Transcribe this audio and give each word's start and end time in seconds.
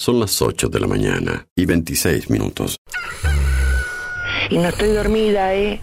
Son 0.00 0.18
las 0.18 0.40
8 0.40 0.68
de 0.70 0.80
la 0.80 0.86
mañana 0.86 1.46
y 1.54 1.66
26 1.66 2.30
minutos. 2.30 2.78
Y 4.48 4.56
no 4.56 4.66
estoy 4.70 4.94
dormida, 4.94 5.52
¿eh? 5.52 5.78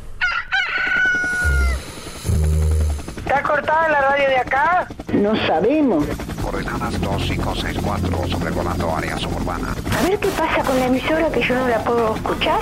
¿Está 3.20 3.44
cortada 3.44 3.90
la 3.90 4.02
radio 4.02 4.28
de 4.28 4.38
acá? 4.38 4.88
No 5.14 5.36
sabemos. 5.46 6.04
Coordenadas 6.42 7.00
2564, 7.00 8.28
sobrevolando 8.28 8.96
área 8.96 9.20
suburbana. 9.20 9.76
A 10.00 10.10
ver 10.10 10.18
qué 10.18 10.30
pasa 10.30 10.64
con 10.64 10.80
la 10.80 10.88
emisora 10.88 11.30
que 11.32 11.44
yo 11.44 11.54
no 11.54 11.68
la 11.68 11.84
puedo 11.84 12.16
escuchar. 12.16 12.62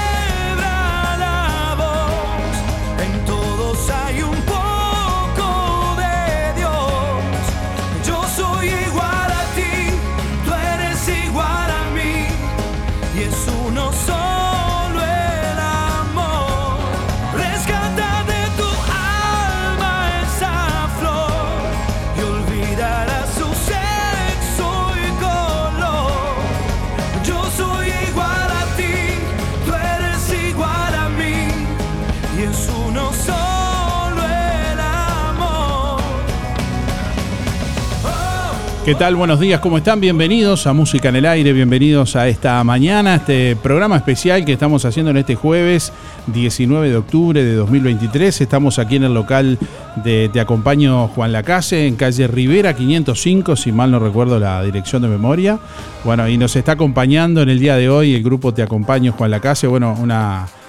¿Qué 38.83 38.95
tal? 38.95 39.15
Buenos 39.15 39.39
días, 39.39 39.59
¿cómo 39.59 39.77
están? 39.77 40.01
Bienvenidos 40.01 40.65
a 40.65 40.73
Música 40.73 41.09
en 41.09 41.17
el 41.17 41.27
Aire, 41.27 41.53
bienvenidos 41.53 42.15
a 42.15 42.27
esta 42.27 42.63
mañana, 42.63 43.13
este 43.13 43.55
programa 43.55 43.95
especial 43.95 44.43
que 44.43 44.53
estamos 44.53 44.85
haciendo 44.85 45.11
en 45.11 45.17
este 45.17 45.35
jueves 45.35 45.93
19 46.25 46.89
de 46.89 46.97
octubre 46.97 47.43
de 47.43 47.53
2023. 47.53 48.41
Estamos 48.41 48.79
aquí 48.79 48.95
en 48.95 49.03
el 49.03 49.13
local 49.13 49.59
de 50.03 50.29
Te 50.33 50.39
Acompaño 50.39 51.09
Juan 51.09 51.31
Lacase, 51.31 51.85
en 51.85 51.95
calle 51.95 52.25
Rivera 52.25 52.75
505, 52.75 53.55
si 53.55 53.71
mal 53.71 53.91
no 53.91 53.99
recuerdo 53.99 54.39
la 54.39 54.63
dirección 54.63 55.03
de 55.03 55.09
memoria. 55.09 55.59
Bueno, 56.03 56.27
y 56.27 56.39
nos 56.39 56.55
está 56.55 56.71
acompañando 56.71 57.43
en 57.43 57.49
el 57.49 57.59
día 57.59 57.75
de 57.75 57.87
hoy 57.87 58.15
el 58.15 58.23
grupo 58.23 58.51
Te 58.51 58.63
Acompaño 58.63 59.11
Juan 59.11 59.29
Lacase, 59.29 59.67
bueno, 59.67 59.95
una 60.01 60.47
un 60.47 60.60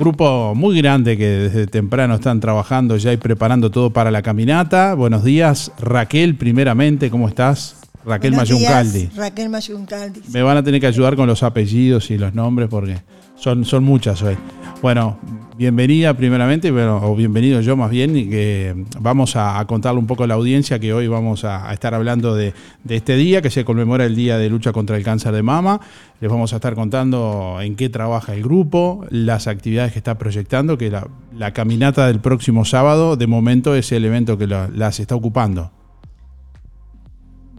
grupo 0.00 0.54
muy 0.54 0.78
grande 0.80 1.18
que 1.18 1.26
desde 1.26 1.66
temprano 1.66 2.14
están 2.14 2.40
trabajando 2.40 2.96
ya 2.96 3.12
y 3.12 3.18
preparando 3.18 3.70
todo 3.70 3.90
para 3.90 4.10
la 4.10 4.22
caminata. 4.22 4.94
Buenos 4.94 5.22
días, 5.24 5.70
Raquel, 5.78 6.36
primeramente, 6.36 7.10
¿cómo 7.10 7.28
estás? 7.28 7.76
Raquel 8.06 8.30
Buenos 8.32 8.48
días, 8.48 8.62
Mayuncaldi. 8.62 9.10
Raquel 9.14 9.50
Mayuncaldi. 9.50 10.20
Me 10.32 10.42
van 10.42 10.56
a 10.56 10.62
tener 10.62 10.80
que 10.80 10.86
ayudar 10.86 11.16
con 11.16 11.26
los 11.26 11.42
apellidos 11.42 12.10
y 12.10 12.16
los 12.16 12.34
nombres 12.34 12.70
porque 12.70 12.96
son, 13.36 13.66
son 13.66 13.84
muchas 13.84 14.22
hoy. 14.22 14.38
Bueno, 14.80 15.18
bienvenida 15.64 16.14
primeramente, 16.14 16.70
bueno, 16.70 17.00
o 17.02 17.14
bienvenido 17.14 17.60
yo 17.60 17.76
más 17.76 17.90
bien, 17.90 18.16
y 18.16 18.30
que 18.30 18.74
vamos 18.98 19.36
a, 19.36 19.58
a 19.58 19.66
contarle 19.66 20.00
un 20.00 20.06
poco 20.06 20.24
a 20.24 20.26
la 20.26 20.32
audiencia 20.32 20.78
que 20.78 20.94
hoy 20.94 21.06
vamos 21.06 21.44
a, 21.44 21.68
a 21.68 21.74
estar 21.74 21.92
hablando 21.92 22.34
de, 22.34 22.54
de 22.82 22.96
este 22.96 23.14
día, 23.16 23.42
que 23.42 23.50
se 23.50 23.62
conmemora 23.62 24.06
el 24.06 24.16
Día 24.16 24.38
de 24.38 24.48
Lucha 24.48 24.72
contra 24.72 24.96
el 24.96 25.04
Cáncer 25.04 25.34
de 25.34 25.42
Mama. 25.42 25.78
Les 26.18 26.30
vamos 26.30 26.54
a 26.54 26.56
estar 26.56 26.74
contando 26.74 27.58
en 27.60 27.76
qué 27.76 27.90
trabaja 27.90 28.32
el 28.34 28.42
grupo, 28.42 29.04
las 29.10 29.48
actividades 29.48 29.92
que 29.92 29.98
está 29.98 30.16
proyectando, 30.16 30.78
que 30.78 30.88
la, 30.90 31.06
la 31.36 31.52
caminata 31.52 32.06
del 32.06 32.20
próximo 32.20 32.64
sábado, 32.64 33.16
de 33.16 33.26
momento, 33.26 33.74
es 33.74 33.92
el 33.92 34.06
evento 34.06 34.38
que 34.38 34.46
la- 34.46 34.70
las 34.74 34.98
está 34.98 35.14
ocupando. 35.14 35.72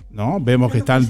¿No? 0.10 0.40
Vemos 0.42 0.72
que 0.72 0.80
están 0.80 1.08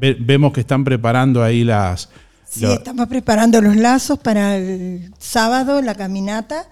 ve- 0.00 0.16
vemos 0.18 0.54
que 0.54 0.60
están 0.60 0.84
preparando 0.84 1.42
ahí 1.42 1.64
las. 1.64 2.08
Sí, 2.48 2.60
lo- 2.62 2.72
estamos 2.74 3.06
preparando 3.08 3.60
los 3.60 3.76
lazos 3.76 4.18
para 4.18 4.56
el 4.56 5.12
sábado, 5.18 5.82
la 5.82 5.94
caminata. 5.94 6.64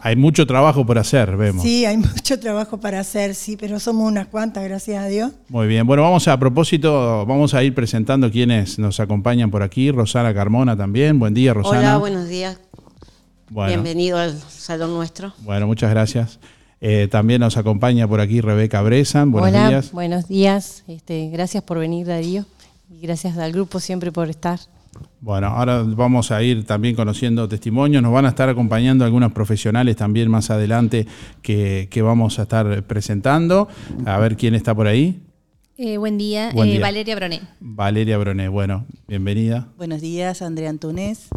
hay 0.00 0.16
mucho 0.16 0.46
trabajo 0.46 0.84
por 0.86 0.98
hacer, 0.98 1.36
vemos. 1.36 1.62
Sí, 1.62 1.84
hay 1.86 1.96
mucho 2.14 2.38
trabajo 2.38 2.78
para 2.78 3.00
hacer, 3.00 3.34
sí, 3.34 3.56
pero 3.56 3.80
somos 3.80 4.06
unas 4.10 4.26
cuantas, 4.28 4.62
gracias 4.64 5.02
a 5.02 5.06
Dios. 5.08 5.32
Muy 5.48 5.66
bien, 5.66 5.86
bueno, 5.86 6.02
vamos 6.02 6.28
a, 6.28 6.34
a 6.34 6.38
propósito, 6.38 7.24
vamos 7.26 7.54
a 7.54 7.62
ir 7.64 7.74
presentando 7.74 8.30
quienes 8.30 8.78
nos 8.78 9.00
acompañan 9.00 9.50
por 9.50 9.62
aquí. 9.62 9.90
Rosana 9.90 10.32
Carmona 10.34 10.76
también. 10.76 11.18
Buen 11.18 11.34
día, 11.34 11.52
Rosana. 11.54 11.78
Hola, 11.78 11.96
buenos 11.98 12.28
días. 12.28 12.58
Bueno, 13.50 13.72
Bienvenido 13.72 14.18
al 14.18 14.38
salón 14.40 14.94
nuestro. 14.94 15.32
bueno, 15.40 15.66
muchas 15.66 15.90
gracias. 15.90 16.38
Eh, 16.80 17.08
también 17.10 17.40
nos 17.40 17.56
acompaña 17.56 18.06
por 18.06 18.20
aquí 18.20 18.40
Rebeca 18.40 18.82
Bresan. 18.82 19.30
Buenos 19.32 19.50
Hola, 19.50 19.68
días. 19.68 19.92
buenos 19.92 20.28
días. 20.28 20.84
Este, 20.86 21.28
gracias 21.30 21.62
por 21.62 21.78
venir, 21.78 22.06
Darío. 22.06 22.44
Y 22.90 23.00
gracias 23.00 23.38
al 23.38 23.52
grupo 23.52 23.80
siempre 23.80 24.12
por 24.12 24.28
estar. 24.28 24.60
Bueno, 25.20 25.48
ahora 25.48 25.82
vamos 25.82 26.30
a 26.30 26.42
ir 26.42 26.64
también 26.64 26.94
conociendo 26.94 27.48
testimonios. 27.48 28.02
Nos 28.02 28.12
van 28.12 28.26
a 28.26 28.28
estar 28.28 28.48
acompañando 28.48 29.04
algunos 29.04 29.32
profesionales 29.32 29.96
también 29.96 30.30
más 30.30 30.50
adelante 30.50 31.06
que, 31.42 31.88
que 31.90 32.02
vamos 32.02 32.38
a 32.38 32.42
estar 32.42 32.82
presentando. 32.84 33.68
A 34.04 34.18
ver 34.18 34.36
quién 34.36 34.54
está 34.54 34.74
por 34.74 34.86
ahí. 34.86 35.20
Eh, 35.76 35.96
buen 35.98 36.18
día, 36.18 36.50
Buen 36.52 36.68
eh, 36.68 36.72
día. 36.72 36.80
Valeria 36.80 37.16
Broné. 37.16 37.40
Valeria 37.58 38.18
Broné. 38.18 38.48
Bueno, 38.48 38.86
bienvenida. 39.08 39.68
Buenos 39.76 40.00
días, 40.00 40.40
Andrea 40.40 40.70
Antunes. 40.70 41.28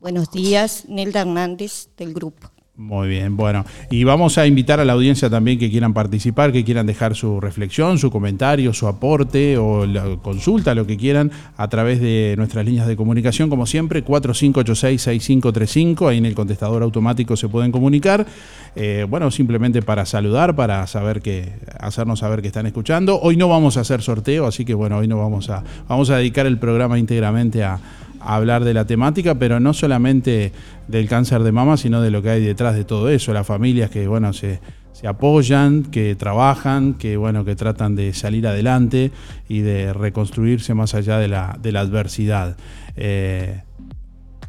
Buenos 0.00 0.30
días, 0.30 0.84
Nelda 0.86 1.22
Hernández 1.22 1.88
del 1.96 2.12
grupo. 2.12 2.53
Muy 2.76 3.06
bien, 3.06 3.36
bueno. 3.36 3.64
Y 3.88 4.02
vamos 4.02 4.36
a 4.36 4.48
invitar 4.48 4.80
a 4.80 4.84
la 4.84 4.94
audiencia 4.94 5.30
también 5.30 5.60
que 5.60 5.70
quieran 5.70 5.94
participar, 5.94 6.50
que 6.50 6.64
quieran 6.64 6.86
dejar 6.86 7.14
su 7.14 7.40
reflexión, 7.40 8.00
su 8.00 8.10
comentario, 8.10 8.72
su 8.72 8.88
aporte 8.88 9.56
o 9.56 9.86
la 9.86 10.16
consulta, 10.20 10.74
lo 10.74 10.84
que 10.84 10.96
quieran, 10.96 11.30
a 11.56 11.68
través 11.68 12.00
de 12.00 12.34
nuestras 12.36 12.66
líneas 12.66 12.88
de 12.88 12.96
comunicación, 12.96 13.48
como 13.48 13.66
siempre, 13.66 14.04
4586-6535, 14.04 16.08
ahí 16.08 16.18
en 16.18 16.26
el 16.26 16.34
contestador 16.34 16.82
automático 16.82 17.36
se 17.36 17.48
pueden 17.48 17.70
comunicar. 17.70 18.26
Eh, 18.74 19.06
bueno, 19.08 19.30
simplemente 19.30 19.80
para 19.80 20.04
saludar, 20.04 20.56
para 20.56 20.84
saber 20.88 21.22
que, 21.22 21.52
hacernos 21.78 22.18
saber 22.18 22.42
que 22.42 22.48
están 22.48 22.66
escuchando. 22.66 23.20
Hoy 23.20 23.36
no 23.36 23.46
vamos 23.46 23.76
a 23.76 23.82
hacer 23.82 24.02
sorteo, 24.02 24.46
así 24.46 24.64
que 24.64 24.74
bueno, 24.74 24.98
hoy 24.98 25.06
no 25.06 25.16
vamos 25.16 25.48
a, 25.48 25.62
vamos 25.86 26.10
a 26.10 26.16
dedicar 26.16 26.46
el 26.46 26.58
programa 26.58 26.98
íntegramente 26.98 27.62
a, 27.62 27.78
hablar 28.24 28.64
de 28.64 28.74
la 28.74 28.86
temática, 28.86 29.34
pero 29.36 29.60
no 29.60 29.74
solamente 29.74 30.52
del 30.88 31.08
cáncer 31.08 31.42
de 31.42 31.52
mama, 31.52 31.76
sino 31.76 32.00
de 32.00 32.10
lo 32.10 32.22
que 32.22 32.30
hay 32.30 32.44
detrás 32.44 32.74
de 32.74 32.84
todo 32.84 33.08
eso, 33.08 33.32
las 33.32 33.46
familias 33.46 33.90
que 33.90 34.06
bueno 34.08 34.32
se, 34.32 34.60
se 34.92 35.06
apoyan, 35.06 35.82
que 35.82 36.14
trabajan, 36.14 36.94
que 36.94 37.16
bueno 37.16 37.44
que 37.44 37.56
tratan 37.56 37.96
de 37.96 38.12
salir 38.12 38.46
adelante 38.46 39.10
y 39.48 39.60
de 39.60 39.92
reconstruirse 39.92 40.72
más 40.74 40.94
allá 40.94 41.18
de 41.18 41.28
la, 41.28 41.58
de 41.60 41.72
la 41.72 41.80
adversidad. 41.80 42.56
Eh, 42.96 43.60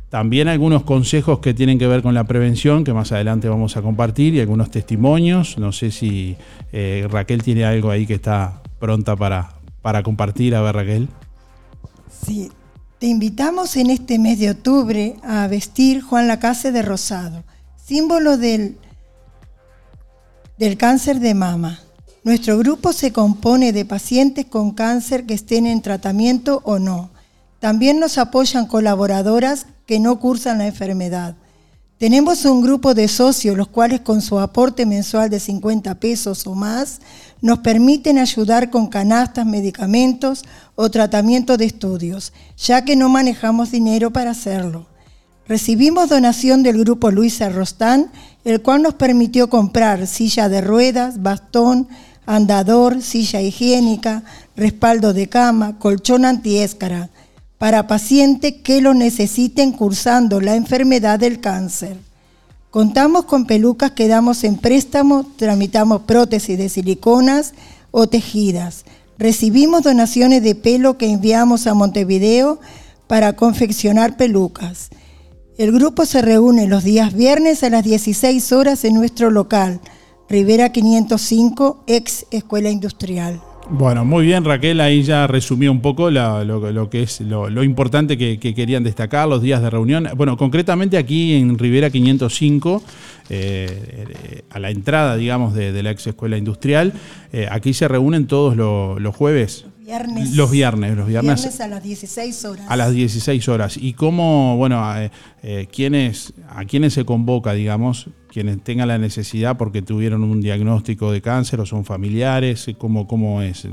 también 0.09 0.47
algunos 0.47 0.83
consejos 0.83 1.39
que 1.39 1.53
tienen 1.53 1.77
que 1.77 1.87
ver 1.87 2.01
con 2.01 2.13
la 2.13 2.23
prevención, 2.23 2.85
que 2.85 2.93
más 2.93 3.11
adelante 3.11 3.49
vamos 3.49 3.75
a 3.75 3.81
compartir, 3.81 4.33
y 4.35 4.39
algunos 4.39 4.71
testimonios. 4.71 5.57
No 5.57 5.73
sé 5.73 5.91
si 5.91 6.37
eh, 6.71 7.05
Raquel 7.09 7.43
tiene 7.43 7.65
algo 7.65 7.89
ahí 7.89 8.05
que 8.05 8.13
está 8.13 8.61
pronta 8.79 9.17
para, 9.17 9.55
para 9.81 10.03
compartir. 10.03 10.55
A 10.55 10.61
ver, 10.61 10.75
Raquel. 10.75 11.09
Sí, 12.09 12.49
te 12.99 13.07
invitamos 13.07 13.75
en 13.75 13.89
este 13.89 14.19
mes 14.19 14.39
de 14.39 14.51
octubre 14.51 15.15
a 15.23 15.47
vestir 15.47 16.01
Juan 16.01 16.27
Lacase 16.27 16.71
de 16.71 16.81
rosado, 16.81 17.43
símbolo 17.83 18.37
del, 18.37 18.77
del 20.57 20.77
cáncer 20.77 21.19
de 21.19 21.33
mama. 21.33 21.79
Nuestro 22.23 22.57
grupo 22.57 22.93
se 22.93 23.11
compone 23.11 23.73
de 23.73 23.85
pacientes 23.85 24.45
con 24.45 24.71
cáncer 24.71 25.25
que 25.25 25.33
estén 25.33 25.67
en 25.67 25.81
tratamiento 25.81 26.61
o 26.63 26.79
no. 26.79 27.11
También 27.59 27.99
nos 27.99 28.17
apoyan 28.17 28.65
colaboradoras 28.65 29.67
que 29.85 29.99
no 29.99 30.19
cursan 30.19 30.59
la 30.59 30.67
enfermedad. 30.67 31.35
Tenemos 31.97 32.43
un 32.43 32.61
grupo 32.61 32.93
de 32.93 33.07
socios, 33.07 33.55
los 33.55 33.69
cuales 33.69 34.01
con 34.01 34.21
su 34.21 34.37
aporte 34.37 34.85
mensual 34.85 35.29
de 35.29 35.39
50 35.39 35.95
pesos 35.95 36.45
o 36.45 36.53
más 36.53 36.99
nos 37.41 37.59
permiten 37.59 38.17
ayudar 38.17 38.69
con 38.69 38.87
canastas, 38.87 39.45
medicamentos 39.45 40.43
o 40.75 40.91
tratamiento 40.91 41.55
de 41.55 41.63
estudios, 41.63 42.33
ya 42.57 42.83
que 42.83 42.97
no 42.97 43.07
manejamos 43.07 43.71
dinero 43.71 44.11
para 44.11 44.31
hacerlo. 44.31 44.87
Recibimos 45.47 46.09
donación 46.09 46.63
del 46.63 46.79
grupo 46.79 47.11
Luisa 47.11 47.47
Rostán, 47.47 48.11
el 48.43 48.61
cual 48.61 48.81
nos 48.81 48.95
permitió 48.95 49.49
comprar 49.49 50.05
silla 50.05 50.49
de 50.49 50.59
ruedas, 50.59 51.23
bastón, 51.23 51.87
andador, 52.25 53.01
silla 53.01 53.41
higiénica, 53.41 54.23
respaldo 54.57 55.13
de 55.13 55.29
cama, 55.29 55.79
colchón 55.79 56.25
antiéscara, 56.25 57.09
para 57.57 57.87
pacientes 57.87 58.53
que 58.63 58.81
lo 58.81 58.93
necesiten 58.93 59.71
cursando 59.71 60.41
la 60.41 60.55
enfermedad 60.55 61.19
del 61.19 61.39
cáncer. 61.39 61.97
Contamos 62.69 63.25
con 63.25 63.45
pelucas 63.45 63.91
que 63.91 64.09
damos 64.09 64.43
en 64.43 64.57
préstamo, 64.57 65.25
tramitamos 65.37 66.01
prótesis 66.01 66.57
de 66.57 66.67
siliconas 66.67 67.53
o 67.91 68.07
tejidas. 68.07 68.83
Recibimos 69.17 69.83
donaciones 69.83 70.43
de 70.43 70.55
pelo 70.55 70.97
que 70.97 71.09
enviamos 71.09 71.67
a 71.67 71.73
Montevideo 71.73 72.59
para 73.07 73.37
confeccionar 73.37 74.17
pelucas. 74.17 74.89
El 75.57 75.71
grupo 75.71 76.05
se 76.05 76.21
reúne 76.21 76.67
los 76.67 76.83
días 76.83 77.13
viernes 77.13 77.63
a 77.63 77.69
las 77.69 77.85
16 77.85 78.51
horas 78.51 78.83
en 78.83 78.93
nuestro 78.95 79.31
local, 79.31 79.79
Rivera 80.27 80.73
505, 80.73 81.83
ex 81.87 82.25
Escuela 82.31 82.69
Industrial. 82.69 83.41
Bueno, 83.69 84.05
muy 84.05 84.25
bien 84.25 84.45
Raquel, 84.45 84.79
ahí 84.79 85.01
ya 85.01 85.25
resumió 85.25 85.71
un 85.71 85.81
poco 85.81 86.11
la- 86.11 86.43
lo, 86.43 86.71
lo 86.71 86.89
que 86.89 87.01
es 87.01 87.19
lo, 87.21 87.49
lo 87.49 87.63
importante 87.63 88.15
que, 88.17 88.37
que 88.39 88.53
querían 88.53 88.83
destacar, 88.83 89.27
los 89.27 89.41
días 89.41 89.61
de 89.61 89.69
reunión. 89.71 90.07
Bueno, 90.15 90.37
concretamente 90.37 90.97
aquí 90.97 91.33
en 91.33 91.57
Rivera 91.57 91.89
505, 91.89 92.83
eh, 93.29 93.67
eh, 94.29 94.41
a 94.51 94.59
la 94.59 94.69
entrada, 94.69 95.15
digamos, 95.17 95.55
de, 95.55 95.71
de 95.71 95.81
la 95.81 95.89
ex 95.91 96.05
escuela 96.05 96.37
industrial, 96.37 96.93
eh, 97.33 97.47
aquí 97.49 97.73
se 97.73 97.87
reúnen 97.87 98.27
todos 98.27 98.55
lo- 98.55 98.99
los 98.99 99.15
jueves. 99.15 99.65
Viernes. 99.79 100.35
Los 100.35 100.49
viernes, 100.51 100.95
los 100.97 101.07
viernes, 101.07 101.35
Viernes 101.43 101.61
a 101.61 101.67
las 101.67 101.83
16 101.83 102.45
horas. 102.45 102.65
a 102.69 102.75
las 102.75 102.91
16 102.93 103.47
horas. 103.49 103.77
¿Y 103.77 103.93
cómo, 103.93 104.57
bueno, 104.57 104.83
eh, 105.43 105.67
quiénes, 105.71 106.33
a 106.49 106.65
quiénes 106.65 106.93
se 106.93 107.03
convoca, 107.05 107.53
digamos, 107.53 108.09
quienes 108.35 108.61
tengan 108.61 108.89
la 108.89 108.97
necesidad 108.97 109.55
porque 109.55 109.81
tuvieron 109.81 110.21
un 110.21 110.41
diagnóstico 110.41 111.09
de 111.09 111.21
cáncer 111.21 111.61
o 111.61 111.65
son 111.65 111.85
familiares? 111.85 112.65
¿Cómo, 112.77 113.07
cómo 113.07 113.41
es? 113.41 113.65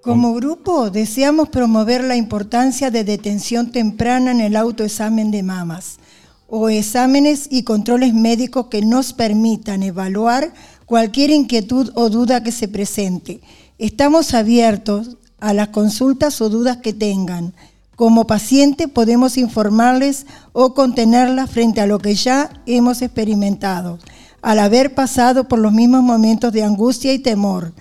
Como 0.00 0.32
grupo 0.34 0.90
deseamos 0.90 1.48
promover 1.48 2.04
la 2.04 2.14
importancia 2.14 2.92
de 2.92 3.02
detención 3.02 3.72
temprana 3.72 4.30
en 4.30 4.40
el 4.40 4.54
autoexamen 4.54 5.32
de 5.32 5.42
mamas 5.42 5.98
o 6.46 6.68
exámenes 6.68 7.48
y 7.50 7.64
controles 7.64 8.14
médicos 8.14 8.68
que 8.68 8.80
nos 8.82 9.12
permitan 9.12 9.82
evaluar 9.82 10.54
cualquier 10.86 11.30
inquietud 11.30 11.90
o 11.96 12.10
duda 12.10 12.44
que 12.44 12.52
se 12.52 12.68
presente. 12.68 13.40
Estamos 13.76 14.34
abiertos 14.34 15.16
a 15.40 15.52
las 15.52 15.70
consultas 15.70 16.40
o 16.40 16.48
dudas 16.48 16.76
que 16.76 16.92
tengan. 16.92 17.54
Como 17.98 18.28
paciente 18.28 18.86
podemos 18.86 19.36
informarles 19.36 20.24
o 20.52 20.72
contenerlas 20.72 21.50
frente 21.50 21.80
a 21.80 21.86
lo 21.86 21.98
que 21.98 22.14
ya 22.14 22.48
hemos 22.64 23.02
experimentado, 23.02 23.98
al 24.40 24.60
haber 24.60 24.94
pasado 24.94 25.48
por 25.48 25.58
los 25.58 25.72
mismos 25.72 26.04
momentos 26.04 26.52
de 26.52 26.62
angustia 26.62 27.12
y 27.12 27.18
temor 27.18 27.72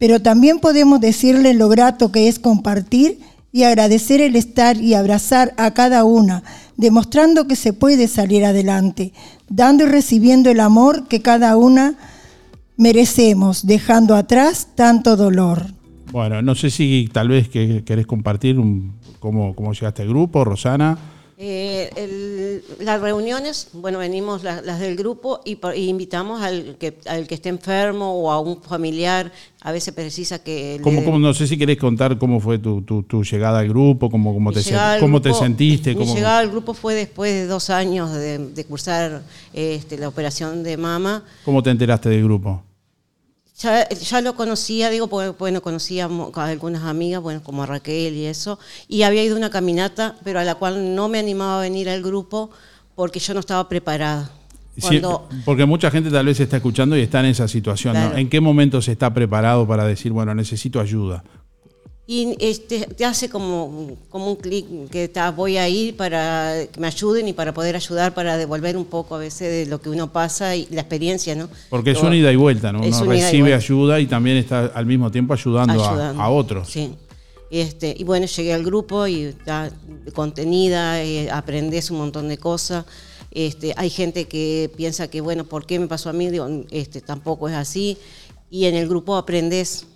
pero 0.00 0.18
también 0.18 0.60
podemos 0.60 0.98
decirle 0.98 1.52
lo 1.52 1.68
grato 1.68 2.10
que 2.10 2.26
es 2.26 2.38
compartir 2.38 3.20
y 3.52 3.64
agradecer 3.64 4.22
el 4.22 4.34
estar 4.34 4.78
y 4.80 4.94
abrazar 4.94 5.52
a 5.58 5.74
cada 5.74 6.04
una, 6.04 6.42
demostrando 6.78 7.46
que 7.46 7.54
se 7.54 7.74
puede 7.74 8.08
salir 8.08 8.46
adelante, 8.46 9.12
dando 9.50 9.84
y 9.84 9.88
recibiendo 9.88 10.48
el 10.48 10.60
amor 10.60 11.06
que 11.06 11.20
cada 11.20 11.54
una 11.58 11.96
merecemos, 12.78 13.66
dejando 13.66 14.16
atrás 14.16 14.68
tanto 14.74 15.16
dolor. 15.16 15.66
Bueno, 16.12 16.40
no 16.40 16.54
sé 16.54 16.70
si 16.70 17.10
tal 17.12 17.28
vez 17.28 17.50
que 17.50 17.84
querés 17.84 18.06
compartir 18.06 18.58
un- 18.58 18.94
cómo, 19.20 19.54
cómo 19.54 19.72
llegaste 19.72 20.02
al 20.02 20.08
grupo, 20.08 20.44
Rosana. 20.44 20.98
Eh, 21.42 21.88
el- 21.96 22.84
las 22.84 23.00
reuniones, 23.00 23.68
bueno, 23.72 23.98
venimos 23.98 24.42
la- 24.42 24.60
las 24.60 24.78
del 24.78 24.94
grupo 24.94 25.40
y, 25.46 25.56
por- 25.56 25.74
y 25.74 25.88
invitamos 25.88 26.42
al 26.42 26.76
que, 26.78 26.98
al 27.06 27.26
que 27.26 27.34
esté 27.34 27.48
enfermo 27.48 28.12
o 28.12 28.30
a 28.30 28.38
un 28.40 28.60
familiar. 28.60 29.32
A 29.62 29.72
veces 29.72 29.94
precisa 29.94 30.42
que... 30.42 30.74
le- 30.76 30.82
¿Cómo, 30.82 31.02
cómo- 31.02 31.18
no 31.18 31.32
sé 31.32 31.46
si 31.46 31.56
querés 31.56 31.78
contar 31.78 32.18
cómo 32.18 32.40
fue 32.40 32.58
tu, 32.58 32.82
tu- 32.82 33.04
tu 33.04 33.24
llegada 33.24 33.60
al 33.60 33.68
grupo, 33.70 34.10
cómo, 34.10 34.34
cómo, 34.34 34.52
te, 34.52 34.60
llegada 34.62 34.90
sen- 34.92 34.94
al 34.96 35.00
cómo 35.00 35.22
te 35.22 35.32
sentiste. 35.32 35.94
Mi 35.94 36.00
cómo- 36.00 36.14
llegada 36.14 36.40
al 36.40 36.50
grupo 36.50 36.74
fue 36.74 36.94
después 36.94 37.32
de 37.32 37.46
dos 37.46 37.70
años 37.70 38.12
de, 38.12 38.36
de 38.36 38.64
cursar 38.66 39.22
este, 39.54 39.96
la 39.96 40.08
operación 40.08 40.62
de 40.62 40.76
mama. 40.76 41.24
¿Cómo 41.46 41.62
te 41.62 41.70
enteraste 41.70 42.10
del 42.10 42.24
grupo? 42.24 42.62
Ya, 43.60 43.88
ya 43.88 44.20
lo 44.22 44.34
conocía, 44.34 44.88
digo, 44.88 45.08
porque 45.08 45.30
bueno, 45.38 45.60
conocía 45.60 46.06
a 46.06 46.44
algunas 46.46 46.84
amigas, 46.84 47.20
bueno, 47.20 47.42
como 47.42 47.62
a 47.62 47.66
Raquel 47.66 48.14
y 48.14 48.24
eso, 48.24 48.58
y 48.88 49.02
había 49.02 49.22
ido 49.22 49.34
a 49.34 49.38
una 49.38 49.50
caminata, 49.50 50.16
pero 50.24 50.40
a 50.40 50.44
la 50.44 50.54
cual 50.54 50.94
no 50.94 51.08
me 51.08 51.18
animaba 51.18 51.58
a 51.58 51.60
venir 51.60 51.90
al 51.90 52.02
grupo 52.02 52.50
porque 52.94 53.20
yo 53.20 53.34
no 53.34 53.40
estaba 53.40 53.68
preparada. 53.68 54.30
Sí, 54.78 55.02
porque 55.44 55.66
mucha 55.66 55.90
gente 55.90 56.10
tal 56.10 56.26
vez 56.26 56.40
está 56.40 56.56
escuchando 56.56 56.96
y 56.96 57.02
está 57.02 57.20
en 57.20 57.26
esa 57.26 57.48
situación. 57.48 57.96
¿En 58.16 58.30
qué 58.30 58.40
momento 58.40 58.80
se 58.80 58.92
está 58.92 59.12
preparado 59.12 59.66
para 59.66 59.84
decir, 59.84 60.12
bueno, 60.12 60.34
necesito 60.34 60.80
ayuda? 60.80 61.22
Y 62.12 62.34
este, 62.40 62.80
te 62.80 63.04
hace 63.04 63.28
como, 63.28 63.96
como 64.08 64.26
un 64.26 64.34
clic 64.34 64.66
que 64.90 65.06
ta, 65.06 65.30
voy 65.30 65.58
a 65.58 65.68
ir 65.68 65.96
para 65.96 66.66
que 66.72 66.80
me 66.80 66.88
ayuden 66.88 67.28
y 67.28 67.32
para 67.32 67.54
poder 67.54 67.76
ayudar, 67.76 68.14
para 68.14 68.36
devolver 68.36 68.76
un 68.76 68.86
poco 68.86 69.14
a 69.14 69.18
veces 69.18 69.48
de 69.48 69.70
lo 69.70 69.80
que 69.80 69.90
uno 69.90 70.12
pasa 70.12 70.56
y 70.56 70.66
la 70.72 70.80
experiencia, 70.80 71.36
¿no? 71.36 71.48
Porque 71.68 71.92
es 71.92 72.02
una 72.02 72.16
ida 72.16 72.32
y 72.32 72.34
vuelta, 72.34 72.72
¿no? 72.72 72.80
Uno 72.80 73.14
y 73.14 73.20
recibe 73.20 73.54
ayuda 73.54 74.00
y 74.00 74.08
también 74.08 74.38
está 74.38 74.72
al 74.74 74.86
mismo 74.86 75.08
tiempo 75.12 75.34
ayudando, 75.34 75.84
a-. 75.84 76.10
A, 76.10 76.30
otros. 76.30 76.68
Sí. 76.68 76.92
Este, 77.48 77.94
y 77.96 78.02
bueno, 78.02 78.26
llegué 78.26 78.54
al 78.54 78.64
grupo 78.64 79.06
y 79.06 79.26
está 79.26 79.70
contenida, 80.12 81.00
eh, 81.04 81.30
aprendes 81.30 81.92
un 81.92 81.98
montón 81.98 82.26
de 82.26 82.38
cosas. 82.38 82.86
Este, 83.30 83.72
hay 83.76 83.88
gente 83.88 84.24
que 84.24 84.68
piensa 84.76 85.06
que, 85.06 85.20
bueno, 85.20 85.44
¿por 85.44 85.64
qué 85.64 85.78
me 85.78 85.86
pasó 85.86 86.10
a 86.10 86.12
mí? 86.12 86.28
Digo, 86.28 86.48
este, 86.72 87.02
tampoco 87.02 87.48
es 87.48 87.54
así. 87.54 87.98
Y 88.50 88.64
en 88.64 88.74
el 88.74 88.88
grupo 88.88 89.14
aprendes 89.14 89.86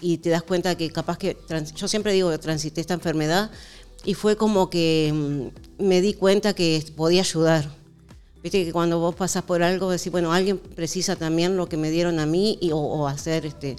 y 0.00 0.18
te 0.18 0.30
das 0.30 0.42
cuenta 0.42 0.76
que 0.76 0.90
capaz 0.90 1.18
que, 1.18 1.36
yo 1.76 1.88
siempre 1.88 2.12
digo 2.12 2.30
que 2.30 2.38
transité 2.38 2.80
esta 2.80 2.94
enfermedad 2.94 3.50
y 4.04 4.14
fue 4.14 4.36
como 4.36 4.68
que 4.70 5.12
mm, 5.78 5.82
me 5.84 6.00
di 6.00 6.14
cuenta 6.14 6.54
que 6.54 6.84
podía 6.96 7.20
ayudar. 7.22 7.70
Viste 8.42 8.64
que 8.64 8.72
cuando 8.72 8.98
vos 8.98 9.14
pasas 9.14 9.42
por 9.44 9.62
algo, 9.62 9.90
decís, 9.90 10.12
bueno, 10.12 10.32
alguien 10.32 10.58
precisa 10.58 11.16
también 11.16 11.56
lo 11.56 11.66
que 11.68 11.78
me 11.78 11.90
dieron 11.90 12.18
a 12.18 12.26
mí 12.26 12.58
y, 12.60 12.72
o, 12.72 12.76
o 12.78 13.06
hacer 13.08 13.46
este, 13.46 13.76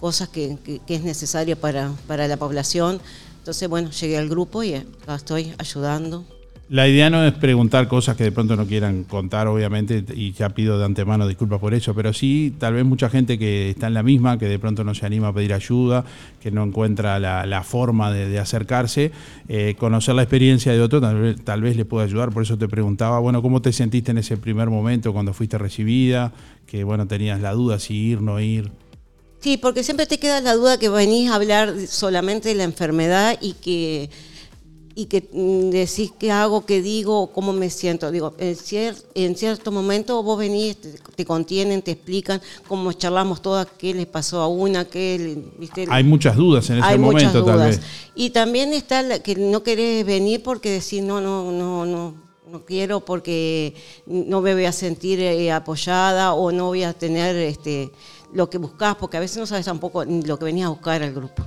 cosas 0.00 0.28
que, 0.28 0.58
que- 0.64 0.80
que 0.80 0.96
es 0.96 1.02
necesario 1.04 1.56
para, 1.56 1.92
para 2.08 2.26
la 2.26 2.36
población. 2.36 3.00
Entonces, 3.38 3.68
bueno, 3.68 3.90
llegué 3.90 4.18
al 4.18 4.28
grupo 4.28 4.64
y 4.64 4.74
acá 4.74 5.14
estoy 5.14 5.54
ayudando. 5.58 6.24
La 6.70 6.86
idea 6.86 7.08
no 7.08 7.24
es 7.24 7.32
preguntar 7.32 7.88
cosas 7.88 8.14
que 8.14 8.24
de 8.24 8.32
pronto 8.32 8.54
no 8.54 8.66
quieran 8.66 9.04
contar, 9.04 9.46
obviamente, 9.46 10.04
y 10.14 10.32
ya 10.32 10.50
pido 10.50 10.78
de 10.78 10.84
antemano 10.84 11.26
disculpas 11.26 11.60
por 11.60 11.72
eso, 11.72 11.94
pero 11.94 12.12
sí, 12.12 12.54
tal 12.58 12.74
vez 12.74 12.84
mucha 12.84 13.08
gente 13.08 13.38
que 13.38 13.70
está 13.70 13.86
en 13.86 13.94
la 13.94 14.02
misma, 14.02 14.38
que 14.38 14.44
de 14.44 14.58
pronto 14.58 14.84
no 14.84 14.94
se 14.94 15.06
anima 15.06 15.28
a 15.28 15.32
pedir 15.32 15.54
ayuda, 15.54 16.04
que 16.42 16.50
no 16.50 16.62
encuentra 16.62 17.18
la, 17.18 17.62
forma 17.62 18.12
de, 18.12 18.28
de 18.28 18.38
acercarse, 18.38 19.12
eh, 19.48 19.76
conocer 19.78 20.14
la 20.14 20.22
experiencia 20.24 20.70
de 20.72 20.82
otro 20.82 21.00
tal 21.00 21.18
vez, 21.18 21.42
tal 21.42 21.62
vez 21.62 21.74
le 21.74 21.86
pueda 21.86 22.04
ayudar. 22.04 22.28
Por 22.32 22.42
eso 22.42 22.58
te 22.58 22.68
preguntaba, 22.68 23.18
bueno, 23.18 23.40
¿cómo 23.40 23.62
te 23.62 23.72
sentiste 23.72 24.10
en 24.10 24.18
ese 24.18 24.36
primer 24.36 24.68
momento 24.68 25.14
cuando 25.14 25.32
fuiste 25.32 25.56
recibida? 25.56 26.34
Que, 26.66 26.84
bueno, 26.84 27.06
tenías 27.06 27.40
la 27.40 27.54
duda 27.54 27.78
si 27.78 27.94
ir, 27.94 28.20
no 28.20 28.40
ir. 28.40 28.70
Sí, 29.40 29.56
porque 29.56 29.82
siempre 29.82 30.04
te 30.04 30.18
queda 30.18 30.42
la 30.42 30.54
duda 30.54 30.78
que 30.78 30.90
venís 30.90 31.30
a 31.30 31.36
hablar 31.36 31.74
solamente 31.86 32.50
de 32.50 32.56
la 32.56 32.64
enfermedad 32.64 33.38
y 33.40 33.54
que, 33.54 34.10
y 34.98 35.06
que 35.06 35.28
mm, 35.32 35.70
decís 35.70 36.10
qué 36.18 36.32
hago, 36.32 36.66
qué 36.66 36.82
digo, 36.82 37.28
cómo 37.32 37.52
me 37.52 37.70
siento. 37.70 38.10
Digo, 38.10 38.34
en, 38.36 38.56
cier- 38.56 39.00
en 39.14 39.36
cierto 39.36 39.70
momento 39.70 40.20
vos 40.24 40.36
venís, 40.36 40.76
te, 40.80 40.90
te 41.14 41.24
contienen, 41.24 41.82
te 41.82 41.92
explican 41.92 42.42
cómo 42.66 42.92
charlamos 42.92 43.40
todas, 43.40 43.68
qué 43.78 43.94
les 43.94 44.06
pasó 44.06 44.40
a 44.40 44.48
una, 44.48 44.86
qué, 44.86 45.38
¿viste? 45.56 45.86
Hay 45.88 46.02
muchas 46.02 46.34
dudas 46.34 46.68
en 46.70 46.78
ese 46.78 46.86
Hay 46.88 46.98
muchas 46.98 47.32
momento, 47.32 47.44
tal 47.44 47.68
vez. 47.68 47.80
Y 48.16 48.30
también 48.30 48.72
está 48.72 49.00
la 49.04 49.20
que 49.20 49.36
no 49.36 49.62
querés 49.62 50.04
venir 50.04 50.42
porque 50.42 50.68
decís, 50.72 51.00
no, 51.00 51.20
no, 51.20 51.52
no, 51.52 51.86
no, 51.86 52.14
no 52.50 52.64
quiero 52.64 52.98
porque 52.98 53.74
no 54.06 54.40
me 54.40 54.52
voy 54.52 54.64
a 54.64 54.72
sentir 54.72 55.20
eh, 55.20 55.52
apoyada 55.52 56.32
o 56.34 56.50
no 56.50 56.66
voy 56.66 56.82
a 56.82 56.92
tener 56.92 57.36
este, 57.36 57.92
lo 58.32 58.50
que 58.50 58.58
buscás, 58.58 58.96
porque 58.96 59.16
a 59.16 59.20
veces 59.20 59.36
no 59.38 59.46
sabes 59.46 59.66
tampoco 59.66 60.04
lo 60.04 60.36
que 60.40 60.44
venías 60.44 60.66
a 60.66 60.70
buscar 60.70 61.04
al 61.04 61.12
grupo. 61.14 61.46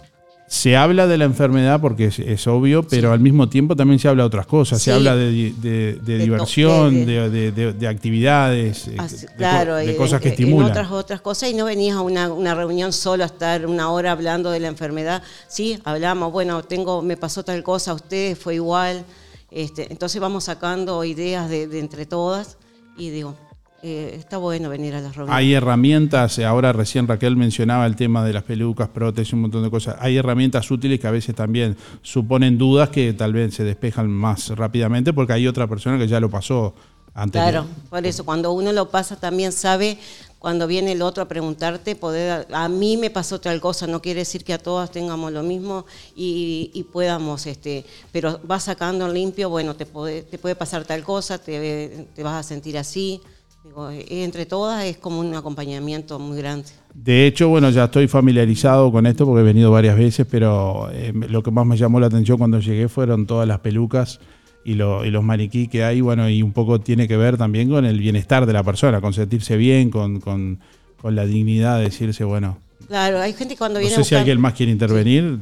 Se 0.54 0.76
habla 0.76 1.08
de 1.08 1.18
la 1.18 1.24
enfermedad 1.24 1.80
porque 1.80 2.08
es, 2.08 2.20
es 2.20 2.46
obvio, 2.46 2.84
pero 2.84 3.14
al 3.14 3.22
mismo 3.22 3.48
tiempo 3.48 3.74
también 3.74 4.00
se 4.00 4.10
habla 4.10 4.24
de 4.24 4.28
otras 4.28 4.46
cosas. 4.48 4.82
Se 4.82 4.92
habla 4.92 5.16
de, 5.16 5.54
de- 5.62 6.18
diversión, 6.20 7.06
de- 7.06 7.30
de, 7.30 7.30
de- 7.30 7.52
de- 7.54 7.72
de 7.74 7.88
actividades, 7.88 8.90
eh, 8.90 8.96
Así- 8.98 9.28
claro, 9.38 9.76
de 9.78 9.96
cosas 9.96 10.20
que 10.20 10.28
en- 10.28 10.34
estimulan. 10.34 10.66
En 10.68 10.72
otras, 10.74 10.92
otras 10.92 11.22
cosas 11.22 11.50
y 11.52 11.54
no 11.54 11.64
venías 11.64 11.96
a 11.96 12.02
una, 12.02 12.28
una 12.34 12.54
reunión 12.54 12.92
solo 12.92 13.24
a 13.24 13.28
estar 13.28 13.66
una 13.66 13.90
hora 13.92 14.12
hablando 14.12 14.52
de 14.52 14.60
la 14.60 14.68
enfermedad. 14.68 15.24
Sí, 15.48 15.80
hablamos, 15.86 16.34
bueno, 16.34 16.62
tengo, 16.64 17.02
me 17.02 17.16
pasó 17.16 17.44
tal 17.46 17.64
cosa, 17.64 17.92
a 17.92 17.94
ustedes 17.94 18.38
fue 18.38 18.56
igual. 18.56 19.06
Este, 19.52 19.90
entonces 19.90 20.20
vamos 20.20 20.44
sacando 20.44 21.02
ideas 21.06 21.50
de, 21.50 21.68
de 21.68 21.80
entre 21.80 22.06
todas 22.06 22.58
y 22.98 23.10
digo, 23.10 23.38
eh, 23.84 24.16
está 24.18 24.38
bueno 24.38 24.70
venir 24.70 24.94
a 24.96 25.02
las 25.02 25.16
reuniones. 25.16 25.38
Hay 25.38 25.54
herramientas, 25.54 26.38
eh, 26.40 26.46
ahora 26.46 26.74
recién 26.74 27.08
Raquel 27.08 27.36
mencionaba 27.36 27.86
el 27.86 27.96
tema 27.96 28.24
de 28.24 28.34
las 28.34 28.44
pelucas, 28.44 28.90
prótesis, 28.90 29.34
un 29.34 29.42
montón 29.42 29.64
de 29.64 29.70
cosas. 29.70 29.96
Hay 30.00 30.18
herramientas 30.18 30.70
útiles 30.70 31.00
que 31.00 31.08
a 31.08 31.12
veces 31.12 31.36
también 31.36 31.76
suponen 32.02 32.58
dudas 32.58 32.90
que 32.90 33.14
tal 33.14 33.34
vez 33.34 33.56
se 33.56 33.64
despejan 33.64 34.10
más 34.10 34.50
rápidamente 34.50 35.14
porque 35.14 35.34
hay 35.34 35.48
otra 35.48 35.68
persona 35.68 35.98
que 35.98 36.08
ya 36.08 36.20
lo 36.20 36.30
pasó 36.30 36.76
antes. 37.14 37.42
Claro, 37.42 37.66
por 37.90 38.06
eso 38.06 38.24
cuando 38.24 38.52
uno 38.52 38.72
lo 38.72 38.90
pasa 38.90 39.16
también 39.16 39.52
sabe 39.52 39.98
cuando 40.42 40.66
viene 40.66 40.94
el 40.94 41.04
otro 41.04 41.22
a 41.22 41.28
preguntarte, 41.28 41.96
poder, 41.96 42.48
a 42.52 42.68
mí 42.68 42.98
me 42.98 43.12
pasó 43.12 43.40
tal 43.40 43.62
cosa, 43.62 43.86
no 43.86 44.02
quiere 44.02 44.22
decir 44.22 44.44
que 44.44 44.54
a 44.54 44.58
todas 44.58 44.90
tengamos 44.90 45.32
lo 45.32 45.44
mismo 45.44 45.86
y, 46.16 46.72
y 46.74 46.82
podamos, 46.84 47.46
este, 47.46 47.86
pero 48.12 48.40
vas 48.44 48.64
sacando 48.64 49.08
limpio, 49.08 49.52
bueno, 49.52 49.76
te 49.76 49.86
puede, 49.86 50.24
te 50.24 50.40
puede 50.40 50.56
pasar 50.56 50.84
tal 50.84 51.04
cosa, 51.04 51.38
te, 51.38 52.08
te 52.16 52.24
vas 52.24 52.44
a 52.44 52.48
sentir 52.48 52.76
así. 52.80 53.22
Digo, 53.64 53.90
eh, 53.92 54.06
entre 54.24 54.46
todas 54.46 54.84
es 54.86 54.98
como 54.98 55.20
un 55.20 55.34
acompañamiento 55.36 56.18
muy 56.20 56.38
grande. 56.38 56.68
De 56.94 57.28
hecho, 57.28 57.48
bueno, 57.50 57.70
ya 57.70 57.86
estoy 57.86 58.08
familiarizado 58.08 58.92
con 58.92 59.06
esto 59.06 59.26
porque 59.26 59.42
he 59.42 59.44
venido 59.46 59.72
varias 59.72 59.96
veces, 59.98 60.26
pero 60.30 60.90
eh, 60.92 61.14
lo 61.14 61.44
que 61.44 61.52
más 61.52 61.66
me 61.66 61.78
llamó 61.78 62.00
la 62.00 62.08
atención 62.08 62.38
cuando 62.38 62.60
llegué 62.60 62.90
fueron 62.90 63.28
todas 63.28 63.48
las 63.48 63.60
pelucas 63.60 64.20
y, 64.66 64.74
lo- 64.74 65.06
y 65.06 65.12
los 65.12 65.24
maniquí 65.24 65.68
que 65.68 65.84
hay, 65.84 66.02
bueno, 66.02 66.28
y 66.30 66.42
un 66.42 66.54
poco 66.54 66.80
tiene 66.82 67.08
que 67.08 67.18
ver 67.18 67.38
también 67.38 67.70
con 67.70 67.86
el 67.86 68.00
bienestar 68.00 68.46
de 68.46 68.54
la 68.54 68.64
persona, 68.64 69.00
con 69.00 69.14
sentirse 69.14 69.56
bien, 69.58 69.90
con, 69.92 70.20
con- 70.20 70.60
con 71.02 71.16
la 71.16 71.26
dignidad 71.26 71.78
de 71.78 71.84
decirse, 71.86 72.24
bueno, 72.24 72.58
Claro, 72.88 73.20
hay 73.22 73.34
gente 73.34 73.54
que 73.54 73.60
cuando 73.60 73.80
no 73.80 73.82
viene 73.82 73.96
sé 73.96 74.02
a 74.02 74.04
si 74.04 74.16
alguien 74.16 74.42
más 74.42 74.54
quiere 74.54 74.72
intervenir, 74.72 75.40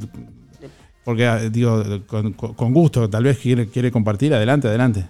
porque 1.04 1.26
ah, 1.26 1.38
digo, 1.50 1.82
con- 2.06 2.32
con 2.34 2.72
gusto, 2.74 3.08
tal 3.10 3.24
vez 3.24 3.38
quiere, 3.38 3.66
quiere 3.68 3.90
compartir, 3.90 4.32
adelante, 4.34 4.68
adelante. 4.68 5.04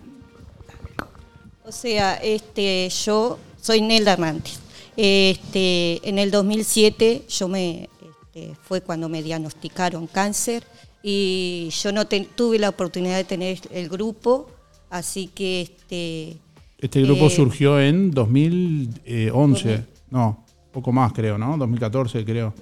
O 1.71 1.73
sea, 1.73 2.15
este, 2.17 2.89
yo 3.05 3.39
soy 3.63 3.81
Nelda 3.81 4.15
Hernández. 4.15 4.59
Este, 4.97 6.01
en 6.09 6.19
el 6.19 6.33
2007 6.33 7.23
yo 7.29 7.47
me, 7.47 7.89
este, 8.25 8.57
fue 8.65 8.81
cuando 8.81 9.09
me 9.09 9.23
diagnosticaron 9.23 10.09
cáncer 10.09 10.65
y 11.01 11.69
yo 11.81 11.93
no 11.93 12.09
te- 12.09 12.27
tuve 12.35 12.59
la 12.59 12.71
oportunidad 12.71 13.17
de 13.19 13.23
tener 13.23 13.61
el 13.71 13.89
grupo, 13.89 14.49
así 14.91 15.29
que 15.29 15.61
este, 15.61 16.39
Este 16.81 17.03
grupo 17.03 17.27
eh, 17.29 17.31
surgió 17.31 17.81
en 17.81 18.11
2011, 18.11 19.85
no, 20.11 20.45
poco 20.73 20.91
más 20.91 21.13
creo, 21.13 21.39
¿no? 21.39 21.57
2014 21.57 22.25
creo. 22.25 22.53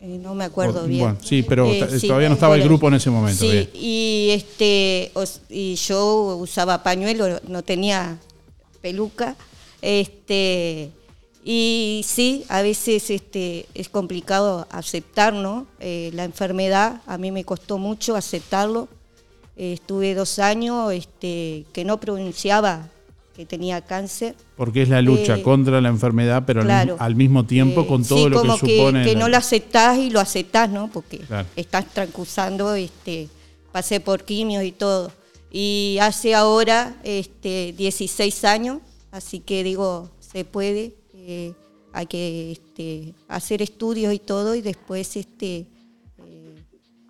eh, 0.00 0.18
no 0.22 0.34
me 0.34 0.44
acuerdo 0.44 0.84
O- 0.84 0.86
bien. 0.86 1.00
bueno, 1.00 1.18
sí, 1.22 1.42
pero 1.42 1.66
Eh, 1.66 1.86
sí, 2.00 2.06
todavía 2.06 2.28
no 2.30 2.34
estaba 2.36 2.56
el 2.56 2.62
grupo 2.62 2.88
en 2.88 2.94
ese 2.94 3.10
momento. 3.10 3.40
Sí, 3.40 3.50
bien. 3.50 3.70
y 3.74 4.28
este 4.30 5.12
y 5.50 5.74
yo 5.74 6.36
usaba 6.40 6.82
pañuelo, 6.82 7.40
no 7.46 7.62
tenía 7.62 8.16
peluca, 8.80 9.36
este 9.80 10.90
y 11.44 12.02
sí, 12.06 12.44
a 12.48 12.60
veces 12.62 13.10
este 13.10 13.66
es 13.74 13.88
complicado 13.88 14.66
aceptar, 14.70 15.32
¿no? 15.32 15.66
Eh, 15.80 16.10
la 16.12 16.24
enfermedad, 16.24 17.00
a 17.06 17.16
mí 17.16 17.30
me 17.30 17.44
costó 17.44 17.78
mucho 17.78 18.16
aceptarlo. 18.16 18.88
Eh, 19.56 19.72
estuve 19.74 20.14
dos 20.14 20.38
años 20.40 20.92
este, 20.92 21.64
que 21.72 21.84
no 21.84 21.98
pronunciaba 22.00 22.88
que 23.34 23.46
tenía 23.46 23.80
cáncer. 23.80 24.34
Porque 24.56 24.82
es 24.82 24.88
la 24.88 25.00
lucha 25.00 25.36
Eh, 25.38 25.42
contra 25.42 25.80
la 25.80 25.88
enfermedad, 25.88 26.42
pero 26.46 26.60
al 26.60 26.66
mi- 26.66 26.70
claro. 26.72 26.96
al, 26.98 27.14
mismo 27.14 27.44
tiempo 27.46 27.86
con 27.86 28.04
todo 28.04 28.24
sí, 28.24 28.28
lo 28.30 28.42
que 28.42 28.50
supone. 28.58 29.04
que 29.04 29.14
la- 29.14 29.20
no 29.20 29.28
lo 29.28 29.36
aceptás 29.36 29.96
y 29.96 30.10
lo 30.10 30.20
aceptás, 30.20 30.68
¿no? 30.68 30.90
Porque 30.92 31.18
Claro. 31.18 31.48
estás 31.56 31.86
transcursando, 31.94 32.74
este, 32.74 33.28
pasé 33.72 34.00
por 34.00 34.24
quimios 34.24 34.64
y 34.64 34.72
todo. 34.72 35.12
Y 35.50 35.98
hace 36.00 36.34
ahora 36.34 36.96
este, 37.04 37.74
16 37.76 38.44
años, 38.44 38.78
así 39.10 39.40
que 39.40 39.64
digo, 39.64 40.10
se 40.20 40.44
puede, 40.44 40.94
eh, 41.14 41.52
hay 41.92 42.06
que 42.06 42.52
este, 42.52 43.14
hacer 43.28 43.62
estudios 43.62 44.12
y 44.12 44.18
todo 44.18 44.54
y 44.54 44.60
después 44.60 45.16
este, 45.16 45.66
eh, 46.18 46.54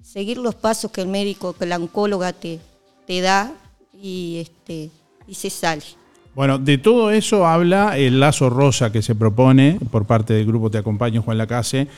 seguir 0.03 0.39
los 0.39 0.55
pasos 0.55 0.93
que 0.93 1.01
el 1.01 1.09
médico, 1.09 1.53
que 1.53 1.67
la 1.67 1.77
oncóloga 1.77 2.33
te, 2.33 2.61
te 3.07 3.21
da 3.21 3.53
y, 3.93 4.39
este, 4.41 4.91
y 5.27 5.35
se 5.35 5.51
sale. 5.51 5.83
Bueno, 6.35 6.59
de 6.59 6.79
todo 6.79 7.11
eso 7.11 7.47
habla 7.47 7.99
el 7.99 8.21
lazo 8.21 8.49
rosa 8.49 8.93
que 8.93 9.03
se 9.03 9.17
propone 9.17 9.81
por 9.91 10.05
parte 10.05 10.35
del 10.35 10.47
grupo 10.47 10.71
Te 10.71 10.79
Acompaño 10.79 11.21
Juan 11.23 11.37
Lacase. 11.37 11.89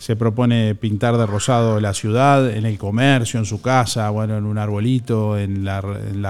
Se 0.00 0.16
propone 0.16 0.74
pintar 0.74 1.18
de 1.18 1.26
rosado 1.26 1.78
la 1.78 1.92
ciudad, 1.92 2.50
en 2.50 2.64
el 2.64 2.78
comercio, 2.78 3.38
en 3.38 3.44
su 3.44 3.60
casa, 3.60 4.08
bueno, 4.08 4.38
en 4.38 4.46
un 4.46 4.56
arbolito, 4.56 5.36
en 5.36 5.62
la, 5.62 5.82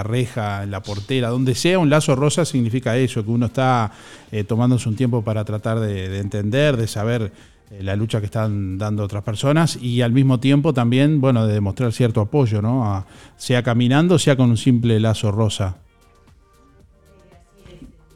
reja, 0.03 0.63
en 0.63 0.71
la 0.71 0.83
portera, 0.83 1.29
donde 1.29 1.55
sea. 1.55 1.79
Un 1.79 1.89
lazo 1.89 2.13
rosa 2.15 2.43
significa 2.43 2.97
eso, 2.97 3.23
que 3.23 3.31
uno 3.31 3.45
está 3.45 3.93
eh, 4.29 4.43
tomándose 4.43 4.89
un 4.89 4.97
tiempo 4.97 5.23
para 5.23 5.45
tratar 5.45 5.79
de, 5.79 6.09
de 6.09 6.19
entender, 6.19 6.75
de 6.75 6.87
saber 6.87 7.31
eh, 7.71 7.83
la 7.83 7.95
lucha 7.95 8.19
que 8.19 8.25
están 8.25 8.77
dando 8.77 9.03
otras 9.03 9.23
personas 9.23 9.77
y 9.81 10.01
al 10.01 10.11
mismo 10.11 10.41
tiempo 10.41 10.73
también, 10.73 11.21
bueno, 11.21 11.47
de 11.47 11.53
demostrar 11.53 11.93
cierto 11.93 12.19
apoyo, 12.19 12.61
¿no? 12.61 13.05
Sea 13.37 13.63
caminando, 13.63 14.19
sea 14.19 14.35
con 14.35 14.49
un 14.49 14.57
simple 14.57 14.99
lazo 14.99 15.31
rosa. 15.31 15.77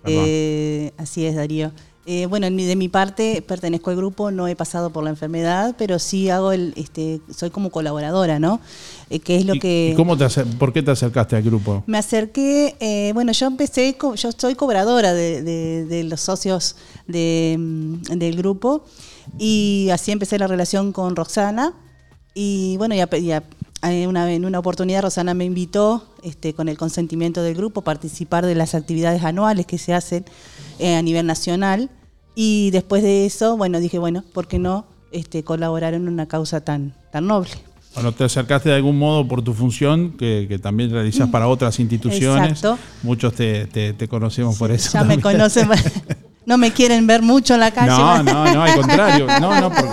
Eh, 0.04 0.92
así 0.98 1.26
es, 1.26 1.36
Darío. 1.36 1.72
Eh, 2.08 2.28
bueno, 2.28 2.48
de 2.50 2.76
mi 2.76 2.88
parte 2.88 3.42
pertenezco 3.42 3.90
al 3.90 3.96
grupo, 3.96 4.30
no 4.30 4.48
he 4.48 4.56
pasado 4.56 4.92
por 4.92 5.04
la 5.04 5.10
enfermedad, 5.10 5.74
pero 5.76 5.98
sí 5.98 6.30
hago 6.30 6.52
el, 6.52 6.72
este, 6.76 7.20
soy 7.36 7.50
como 7.50 7.72
colaboradora, 7.72 8.38
¿no? 8.38 8.60
Eh, 9.10 9.20
que 9.20 9.38
es 9.38 9.46
lo 9.46 9.56
¿Y- 9.56 9.60
que 9.60 9.90
¿Y 9.94 9.96
cómo 9.96 10.16
te 10.16 10.28
por 10.60 10.72
qué 10.72 10.84
te 10.84 10.92
acercaste 10.92 11.36
al 11.36 11.42
grupo? 11.42 11.84
me 11.88 11.98
acerqué, 11.98 12.76
eh, 12.80 13.12
bueno, 13.16 13.32
yo 13.32 13.48
empecé, 13.48 13.98
yo 14.18 14.32
soy 14.38 14.54
cobradora 14.54 15.14
de, 15.14 15.42
de- 15.42 15.86
de 15.86 16.04
los 16.04 16.22
socios 16.22 16.76
de, 17.08 17.56
mm, 17.58 18.02
del 18.20 18.36
grupo 18.38 18.86
y 19.40 19.90
así 19.92 20.12
empecé 20.12 20.38
la 20.38 20.46
relación 20.48 20.92
con 20.92 21.16
Roxana 21.16 21.74
y 22.36 22.78
bueno, 22.78 22.94
ya, 22.94 23.08
una, 24.08 24.32
en 24.32 24.46
una 24.46 24.60
oportunidad 24.60 25.02
Roxana 25.04 25.34
me 25.34 25.46
invitó 25.46 26.06
este, 26.24 26.54
con 26.54 26.70
el 26.70 26.78
consentimiento 26.78 27.42
del 27.44 27.56
grupo 27.56 27.82
a 27.82 27.84
participar 27.84 28.46
de 28.46 28.56
las 28.56 28.76
actividades 28.76 29.24
anuales 29.24 29.66
que 29.66 29.78
se 29.78 29.94
hacen 29.94 30.26
eh, 30.80 30.96
a 30.96 31.02
nivel 31.02 31.26
nacional 31.26 31.90
y 32.36 32.72
después 32.72 33.04
de 33.04 33.26
eso, 33.26 33.56
bueno, 33.58 33.80
dije, 33.80 33.98
bueno, 34.00 34.24
¿por 34.34 34.48
qué 34.48 34.60
no 34.60 34.86
este, 35.12 35.44
colaborar 35.44 35.94
en 35.94 36.08
una 36.08 36.26
causa 36.28 36.62
tan, 36.62 36.94
tan 37.12 37.28
noble? 37.28 37.52
Bueno, 37.94 38.12
te 38.12 38.26
acercaste 38.26 38.68
de 38.70 38.76
algún 38.76 39.00
modo 39.00 39.26
por 39.26 39.42
tu 39.42 39.54
función, 39.54 40.12
que, 40.18 40.48
que 40.50 40.60
también 40.60 40.92
realizas 40.92 41.30
para 41.30 41.48
otras 41.48 41.80
instituciones. 41.80 42.50
Exacto. 42.52 42.78
Muchos 43.04 43.34
te, 43.34 43.68
te- 43.68 43.94
te 43.94 44.08
conocemos 44.10 44.58
por 44.58 44.70
eso. 44.72 44.90
Ya 44.92 45.06
me 45.06 45.22
conocen, 45.22 45.70
no 46.46 46.58
me 46.58 46.72
quieren 46.74 47.08
ver 47.08 47.22
mucho 47.22 47.54
en 47.54 47.62
la 47.62 47.72
calle. 47.72 47.88
No, 47.92 48.22
no, 48.22 48.54
no, 48.54 48.64
al 48.64 48.76
contrario. 48.76 49.28
No, 49.40 49.62
no, 49.62 49.70
porque 49.70 49.92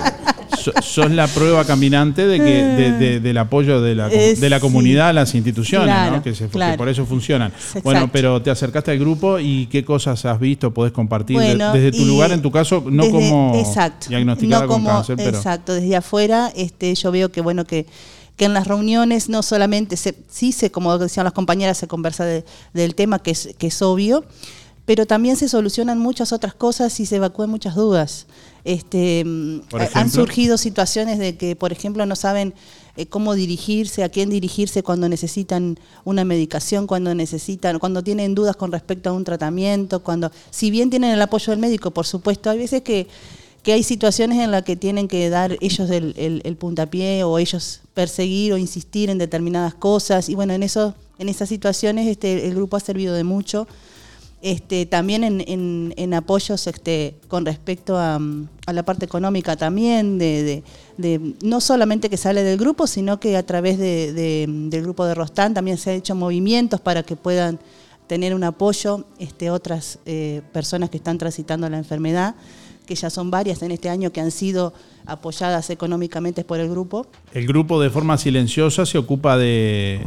so- 0.63 0.73
sos 0.83 1.11
la 1.11 1.27
prueba 1.27 1.65
caminante 1.65 2.27
de 2.27 2.39
que 2.39 2.45
de- 2.45 2.93
de- 2.93 3.21
del 3.21 3.39
apoyo 3.39 3.81
de 3.81 3.95
la, 3.95 4.09
Eh, 4.13 4.37
de 4.37 4.51
la 4.51 4.61
comunidad 4.61 5.09
a 5.09 5.13
las 5.13 5.35
instituciones, 5.35 5.87
Claro, 5.89 6.17
¿no? 6.17 6.23
que, 6.23 6.35
se- 6.35 6.49
que 6.49 6.75
por 6.79 6.89
eso 6.89 7.05
funcionan. 7.07 7.51
Exacto. 7.53 7.81
Bueno, 7.83 8.09
pero 8.13 8.41
te 8.41 8.51
acercaste 8.51 8.91
al 8.93 8.99
grupo 8.99 9.39
y 9.39 9.67
qué 9.67 9.85
cosas 9.85 10.25
has 10.25 10.39
visto, 10.41 10.73
podés 10.73 10.93
compartir 10.93 11.37
Bueno, 11.37 11.73
desde 11.73 11.93
tu 11.93 12.05
lugar, 12.05 12.33
en 12.33 12.41
tu 12.43 12.51
caso, 12.51 12.83
no 12.87 13.05
desde- 13.05 13.13
como 13.17 13.53
exacto, 13.57 14.07
diagnosticada 14.09 14.63
no 14.63 14.69
con 14.69 14.85
cáncer, 14.85 15.17
pero 15.17 15.37
Exacto, 15.37 15.75
desde 15.75 15.97
afuera 15.97 16.53
este, 16.55 16.95
yo 16.95 17.11
veo 17.13 17.31
que 17.33 17.41
bueno 17.41 17.65
que, 17.65 17.87
que 18.37 18.47
en 18.47 18.55
las 18.55 18.67
reuniones 18.67 19.29
no 19.29 19.43
solamente 19.43 19.97
se, 19.97 20.15
sí 20.31 20.53
se, 20.53 20.71
como 20.71 20.97
decían 20.99 21.25
las 21.25 21.33
compañeras, 21.35 21.77
se 21.79 21.87
conversa 21.87 22.25
de- 22.25 22.45
del 22.73 22.95
tema 22.95 23.19
que 23.19 23.33
es, 23.33 23.51
que 23.59 23.67
es 23.67 23.83
obvio, 23.83 24.25
pero 24.85 25.07
también 25.07 25.37
se 25.37 25.49
solucionan 25.49 25.99
muchas 25.99 26.33
otras 26.33 26.55
cosas 26.55 26.99
y 26.99 27.07
se 27.07 27.17
evacúan 27.17 27.51
muchas 27.51 27.75
dudas. 27.77 28.27
Este, 28.65 29.25
mm, 29.25 29.61
Por 29.71 29.83
han 29.95 30.11
surgido 30.11 30.57
situaciones 30.57 31.19
de 31.19 31.37
que, 31.37 31.57
por 31.57 31.73
ejemplo, 31.73 32.07
no 32.07 32.15
saben 32.17 32.55
eh, 32.97 33.07
cómo 33.07 33.35
dirigirse, 33.35 34.05
a 34.05 34.09
quién 34.09 34.29
dirigirse 34.31 34.83
cuando 34.83 35.09
necesitan 35.09 35.79
una 36.05 36.25
medicación, 36.25 36.87
cuando 36.87 37.15
necesitan, 37.15 37.79
cuando 37.79 38.03
tienen 38.05 38.35
dudas 38.35 38.55
con 38.57 38.71
respecto 38.71 39.11
a 39.11 39.13
un 39.15 39.25
tratamiento, 39.25 40.03
cuando, 40.03 40.31
si 40.51 40.71
bien 40.71 40.91
tienen 40.91 41.11
el 41.11 41.23
apoyo 41.23 41.51
del 41.51 41.59
médico, 41.59 41.91
por 41.91 42.07
supuesto, 42.07 42.51
hay 42.51 42.59
veces 42.59 42.83
que, 42.83 43.09
que 43.63 43.73
hay 43.73 43.83
situaciones 43.83 44.39
en 44.39 44.51
las 44.51 44.63
que 44.63 44.77
tienen 44.77 45.09
que 45.09 45.29
dar 45.31 45.57
ellos 45.61 45.89
el, 45.91 46.15
el- 46.17 46.43
el 46.45 46.57
puntapié 46.57 47.25
o 47.25 47.39
ellos 47.39 47.81
perseguir 47.95 48.53
o 48.53 48.59
insistir 48.59 49.09
en 49.11 49.19
determinadas 49.19 49.75
cosas 49.75 50.29
y 50.29 50.35
bueno, 50.35 50.53
en 50.53 50.63
eso, 50.63 50.95
en 51.19 51.29
esas 51.29 51.49
situaciones 51.49 52.07
este, 52.09 52.47
el 52.47 52.55
grupo 52.55 52.77
ha 52.77 52.81
servido 52.81 53.15
de 53.15 53.25
mucho 53.25 53.67
este, 54.43 54.87
también 54.87 55.23
en, 55.25 55.41
en- 55.47 55.95
en 55.97 56.15
apoyos 56.15 56.67
este, 56.67 57.15
con 57.29 57.47
respecto 57.47 57.97
a, 57.97 58.19
mm, 58.19 58.49
a 58.67 58.73
la 58.73 58.83
parte 58.85 59.05
económica 59.05 59.57
también, 59.57 60.19
de, 60.19 60.43
de- 60.43 60.63
de- 61.19 61.35
no 61.45 61.61
solamente 61.61 62.11
que 62.11 62.17
sale 62.17 62.43
del 62.43 62.59
grupo, 62.59 62.87
sino 62.87 63.21
que 63.21 63.37
a 63.37 63.45
través 63.45 63.79
de- 63.79 64.13
de- 64.13 64.47
del 64.49 64.83
grupo 64.83 65.05
de 65.07 65.15
Rostán 65.15 65.55
también 65.55 65.79
se 65.79 65.91
han 65.91 65.97
hecho 65.97 66.15
movimientos 66.17 66.81
para 66.81 67.03
que 67.05 67.15
puedan 67.17 67.61
tener 68.09 68.35
un 68.35 68.45
apoyo 68.45 69.05
este, 69.19 69.49
otras 69.51 70.01
eh, 70.07 70.43
personas 70.53 70.91
que 70.91 70.97
están 70.99 71.17
transitando 71.19 71.69
la 71.71 71.79
enfermedad, 71.79 72.35
que 72.93 73.01
ya 73.01 73.09
son 73.09 73.31
varias 73.31 73.63
en 73.63 73.71
este 73.71 73.89
año 73.89 74.13
que 74.13 74.21
han 74.21 74.31
sido 74.31 74.75
apoyadas 75.07 75.71
económicamente 75.71 76.45
por 76.45 76.61
el 76.61 76.69
grupo. 76.69 77.07
el 77.33 77.47
grupo 77.47 77.81
de 77.81 77.89
forma 77.91 78.19
silenciosa 78.19 78.85
se 78.85 78.99
ocupa 78.99 79.37
de, 79.39 80.01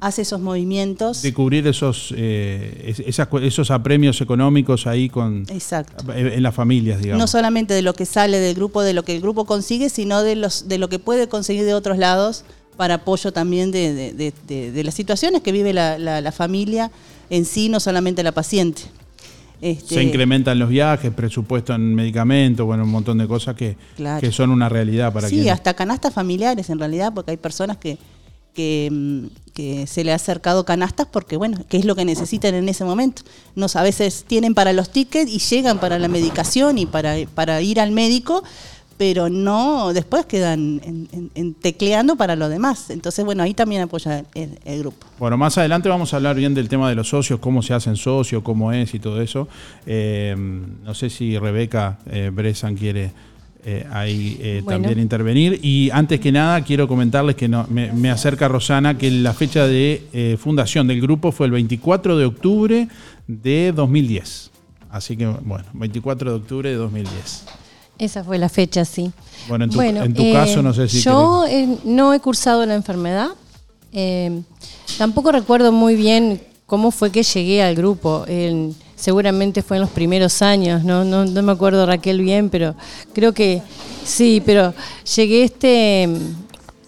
Hace 0.00 0.22
esos 0.22 0.40
movimientos. 0.40 1.22
de 1.22 1.32
cubrir 1.32 1.66
esos, 1.68 2.12
eh, 2.16 2.94
esas 3.06 3.28
esos 3.42 3.70
apremios 3.70 4.20
económicos 4.20 4.86
ahí 4.88 5.08
con 5.08 5.46
Exacto. 5.48 6.12
en 6.12 6.42
las 6.42 6.52
familias, 6.54 7.00
digamos. 7.00 7.20
No 7.20 7.26
solamente 7.28 7.74
de 7.74 7.82
lo 7.82 7.94
que 7.94 8.04
sale 8.06 8.38
del 8.40 8.56
grupo, 8.56 8.82
de 8.82 8.92
lo 8.92 9.04
que 9.04 9.14
el 9.14 9.20
grupo 9.22 9.44
consigue, 9.44 9.88
sino 9.88 10.22
de 10.24 10.34
los 10.34 10.68
de 10.68 10.78
lo 10.78 10.88
que 10.88 10.98
puede 10.98 11.28
conseguir 11.28 11.64
de 11.64 11.74
otros 11.74 11.96
lados 11.96 12.44
para 12.76 12.94
apoyo 12.94 13.32
también 13.32 13.70
de, 13.70 13.94
de- 13.94 14.12
de- 14.12 14.32
de- 14.48 14.72
de 14.72 14.84
las 14.84 14.94
situaciones 14.94 15.42
que 15.42 15.52
vive 15.52 15.72
la, 15.72 15.96
la- 15.98 16.20
la 16.20 16.32
familia 16.32 16.90
en 17.30 17.44
sí, 17.44 17.68
no 17.68 17.78
solamente 17.78 18.22
la 18.24 18.32
paciente. 18.32 18.82
Este, 19.62 19.94
Se 19.94 20.02
incrementan 20.02 20.58
los 20.58 20.68
viajes, 20.68 21.12
presupuesto 21.14 21.72
en 21.72 21.94
medicamentos, 21.94 22.66
bueno, 22.66 22.82
un 22.82 22.90
montón 22.90 23.16
de 23.18 23.28
cosas 23.28 23.54
que, 23.54 23.76
Claro. 23.96 24.20
que 24.20 24.32
son 24.32 24.50
una 24.50 24.68
realidad 24.68 25.12
para 25.12 25.28
sí, 25.28 25.36
quienes- 25.36 25.52
hasta 25.52 25.72
canastas 25.74 26.12
familiares 26.12 26.68
en 26.68 26.80
realidad, 26.80 27.12
porque 27.14 27.30
hay 27.30 27.36
personas 27.36 27.76
que, 27.76 27.96
que, 28.54 28.88
mm, 28.90 29.26
que 29.54 29.86
se 29.86 30.02
le 30.02 30.10
ha 30.12 30.16
acercado 30.16 30.64
canastas 30.64 31.06
porque, 31.10 31.36
bueno, 31.36 31.64
que 31.68 31.76
es 31.76 31.84
lo 31.84 31.94
que 31.94 32.04
necesitan 32.04 32.54
en 32.56 32.68
ese 32.68 32.84
momento. 32.84 33.22
Nos, 33.54 33.76
a 33.76 33.82
veces 33.82 34.24
tienen 34.26 34.52
para 34.54 34.72
los 34.72 34.90
tickets 34.90 35.30
y 35.30 35.38
llegan 35.38 35.78
para 35.78 35.98
la 36.00 36.08
medicación 36.08 36.76
y 36.78 36.86
para, 36.86 37.14
para 37.34 37.62
ir 37.62 37.78
al 37.80 37.92
médico, 37.92 38.42
pero 39.02 39.28
no, 39.28 39.92
después 39.92 40.26
quedan 40.26 40.80
en- 40.84 41.08
en- 41.10 41.30
en 41.34 41.54
tecleando 41.54 42.14
para 42.14 42.36
lo 42.36 42.48
demás. 42.48 42.88
Entonces, 42.88 43.24
bueno, 43.24 43.42
ahí 43.42 43.52
también 43.52 43.82
apoya 43.82 44.24
el, 44.32 44.60
el 44.64 44.78
grupo. 44.78 45.04
Bueno, 45.18 45.36
más 45.36 45.58
adelante 45.58 45.88
vamos 45.88 46.12
a 46.12 46.18
hablar 46.18 46.36
bien 46.36 46.54
del 46.54 46.68
tema 46.68 46.88
de 46.88 46.94
los 46.94 47.08
socios, 47.08 47.40
cómo 47.40 47.62
se 47.62 47.74
hacen 47.74 47.96
socios, 47.96 48.44
cómo 48.44 48.70
es 48.72 48.94
y 48.94 49.00
todo 49.00 49.20
eso. 49.20 49.48
Eh, 49.86 50.36
no 50.84 50.94
sé 50.94 51.10
si 51.10 51.36
Rebeca 51.36 51.98
eh, 52.12 52.30
Bresan 52.32 52.76
quiere 52.76 53.10
eh, 53.64 53.84
ahí 53.90 54.38
eh, 54.40 54.60
Bueno. 54.62 54.82
también 54.82 55.00
intervenir. 55.02 55.58
Y 55.64 55.90
antes 55.90 56.20
que 56.20 56.30
nada, 56.30 56.60
quiero 56.62 56.86
comentarles 56.86 57.34
que 57.34 57.48
no, 57.48 57.66
me, 57.70 57.90
me 57.92 58.08
acerca 58.08 58.46
Rosana 58.46 58.96
que 58.96 59.10
la 59.10 59.32
fecha 59.34 59.66
de 59.66 60.04
eh, 60.12 60.36
fundación 60.38 60.86
del 60.86 61.00
grupo 61.00 61.32
fue 61.32 61.46
el 61.46 61.52
24 61.52 62.16
de 62.18 62.24
octubre 62.24 62.86
de 63.26 63.72
2010. 63.72 64.52
Así 64.90 65.16
que, 65.16 65.26
bueno, 65.26 65.64
24 65.72 66.30
de 66.30 66.36
octubre 66.36 66.70
de 66.70 66.76
2010. 66.76 67.46
Esa 67.98 68.24
fue 68.24 68.38
la 68.38 68.48
fecha, 68.48 68.84
sí. 68.84 69.12
Bueno, 69.48 69.64
en 69.64 69.70
tu, 69.70 69.80
en 69.80 70.14
tu 70.14 70.32
caso, 70.32 70.62
no 70.62 70.72
sé 70.74 70.88
si... 70.88 70.98
eh, 70.98 71.02
Yo 71.02 71.44
eh, 71.46 71.76
no 71.84 72.12
he 72.14 72.20
cursado 72.20 72.64
la 72.66 72.74
enfermedad. 72.74 73.28
eh, 73.92 74.42
tampoco 74.98 75.30
recuerdo 75.32 75.70
muy 75.72 75.94
bien 75.94 76.42
cómo 76.66 76.90
fue 76.90 77.10
que 77.10 77.22
llegué 77.22 77.62
al 77.62 77.74
grupo. 77.76 78.24
En- 78.26 78.74
seguramente 78.96 79.62
fue 79.62 79.76
en 79.78 79.80
los 79.82 79.90
primeros 79.90 80.42
años, 80.42 80.84
¿no? 80.84 81.04
No, 81.04 81.24
no 81.24 81.42
me 81.42 81.52
acuerdo 81.52 81.84
Raquel 81.86 82.20
bien, 82.22 82.50
pero 82.50 82.74
creo 83.12 83.32
que 83.34 83.60
sí, 84.04 84.40
pero 84.46 84.72
llegué 85.16 85.42
este 85.44 86.08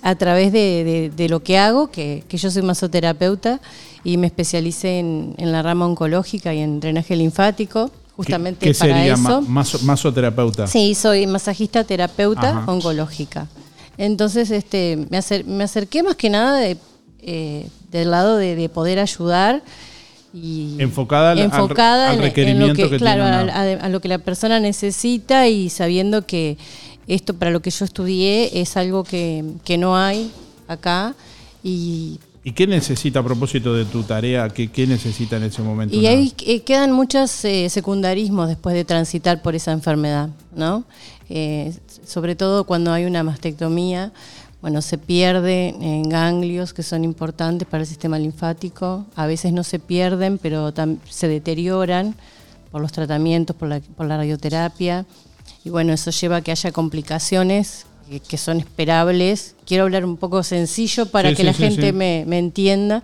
a 0.02 0.14
través 0.14 0.52
de, 0.52 0.84
de- 0.84 1.10
de 1.16 1.28
lo 1.28 1.42
que 1.42 1.58
hago, 1.58 1.90
que, 1.90 2.22
que 2.28 2.36
yo 2.36 2.50
soy 2.50 2.62
masoterapeuta 2.62 3.60
y 4.04 4.16
me 4.16 4.26
especialicé 4.28 4.98
en, 5.00 5.34
en 5.38 5.50
la 5.50 5.62
rama 5.62 5.86
oncológica 5.86 6.52
y 6.54 6.60
en 6.60 6.78
drenaje 6.78 7.16
linfático, 7.16 7.90
justamente 8.16 8.66
¿Qué 8.66 8.74
para 8.78 8.94
sería 8.94 9.12
eso. 9.14 9.22
ma- 9.22 9.40
maso- 9.40 9.78
masoterapeuta? 9.84 10.66
Sí, 10.66 10.94
soy 10.94 11.26
masajista 11.26 11.84
terapeuta 11.84 12.50
Ajá. 12.58 12.70
oncológica. 12.72 13.46
Entonces, 13.98 14.50
este, 14.50 15.06
me, 15.10 15.18
acer- 15.18 15.44
me 15.44 15.64
acerqué 15.64 16.02
más 16.02 16.16
que 16.16 16.30
nada 16.30 16.58
de, 16.58 16.76
eh, 17.22 17.68
del 17.90 18.10
lado 18.10 18.36
de, 18.36 18.56
de 18.56 18.68
poder 18.68 18.98
ayudar 18.98 19.62
y 20.32 20.76
Enfocada 20.80 21.30
al- 21.32 21.38
al- 21.38 21.44
enfocada 21.44 22.08
al 22.10 22.14
en- 22.16 22.20
en, 22.20 22.24
requerimiento 22.28 22.82
lo 22.82 22.88
que, 22.88 22.90
que 22.90 22.98
claro, 22.98 23.22
tiene 23.24 23.42
una- 23.44 23.54
a, 23.54 23.60
a- 23.62 23.86
a 23.86 23.88
lo 23.88 24.00
que 24.00 24.08
la 24.08 24.18
persona 24.18 24.58
necesita 24.58 25.46
y 25.48 25.70
sabiendo 25.70 26.26
que 26.26 26.58
esto 27.06 27.34
para 27.34 27.50
lo 27.52 27.60
que 27.62 27.70
yo 27.70 27.84
estudié 27.84 28.60
es 28.60 28.76
algo 28.76 29.04
que, 29.04 29.44
que 29.64 29.78
no 29.78 29.96
hay 29.96 30.30
acá 30.66 31.14
y 31.62 32.18
¿Y 32.46 32.52
qué 32.52 32.66
necesita 32.66 33.20
a 33.20 33.22
propósito 33.22 33.72
de 33.74 33.86
tu 33.86 34.02
tarea? 34.02 34.50
¿Qué, 34.50 34.68
qué 34.70 34.86
necesita 34.86 35.38
en 35.38 35.44
ese 35.44 35.62
momento? 35.62 35.96
Y 35.96 36.06
ahí 36.06 36.34
eh, 36.46 36.60
quedan 36.60 36.92
muchos 36.92 37.42
eh, 37.46 37.70
secundarismos 37.70 38.48
después 38.48 38.74
de 38.74 38.84
transitar 38.84 39.40
por 39.40 39.54
esa 39.54 39.72
enfermedad, 39.72 40.28
¿no? 40.54 40.84
Eh, 41.30 41.74
sobre 42.06 42.36
todo 42.36 42.64
cuando 42.64 42.92
hay 42.92 43.06
una 43.06 43.22
mastectomía, 43.22 44.12
bueno, 44.60 44.82
se 44.82 44.98
pierden 44.98 45.82
en 45.82 46.08
ganglios 46.10 46.74
que 46.74 46.82
son 46.82 47.02
importantes 47.02 47.66
para 47.66 47.82
el 47.82 47.86
sistema 47.86 48.18
linfático. 48.18 49.06
A 49.16 49.26
veces 49.26 49.54
no 49.54 49.64
se 49.64 49.78
pierden, 49.78 50.36
pero 50.36 50.70
se 51.08 51.28
deterioran 51.28 52.14
por 52.70 52.82
los 52.82 52.92
tratamientos, 52.92 53.56
por 53.56 53.68
la, 53.70 53.80
por 53.80 54.04
la 54.04 54.18
radioterapia. 54.18 55.06
Y 55.64 55.70
bueno, 55.70 55.94
eso 55.94 56.10
lleva 56.10 56.36
a 56.36 56.42
que 56.42 56.50
haya 56.50 56.72
complicaciones 56.72 57.86
que, 58.28 58.36
son 58.36 58.58
esperables. 58.58 59.54
Quiero 59.66 59.84
hablar 59.84 60.04
un 60.04 60.16
poco 60.16 60.42
sencillo 60.42 61.06
para 61.06 61.34
que 61.34 61.44
la 61.44 61.52
gente 61.52 61.92
me, 61.92 62.24
me 62.26 62.38
entienda 62.38 63.02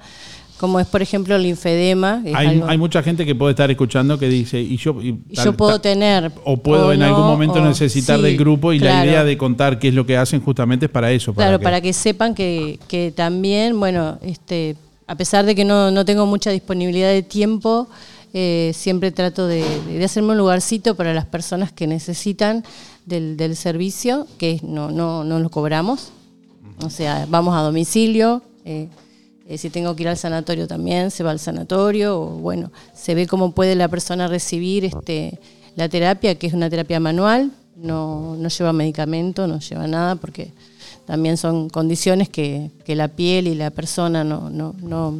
como 0.61 0.79
es 0.79 0.87
por 0.87 1.01
ejemplo 1.01 1.37
el 1.37 1.43
linfedema. 1.45 2.23
Hay, 2.35 2.63
hay, 2.67 2.77
mucha 2.77 3.03
gente 3.03 3.25
que 3.25 3.35
puede 3.35 3.53
estar 3.53 3.71
escuchando 3.71 4.19
que 4.19 4.29
dice, 4.29 4.61
y 4.61 4.77
yo, 4.77 4.95
yo 5.31 5.53
puedo 5.55 5.81
tener... 5.81 6.31
O 6.45 6.59
puedo 6.59 6.93
en 6.93 7.01
algún 7.03 7.25
momento 7.25 7.65
necesitar 7.65 8.21
del 8.21 8.37
grupo 8.37 8.75
y 8.75 8.79
la 8.79 9.07
idea 9.07 9.25
de 9.25 9.39
contar 9.39 9.79
qué 9.79 9.89
es 9.89 9.95
lo 9.95 10.05
que 10.05 10.19
hacen 10.19 10.43
justamente 10.43 10.85
es 10.85 10.93
para 10.93 11.11
eso. 11.13 11.33
Para 11.33 11.49
claro, 11.49 11.63
para 11.63 11.81
que 11.81 11.95
sepan 11.95 12.35
que, 12.35 12.79
que, 12.89 13.11
también, 13.11 13.81
bueno, 13.81 14.19
este, 14.21 14.77
a 15.07 15.15
pesar 15.15 15.47
de 15.47 15.55
que 15.55 15.65
no, 15.65 15.91
no 15.91 16.05
tengo 16.05 16.27
mucha 16.27 16.51
disponibilidad 16.51 17.09
de 17.09 17.23
tiempo, 17.23 17.89
eh, 18.35 18.73
siempre 18.75 19.13
trato 19.13 19.47
de, 19.47 19.65
de, 19.89 20.05
hacerme 20.05 20.33
un 20.33 20.39
lugarcito 20.39 20.95
para 20.95 21.15
las 21.15 21.25
personas 21.25 21.73
que 21.73 21.87
necesitan 21.87 22.65
del, 23.11 23.57
servicio, 23.57 24.27
que 24.39 24.61
no, 24.63 24.91
no, 24.91 25.25
no 25.25 25.39
lo 25.39 25.51
cobramos. 25.51 26.13
O 26.83 26.89
sea, 26.89 27.27
vamos 27.29 27.55
a 27.55 27.61
domicilio. 27.61 28.43
Eh, 28.65 28.89
eh, 29.47 29.59
si 29.59 29.69
tengo 29.69 29.95
que 29.97 30.05
ir 30.05 30.09
al 30.09 30.17
sanatorio 30.17 30.67
también, 30.67 31.11
se 31.11 31.25
va 31.25 31.33
al 31.33 31.41
sanatorio, 31.41 32.25
bueno, 32.25 32.71
se 32.95 33.15
ve 33.15 33.27
cómo 33.27 33.53
puede 33.53 33.75
la 33.75 33.89
persona 33.89 34.29
recibir 34.29 34.85
este, 34.85 35.41
la 35.75 35.89
terapia, 35.89 36.37
que 36.37 36.47
es 36.47 36.53
una 36.53 36.71
terapia 36.71 37.01
manual, 37.01 37.51
no, 37.77 38.37
no 38.37 38.49
lleva 38.49 38.73
medicamento, 38.73 39.47
no 39.49 39.59
lleva 39.59 39.89
nada, 39.89 40.15
porque 40.15 40.53
también 41.05 41.37
son 41.37 41.69
condiciones 41.69 42.29
que, 42.29 42.71
que 42.85 42.95
la 42.95 43.09
piel 43.09 43.49
y 43.49 43.57
la 43.57 43.71
persona 43.71 44.23
no, 44.23 44.51
no 44.51 45.15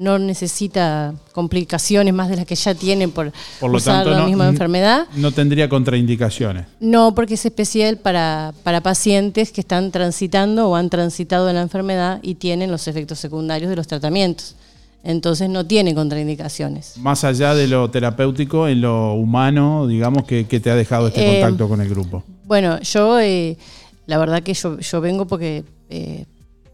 no 0.00 0.18
necesita 0.18 1.14
complicaciones 1.32 2.14
más 2.14 2.30
de 2.30 2.36
las 2.36 2.46
que 2.46 2.54
ya 2.54 2.74
tienen 2.74 3.10
por, 3.10 3.32
por 3.60 3.70
lo 3.70 3.76
usar 3.76 4.04
tanto, 4.04 4.18
la 4.18 4.24
misma 4.24 4.48
enfermedad. 4.48 5.06
No 5.14 5.30
tendría 5.30 5.68
contraindicaciones. 5.68 6.66
No, 6.80 7.14
porque 7.14 7.34
es 7.34 7.44
especial 7.44 7.98
para, 7.98 8.54
para 8.62 8.80
pacientes 8.80 9.52
que 9.52 9.60
están 9.60 9.90
transitando 9.90 10.70
o 10.70 10.74
han 10.74 10.88
transitado 10.88 11.52
la 11.52 11.60
enfermedad 11.60 12.18
y 12.22 12.36
tienen 12.36 12.70
los 12.70 12.88
efectos 12.88 13.18
secundarios 13.18 13.68
de 13.68 13.76
los 13.76 13.86
tratamientos. 13.86 14.56
Entonces 15.04 15.50
no 15.50 15.66
tiene 15.66 15.94
contraindicaciones. 15.94 16.96
Más 16.96 17.22
allá 17.24 17.54
de 17.54 17.68
lo 17.68 17.90
terapéutico, 17.90 18.68
en 18.68 18.80
lo 18.80 19.12
humano, 19.12 19.86
digamos, 19.86 20.24
que, 20.24 20.44
te 20.44 20.70
ha 20.70 20.74
dejado 20.74 21.08
este 21.08 21.20
Eh, 21.20 21.40
contacto 21.42 21.68
con 21.68 21.80
el 21.82 21.88
grupo. 21.90 22.24
Bueno, 22.46 22.80
yo, 22.80 23.20
eh, 23.20 23.58
la 24.06 24.16
verdad 24.16 24.42
que 24.42 24.54
yo, 24.54 24.78
yo 24.78 25.00
vengo 25.02 25.26
porque 25.26 25.64
eh, 25.90 26.24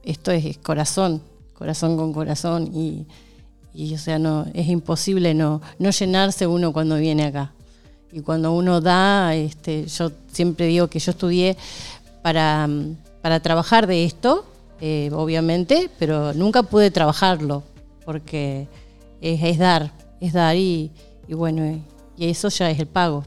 esto 0.04 0.30
es, 0.30 0.44
es 0.44 0.58
corazón, 0.58 1.22
corazón 1.56 1.96
con 1.96 2.12
corazón 2.12 2.70
y, 2.74 3.06
o 3.94 3.98
sea, 3.98 4.18
no, 4.18 4.46
es 4.54 4.68
imposible 4.68 5.34
no, 5.34 5.60
no 5.78 5.90
llenarse 5.90 6.46
uno 6.46 6.72
cuando 6.72 6.96
viene 6.96 7.24
acá. 7.24 7.52
Y 8.12 8.20
cuando 8.20 8.52
uno 8.52 8.80
da, 8.80 9.34
este, 9.34 9.86
yo 9.86 10.10
siempre 10.32 10.66
digo 10.66 10.88
que 10.88 10.98
yo 10.98 11.10
estudié 11.10 11.56
para, 12.22 12.68
para 13.20 13.40
trabajar 13.40 13.86
de 13.86 14.04
esto, 14.04 14.46
eh, 14.80 15.10
obviamente, 15.12 15.90
pero 15.98 16.32
nunca 16.32 16.62
pude 16.62 16.90
trabajarlo, 16.90 17.62
porque 18.04 18.68
es, 19.20 19.42
es 19.42 19.58
dar, 19.58 19.92
es 20.20 20.32
dar 20.32 20.56
y, 20.56 20.90
y 21.28 21.34
bueno, 21.34 21.82
y, 22.16 22.26
eso 22.26 22.48
ya 22.48 22.70
es 22.70 22.78
el 22.78 22.86
pago. 22.86 23.24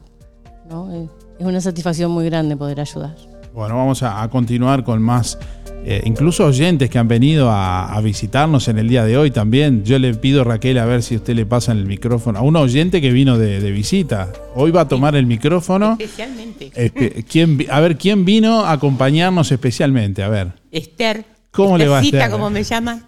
¿no? 0.68 0.92
Es 1.38 1.46
una 1.46 1.60
satisfacción 1.60 2.10
muy 2.10 2.24
grande 2.24 2.56
poder 2.56 2.80
ayudar. 2.80 3.16
Bueno, 3.52 3.76
vamos 3.76 4.02
a 4.02 4.28
continuar 4.28 4.84
con 4.84 5.02
más, 5.02 5.38
eh, 5.84 6.02
incluso 6.04 6.44
oyentes 6.46 6.90
que 6.90 6.98
han 6.98 7.08
venido 7.08 7.50
a, 7.50 7.92
a 7.94 8.00
visitarnos 8.00 8.68
en 8.68 8.78
el 8.78 8.88
día 8.88 9.04
de 9.04 9.16
hoy 9.16 9.30
también. 9.30 9.84
Yo 9.84 9.98
le 9.98 10.14
pido 10.14 10.42
a 10.42 10.44
Raquel 10.44 10.78
a 10.78 10.84
ver 10.84 11.02
si 11.02 11.16
usted 11.16 11.34
le 11.34 11.46
pasa 11.46 11.72
el 11.72 11.86
micrófono 11.86 12.38
a 12.38 12.42
un 12.42 12.56
oyente 12.56 13.00
que 13.00 13.10
vino 13.12 13.38
de, 13.38 13.60
de 13.60 13.70
visita. 13.70 14.32
Hoy 14.54 14.70
va 14.70 14.82
a 14.82 14.88
tomar 14.88 15.16
el 15.16 15.26
micrófono. 15.26 15.96
Especialmente. 15.98 16.70
Este, 16.74 17.24
¿quién 17.24 17.56
vi- 17.58 17.66
a 17.70 17.80
ver, 17.80 17.96
¿quién 17.96 18.24
vino 18.24 18.60
a 18.64 18.72
acompañarnos 18.72 19.50
especialmente? 19.52 20.22
A 20.22 20.28
ver. 20.28 20.48
Esther. 20.70 21.24
¿Cómo 21.50 21.76
le 21.76 21.88
va, 21.88 21.96
Esthercita, 21.98 22.18
Esther? 22.24 22.30
como 22.30 22.50
me 22.50 22.62
llaman. 22.62 23.04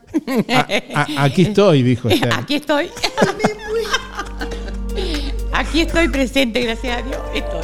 A- 0.94 1.06
aquí 1.24 1.42
estoy, 1.42 1.82
dijo 1.82 2.08
Esther. 2.10 2.32
Aquí 2.32 2.54
estoy. 2.54 2.86
Aquí 5.52 5.82
estoy 5.82 6.08
presente, 6.08 6.60
gracias 6.62 6.98
a 6.98 7.02
Dios. 7.02 7.20
Estoy. 7.34 7.60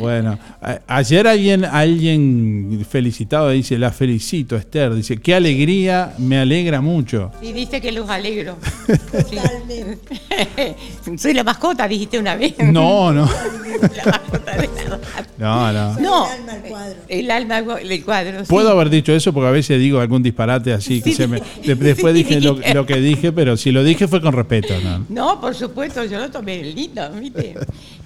Bueno, 0.00 0.38
a- 0.55 0.55
ayer 0.86 1.26
alguien, 1.26 1.64
alguien 1.64 2.84
felicitado 2.88 3.50
dice, 3.50 3.78
la 3.78 3.92
felicito 3.92 4.56
Esther, 4.56 4.94
dice, 4.94 5.16
qué 5.18 5.34
alegría, 5.34 6.14
me 6.18 6.38
alegra 6.38 6.80
mucho. 6.80 7.30
Y 7.40 7.52
dice 7.52 7.80
que 7.80 7.92
los 7.92 8.08
alegro. 8.10 8.56
Soy 11.16 11.34
la 11.34 11.44
mascota, 11.44 11.86
dijiste 11.88 12.18
una 12.18 12.36
vez. 12.36 12.54
No, 12.58 13.12
no. 13.12 13.28
La 13.96 14.04
mascota 14.10 14.56
de 14.56 14.68
la- 14.88 14.98
No, 15.38 15.70
no. 15.72 16.00
No, 16.00 16.26
el 17.08 17.30
alma 17.30 17.60
del 17.60 18.02
cuadro. 18.04 18.40
sí. 18.40 18.46
Puedo 18.48 18.70
haber 18.70 18.88
dicho 18.88 19.12
eso 19.12 19.34
porque 19.34 19.48
a 19.48 19.50
veces 19.50 19.78
digo 19.78 20.00
algún 20.00 20.22
disparate 20.22 20.72
así 20.72 21.02
que 21.02 21.10
Sí, 21.10 21.16
se 21.16 21.26
me, 21.26 21.42
después 21.62 22.14
Sí. 22.16 22.22
dije 22.24 22.40
lo, 22.40 22.58
lo 22.74 22.86
que 22.86 22.96
dije, 22.96 23.32
pero 23.32 23.56
si 23.58 23.70
lo 23.70 23.84
dije 23.84 24.08
fue 24.08 24.22
con 24.22 24.32
respeto, 24.32 24.72
¿no? 24.82 25.04
No, 25.10 25.40
por 25.40 25.54
supuesto, 25.54 26.04
yo 26.06 26.18
lo 26.20 26.30
tomé 26.30 26.62
lindo, 26.62 27.02
¿viste? 27.20 27.54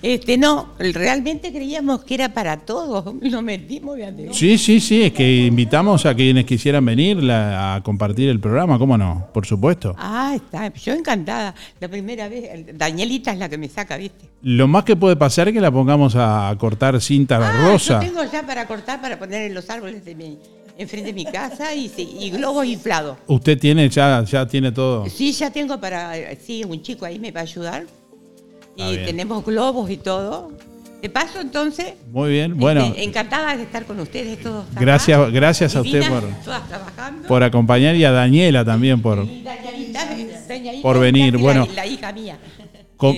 Este, 0.02 0.38
no, 0.38 0.70
realmente 0.78 1.52
creíamos 1.52 2.02
que 2.04 2.14
era 2.14 2.32
para 2.32 2.49
todos. 2.58 3.14
Lo 3.22 3.42
metimos 3.42 3.96
de. 3.96 4.28
Sí, 4.32 4.58
sí, 4.58 4.80
sí, 4.80 5.02
es 5.02 5.12
que 5.12 5.46
invitamos 5.46 6.06
a 6.06 6.14
quienes 6.14 6.44
quisieran 6.44 6.84
venir 6.84 7.22
la- 7.22 7.74
a 7.76 7.82
compartir 7.82 8.28
el 8.28 8.40
programa, 8.40 8.78
¿cómo 8.78 8.96
no? 8.98 9.26
Por 9.32 9.46
supuesto. 9.46 9.94
Ah, 9.98 10.32
está. 10.34 10.72
Yo 10.74 10.92
encantada. 10.92 11.54
La 11.80 11.88
primera 11.88 12.28
vez, 12.28 12.50
el- 12.52 12.76
Danielita 12.78 13.32
es 13.32 13.38
la 13.38 13.48
que 13.48 13.58
me 13.58 13.68
saca, 13.68 13.96
¿viste? 13.96 14.26
Lo 14.42 14.66
más 14.68 14.84
que 14.84 14.96
puede 14.96 15.16
pasar 15.16 15.48
es 15.48 15.54
que 15.54 15.60
la 15.60 15.70
pongamos 15.70 16.14
a 16.16 16.54
cortar 16.58 17.00
cinta 17.00 17.36
Ah, 17.40 17.66
rosa. 17.70 18.00
Yo 18.02 18.08
tengo 18.12 18.24
ya 18.30 18.46
para 18.46 18.66
cortar, 18.66 19.00
para 19.00 19.18
poner 19.18 19.42
en 19.42 19.54
los 19.54 19.68
árboles 19.68 20.04
de 20.04 20.14
mi, 20.14 20.38
enfrente 20.78 21.08
de 21.08 21.12
mi 21.12 21.24
casa 21.26 21.74
y, 21.74 21.90
y 22.20 22.30
globos 22.30 22.64
inflados. 22.66 23.18
Usted 23.26 23.58
tiene, 23.58 23.88
ya, 23.90 24.24
ya 24.24 24.46
tiene 24.46 24.72
todo. 24.72 25.06
Sí, 25.10 25.32
ya 25.32 25.50
tengo 25.50 25.78
para. 25.78 26.12
Sí, 26.36 26.64
un 26.64 26.80
chico 26.82 27.04
ahí 27.04 27.18
me 27.18 27.30
va 27.30 27.40
a 27.40 27.42
ayudar. 27.42 27.84
Y 28.76 28.96
tenemos 29.04 29.44
globos 29.44 29.90
y 29.90 29.98
todo. 29.98 30.52
De 31.00 31.08
paso, 31.08 31.40
entonces. 31.40 31.94
Muy 32.12 32.30
bien, 32.30 32.56
bueno, 32.58 32.84
este, 32.84 33.04
encantada 33.04 33.56
de 33.56 33.62
estar 33.62 33.84
con 33.86 33.98
ustedes 34.00 34.40
todos. 34.42 34.66
acá. 34.70 34.80
gracias, 34.80 35.32
gracias 35.32 35.76
a 35.76 35.80
usted 35.80 36.02
por, 36.08 36.24
por 37.26 37.42
acompañar 37.42 37.96
y 37.96 38.04
a 38.04 38.10
Daniela 38.10 38.64
también 38.64 39.00
por, 39.00 39.26
por 40.82 40.98
venir. 41.00 41.36
Bueno. 41.38 41.66
La, 41.74 41.86
hija 41.86 42.12
mía. 42.12 42.38
con- 42.96 43.16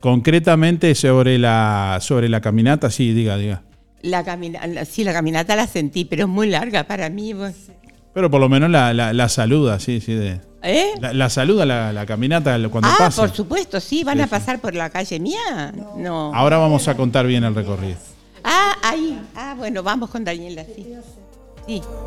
concretamente 0.00 0.94
sobre 0.94 1.38
la, 1.38 1.98
sobre 2.00 2.28
la 2.28 2.40
caminata, 2.40 2.90
sí, 2.90 3.12
diga, 3.12 3.36
diga. 3.36 3.62
La 4.02 4.22
camina, 4.24 4.64
la- 4.66 4.84
sí, 4.84 5.02
la 5.02 5.12
caminata 5.12 5.56
la 5.56 5.66
sentí, 5.66 6.04
pero 6.04 6.22
es 6.24 6.28
muy 6.28 6.48
larga 6.48 6.84
para 6.84 7.10
mí. 7.10 7.34
pues. 7.34 7.70
Pero 8.14 8.30
por 8.30 8.40
lo 8.40 8.48
menos 8.48 8.70
la, 8.70 8.94
la, 8.94 9.12
la 9.12 9.28
saluda, 9.28 9.80
sí, 9.80 10.00
sí. 10.00 10.14
De, 10.14 10.40
¿Eh? 10.66 10.94
la, 11.00 11.12
la 11.12 11.30
saluda 11.30 11.64
la, 11.64 11.92
la 11.92 12.04
caminata 12.06 12.56
cuando 12.68 12.88
ah, 12.88 12.94
pase. 12.98 13.20
por 13.20 13.30
supuesto, 13.34 13.80
sí. 13.80 14.02
¿Van 14.04 14.16
Sí, 14.16 14.22
a 14.22 14.24
sí. 14.26 14.30
pasar 14.30 14.60
por 14.60 14.74
la 14.74 14.90
calle 14.90 15.18
mía? 15.20 15.72
No. 15.96 16.34
Ahora 16.34 16.58
vamos 16.58 16.88
a 16.88 16.96
contar 16.96 17.26
bien 17.26 17.44
el 17.44 17.54
recorrido. 17.54 17.96
Ah, 18.42 18.74
ahí. 18.82 19.20
Ah, 19.34 19.54
bueno, 19.56 19.82
vamos 19.82 20.10
con 20.10 20.24
Daniela, 20.24 20.64
sí. 20.64 20.86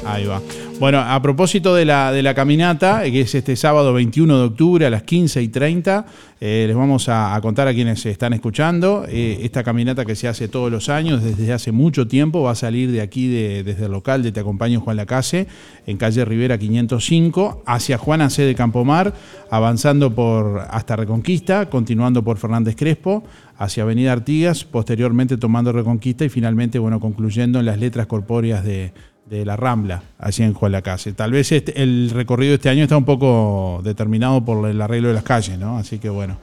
Ahí 0.06 0.26
va. 0.26 0.42
Bueno, 0.80 1.00
a 1.00 1.22
propósito 1.22 1.76
de 1.76 1.84
la, 1.84 2.14
de 2.14 2.24
la 2.24 2.34
caminata, 2.34 3.06
eh, 3.06 3.12
que 3.12 3.22
es 3.22 3.36
este 3.36 3.58
sábado 3.58 3.92
21 3.94 4.38
de 4.38 4.44
octubre 4.46 4.86
a 4.86 4.90
las 4.90 5.04
15 5.04 5.42
y 5.42 5.50
30, 5.50 6.06
eh, 6.40 6.64
les 6.68 6.76
vamos 6.78 7.10
a, 7.10 7.36
a 7.36 7.42
contar 7.42 7.68
a 7.68 7.74
quienes 7.74 8.06
están 8.06 8.32
escuchando. 8.32 9.04
eh, 9.10 9.40
esta 9.44 9.62
caminata 9.62 10.06
que 10.06 10.16
se 10.16 10.30
hace 10.30 10.48
todos 10.48 10.72
los 10.72 10.88
años, 10.88 11.22
desde 11.22 11.52
hace 11.52 11.74
mucho 11.74 12.08
tiempo, 12.08 12.42
va 12.44 12.52
a 12.52 12.56
salir 12.56 12.90
de 12.94 13.02
aquí, 13.02 13.28
de- 13.28 13.64
desde 13.66 13.88
el 13.88 13.92
local 13.92 14.24
de 14.24 14.32
Te 14.32 14.40
Acompaño 14.40 14.80
Juan 14.80 14.96
Lacase, 14.96 15.48
en 15.86 15.98
calle 15.98 16.24
Rivera 16.24 16.58
505, 16.58 17.64
hacia 17.66 17.98
Juana 17.98 18.30
C. 18.30 18.44
de 18.44 18.56
Campomar, 18.56 19.14
avanzando 19.52 20.16
por 20.16 20.62
hasta 20.70 20.96
Reconquista, 20.96 21.70
continuando 21.70 22.24
por 22.24 22.38
Fernández 22.38 22.78
Crespo, 22.78 23.24
hacia 23.58 23.84
Avenida 23.84 24.14
Artigas, 24.14 24.64
posteriormente 24.64 25.36
tomando 25.36 25.74
Reconquista 25.74 26.24
y 26.24 26.30
finalmente, 26.30 26.80
bueno, 26.80 27.02
concluyendo 27.02 27.60
en 27.60 27.66
las 27.66 27.78
letras 27.78 28.08
corpóreas 28.08 28.64
de, 28.64 28.94
de 29.30 29.46
la 29.46 29.56
Rambla, 29.56 30.02
allí 30.18 30.44
en 30.44 30.54
Juan 30.54 30.72
Lacase. 30.72 31.14
Tal 31.14 31.32
vez 31.32 31.52
este- 31.52 31.82
el 31.82 32.10
recorrido 32.10 32.50
de 32.52 32.56
este 32.56 32.70
año 32.70 32.84
está 32.84 32.98
un 32.98 33.06
poco 33.06 33.82
determinado 33.84 34.44
por 34.44 34.68
el 34.68 34.82
arreglo 34.82 35.10
de 35.10 35.14
las 35.14 35.24
calles, 35.24 35.58
¿no? 35.60 35.78
Así 35.78 36.00
que 36.00 36.10
bueno. 36.10 36.38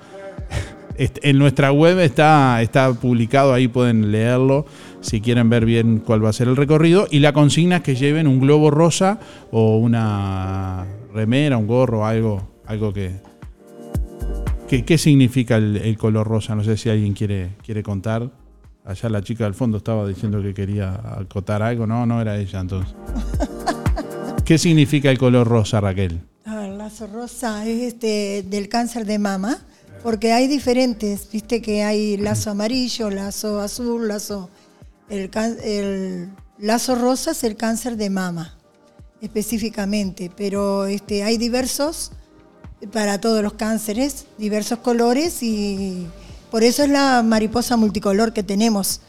Este, 0.98 1.28
En 1.28 1.36
nuestra 1.38 1.72
web 1.72 1.98
está, 1.98 2.62
está 2.62 2.90
publicado, 2.94 3.52
ahí 3.52 3.68
pueden 3.68 4.10
leerlo 4.12 4.64
si 5.02 5.20
quieren 5.20 5.50
ver 5.50 5.66
bien 5.66 5.98
cuál 5.98 6.24
va 6.24 6.30
a 6.30 6.32
ser 6.32 6.48
el 6.48 6.56
recorrido. 6.56 7.06
Y 7.10 7.18
la 7.18 7.34
consigna 7.34 7.76
es 7.76 7.82
que 7.82 7.96
lleven 7.96 8.26
un 8.26 8.40
globo 8.40 8.70
rosa 8.70 9.20
o 9.50 9.76
una 9.76 10.86
remera, 11.12 11.58
un 11.58 11.66
gorro, 11.66 12.06
algo, 12.06 12.48
algo 12.64 12.94
que. 12.94 13.10
que- 14.68 14.86
¿Qué 14.86 14.96
significa 14.96 15.56
el, 15.56 15.76
el 15.76 15.98
color 15.98 16.26
rosa? 16.26 16.54
No 16.54 16.64
sé 16.64 16.78
si 16.78 16.88
alguien 16.88 17.12
quiere, 17.12 17.50
quiere 17.62 17.82
contar. 17.82 18.30
Allá 18.86 19.08
la 19.08 19.22
chica 19.22 19.44
del 19.44 19.54
fondo 19.54 19.78
estaba 19.78 20.06
diciendo 20.06 20.40
que 20.40 20.54
quería 20.54 20.94
acotar 21.18 21.60
algo. 21.60 21.86
No, 21.86 22.06
no 22.06 22.20
era 22.20 22.38
ella 22.38 22.60
entonces. 22.60 22.94
¿Qué 24.44 24.58
significa 24.58 25.10
el 25.10 25.18
color 25.18 25.48
rosa, 25.48 25.80
Raquel? 25.80 26.20
Ah, 26.44 26.66
el 26.66 26.78
lazo 26.78 27.08
rosa 27.08 27.66
es 27.66 27.82
este 27.82 28.44
del 28.48 28.68
cáncer 28.68 29.04
de 29.04 29.18
mama, 29.18 29.58
porque 30.04 30.32
hay 30.32 30.46
diferentes, 30.46 31.28
viste 31.32 31.60
que 31.60 31.82
hay 31.82 32.16
lazo 32.16 32.50
amarillo, 32.50 33.10
lazo 33.10 33.60
azul, 33.60 34.06
lazo 34.06 34.50
el, 35.08 35.30
el 35.64 36.30
lazo 36.58 36.94
rosa 36.94 37.32
es 37.32 37.42
el 37.42 37.56
cáncer 37.56 37.96
de 37.96 38.08
mama 38.08 38.56
específicamente, 39.20 40.30
pero 40.36 40.86
este 40.86 41.24
hay 41.24 41.38
diversos 41.38 42.12
para 42.92 43.20
todos 43.20 43.42
los 43.42 43.54
cánceres, 43.54 44.26
diversos 44.38 44.78
colores 44.80 45.42
y 45.42 46.06
por 46.56 46.64
eso 46.64 46.84
es 46.84 46.88
la 46.88 47.22
mariposa 47.22 47.76
multicolor 47.76 48.32
que 48.32 48.42
tenemos. 48.42 49.02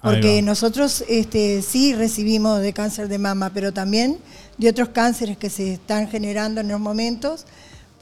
Porque 0.00 0.40
nosotros 0.40 1.04
este, 1.06 1.60
sí 1.60 1.92
recibimos 1.92 2.62
de 2.62 2.72
cáncer 2.72 3.08
de 3.08 3.18
mama, 3.18 3.50
pero 3.52 3.74
también 3.74 4.16
de 4.56 4.70
otros 4.70 4.88
cánceres 4.88 5.36
que 5.36 5.50
se 5.50 5.74
están 5.74 6.08
generando 6.08 6.62
en 6.62 6.68
los 6.68 6.80
momentos, 6.80 7.44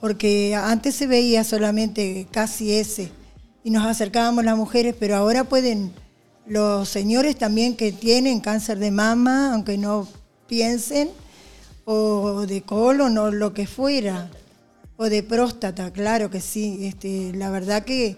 porque 0.01 0.55
antes 0.55 0.95
se 0.95 1.09
veía 1.09 1.43
solamente 1.43 2.29
casi 2.31 2.75
ese 2.75 3.11
y 3.65 3.73
nos 3.73 3.85
acercábamos 3.85 4.45
las 4.45 4.57
mujeres, 4.57 4.95
pero 4.97 5.17
ahora 5.17 5.43
pueden 5.43 5.93
los 6.47 6.89
señores 6.89 7.37
también 7.37 7.75
que 7.75 7.91
tienen 7.91 8.39
cáncer 8.39 8.79
de 8.79 8.93
mama, 8.93 9.53
aunque 9.53 9.79
no 9.79 10.07
piensen, 10.47 11.11
o 11.87 12.47
de 12.47 12.63
colon 12.63 13.19
o 13.19 13.33
lo 13.33 13.53
que 13.53 13.67
fuera, 13.67 14.31
o 14.97 15.07
de 15.07 15.25
próstata, 15.25 15.93
claro 15.93 16.31
que 16.31 16.41
sí. 16.41 16.87
Este, 16.87 17.33
la 17.35 17.51
verdad 17.51 17.83
que 17.85 18.17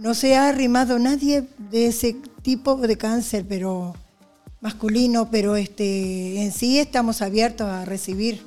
no 0.00 0.14
se 0.14 0.34
ha 0.34 0.48
arrimado 0.48 0.98
nadie 0.98 1.46
de 1.70 1.86
ese 1.86 2.16
tipo 2.42 2.76
de 2.76 2.96
cáncer, 2.96 3.44
pero 3.46 3.94
masculino, 4.62 5.30
pero 5.30 5.56
este, 5.56 6.42
en 6.42 6.52
sí 6.52 6.78
estamos 6.78 7.20
abiertos 7.20 7.68
a 7.68 7.84
recibir. 7.84 8.42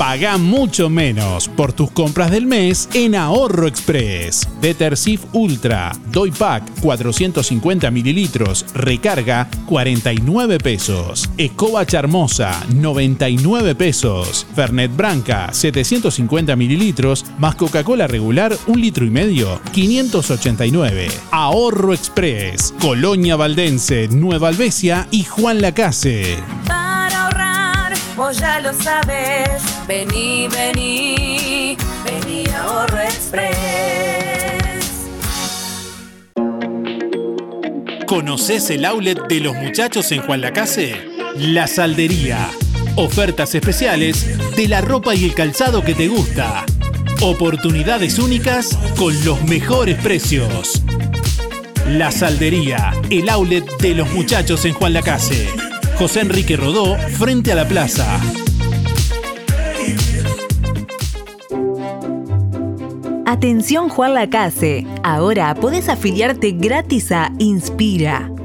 Paga 0.01 0.39
mucho 0.39 0.89
menos 0.89 1.47
por 1.47 1.75
tus 1.75 1.91
compras 1.91 2.31
del 2.31 2.47
mes 2.47 2.89
en 2.95 3.15
Ahorro 3.15 3.67
Express. 3.67 4.49
Detersiv 4.63 5.21
Ultra, 5.35 5.93
Doy 6.11 6.31
Pack 6.31 6.81
450 6.81 7.91
mililitros, 7.91 8.65
recarga 8.73 9.47
49 9.67 10.57
pesos. 10.57 11.29
Escoba 11.37 11.85
Charmosa 11.85 12.65
99 12.75 13.75
pesos. 13.75 14.47
Fernet 14.55 14.97
Branca 14.97 15.53
750 15.53 16.57
mililitros 16.57 17.27
más 17.39 17.55
Coca-Cola 17.57 18.07
regular 18.07 18.57
1 18.69 18.81
litro 18.81 19.05
y 19.05 19.11
medio 19.11 19.61
589. 19.73 21.09
Ahorro 21.31 21.93
Express, 21.93 22.73
Colonia 22.81 23.37
Valdense, 23.37 24.09
Nueva 24.09 24.49
Albesia 24.49 25.07
y 25.11 25.25
Juan 25.25 25.61
Lacase. 25.61 26.39
Ya 28.29 28.61
lo 28.61 28.73
sabes. 28.75 29.63
Vení, 29.89 30.47
vení, 30.49 31.77
vení 32.05 32.47
a 32.49 32.63
Ahorro 32.63 33.01
Express. 33.01 33.57
¿Conoces 38.07 38.69
el 38.71 38.85
outlet 38.85 39.19
de 39.27 39.41
los 39.41 39.57
muchachos 39.57 40.13
en 40.13 40.21
Juan 40.21 40.43
Lacase? 40.43 40.95
La 41.39 41.67
Saldería. 41.67 42.51
Ofertas 42.95 43.55
especiales 43.55 44.55
de 44.55 44.69
la 44.69 44.83
ropa 44.83 45.15
y 45.15 45.25
el 45.25 45.35
calzado 45.35 45.83
que 45.83 45.95
te 45.95 46.07
gusta. 46.07 46.67
Oportunidades 47.23 48.19
únicas 48.19 48.77
con 48.99 49.13
los 49.25 49.43
mejores 49.45 49.97
precios. 49.97 50.83
La 51.87 52.13
Saldería, 52.13 52.93
el 53.09 53.29
outlet 53.31 53.65
de 53.79 53.95
los 53.95 54.13
muchachos 54.13 54.67
en 54.67 54.75
Juan 54.75 54.93
Lacase. 54.93 55.70
José 56.01 56.21
Enrique 56.21 56.57
Rodó, 56.57 56.97
frente 57.19 57.53
a 57.53 57.55
la 57.55 57.69
plaza. 57.69 58.19
Atención 63.27 63.91
Juan 63.91 64.15
Lacase, 64.15 64.87
ahora 65.03 65.55
podés 65.55 65.91
afiliarte 65.91 66.53
gratis 66.53 67.13
a 67.13 67.31
Inspira. 67.39 68.33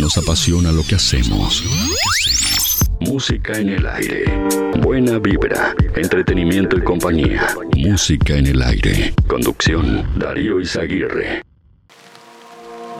Nos 0.00 0.16
apasiona 0.16 0.72
lo 0.72 0.82
que 0.82 0.94
hacemos. 0.94 1.62
Música 3.00 3.58
en 3.58 3.68
el 3.68 3.86
aire. 3.86 4.24
Buena 4.78 5.18
vibra, 5.18 5.74
entretenimiento 5.94 6.78
y 6.78 6.80
compañía. 6.80 7.48
Música 7.76 8.34
en 8.36 8.46
el 8.46 8.62
aire. 8.62 9.12
Conducción, 9.26 10.06
Darío 10.18 10.58
Izaguirre. 10.58 11.42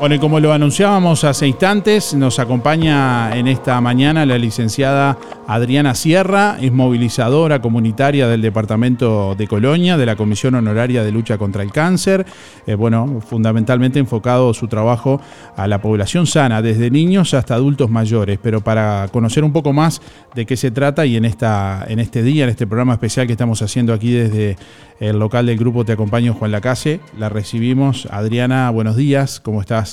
Bueno, 0.01 0.15
y 0.15 0.19
como 0.19 0.41
lo 0.41 0.55
anunciábamos 0.55 1.25
hace 1.25 1.47
instantes, 1.47 2.15
nos 2.15 2.39
acompaña 2.39 3.37
en 3.37 3.47
esta 3.47 3.79
mañana 3.83 4.25
la 4.25 4.39
licenciada 4.39 5.19
Adriana 5.47 5.95
Sierra, 5.95 6.57
es 6.59 6.73
movilizadora 6.73 7.61
comunitaria 7.61 8.27
del 8.27 8.41
Departamento 8.41 9.35
de 9.35 9.47
Colonia, 9.47 9.99
de 9.99 10.07
la 10.07 10.17
Comisión 10.17 10.55
Honoraria 10.55 11.05
de 11.05 11.13
Lucha 11.13 11.37
contra 11.37 11.63
el 11.63 11.71
Cáncer. 11.71 12.25
Eh, 12.67 12.77
bueno, 12.77 13.21
fundamentalmente 13.21 13.99
enfocado 13.99 14.55
su 14.55 14.69
trabajo 14.69 15.21
a 15.55 15.67
la 15.67 15.83
población 15.83 16.27
sana, 16.27 16.63
desde 16.63 16.91
niños 16.91 17.35
hasta 17.35 17.55
adultos 17.55 17.91
mayores. 17.91 18.39
Pero 18.41 18.63
para 18.63 19.09
conocer 19.13 19.45
un 19.45 19.53
poco 19.53 19.75
más 19.75 20.01
de 20.35 20.47
qué 20.47 20.57
se 20.57 20.71
trata 20.71 21.05
y 21.05 21.17
en, 21.17 21.27
esta, 21.27 21.85
en 21.89 21.99
este 21.99 22.23
día, 22.23 22.45
en 22.45 22.51
este 22.51 22.67
programa 22.67 22.93
especial 22.93 23.27
que 23.27 23.33
estamos 23.33 23.61
haciendo 23.61 23.93
aquí 23.93 24.13
desde 24.13 24.57
el 25.01 25.19
local 25.19 25.47
del 25.47 25.59
grupo 25.59 25.85
Te 25.85 25.93
Acompaño 25.93 26.33
Juan 26.33 26.53
Lacase, 26.53 27.01
la 27.19 27.29
recibimos. 27.29 28.07
Adriana, 28.11 28.71
buenos 28.71 28.95
días, 28.95 29.41
¿cómo 29.41 29.61
estás? 29.61 29.90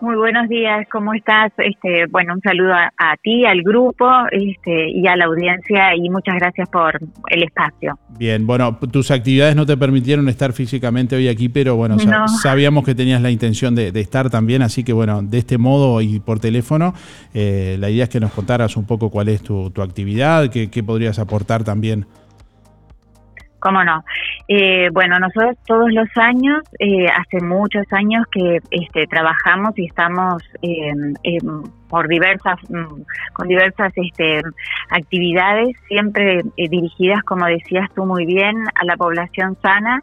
Muy 0.00 0.14
buenos 0.14 0.48
días, 0.48 0.86
¿cómo 0.92 1.12
estás? 1.12 1.50
Este, 1.58 2.06
bueno, 2.06 2.34
un 2.34 2.40
saludo 2.40 2.72
a, 2.72 3.16
ti, 3.20 3.44
al 3.44 3.62
grupo 3.62 4.08
este, 4.30 4.90
y 4.90 5.04
a 5.08 5.16
la 5.16 5.24
audiencia 5.24 5.96
y 5.96 6.08
muchas 6.08 6.36
gracias 6.36 6.68
por 6.68 7.00
el 7.30 7.42
espacio. 7.42 7.98
Bien, 8.16 8.46
bueno, 8.46 8.78
tus 8.92 9.10
actividades 9.10 9.56
no 9.56 9.66
te 9.66 9.76
permitieron 9.76 10.28
estar 10.28 10.52
físicamente 10.52 11.16
hoy 11.16 11.26
aquí, 11.26 11.48
pero 11.48 11.74
bueno, 11.74 11.96
sabíamos 12.40 12.84
que 12.84 12.94
tenías 12.94 13.20
la 13.20 13.30
intención 13.30 13.74
de, 13.74 13.88
estar 13.98 14.30
también, 14.30 14.62
así 14.62 14.84
que 14.84 14.92
bueno, 14.92 15.20
de 15.20 15.38
este 15.38 15.58
modo 15.58 16.00
y 16.00 16.20
por 16.20 16.38
teléfono, 16.38 16.94
eh, 17.34 17.76
la 17.80 17.90
idea 17.90 18.04
es 18.04 18.10
que 18.10 18.20
nos 18.20 18.32
contaras 18.32 18.76
un 18.76 18.86
poco 18.86 19.10
cuál 19.10 19.28
es 19.28 19.42
tu, 19.42 19.72
actividad, 19.82 20.48
qué, 20.50 20.70
qué 20.70 20.84
podrías 20.84 21.18
aportar 21.18 21.64
también. 21.64 22.06
¿Cómo 23.60 23.82
no? 23.84 24.04
Eh, 24.46 24.88
bueno, 24.92 25.18
nosotros 25.18 25.56
todos 25.66 25.92
los 25.92 26.08
años, 26.16 26.62
eh, 26.78 27.06
hace 27.06 27.44
muchos 27.44 27.84
años 27.92 28.24
que 28.30 28.60
este, 28.70 29.06
trabajamos 29.06 29.76
y 29.76 29.86
estamos 29.86 30.42
por 31.88 32.06
diversas, 32.08 32.58
mm, 32.68 33.02
con 33.32 33.48
diversas 33.48 33.92
este, 33.96 34.42
actividades, 34.90 35.76
siempre 35.88 36.40
eh, 36.56 36.68
dirigidas, 36.68 37.22
como 37.24 37.46
decías 37.46 37.88
tú 37.94 38.04
muy 38.04 38.26
bien, 38.26 38.64
a 38.80 38.84
la 38.84 38.96
población 38.96 39.56
sana 39.60 40.02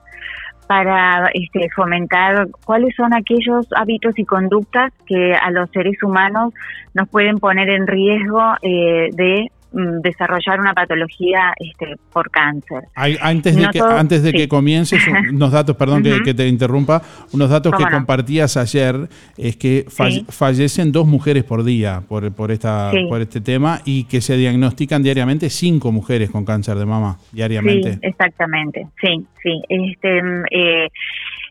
para 0.68 1.30
este, 1.34 1.70
fomentar 1.76 2.48
cuáles 2.66 2.96
son 2.96 3.14
aquellos 3.14 3.68
hábitos 3.76 4.18
y 4.18 4.26
conductas 4.26 4.92
que 5.06 5.36
a 5.36 5.52
los 5.52 5.70
seres 5.70 6.02
humanos 6.02 6.54
nos 6.96 7.08
pueden 7.08 7.38
poner 7.38 7.70
en 7.70 7.86
riesgo 7.86 8.42
de 8.64 9.46
Mm, 9.46 9.55
desarrollar 10.02 10.60
una 10.60 10.74
patología 10.74 11.54
este, 11.58 11.98
por 12.12 12.30
cáncer. 12.32 12.84
antes 12.96 13.56
de 13.56 13.68
que, 13.70 13.80
antes 13.80 14.24
de 14.24 14.32
que 14.32 14.48
comiences, 14.48 15.02
unos 15.32 15.52
datos, 15.52 15.76
perdón 15.76 16.04
que, 16.04 16.34
te 16.34 16.48
interrumpa, 16.48 17.02
unos 17.34 17.50
datos 17.50 17.74
que 17.78 17.84
compartías 17.84 18.58
ayer 18.58 18.96
es 19.38 19.58
que 19.58 19.86
fallecen 20.30 20.92
dos 20.92 21.06
mujeres 21.06 21.44
por 21.44 21.64
día 21.64 22.02
por, 22.08 22.34
por, 22.34 22.52
esta, 22.52 22.92
por 23.10 23.22
este 23.22 23.42
tema 23.42 23.82
y 23.86 24.06
que 24.06 24.22
se 24.22 24.38
diagnostican 24.38 25.04
diariamente 25.04 25.50
cinco 25.50 25.92
mujeres 25.92 26.30
con 26.32 26.46
cáncer 26.46 26.78
de 26.78 26.86
mama 26.86 27.18
diariamente. 27.32 27.94
Sí, 27.94 28.00
exactamente, 28.02 28.88
sí, 29.02 29.26
sí. 29.42 29.62
Este, 29.70 30.24
mm, 30.24 30.44
eh, 30.52 30.90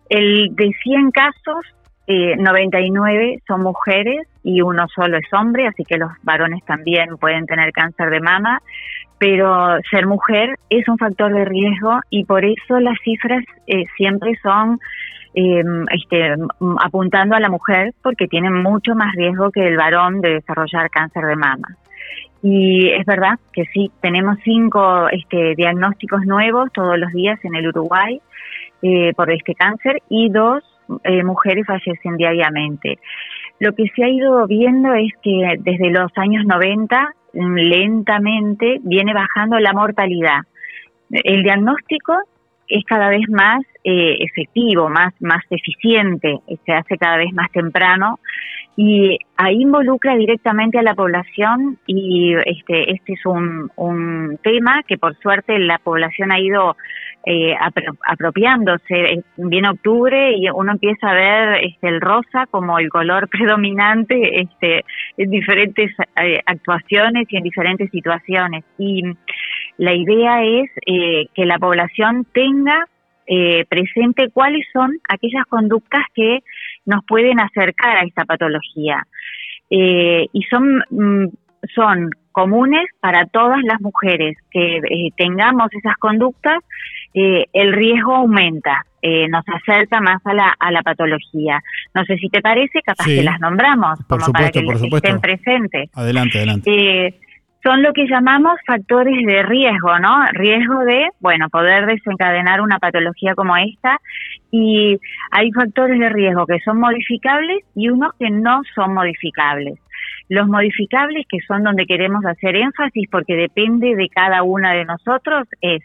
el 0.09 0.55
de 0.55 0.71
100 0.83 1.11
casos, 1.11 1.65
eh, 2.07 2.37
99 2.37 3.43
son 3.47 3.63
mujeres 3.63 4.29
y 4.43 4.61
uno 4.61 4.87
solo 4.95 5.17
es 5.17 5.33
hombre, 5.33 5.67
así 5.67 5.85
que 5.85 5.97
los 5.97 6.11
varones 6.23 6.63
también 6.65 7.17
pueden 7.17 7.47
tener 7.47 7.73
cáncer 7.73 8.11
de 8.11 8.21
mama, 8.21 8.61
pero 9.19 9.79
ser 9.91 10.07
mujer 10.07 10.59
es 10.69 10.87
un 10.87 10.99
factor 10.99 11.33
de 11.33 11.47
riesgo 11.47 12.01
y 12.11 12.25
por 12.25 12.45
eso 12.45 12.79
las 12.79 12.99
cifras 13.03 13.43
eh, 13.67 13.85
siempre 13.97 14.35
son 14.43 14.79
em, 15.33 15.87
este, 15.91 16.35
apuntando 16.81 17.37
a 17.37 17.41
la 17.41 17.49
mujer 17.49 17.95
porque 18.03 18.29
tienen 18.29 18.63
mucho 18.63 18.95
más 18.95 19.15
riesgo 19.15 19.51
que 19.51 19.67
el 19.67 19.79
varón 19.79 20.21
de 20.21 20.35
desarrollar 20.35 20.91
cáncer 20.91 21.25
de 21.25 21.37
mama. 21.37 21.69
Y 22.43 22.91
es 22.91 23.07
verdad 23.07 23.39
que 23.55 23.65
sí, 23.73 23.91
tenemos 24.03 24.37
cinco 24.45 25.09
este, 25.09 25.55
diagnósticos 25.57 26.27
nuevos 26.27 26.71
todos 26.75 26.99
los 26.99 27.11
días 27.13 27.43
en 27.43 27.55
el 27.55 27.69
Uruguay 27.69 28.21
eh, 28.83 29.15
por 29.17 29.31
este 29.31 29.55
cáncer 29.55 30.03
y 30.11 30.29
dos 30.29 30.63
eh, 31.05 31.23
mujeres 31.23 31.67
fallecen 31.67 32.17
diariamente. 32.17 32.99
Lo 33.61 33.73
que 33.73 33.85
se 33.95 34.05
ha 34.05 34.09
ido 34.09 34.47
viendo 34.47 34.95
es 34.95 35.13
que 35.23 35.57
desde 35.61 35.91
los 35.91 36.11
años 36.17 36.45
90 36.45 37.09
mm, 37.33 37.55
lentamente 37.55 38.79
viene 38.83 39.15
bajando 39.15 39.59
la 39.59 39.73
mortalidad. 39.73 40.41
El 41.11 41.43
diagnóstico 41.43 42.15
es 42.69 42.85
cada 42.85 43.09
vez 43.09 43.29
más 43.29 43.63
eh, 43.85 44.17
efectivo, 44.21 44.89
más, 44.89 45.13
más 45.21 45.43
eficiente, 45.51 46.41
se 46.65 46.73
hace 46.73 46.97
cada 46.97 47.19
vez 47.19 47.33
más 47.33 47.51
temprano 47.53 48.19
y 48.77 49.19
ahí 49.37 49.63
involucra 49.63 50.17
directamente 50.17 50.79
a 50.79 50.83
la 50.83 50.95
población 50.95 51.79
y 51.87 52.35
este, 52.35 52.91
este 52.93 53.13
es 53.13 53.27
un, 53.27 53.71
un 53.77 54.39
tema 54.43 54.83
que 54.89 54.99
por 54.99 55.17
suerte 55.19 55.59
la 55.59 55.79
población 55.79 56.33
ha 56.33 56.41
ido 56.41 56.77
eh, 57.27 57.55
apropiándose. 58.07 59.25
Viene 59.37 59.71
octubre 59.71 60.33
y 60.37 60.49
uno 60.51 60.73
empieza 60.73 61.11
a 61.11 61.15
ver 61.15 61.65
este, 61.65 61.89
el 61.89 62.01
rosa 62.01 62.47
como 62.51 62.79
el 62.79 62.89
color 62.91 63.29
predominante 63.31 64.41
este, 64.41 64.85
en 65.17 65.31
diferentes 65.31 65.91
eh, 66.23 66.41
actuaciones 66.45 67.27
y 67.31 67.37
en 67.37 67.43
diferentes 67.43 67.91
situaciones. 67.91 68.65
Y 68.79 69.03
la 69.79 69.95
idea 69.95 70.45
es 70.45 70.71
eh, 70.87 71.27
que 71.35 71.47
la 71.47 71.59
población 71.59 72.27
tenga 72.33 72.87
eh, 73.27 73.65
presente 73.71 74.29
cuáles 74.31 74.67
son 74.73 74.91
aquellas 75.09 75.47
conductas 75.47 76.03
que 76.15 76.41
nos 76.85 77.05
pueden 77.07 77.41
acercar 77.41 77.97
a 77.97 78.03
esta 78.03 78.25
patología. 78.25 79.07
y 79.71 80.43
son, 80.51 80.85
mm, 80.91 81.29
son 81.75 82.11
comunes 82.33 82.85
para 83.01 83.25
todas 83.27 83.61
las 83.63 83.81
mujeres 83.81 84.37
que 84.51 84.81
tengamos 85.17 85.69
esas 85.73 85.97
conductas 85.97 86.59
eh, 87.15 87.47
el 87.53 87.73
riesgo 87.73 88.17
aumenta, 88.17 88.85
eh, 89.01 89.29
nos 89.29 89.45
acerca 89.49 90.01
más 90.01 90.21
a 90.27 90.35
la, 90.35 90.55
a 90.59 90.73
la 90.73 90.83
patología. 90.83 91.61
No 91.95 92.05
sé 92.05 92.17
si 92.17 92.29
te 92.29 92.41
parece, 92.41 92.83
capaz 92.83 93.05
que 93.05 93.23
las 93.23 93.41
nombramos 93.41 94.01
como 94.09 94.27
para 94.33 94.51
que 94.51 94.61
estén 94.61 95.21
presentes. 95.21 95.91
Adelante, 95.95 96.39
adelante. 96.39 96.71
Eh, 96.71 97.15
son 97.63 97.83
lo 97.83 97.95
que 97.95 98.07
llamamos 98.07 98.59
factores 98.67 99.25
de 99.25 99.43
riesgo, 99.43 99.99
¿no? 99.99 100.23
Riesgo 100.33 100.81
de, 100.81 101.09
bueno, 101.21 101.49
poder 101.49 101.87
desencadenar 101.87 102.61
una 102.61 102.79
patología 102.79 103.35
como 103.35 103.57
esta. 103.57 103.99
Y 104.51 104.99
hay 105.31 105.51
factores 105.53 105.99
de 105.99 106.11
riesgo 106.11 106.47
que 106.47 106.59
son 106.61 106.79
modificables 106.79 107.65
y 107.75 107.89
unos 107.89 108.13
que 108.19 108.29
no 108.31 108.61
son 108.75 108.93
modificables. 108.93 109.79
Los 110.29 110.47
modificables, 110.47 111.27
que 111.29 111.39
son 111.47 111.63
donde 111.63 111.87
queremos 111.87 112.25
hacer 112.27 112.55
énfasis 112.57 113.09
porque 113.11 113.35
depende 113.35 113.95
de 113.95 114.09
cada 114.09 114.43
una 114.43 114.73
de 114.73 114.85
nosotros, 114.85 115.49
es 115.63 115.83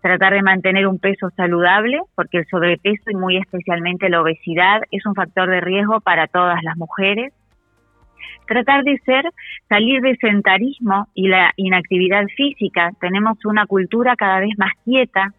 tratar 0.00 0.34
de 0.34 0.42
mantener 0.42 0.86
un 0.86 0.98
peso 0.98 1.30
saludable, 1.36 2.00
porque 2.14 2.38
el 2.38 2.46
sobrepeso 2.46 3.10
y 3.10 3.14
muy 3.14 3.36
especialmente 3.36 4.08
la 4.08 4.22
obesidad 4.22 4.82
es 4.90 5.04
un 5.06 5.14
factor 5.14 5.48
de 5.48 5.60
riesgo 5.60 6.00
para 6.00 6.26
todas 6.26 6.62
las 6.62 6.76
mujeres. 6.76 7.32
Tratar 8.46 8.82
de 8.82 8.98
ser, 9.04 9.24
salir 9.68 10.00
del 10.00 10.18
sentarismo 10.18 11.06
y 11.14 11.28
la 11.28 11.52
inactividad 11.56 12.26
física. 12.36 12.90
Tenemos 13.00 13.38
una 13.44 13.66
cultura 13.66 14.16
cada 14.16 14.40
vez 14.40 14.58
más 14.58 14.72
quieta, 14.84 15.32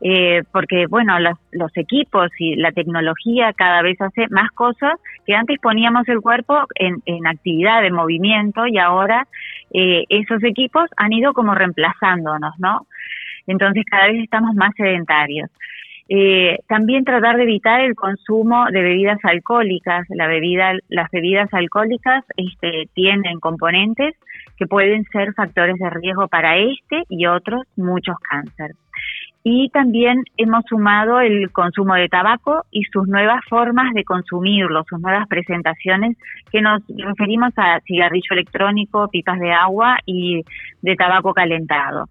eh, 0.00 0.42
porque 0.52 0.86
bueno, 0.86 1.18
los, 1.18 1.38
los, 1.52 1.74
equipos 1.76 2.28
y 2.38 2.56
la 2.56 2.72
tecnología 2.72 3.52
cada 3.54 3.80
vez 3.80 3.98
hace 4.00 4.26
más 4.28 4.50
cosas 4.50 4.92
que 5.26 5.34
antes 5.34 5.58
poníamos 5.60 6.06
el 6.08 6.20
cuerpo 6.20 6.66
en, 6.74 7.02
en 7.06 7.26
actividad, 7.26 7.80
de 7.80 7.90
movimiento, 7.90 8.66
y 8.66 8.78
ahora 8.78 9.26
eh, 9.72 10.04
esos 10.08 10.42
equipos 10.44 10.90
han 10.96 11.12
ido 11.12 11.32
como 11.32 11.54
reemplazándonos, 11.54 12.54
¿no? 12.58 12.86
Entonces 13.46 13.84
cada 13.90 14.08
vez 14.08 14.22
estamos 14.22 14.54
más 14.54 14.72
sedentarios. 14.76 15.50
Eh, 16.08 16.58
también 16.68 17.04
tratar 17.04 17.36
de 17.36 17.44
evitar 17.44 17.80
el 17.80 17.94
consumo 17.94 18.66
de 18.70 18.82
bebidas 18.82 19.18
alcohólicas. 19.22 20.06
La 20.10 20.26
bebida, 20.26 20.72
las 20.88 21.10
bebidas 21.10 21.52
alcohólicas 21.52 22.24
este, 22.36 22.88
tienen 22.94 23.40
componentes 23.40 24.14
que 24.58 24.66
pueden 24.66 25.04
ser 25.04 25.32
factores 25.34 25.78
de 25.78 25.90
riesgo 25.90 26.28
para 26.28 26.58
este 26.58 27.04
y 27.08 27.26
otros 27.26 27.62
muchos 27.76 28.16
cánceres. 28.18 28.76
Y 29.46 29.68
también 29.70 30.22
hemos 30.38 30.64
sumado 30.66 31.20
el 31.20 31.50
consumo 31.52 31.94
de 31.94 32.08
tabaco 32.08 32.64
y 32.70 32.84
sus 32.84 33.06
nuevas 33.06 33.44
formas 33.46 33.92
de 33.92 34.02
consumirlo, 34.02 34.84
sus 34.88 35.00
nuevas 35.00 35.28
presentaciones, 35.28 36.16
que 36.50 36.62
nos 36.62 36.82
referimos 36.88 37.52
a 37.56 37.78
cigarrillo 37.80 38.30
electrónico, 38.30 39.08
pipas 39.08 39.38
de 39.38 39.52
agua 39.52 39.98
y 40.06 40.42
de 40.80 40.96
tabaco 40.96 41.34
calentado. 41.34 42.08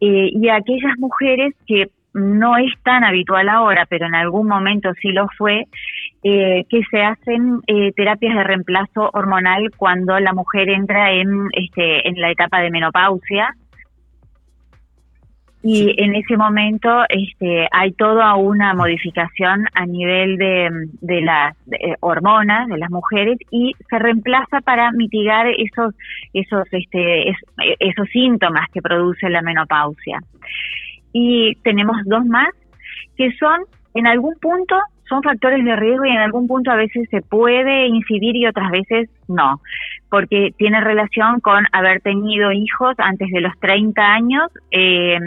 Eh, 0.00 0.30
y 0.32 0.48
aquellas 0.48 0.98
mujeres 0.98 1.54
que 1.66 1.90
no 2.12 2.56
es 2.56 2.72
tan 2.82 3.04
habitual 3.04 3.48
ahora, 3.48 3.86
pero 3.88 4.06
en 4.06 4.14
algún 4.14 4.48
momento 4.48 4.90
sí 5.00 5.12
lo 5.12 5.28
fue, 5.36 5.66
eh, 6.22 6.64
que 6.68 6.82
se 6.90 7.02
hacen 7.02 7.60
eh, 7.66 7.92
terapias 7.92 8.34
de 8.34 8.44
reemplazo 8.44 9.10
hormonal 9.12 9.70
cuando 9.76 10.18
la 10.18 10.32
mujer 10.32 10.68
entra 10.68 11.12
en, 11.12 11.48
este, 11.52 12.08
en 12.08 12.20
la 12.20 12.30
etapa 12.30 12.60
de 12.60 12.70
menopausia. 12.70 13.54
Y 15.62 15.94
en 16.02 16.14
ese 16.14 16.36
momento 16.38 16.88
este, 17.08 17.68
hay 17.70 17.92
toda 17.92 18.34
una 18.36 18.72
modificación 18.74 19.66
a 19.74 19.84
nivel 19.84 20.36
de, 20.38 20.70
de 21.02 21.20
las 21.20 21.54
eh, 21.72 21.96
hormonas 22.00 22.66
de 22.68 22.78
las 22.78 22.90
mujeres 22.90 23.38
y 23.50 23.74
se 23.90 23.98
reemplaza 23.98 24.60
para 24.62 24.90
mitigar 24.92 25.46
esos 25.48 25.94
esos 26.32 26.64
este, 26.72 27.30
es- 27.30 27.44
esos 27.78 28.08
síntomas 28.08 28.68
que 28.72 28.80
produce 28.80 29.28
la 29.28 29.42
menopausia. 29.42 30.20
Y 31.12 31.56
tenemos 31.56 31.96
dos 32.06 32.24
más 32.24 32.48
que 33.16 33.30
son 33.32 33.60
en 33.94 34.06
algún 34.06 34.34
punto 34.40 34.76
son 35.10 35.22
factores 35.22 35.62
de 35.64 35.76
riesgo 35.76 36.04
y 36.04 36.10
en 36.10 36.18
algún 36.18 36.46
punto 36.46 36.70
a 36.70 36.76
veces 36.76 37.08
se 37.10 37.20
puede 37.20 37.88
incidir 37.88 38.36
y 38.36 38.46
otras 38.46 38.70
veces 38.70 39.10
no, 39.28 39.60
porque 40.08 40.54
tiene 40.56 40.80
relación 40.80 41.40
con 41.40 41.64
haber 41.72 42.00
tenido 42.00 42.52
hijos 42.52 42.94
antes 42.98 43.28
de 43.30 43.40
los 43.40 43.52
30 43.58 44.00
años, 44.00 44.50
eh, 44.70 45.18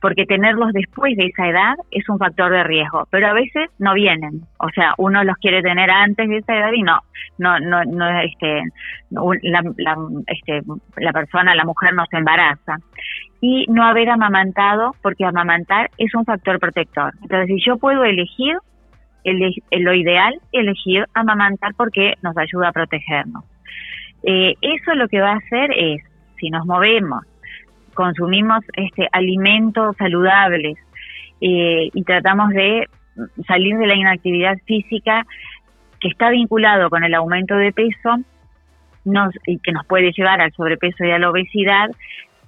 porque 0.00 0.26
tenerlos 0.26 0.72
después 0.72 1.16
de 1.16 1.26
esa 1.26 1.46
edad 1.46 1.74
es 1.92 2.08
un 2.08 2.18
factor 2.18 2.50
de 2.50 2.64
riesgo, 2.64 3.06
pero 3.10 3.28
a 3.28 3.32
veces 3.32 3.70
no 3.78 3.94
vienen, 3.94 4.42
o 4.58 4.68
sea, 4.70 4.94
uno 4.98 5.22
los 5.22 5.36
quiere 5.36 5.62
tener 5.62 5.90
antes 5.90 6.28
de 6.28 6.38
esa 6.38 6.56
edad 6.56 6.72
y 6.72 6.82
no, 6.82 6.98
no, 7.38 7.60
no, 7.60 7.84
no 7.84 8.20
este, 8.20 8.62
la, 9.10 9.62
la, 9.76 9.96
este, 10.26 10.62
la 10.96 11.12
persona, 11.12 11.54
la 11.54 11.64
mujer 11.64 11.94
no 11.94 12.04
se 12.10 12.16
embaraza 12.16 12.78
y 13.40 13.66
no 13.68 13.84
haber 13.84 14.10
amamantado, 14.10 14.94
porque 15.02 15.24
amamantar 15.24 15.90
es 15.96 16.14
un 16.14 16.24
factor 16.24 16.58
protector. 16.58 17.12
Entonces, 17.22 17.46
si 17.48 17.64
yo 17.64 17.78
puedo 17.78 18.04
elegir, 18.04 18.56
ele- 19.24 19.62
lo 19.70 19.94
ideal, 19.94 20.34
elegir 20.52 21.06
amamantar 21.14 21.74
porque 21.74 22.14
nos 22.22 22.36
ayuda 22.36 22.68
a 22.68 22.72
protegernos. 22.72 23.44
Eh, 24.22 24.54
eso 24.60 24.94
lo 24.94 25.08
que 25.08 25.20
va 25.20 25.32
a 25.32 25.36
hacer 25.36 25.70
es, 25.76 26.02
si 26.38 26.50
nos 26.50 26.66
movemos, 26.66 27.24
consumimos 27.94 28.64
este 28.74 29.08
alimentos 29.12 29.96
saludables 29.96 30.78
eh, 31.40 31.90
y 31.92 32.02
tratamos 32.04 32.50
de 32.50 32.86
salir 33.46 33.76
de 33.76 33.86
la 33.86 33.94
inactividad 33.94 34.56
física 34.66 35.26
que 36.00 36.08
está 36.08 36.30
vinculado 36.30 36.88
con 36.88 37.04
el 37.04 37.14
aumento 37.14 37.56
de 37.56 37.72
peso 37.72 38.16
y 39.46 39.58
que 39.58 39.72
nos 39.72 39.86
puede 39.86 40.12
llevar 40.12 40.40
al 40.40 40.52
sobrepeso 40.52 41.04
y 41.04 41.10
a 41.10 41.18
la 41.18 41.30
obesidad, 41.30 41.88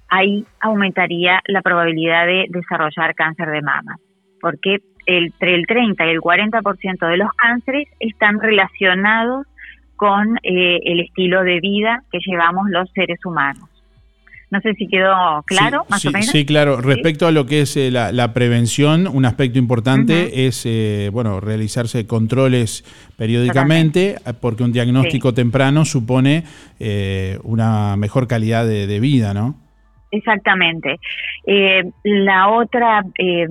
ahí 0.09 0.45
aumentaría 0.59 1.41
la 1.47 1.61
probabilidad 1.61 2.25
de 2.27 2.45
desarrollar 2.49 3.15
cáncer 3.15 3.49
de 3.49 3.61
mama, 3.61 3.97
porque 4.39 4.77
entre 5.05 5.55
el 5.55 5.65
30 5.67 6.05
y 6.05 6.09
el 6.09 6.19
40% 6.19 7.07
de 7.07 7.17
los 7.17 7.31
cánceres 7.33 7.87
están 7.99 8.39
relacionados 8.39 9.47
con 9.95 10.37
eh, 10.43 10.79
el 10.83 11.01
estilo 11.01 11.43
de 11.43 11.59
vida 11.59 12.03
que 12.11 12.19
llevamos 12.25 12.69
los 12.69 12.89
seres 12.91 13.23
humanos. 13.25 13.69
No 14.53 14.61
sé 14.61 14.75
si 14.75 14.87
quedó 14.87 15.43
claro, 15.47 15.83
más 15.89 16.03
sí, 16.03 16.09
o 16.09 16.11
menos. 16.11 16.27
sí, 16.27 16.45
claro. 16.45 16.77
¿Sí? 16.77 16.83
Respecto 16.83 17.25
a 17.25 17.31
lo 17.31 17.47
que 17.47 17.61
es 17.61 17.75
eh, 17.75 17.89
la, 17.89 18.11
la 18.11 18.33
prevención, 18.33 19.07
un 19.07 19.25
aspecto 19.25 19.57
importante 19.57 20.45
es 20.45 20.61
eh, 20.67 21.09
bueno 21.11 21.39
realizarse 21.39 22.05
controles 22.05 22.85
periódicamente, 23.17 24.19
porque 24.41 24.61
un 24.61 24.71
diagnóstico 24.71 25.33
temprano 25.33 25.85
supone 25.85 26.43
eh, 26.79 27.39
una 27.41 27.97
mejor 27.97 28.27
calidad 28.27 28.67
de, 28.67 28.85
de 28.85 28.99
vida, 28.99 29.33
¿no? 29.33 29.55
Exactamente. 30.13 30.99
Eh, 31.47 31.83
la 32.03 32.49
otra, 32.49 33.01
eh, 33.17 33.47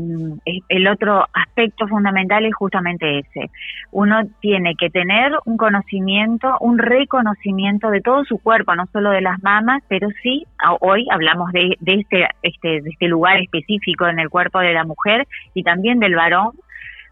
el 0.69 0.87
otro 0.87 1.27
aspecto 1.33 1.89
fundamental 1.89 2.47
es 2.47 2.55
justamente 2.55 3.19
ese. 3.19 3.51
Uno 3.91 4.21
tiene 4.41 4.77
que 4.79 4.89
tener 4.89 5.33
un 5.45 5.57
conocimiento, 5.57 6.57
un 6.61 6.79
reconocimiento 6.79 7.91
de 7.91 8.01
todo 8.01 8.25
su 8.25 8.39
cuerpo, 8.39 8.77
no 8.77 8.87
solo 8.93 9.11
de 9.11 9.23
las 9.23 9.43
mamas, 9.43 9.83
pero 9.89 10.09
sí, 10.23 10.47
hoy 10.79 11.05
hablamos 11.11 11.51
de, 11.51 11.77
de 11.81 11.95
este, 11.95 12.29
este, 12.45 12.81
de 12.81 12.91
este 12.91 13.09
lugar 13.09 13.41
específico 13.41 14.07
en 14.07 14.21
el 14.21 14.31
cuerpo 14.31 14.61
de 14.61 14.73
la 14.73 14.85
mujer 14.85 15.27
y 15.55 15.65
también 15.65 15.99
del 15.99 16.15
varón, 16.15 16.53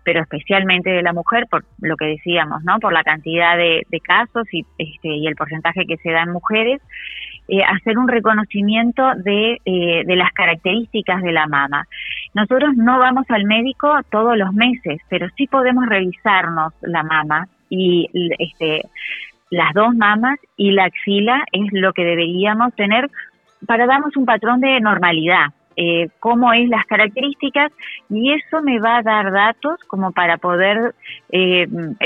pero 0.05 0.23
especialmente 0.23 0.91
de 0.91 1.03
la 1.03 1.13
mujer, 1.13 1.49
por 1.51 1.65
lo 1.81 1.97
que 1.97 2.07
decíamos, 2.07 2.63
¿no? 2.63 2.79
Por 2.79 2.93
la 2.93 3.03
cantidad 3.03 3.57
de, 3.57 3.83
de 3.91 4.01
casos 4.01 4.47
y, 4.53 4.65
este, 4.79 5.09
y 5.09 5.27
el 5.27 5.35
porcentaje 5.35 5.87
que 5.87 5.97
se 5.97 6.13
da 6.13 6.23
en 6.23 6.31
mujeres 6.31 6.81
eh, 7.53 7.65
hacer 7.65 7.99
un 7.99 8.07
reconocimiento 8.07 9.03
de, 9.17 9.59
eh, 9.65 10.05
de 10.07 10.15
las 10.15 10.31
características 10.31 11.21
de 11.21 11.33
la 11.33 11.49
mama. 11.49 11.85
Nosotros 12.33 12.77
no 12.77 13.01
vamos 13.01 13.25
al 13.29 13.45
médico 13.45 13.93
todos 14.09 14.39
los 14.39 14.53
meses, 14.53 15.01
pero 15.09 15.27
sí 15.37 15.49
podemos 15.49 15.85
revisarnos 15.87 16.73
la 16.83 17.03
mama 17.03 17.49
y 17.69 18.09
este, 18.39 18.83
las 19.51 19.75
dos 19.75 19.97
mamas 19.97 20.39
y 20.57 20.71
la 20.71 20.85
axila 20.85 21.45
es 21.51 21.67
lo 21.73 21.93
que 21.93 22.05
deberíamos 22.05 22.73
tener 22.77 23.11
para 23.67 23.85
darnos 23.85 24.17
un 24.17 24.27
patrón 24.27 24.61
de 24.61 24.79
normalidad. 24.79 25.47
eh, 25.77 26.09
cómo 26.21 26.53
es 26.53 26.69
las 26.69 26.85
características 26.87 27.73
y 28.11 28.33
eso 28.33 28.63
me 28.63 28.79
va 28.79 28.99
a 28.99 29.03
dar 29.03 29.33
datos 29.33 29.81
como 29.89 30.13
para 30.13 30.37
poder 30.37 30.95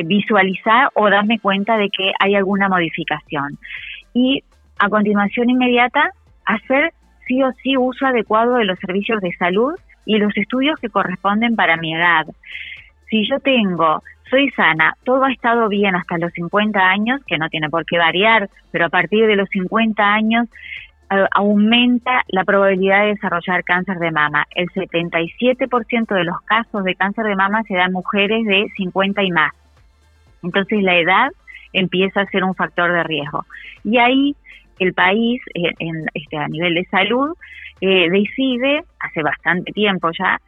visualizar 0.05 0.89
o 0.95 1.11
darme 1.11 1.39
cuenta 1.39 1.77
de 1.77 1.91
que 1.91 2.13
hay 2.19 2.35
alguna 2.35 2.69
modificación. 2.69 3.59
Y 4.15 4.43
a 4.79 4.89
continuación 4.89 5.51
inmediata, 5.51 6.11
hacer 6.45 6.93
sí 7.27 7.43
o 7.43 7.53
sí 7.63 7.77
uso 7.77 8.07
adecuado 8.07 8.57
de 8.57 8.65
los 8.65 8.79
servicios 8.79 9.21
de 9.21 9.33
salud 9.37 9.75
y 10.07 10.19
los 10.19 10.37
estudios 10.37 10.79
que 10.81 10.91
corresponden 10.91 11.57
para 11.57 11.77
mi 11.77 11.95
edad. 11.95 12.27
Si 13.09 13.27
yo 13.29 13.41
tengo, 13.41 14.03
soy 14.31 14.51
sana, 14.51 14.95
todo 15.05 15.25
ha 15.25 15.33
estado 15.33 15.69
bien 15.69 15.95
hasta 15.95 16.19
los 16.19 16.33
50 16.33 16.79
años, 16.79 17.21
que 17.27 17.39
no 17.39 17.49
tiene 17.49 17.71
por 17.71 17.85
qué 17.87 17.99
variar, 17.99 18.49
pero 18.71 18.87
a 18.87 18.91
partir 18.91 19.27
de 19.27 19.37
los 19.37 19.49
50 19.51 20.03
años 20.03 20.49
eh, 21.11 21.27
aumenta 21.33 22.23
la 22.29 22.45
probabilidad 22.45 23.03
de 23.03 23.15
desarrollar 23.15 23.65
cáncer 23.65 23.99
de 23.99 24.11
mama. 24.11 24.47
El 24.55 24.69
77% 24.71 26.15
de 26.15 26.25
los 26.25 26.41
casos 26.43 26.85
de 26.85 26.95
cáncer 26.95 27.25
de 27.25 27.37
mama 27.37 27.63
se 27.65 27.75
dan 27.75 27.93
mujeres 27.93 28.45
de 28.47 28.67
50 28.77 29.23
y 29.23 29.31
más. 29.31 29.53
Entonces 30.43 30.83
la 30.83 30.97
edad 30.97 31.31
empieza 31.73 32.23
a 32.23 32.27
ser 32.27 32.45
un 32.45 32.55
factor 32.55 32.93
de 32.93 33.03
riesgo. 33.03 33.45
Y 33.83 33.99
ahí 33.99 34.35
el 34.79 34.95
país, 34.95 35.41
eh, 35.55 35.73
en, 35.79 36.07
este, 36.15 36.37
a 36.37 36.49
nivel 36.49 36.75
de 36.75 36.85
salud, 36.87 37.35
eh, 37.81 38.09
decide, 38.11 38.83
hace 39.01 39.23
bastante 39.23 39.73
tiempo 39.73 40.11
ya, 40.19 40.41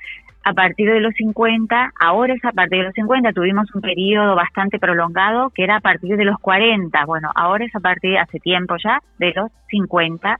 a 0.46 0.52
partir 0.52 0.88
de 0.88 1.00
los 1.00 1.12
50, 1.14 1.92
ahora 2.00 2.34
es 2.34 2.44
a 2.44 2.52
partir 2.52 2.78
de 2.78 2.84
los 2.84 2.94
50, 2.94 3.32
tuvimos 3.32 3.66
un 3.74 3.80
periodo 3.80 4.36
bastante 4.36 4.78
prolongado 4.78 5.50
que 5.50 5.64
era 5.64 5.76
a 5.76 5.80
partir 5.80 6.16
de 6.16 6.24
los 6.24 6.38
40, 6.38 7.04
bueno, 7.04 7.32
ahora 7.34 7.64
es 7.64 7.74
a 7.74 7.80
partir, 7.80 8.16
hace 8.16 8.38
tiempo 8.38 8.76
ya, 8.82 9.00
de 9.18 9.32
los 9.34 9.50
50, 9.70 10.38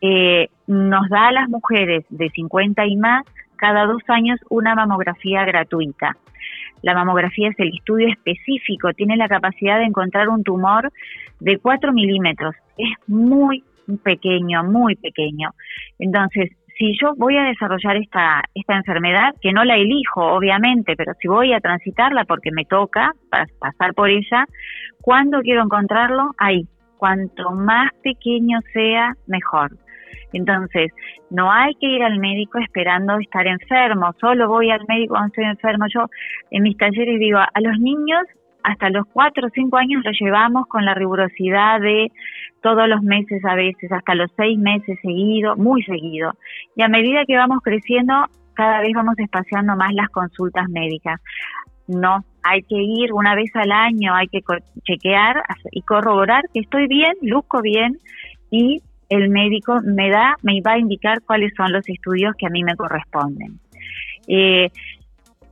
eh, 0.00 0.48
nos 0.66 1.08
da 1.10 1.28
a 1.28 1.32
las 1.32 1.48
mujeres 1.50 2.06
de 2.08 2.30
50 2.30 2.86
y 2.86 2.96
más 2.96 3.24
cada 3.56 3.84
dos 3.84 4.02
años 4.08 4.40
una 4.48 4.74
mamografía 4.74 5.44
gratuita. 5.44 6.16
La 6.82 6.94
mamografía 6.94 7.48
es 7.48 7.58
el 7.58 7.74
estudio 7.74 8.08
específico, 8.08 8.92
tiene 8.92 9.16
la 9.16 9.28
capacidad 9.28 9.78
de 9.78 9.84
encontrar 9.84 10.28
un 10.28 10.42
tumor 10.44 10.92
de 11.40 11.58
4 11.58 11.92
milímetros. 11.92 12.54
Es 12.76 12.90
muy 13.08 13.64
pequeño, 14.02 14.64
muy 14.64 14.96
pequeño. 14.96 15.50
Entonces, 15.98 16.50
si 16.76 16.96
yo 17.00 17.14
voy 17.16 17.36
a 17.36 17.44
desarrollar 17.44 17.96
esta, 17.96 18.42
esta 18.54 18.76
enfermedad, 18.76 19.34
que 19.40 19.52
no 19.52 19.64
la 19.64 19.76
elijo, 19.76 20.22
obviamente, 20.22 20.96
pero 20.96 21.12
si 21.20 21.28
voy 21.28 21.52
a 21.52 21.60
transitarla 21.60 22.24
porque 22.24 22.50
me 22.50 22.64
toca 22.64 23.12
para 23.30 23.46
pasar 23.60 23.94
por 23.94 24.10
ella, 24.10 24.44
¿cuándo 25.00 25.40
quiero 25.40 25.62
encontrarlo? 25.62 26.30
Ahí. 26.38 26.66
Cuanto 26.96 27.50
más 27.50 27.90
pequeño 28.02 28.60
sea, 28.72 29.12
mejor. 29.26 29.76
Entonces, 30.32 30.92
no 31.30 31.50
hay 31.50 31.74
que 31.74 31.86
ir 31.86 32.02
al 32.02 32.18
médico 32.18 32.58
esperando 32.58 33.18
estar 33.18 33.46
enfermo, 33.46 34.12
solo 34.20 34.48
voy 34.48 34.70
al 34.70 34.84
médico 34.88 35.14
cuando 35.14 35.28
estoy 35.28 35.44
enfermo. 35.44 35.86
Yo 35.92 36.06
en 36.50 36.62
mis 36.62 36.76
talleres 36.76 37.18
digo, 37.18 37.38
a 37.38 37.60
los 37.60 37.78
niños 37.78 38.22
hasta 38.64 38.88
los 38.88 39.04
cuatro 39.12 39.46
o 39.46 39.50
cinco 39.50 39.76
años 39.76 40.02
los 40.04 40.18
llevamos 40.18 40.66
con 40.66 40.84
la 40.84 40.94
rigurosidad 40.94 41.80
de 41.80 42.10
todos 42.62 42.88
los 42.88 43.02
meses 43.02 43.44
a 43.44 43.54
veces, 43.54 43.92
hasta 43.92 44.14
los 44.14 44.30
seis 44.36 44.58
meses 44.58 44.98
seguido, 45.02 45.54
muy 45.56 45.82
seguido. 45.82 46.32
Y 46.74 46.82
a 46.82 46.88
medida 46.88 47.26
que 47.26 47.36
vamos 47.36 47.58
creciendo, 47.62 48.14
cada 48.54 48.80
vez 48.80 48.92
vamos 48.94 49.18
espaciando 49.18 49.76
más 49.76 49.92
las 49.92 50.08
consultas 50.08 50.68
médicas. 50.70 51.20
No, 51.86 52.24
hay 52.42 52.62
que 52.62 52.76
ir 52.76 53.12
una 53.12 53.34
vez 53.34 53.54
al 53.54 53.70
año, 53.70 54.14
hay 54.14 54.28
que 54.28 54.40
chequear 54.84 55.42
y 55.70 55.82
corroborar 55.82 56.44
que 56.54 56.60
estoy 56.60 56.86
bien, 56.86 57.12
luzco 57.20 57.60
bien 57.60 57.98
y 58.50 58.80
el 59.08 59.28
médico 59.28 59.80
me 59.82 60.10
da, 60.10 60.36
me 60.42 60.60
va 60.60 60.72
a 60.72 60.78
indicar 60.78 61.20
cuáles 61.22 61.52
son 61.56 61.72
los 61.72 61.88
estudios 61.88 62.34
que 62.36 62.46
a 62.46 62.50
mí 62.50 62.62
me 62.64 62.76
corresponden. 62.76 63.58
Eh, 64.26 64.70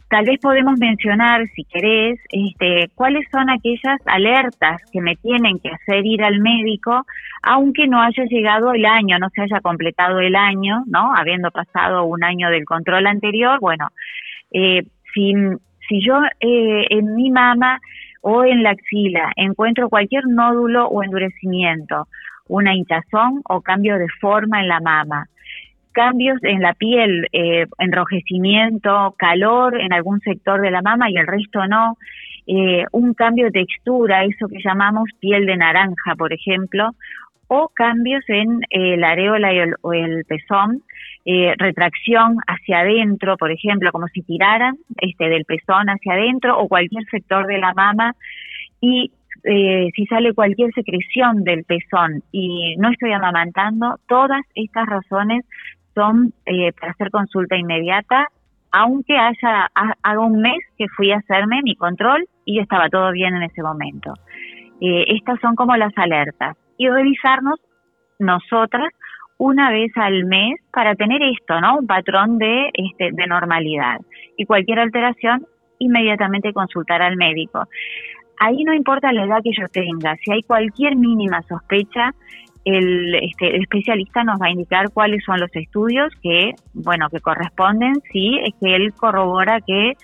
tal 0.08 0.26
vez 0.26 0.38
podemos 0.40 0.78
mencionar, 0.78 1.46
si 1.54 1.64
querés, 1.64 2.20
este, 2.30 2.90
cuáles 2.94 3.26
son 3.30 3.48
aquellas 3.48 3.98
alertas 4.06 4.82
que 4.92 5.00
me 5.00 5.16
tienen 5.16 5.58
que 5.58 5.70
hacer 5.70 6.04
ir 6.04 6.22
al 6.22 6.38
médico, 6.40 7.06
aunque 7.42 7.88
no 7.88 8.00
haya 8.00 8.24
llegado 8.24 8.74
el 8.74 8.84
año, 8.84 9.18
no 9.18 9.28
se 9.30 9.42
haya 9.42 9.60
completado 9.60 10.20
el 10.20 10.36
año, 10.36 10.84
¿no? 10.86 11.14
Habiendo 11.16 11.50
pasado 11.50 12.04
un 12.04 12.22
año 12.24 12.50
del 12.50 12.66
control 12.66 13.06
anterior, 13.06 13.58
bueno, 13.60 13.88
eh, 14.50 14.82
si, 15.14 15.32
si 15.88 16.04
yo 16.04 16.20
eh, 16.40 16.86
en 16.90 17.14
mi 17.14 17.30
mama 17.30 17.80
o 18.20 18.44
en 18.44 18.62
la 18.62 18.70
axila 18.70 19.32
encuentro 19.36 19.88
cualquier 19.88 20.26
nódulo 20.26 20.88
o 20.88 21.02
endurecimiento, 21.02 22.06
una 22.52 22.74
hinchazón 22.74 23.40
o 23.48 23.62
cambio 23.62 23.96
de 23.96 24.08
forma 24.20 24.60
en 24.60 24.68
la 24.68 24.80
mama, 24.80 25.26
cambios 25.92 26.38
en 26.42 26.60
la 26.60 26.74
piel, 26.74 27.26
eh, 27.32 27.66
enrojecimiento, 27.78 29.14
calor 29.18 29.80
en 29.80 29.92
algún 29.94 30.20
sector 30.20 30.60
de 30.60 30.70
la 30.70 30.82
mama 30.82 31.10
y 31.10 31.16
el 31.16 31.26
resto 31.26 31.66
no, 31.66 31.96
eh, 32.46 32.84
un 32.92 33.14
cambio 33.14 33.46
de 33.46 33.52
textura, 33.52 34.24
eso 34.24 34.48
que 34.48 34.58
llamamos 34.62 35.08
piel 35.18 35.46
de 35.46 35.56
naranja, 35.56 36.14
por 36.18 36.34
ejemplo, 36.34 36.90
o 37.48 37.70
cambios 37.74 38.22
en 38.28 38.60
eh, 38.68 38.98
la 38.98 39.10
areola 39.10 39.52
y 39.54 39.58
el, 39.58 39.74
o 39.80 39.94
el 39.94 40.24
pezón, 40.26 40.82
retracción 41.24 42.36
hacia 42.48 42.80
adentro, 42.80 43.36
por 43.36 43.52
ejemplo, 43.52 43.92
como 43.92 44.08
si 44.08 44.22
tiraran 44.22 44.74
este, 44.98 45.28
del 45.28 45.44
pezón 45.44 45.86
hacia 45.86 46.14
adentro 46.14 46.58
o 46.58 46.68
cualquier 46.68 47.04
sector 47.04 47.46
de 47.46 47.58
la 47.58 47.72
mama 47.74 48.14
y 48.80 49.12
eh, 49.44 49.90
si 49.94 50.06
sale 50.06 50.34
cualquier 50.34 50.72
secreción 50.72 51.44
del 51.44 51.64
pezón 51.64 52.22
y 52.30 52.76
no 52.76 52.90
estoy 52.90 53.12
amamantando, 53.12 53.96
todas 54.06 54.42
estas 54.54 54.86
razones 54.86 55.44
son 55.94 56.32
eh, 56.46 56.72
para 56.72 56.92
hacer 56.92 57.10
consulta 57.10 57.56
inmediata, 57.56 58.26
aunque 58.70 59.16
haya 59.16 59.70
haga 59.74 60.20
un 60.20 60.40
mes 60.40 60.58
que 60.78 60.86
fui 60.96 61.12
a 61.12 61.18
hacerme 61.18 61.60
mi 61.62 61.74
control 61.76 62.24
y 62.44 62.60
estaba 62.60 62.88
todo 62.88 63.12
bien 63.12 63.34
en 63.34 63.42
ese 63.42 63.62
momento. 63.62 64.14
Eh, 64.80 65.04
estas 65.08 65.38
son 65.40 65.54
como 65.54 65.76
las 65.76 65.92
alertas 65.96 66.56
y 66.78 66.88
revisarnos 66.88 67.60
nosotras 68.18 68.88
una 69.38 69.70
vez 69.70 69.90
al 69.96 70.24
mes 70.24 70.54
para 70.72 70.94
tener 70.94 71.20
esto, 71.22 71.60
¿no? 71.60 71.78
Un 71.78 71.86
patrón 71.86 72.38
de, 72.38 72.70
este, 72.74 73.10
de 73.12 73.26
normalidad. 73.26 73.98
Y 74.36 74.46
cualquier 74.46 74.78
alteración, 74.78 75.46
inmediatamente 75.78 76.52
consultar 76.52 77.02
al 77.02 77.16
médico. 77.16 77.66
Ahí 78.38 78.64
no 78.64 78.74
importa 78.74 79.12
la 79.12 79.24
edad 79.24 79.42
que 79.42 79.52
yo 79.52 79.68
tenga, 79.68 80.16
si 80.16 80.32
hay 80.32 80.42
cualquier 80.42 80.96
mínima 80.96 81.42
sospecha, 81.42 82.14
el, 82.64 83.14
este, 83.14 83.56
el 83.56 83.62
especialista 83.62 84.24
nos 84.24 84.40
va 84.40 84.46
a 84.46 84.50
indicar 84.50 84.90
cuáles 84.90 85.24
son 85.24 85.40
los 85.40 85.54
estudios 85.54 86.12
que, 86.22 86.52
bueno, 86.74 87.08
que 87.10 87.20
corresponden, 87.20 87.94
si 88.12 88.38
es 88.38 88.54
que 88.60 88.76
él 88.76 88.92
corrobora 88.94 89.60
que 89.66 89.94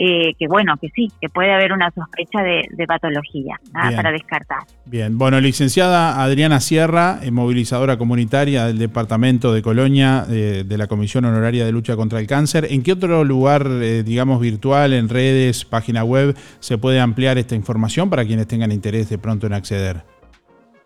eh, 0.00 0.34
que 0.38 0.46
bueno, 0.46 0.76
que 0.80 0.90
sí, 0.94 1.10
que 1.20 1.28
puede 1.28 1.52
haber 1.52 1.72
una 1.72 1.90
sospecha 1.90 2.40
de, 2.40 2.86
patología, 2.86 3.56
nada 3.74 3.96
para 3.96 4.12
descartar. 4.12 4.58
Bien, 4.86 5.18
bueno, 5.18 5.40
licenciada 5.40 6.22
Adriana 6.22 6.60
Sierra, 6.60 7.18
eh, 7.20 7.32
movilizadora 7.32 7.98
comunitaria 7.98 8.66
del 8.66 8.78
Departamento 8.78 9.52
de 9.52 9.60
Colonia 9.60 10.24
eh, 10.30 10.62
de 10.64 10.78
la 10.78 10.86
Comisión 10.86 11.24
Honoraria 11.24 11.64
de 11.64 11.72
Lucha 11.72 11.96
contra 11.96 12.20
el 12.20 12.28
Cáncer, 12.28 12.68
¿en 12.70 12.84
qué 12.84 12.92
otro 12.92 13.24
lugar, 13.24 13.68
digamos, 14.04 14.40
virtual, 14.40 14.92
en 14.92 15.08
redes, 15.08 15.64
página 15.64 16.04
web, 16.04 16.36
se 16.60 16.78
puede 16.78 17.00
ampliar 17.00 17.36
esta 17.36 17.56
información 17.56 18.08
para 18.08 18.24
quienes 18.24 18.46
tengan 18.46 18.70
interés 18.70 19.10
de 19.10 19.18
pronto 19.18 19.48
en 19.48 19.54
acceder? 19.54 20.04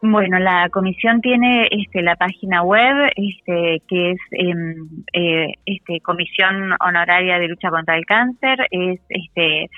Bueno, 0.04 0.40
la 0.40 0.68
comisión 0.68 1.20
tiene 1.20 1.68
este, 1.70 2.02
la 2.02 2.16
página 2.16 2.64
web 2.64 3.12
este, 3.14 3.80
que 3.86 4.10
es 4.10 4.18
em, 4.32 4.88
eh, 5.12 5.54
este, 5.64 6.00
Comisión 6.00 6.72
Honoraria 6.80 7.38
de 7.38 7.46
Lucha 7.46 7.70
contra 7.70 7.96
el 7.96 8.04
Cáncer, 8.04 8.66
es 8.72 8.98
este, 9.08 9.70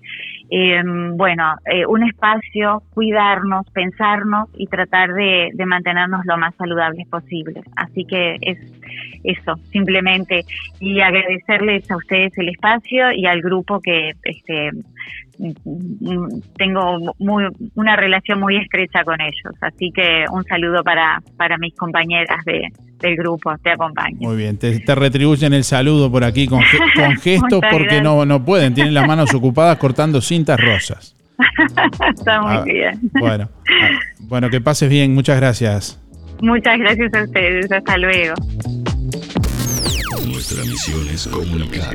eh, 0.51 0.83
bueno, 1.15 1.57
eh, 1.65 1.87
un 1.87 2.05
espacio, 2.05 2.83
cuidarnos, 2.91 3.69
pensarnos 3.71 4.49
y 4.57 4.67
tratar 4.67 5.13
de, 5.15 5.51
de, 5.55 5.67
mantenernos 5.67 6.25
lo 6.27 6.37
más 6.37 6.55
saludables 6.57 7.09
posible. 7.09 7.63
Así 7.77 8.05
que 8.05 8.37
es 8.41 8.59
eso, 9.25 9.57
simplemente. 9.73 10.45
Y 10.81 11.01
agradecerles 11.01 11.91
a 11.91 11.97
ustedes 11.97 12.37
el 12.39 12.51
espacio 12.51 13.11
y 13.13 13.27
al 13.27 13.41
grupo 13.41 13.81
que 13.81 14.13
este, 14.25 14.71
tengo 16.57 17.15
muy, 17.19 17.45
una 17.75 17.97
relación 17.97 18.41
muy 18.41 18.57
estrecha 18.57 19.05
con 19.05 19.21
ellos. 19.21 19.55
Así 19.61 19.91
que 19.95 20.25
un 20.31 20.45
saludo 20.45 20.83
para, 20.83 21.21
para 21.37 21.59
mis 21.59 21.75
compañeras 21.75 22.45
de, 22.45 22.69
del 23.01 23.17
grupo, 23.17 23.53
te 23.63 23.71
acompaño. 23.71 24.17
Muy 24.21 24.37
bien, 24.37 24.59
te, 24.59 24.81
retribuyen 24.95 25.53
el 25.53 25.65
saludo 25.65 26.11
por 26.11 26.25
aquí 26.25 26.47
con, 26.47 26.61
con 26.95 27.17
gestos 27.21 27.61
porque 27.71 28.01
no, 28.01 28.25
no 28.25 28.45
pueden, 28.45 28.75
tienen 28.75 28.95
las 28.95 29.07
manos 29.07 29.33
ocupadas 29.35 29.79
cortando 29.79 30.21
cintas 30.21 30.61
rosas. 30.61 31.17
Está 32.17 32.41
muy 32.41 32.57
ah, 32.57 32.63
bien. 32.65 33.01
Bueno, 33.19 33.49
ah, 33.69 33.89
bueno, 34.21 34.51
que 34.51 34.61
pases 34.61 34.89
bien, 34.89 35.15
muchas 35.15 35.37
gracias. 35.39 36.01
Muchas 36.41 36.79
gracias 36.79 37.15
a 37.15 37.25
ustedes, 37.25 37.71
hasta 37.71 37.97
luego. 37.99 38.35
Nuestra 40.27 40.65
misión 40.65 41.09
es 41.09 41.27
comunicar. 41.27 41.95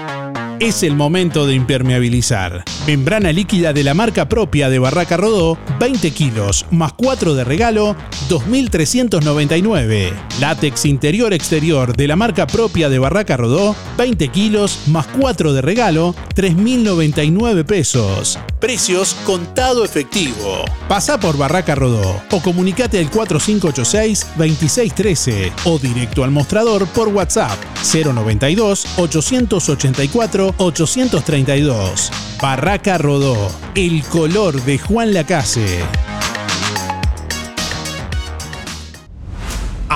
Es 0.61 0.83
el 0.83 0.95
momento 0.95 1.45
de 1.47 1.55
impermeabilizar. 1.55 2.63
Membrana 2.85 3.31
líquida 3.31 3.73
de 3.73 3.83
la 3.83 3.95
marca 3.95 4.29
propia 4.29 4.69
de 4.69 4.77
Barraca 4.77 5.17
Rodó, 5.17 5.57
20 5.79 6.11
kilos, 6.11 6.67
más 6.69 6.93
4 6.93 7.33
de 7.33 7.43
regalo, 7.43 7.95
2.399. 8.29 10.13
Látex 10.39 10.85
interior-exterior 10.85 11.97
de 11.97 12.07
la 12.07 12.15
marca 12.15 12.45
propia 12.45 12.89
de 12.89 12.99
Barraca 12.99 13.37
Rodó, 13.37 13.75
20 13.97 14.27
kilos, 14.27 14.81
más 14.85 15.07
4 15.19 15.51
de 15.53 15.63
regalo, 15.63 16.13
3.099 16.35 17.65
pesos. 17.65 18.37
Precios 18.59 19.15
contado 19.25 19.83
efectivo. 19.83 20.63
Pasa 20.87 21.19
por 21.19 21.39
Barraca 21.39 21.73
Rodó 21.73 22.21
o 22.29 22.39
comunicate 22.39 22.99
al 22.99 23.09
4586-2613 23.09 25.51
o 25.65 25.79
directo 25.79 26.23
al 26.23 26.29
mostrador 26.29 26.85
por 26.85 27.07
WhatsApp 27.07 27.57
092 27.91 28.85
884 28.97 30.50
832. 30.57 32.11
Barraca 32.41 32.97
Rodó, 32.97 33.51
el 33.75 34.03
color 34.03 34.61
de 34.63 34.79
Juan 34.79 35.13
Lacase. 35.13 35.79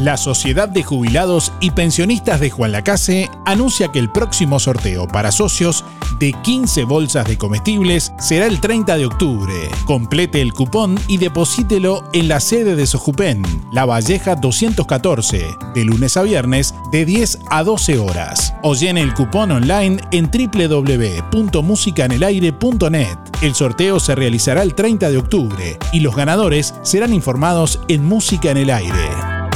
La 0.00 0.16
Sociedad 0.16 0.66
de 0.66 0.82
Jubilados 0.82 1.52
y 1.60 1.72
Pensionistas 1.72 2.40
de 2.40 2.48
Juan 2.48 2.72
Lacase 2.72 3.28
anuncia 3.44 3.88
que 3.88 3.98
el 3.98 4.10
próximo 4.10 4.58
sorteo 4.58 5.06
para 5.06 5.30
socios 5.30 5.84
de 6.18 6.32
15 6.32 6.84
bolsas 6.84 7.28
de 7.28 7.36
comestibles 7.36 8.10
será 8.18 8.46
el 8.46 8.62
30 8.62 8.96
de 8.96 9.04
octubre. 9.04 9.52
Complete 9.84 10.40
el 10.40 10.54
cupón 10.54 10.98
y 11.06 11.18
deposítelo 11.18 12.08
en 12.14 12.28
la 12.28 12.40
sede 12.40 12.76
de 12.76 12.86
Sojupen, 12.86 13.42
La 13.72 13.84
Valleja 13.84 14.36
214, 14.36 15.54
de 15.74 15.84
lunes 15.84 16.16
a 16.16 16.22
viernes 16.22 16.74
de 16.90 17.04
10 17.04 17.40
a 17.50 17.62
12 17.62 17.98
horas. 17.98 18.54
O 18.62 18.74
llene 18.74 19.02
el 19.02 19.12
cupón 19.12 19.50
online 19.50 20.00
en 20.12 20.30
www.musicanelaire.net. 20.30 23.18
El 23.42 23.54
sorteo 23.54 24.00
se 24.00 24.14
realizará 24.14 24.62
el 24.62 24.74
30 24.74 25.10
de 25.10 25.18
octubre 25.18 25.78
y 25.92 26.00
los 26.00 26.16
ganadores 26.16 26.74
serán 26.80 27.12
informados 27.12 27.80
en 27.88 28.06
Música 28.06 28.50
en 28.50 28.56
el 28.56 28.70
Aire. 28.70 29.49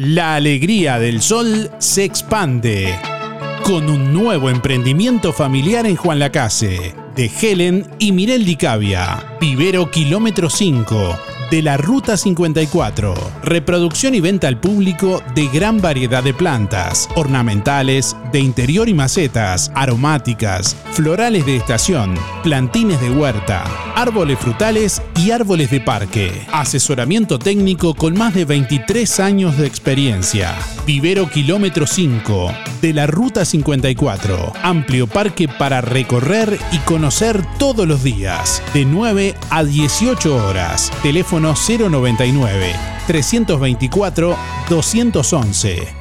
La 0.00 0.36
alegría 0.36 1.00
del 1.00 1.20
sol 1.20 1.72
se 1.78 2.04
expande 2.04 2.94
con 3.64 3.90
un 3.90 4.12
nuevo 4.12 4.48
emprendimiento 4.48 5.32
familiar 5.32 5.86
en 5.86 5.96
Juan 5.96 6.20
Lacase, 6.20 6.94
de 7.16 7.28
Helen 7.42 7.84
y 7.98 8.12
Mirel 8.12 8.44
Di 8.44 8.54
Cavia. 8.54 9.36
Vivero 9.40 9.90
Kilómetro 9.90 10.50
5, 10.50 11.18
de 11.50 11.62
la 11.62 11.76
Ruta 11.78 12.16
54. 12.16 13.12
Reproducción 13.42 14.14
y 14.14 14.20
venta 14.20 14.46
al 14.46 14.60
público 14.60 15.20
de 15.34 15.48
gran 15.48 15.80
variedad 15.80 16.22
de 16.22 16.32
plantas, 16.32 17.08
ornamentales, 17.16 18.14
de 18.32 18.40
interior 18.40 18.88
y 18.88 18.94
macetas, 18.94 19.70
aromáticas, 19.74 20.76
florales 20.92 21.46
de 21.46 21.56
estación, 21.56 22.14
plantines 22.42 23.00
de 23.00 23.10
huerta, 23.10 23.64
árboles 23.94 24.38
frutales 24.38 25.02
y 25.16 25.30
árboles 25.30 25.70
de 25.70 25.80
parque. 25.80 26.46
Asesoramiento 26.52 27.38
técnico 27.38 27.94
con 27.94 28.16
más 28.16 28.34
de 28.34 28.44
23 28.44 29.20
años 29.20 29.56
de 29.56 29.66
experiencia. 29.66 30.54
Vivero 30.86 31.28
Kilómetro 31.28 31.86
5, 31.86 32.52
de 32.82 32.92
la 32.92 33.06
Ruta 33.06 33.44
54. 33.44 34.52
Amplio 34.62 35.06
parque 35.06 35.48
para 35.48 35.80
recorrer 35.80 36.58
y 36.72 36.78
conocer 36.78 37.44
todos 37.58 37.86
los 37.86 38.02
días, 38.02 38.62
de 38.74 38.84
9 38.84 39.34
a 39.50 39.64
18 39.64 40.36
horas. 40.36 40.90
Teléfono 41.02 41.54
099 41.54 42.72
324 43.06 44.36
211. 44.68 45.97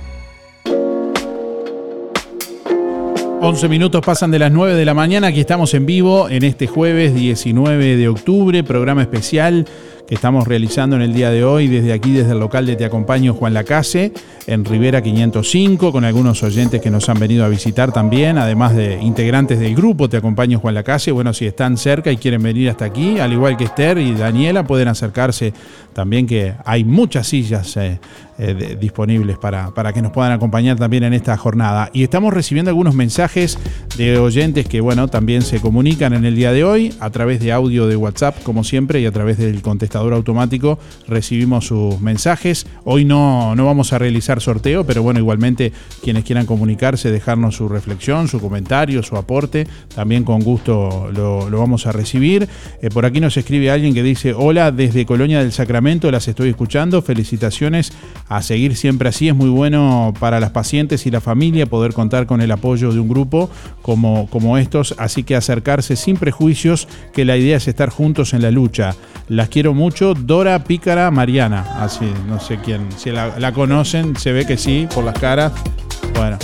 11 3.40 3.70
minutos 3.70 4.02
pasan 4.04 4.32
de 4.32 4.40
las 4.40 4.52
9 4.52 4.74
de 4.74 4.84
la 4.84 4.96
mañana, 4.96 5.28
aquí 5.28 5.40
estamos 5.40 5.74
en 5.76 5.86
vivo 5.86 6.28
en 6.28 6.44
este 6.44 6.66
jueves 6.66 7.14
19 7.14 7.96
de 7.96 8.08
octubre, 8.08 8.64
programa 8.64 9.04
especial 9.04 9.68
que 10.08 10.16
estamos 10.16 10.48
realizando 10.48 10.96
en 10.96 11.02
el 11.02 11.14
día 11.14 11.30
de 11.30 11.44
hoy 11.44 11.68
desde 11.68 11.92
aquí, 11.92 12.14
desde 12.14 12.32
el 12.32 12.40
local 12.40 12.66
de 12.66 12.78
Te 12.78 12.86
Acompaño 12.86 13.34
Juan 13.34 13.54
Lacase, 13.54 14.14
en 14.48 14.64
Rivera 14.64 15.04
505, 15.04 15.92
con 15.92 16.06
algunos 16.06 16.42
oyentes 16.44 16.82
que 16.82 16.90
nos 16.90 17.10
han 17.10 17.20
venido 17.20 17.44
a 17.44 17.50
visitar 17.50 17.92
también, 17.92 18.38
además 18.38 18.74
de 18.74 19.00
integrantes 19.02 19.60
del 19.60 19.76
grupo 19.76 20.08
Te 20.08 20.18
Acompaño 20.18 20.60
Juan 20.60 20.76
Lacase. 20.76 21.12
Bueno, 21.12 21.34
si 21.34 21.46
están 21.46 21.76
cerca 21.76 22.10
y 22.10 22.18
quieren 22.18 22.42
venir 22.42 22.70
hasta 22.70 22.86
aquí, 22.86 23.20
al 23.20 23.34
igual 23.34 23.58
que 23.58 23.66
Esther 23.66 23.98
y 23.98 24.14
Daniela, 24.14 24.66
pueden 24.66 24.88
acercarse 24.88 25.54
también, 25.92 26.26
que 26.26 26.54
hay 26.64 26.86
muchas 26.86 27.28
sillas 27.28 27.76
eh, 27.76 28.00
eh, 28.38 28.78
disponibles 28.80 29.38
para, 29.38 29.72
para 29.72 29.94
que 29.94 30.02
nos 30.02 30.12
puedan 30.12 30.32
acompañar 30.32 30.78
también 30.78 31.04
en 31.04 31.14
esta 31.14 31.36
jornada. 31.38 31.90
Y 31.94 32.04
estamos 32.04 32.34
recibiendo 32.34 32.70
algunos 32.70 32.96
mensajes 32.96 33.58
de 33.98 34.18
oyentes 34.18 34.68
que, 34.68 34.82
bueno, 34.82 35.08
también 35.08 35.42
se 35.42 35.60
comunican 35.60 36.14
en 36.14 36.26
el 36.26 36.36
día 36.36 36.52
de 36.52 36.64
hoy 36.64 36.94
a 37.00 37.10
través 37.10 37.40
de 37.40 37.52
audio 37.52 37.88
de 37.88 37.96
WhatsApp, 37.96 38.42
como 38.44 38.64
siempre, 38.64 39.02
y 39.02 39.06
a 39.06 39.12
través 39.12 39.38
del 39.38 39.62
contestador 39.62 40.14
automático 40.14 40.80
recibimos 41.08 41.68
sus 41.68 42.00
mensajes. 42.00 42.68
Hoy 42.84 43.06
no, 43.06 43.56
no 43.56 43.66
vamos 43.66 43.94
a 43.94 43.98
realizar 43.98 44.42
sorteo, 44.42 44.86
pero 44.86 45.04
bueno, 45.04 45.20
igualmente 45.20 45.72
quienes 46.04 46.24
quieran 46.24 46.46
comunicarse, 46.46 47.12
dejarnos 47.12 47.56
su 47.56 47.68
reflexión, 47.70 48.28
su 48.28 48.40
comentario, 48.40 49.02
su 49.04 49.18
aporte, 49.18 49.68
también 49.94 50.24
con 50.24 50.42
gusto 50.42 51.10
lo, 51.14 51.50
lo 51.50 51.60
vamos 51.60 51.88
a 51.88 51.92
recibir. 51.92 52.48
Eh, 52.82 52.90
por 52.90 53.06
aquí 53.06 53.20
nos 53.20 53.38
escribe 53.38 53.72
alguien 53.72 53.94
que 53.94 54.04
dice, 54.04 54.34
hola, 54.34 54.72
desde 54.72 55.06
Colonia 55.06 55.40
del 55.40 55.52
Sacramento, 55.52 56.12
las 56.12 56.28
estoy 56.28 56.50
escuchando, 56.50 57.02
felicitaciones 57.02 57.94
a 58.30 58.42
seguir 58.42 58.76
siempre 58.76 59.10
así, 59.10 59.30
es 59.30 59.36
muy 59.36 59.50
bueno 59.50 60.14
para 60.20 60.40
las 60.40 60.52
pacientes 60.52 61.06
y 61.06 61.12
la 61.12 61.22
familia 61.22 61.66
poder 61.66 61.94
contar 61.94 62.26
con 62.26 62.42
el 62.42 62.52
apoyo 62.52 62.92
de 62.92 63.00
un 63.00 63.08
grupo 63.08 63.50
como, 63.82 64.30
como 64.30 64.58
estos, 64.58 64.96
así 64.98 65.24
que 65.24 65.36
acercarse 65.36 65.96
sin 65.96 66.18
prejuicios, 66.18 66.88
que 67.14 67.26
la 67.26 67.38
idea 67.38 67.58
es 67.58 67.68
estar 67.68 67.90
juntos 67.90 68.34
en 68.34 68.42
la 68.42 68.52
lucha. 68.52 68.96
Las 69.30 69.50
quiero 69.50 69.74
mucho, 69.74 70.14
Dora 70.14 70.64
Pícara 70.64 71.10
Mariana, 71.12 71.66
así, 71.80 72.12
no 72.28 72.40
sé 72.40 72.60
quién, 72.64 72.88
si 72.98 73.12
la, 73.12 73.40
la 73.40 73.54
conocen, 73.54 74.16
se 74.18 74.32
ve 74.32 74.46
que 74.46 74.58
sí, 74.58 74.88
por 74.94 75.04
las 75.04 75.18
caras. 75.18 75.54
Bueno, 76.16 76.38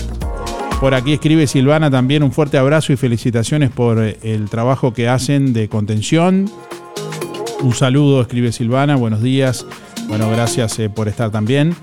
por 0.79 0.93
aquí 0.93 1.13
escribe 1.13 1.47
Silvana 1.47 1.89
también 1.89 2.23
un 2.23 2.31
fuerte 2.31 2.57
abrazo 2.57 2.93
y 2.93 2.97
felicitaciones 2.97 3.71
por 3.71 4.03
eh, 4.03 4.17
el 4.21 4.49
trabajo 4.49 4.93
que 4.93 5.07
hacen 5.07 5.53
de 5.53 5.69
contención. 5.69 6.49
Un 7.61 7.73
saludo, 7.73 8.21
escribe 8.21 8.51
Silvana, 8.51 8.97
buenos 8.97 9.21
días. 9.21 9.65
Bueno, 10.07 10.29
gracias 10.29 10.77
eh, 10.79 10.89
por 10.89 11.07
estar 11.07 11.31
también. 11.31 11.75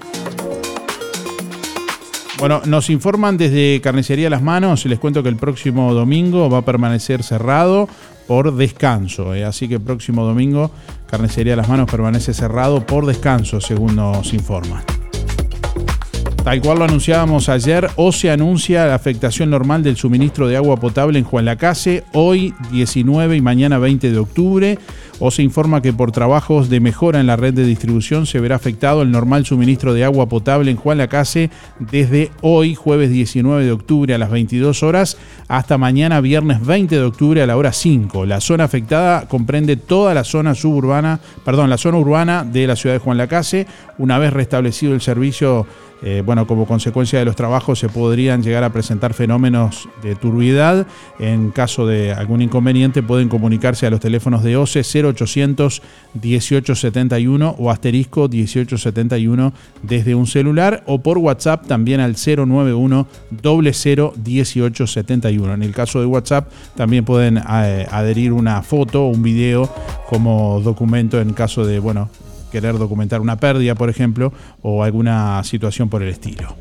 Bueno, 2.38 2.62
nos 2.64 2.88
informan 2.88 3.36
desde 3.36 3.80
Carnicería 3.82 4.30
Las 4.30 4.40
Manos, 4.40 4.86
les 4.86 4.98
cuento 4.98 5.22
que 5.22 5.28
el 5.28 5.36
próximo 5.36 5.92
domingo 5.92 6.48
va 6.48 6.58
a 6.58 6.64
permanecer 6.64 7.22
cerrado 7.22 7.86
por 8.26 8.56
descanso, 8.56 9.34
eh, 9.34 9.44
así 9.44 9.68
que 9.68 9.74
el 9.74 9.82
próximo 9.82 10.24
domingo 10.24 10.70
Carnicería 11.06 11.54
Las 11.54 11.68
Manos 11.68 11.90
permanece 11.90 12.32
cerrado 12.32 12.86
por 12.86 13.04
descanso, 13.04 13.60
según 13.60 13.96
nos 13.96 14.32
informan. 14.32 14.82
Tal 16.44 16.62
cual 16.62 16.78
lo 16.78 16.84
anunciábamos 16.84 17.50
ayer, 17.50 17.90
o 17.96 18.12
se 18.12 18.30
anuncia 18.30 18.86
la 18.86 18.94
afectación 18.94 19.50
normal 19.50 19.82
del 19.82 19.96
suministro 19.96 20.48
de 20.48 20.56
agua 20.56 20.78
potable 20.78 21.18
en 21.18 21.24
Juan 21.26 21.44
Lacase, 21.44 22.04
hoy 22.14 22.54
19 22.72 23.36
y 23.36 23.42
mañana 23.42 23.78
20 23.78 24.10
de 24.10 24.18
octubre. 24.18 24.78
O 25.22 25.30
se 25.30 25.42
informa 25.42 25.82
que 25.82 25.92
por 25.92 26.12
trabajos 26.12 26.70
de 26.70 26.80
mejora 26.80 27.20
en 27.20 27.26
la 27.26 27.36
red 27.36 27.52
de 27.52 27.66
distribución 27.66 28.24
se 28.24 28.40
verá 28.40 28.56
afectado 28.56 29.02
el 29.02 29.10
normal 29.10 29.44
suministro 29.44 29.92
de 29.92 30.02
agua 30.02 30.30
potable 30.30 30.70
en 30.70 30.78
Juan 30.78 30.96
Lacase 30.96 31.50
desde 31.78 32.30
hoy, 32.40 32.74
jueves 32.74 33.10
19 33.10 33.62
de 33.66 33.70
octubre 33.70 34.14
a 34.14 34.18
las 34.18 34.30
22 34.30 34.82
horas, 34.82 35.18
hasta 35.46 35.76
mañana, 35.76 36.22
viernes 36.22 36.64
20 36.64 36.96
de 36.96 37.02
octubre 37.02 37.42
a 37.42 37.46
la 37.46 37.58
hora 37.58 37.72
5. 37.72 38.24
La 38.24 38.40
zona 38.40 38.64
afectada 38.64 39.28
comprende 39.28 39.76
toda 39.76 40.14
la 40.14 40.24
zona 40.24 40.54
suburbana, 40.54 41.20
perdón, 41.44 41.68
la 41.68 41.76
zona 41.76 41.98
urbana 41.98 42.42
de 42.42 42.66
la 42.66 42.76
ciudad 42.76 42.94
de 42.94 43.00
Juan 43.00 43.18
Lacase. 43.18 43.66
Una 43.98 44.18
vez 44.18 44.32
restablecido 44.32 44.94
el 44.94 45.02
servicio, 45.02 45.66
eh, 46.02 46.22
bueno, 46.24 46.46
como 46.46 46.66
consecuencia 46.66 47.18
de 47.18 47.26
los 47.26 47.36
trabajos 47.36 47.78
se 47.78 47.90
podrían 47.90 48.42
llegar 48.42 48.64
a 48.64 48.72
presentar 48.72 49.12
fenómenos 49.12 49.88
de 50.02 50.14
turbiedad. 50.14 50.86
En 51.18 51.50
caso 51.50 51.86
de 51.86 52.12
algún 52.14 52.40
inconveniente 52.40 53.02
pueden 53.02 53.28
comunicarse 53.28 53.86
a 53.86 53.90
los 53.90 54.00
teléfonos 54.00 54.42
de 54.42 54.56
OCE 54.56 54.82
0800 55.12 55.82
1871 56.14 57.56
o 57.58 57.70
asterisco 57.70 58.28
1871 58.28 59.52
desde 59.82 60.14
un 60.14 60.26
celular 60.26 60.82
o 60.86 61.00
por 61.00 61.18
WhatsApp 61.18 61.66
también 61.66 62.00
al 62.00 62.14
091 62.14 63.06
00 63.42 64.14
1871. 64.24 65.54
En 65.54 65.62
el 65.62 65.72
caso 65.72 66.00
de 66.00 66.06
WhatsApp 66.06 66.50
también 66.74 67.04
pueden 67.04 67.38
eh, 67.38 67.86
adherir 67.90 68.32
una 68.32 68.62
foto 68.62 69.04
o 69.04 69.08
un 69.08 69.22
video 69.22 69.72
como 70.08 70.60
documento 70.60 71.20
en 71.20 71.32
caso 71.32 71.64
de, 71.64 71.78
bueno, 71.78 72.10
querer 72.50 72.78
documentar 72.78 73.20
una 73.20 73.36
pérdida, 73.36 73.74
por 73.74 73.88
ejemplo, 73.90 74.32
o 74.62 74.82
alguna 74.82 75.42
situación 75.44 75.88
por 75.88 76.02
el 76.02 76.08
estilo. 76.08 76.56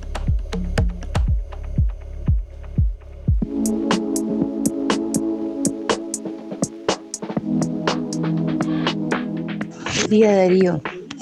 Día 10.10 10.36
Darío, 10.36 10.82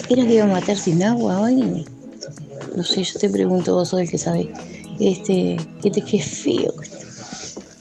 ¿era 0.09 0.25
que 0.25 0.35
iba 0.35 0.45
a 0.45 0.47
matar 0.47 0.77
sin 0.77 1.03
agua 1.03 1.41
hoy? 1.41 1.85
No 2.73 2.83
sé, 2.83 3.03
yo 3.03 3.19
te 3.19 3.29
pregunto, 3.29 3.75
vos 3.75 3.89
sos 3.89 3.99
el 3.99 4.09
que 4.09 4.17
sabe. 4.17 4.49
Este, 4.97 5.57
que 5.81 5.91
te 5.91 6.01
quede 6.01 6.21
feo. 6.23 6.73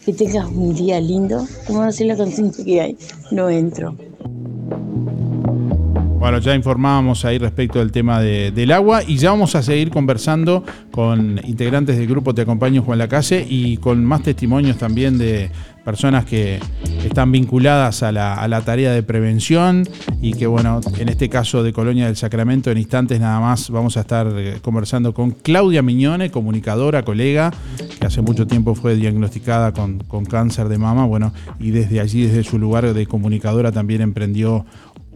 Que 0.04 0.12
tengas 0.12 0.48
un 0.48 0.74
día 0.74 1.00
lindo. 1.00 1.46
¿Cómo 1.68 1.84
no 1.84 1.92
sé 1.92 2.07
la 2.07 2.16
conciencia 2.16 2.64
que 2.64 2.80
hay? 2.80 2.98
No 3.30 3.48
entro. 3.48 3.96
Bueno, 6.27 6.41
ya 6.41 6.57
informábamos 6.57 7.24
ahí 7.24 7.39
respecto 7.39 7.79
del 7.79 7.93
tema 7.93 8.20
de- 8.20 8.51
del 8.51 8.72
agua 8.72 9.01
y 9.07 9.16
ya 9.16 9.31
vamos 9.31 9.55
a 9.55 9.62
seguir 9.62 9.91
conversando 9.91 10.64
con 10.91 11.41
integrantes 11.45 11.97
del 11.97 12.09
grupo 12.09 12.35
Te 12.35 12.43
Acompaño 12.43 12.83
Juan 12.83 12.99
Lacase 12.99 13.47
y 13.49 13.77
con 13.77 14.05
más 14.05 14.24
testimonios 14.24 14.77
también 14.77 15.18
de 15.18 15.53
personas 15.85 16.24
que 16.24 16.59
están 17.05 17.31
vinculadas 17.31 18.03
a 18.03 18.11
la, 18.11 18.61
tarea 18.64 18.91
de 18.91 19.05
prevención 19.05 19.89
y 20.20 20.33
que 20.33 20.49
bueno, 20.49 20.81
en 20.99 21.09
este 21.09 21.29
caso 21.29 21.62
de 21.62 21.72
Colonia 21.72 22.07
del 22.07 22.16
Sacramento, 22.16 22.72
en 22.72 22.79
instantes 22.79 23.20
nada 23.20 23.39
más 23.39 23.70
vamos 23.70 23.97
a 23.97 24.01
estar 24.01 24.27
eh, 24.35 24.59
conversando 24.62 25.14
con 25.14 25.31
Claudia 25.31 25.83
Miñone, 25.83 26.33
comunicadora, 26.33 27.05
colega, 27.05 27.53
que 28.01 28.05
hace 28.05 28.20
mucho 28.20 28.49
tiempo 28.49 28.74
fue 28.74 28.97
diagnosticada 28.97 29.72
con 29.72 30.24
cáncer 30.29 30.68
de 30.68 30.77
mama, 30.79 31.07
bueno, 31.07 31.33
y 31.61 31.70
desde 31.70 32.01
allí, 32.01 32.27
desde 32.27 32.43
su 32.43 32.59
lugar 32.59 32.93
de 32.93 33.07
comunicadora 33.07 33.70
también 33.70 34.01
emprendió 34.01 34.66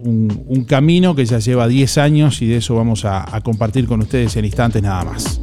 un, 0.05 0.65
camino 0.69 1.15
que 1.15 1.25
ya 1.25 1.39
lleva 1.39 1.69
10 1.69 1.99
años 1.99 2.43
y 2.43 2.47
de 2.47 2.59
eso 2.59 2.75
vamos 2.75 3.05
a, 3.05 3.41
compartir 3.43 3.87
con 3.87 4.01
ustedes 4.01 4.37
en 4.37 4.45
instantes 4.45 4.83
nada 4.83 5.05
más. 5.05 5.41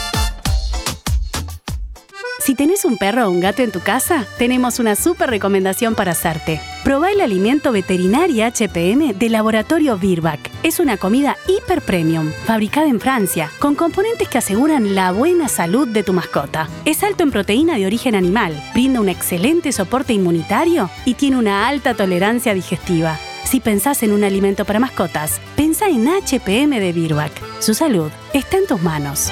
Si 2.45 2.53
tenés 2.53 2.85
un 2.85 2.97
perro 2.97 3.25
o 3.25 3.31
un 3.31 3.39
gato 3.39 3.63
en 3.63 3.71
tu 3.71 3.79
casa, 3.79 4.27
tenemos 4.37 4.77
una 4.77 4.95
súper 4.95 5.31
recomendación 5.31 5.95
para 5.95 6.11
hacerte. 6.11 6.61
Probá 6.83 7.09
el 7.09 7.21
alimento 7.21 7.71
veterinario 7.71 8.45
HPM 8.45 9.17
de 9.17 9.29
Laboratorio 9.29 9.97
Virbac. 9.97 10.51
Es 10.61 10.79
una 10.79 10.97
comida 10.97 11.37
hiper 11.47 11.81
premium, 11.81 12.31
fabricada 12.45 12.87
en 12.87 12.99
Francia, 12.99 13.49
con 13.57 13.73
componentes 13.73 14.27
que 14.27 14.37
aseguran 14.37 14.93
la 14.93 15.11
buena 15.11 15.47
salud 15.47 15.87
de 15.87 16.03
tu 16.03 16.13
mascota. 16.13 16.69
Es 16.85 17.01
alto 17.01 17.23
en 17.23 17.31
proteína 17.31 17.77
de 17.77 17.87
origen 17.87 18.13
animal, 18.13 18.53
brinda 18.75 19.01
un 19.01 19.09
excelente 19.09 19.71
soporte 19.71 20.13
inmunitario 20.13 20.91
y 21.03 21.15
tiene 21.15 21.37
una 21.37 21.67
alta 21.67 21.95
tolerancia 21.95 22.53
digestiva. 22.53 23.17
Si 23.43 23.59
pensás 23.59 24.03
en 24.03 24.11
un 24.11 24.23
alimento 24.23 24.65
para 24.65 24.79
mascotas, 24.79 25.41
pensá 25.55 25.87
en 25.87 26.05
HPM 26.07 26.79
de 26.79 26.93
Virbac. 26.93 27.31
Su 27.59 27.73
salud 27.73 28.11
está 28.33 28.57
en 28.57 28.67
tus 28.67 28.83
manos. 28.83 29.31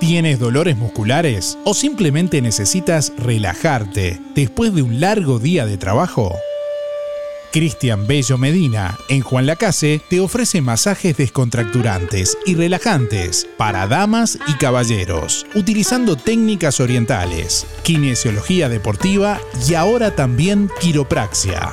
¿Tienes 0.00 0.38
dolores 0.38 0.78
musculares 0.78 1.58
o 1.64 1.74
simplemente 1.74 2.40
necesitas 2.40 3.12
relajarte 3.18 4.18
después 4.34 4.74
de 4.74 4.80
un 4.80 4.98
largo 4.98 5.38
día 5.38 5.66
de 5.66 5.76
trabajo? 5.76 6.34
Cristian 7.52 8.06
Bello 8.06 8.38
Medina, 8.38 8.96
en 9.10 9.20
Juan 9.20 9.44
Lacase, 9.44 10.00
te 10.08 10.20
ofrece 10.20 10.62
masajes 10.62 11.18
descontracturantes 11.18 12.38
y 12.46 12.54
relajantes 12.54 13.46
para 13.58 13.86
damas 13.86 14.38
y 14.48 14.54
caballeros, 14.54 15.44
utilizando 15.54 16.16
técnicas 16.16 16.80
orientales, 16.80 17.66
kinesiología 17.82 18.70
deportiva 18.70 19.38
y 19.68 19.74
ahora 19.74 20.16
también 20.16 20.70
quiropraxia. 20.80 21.72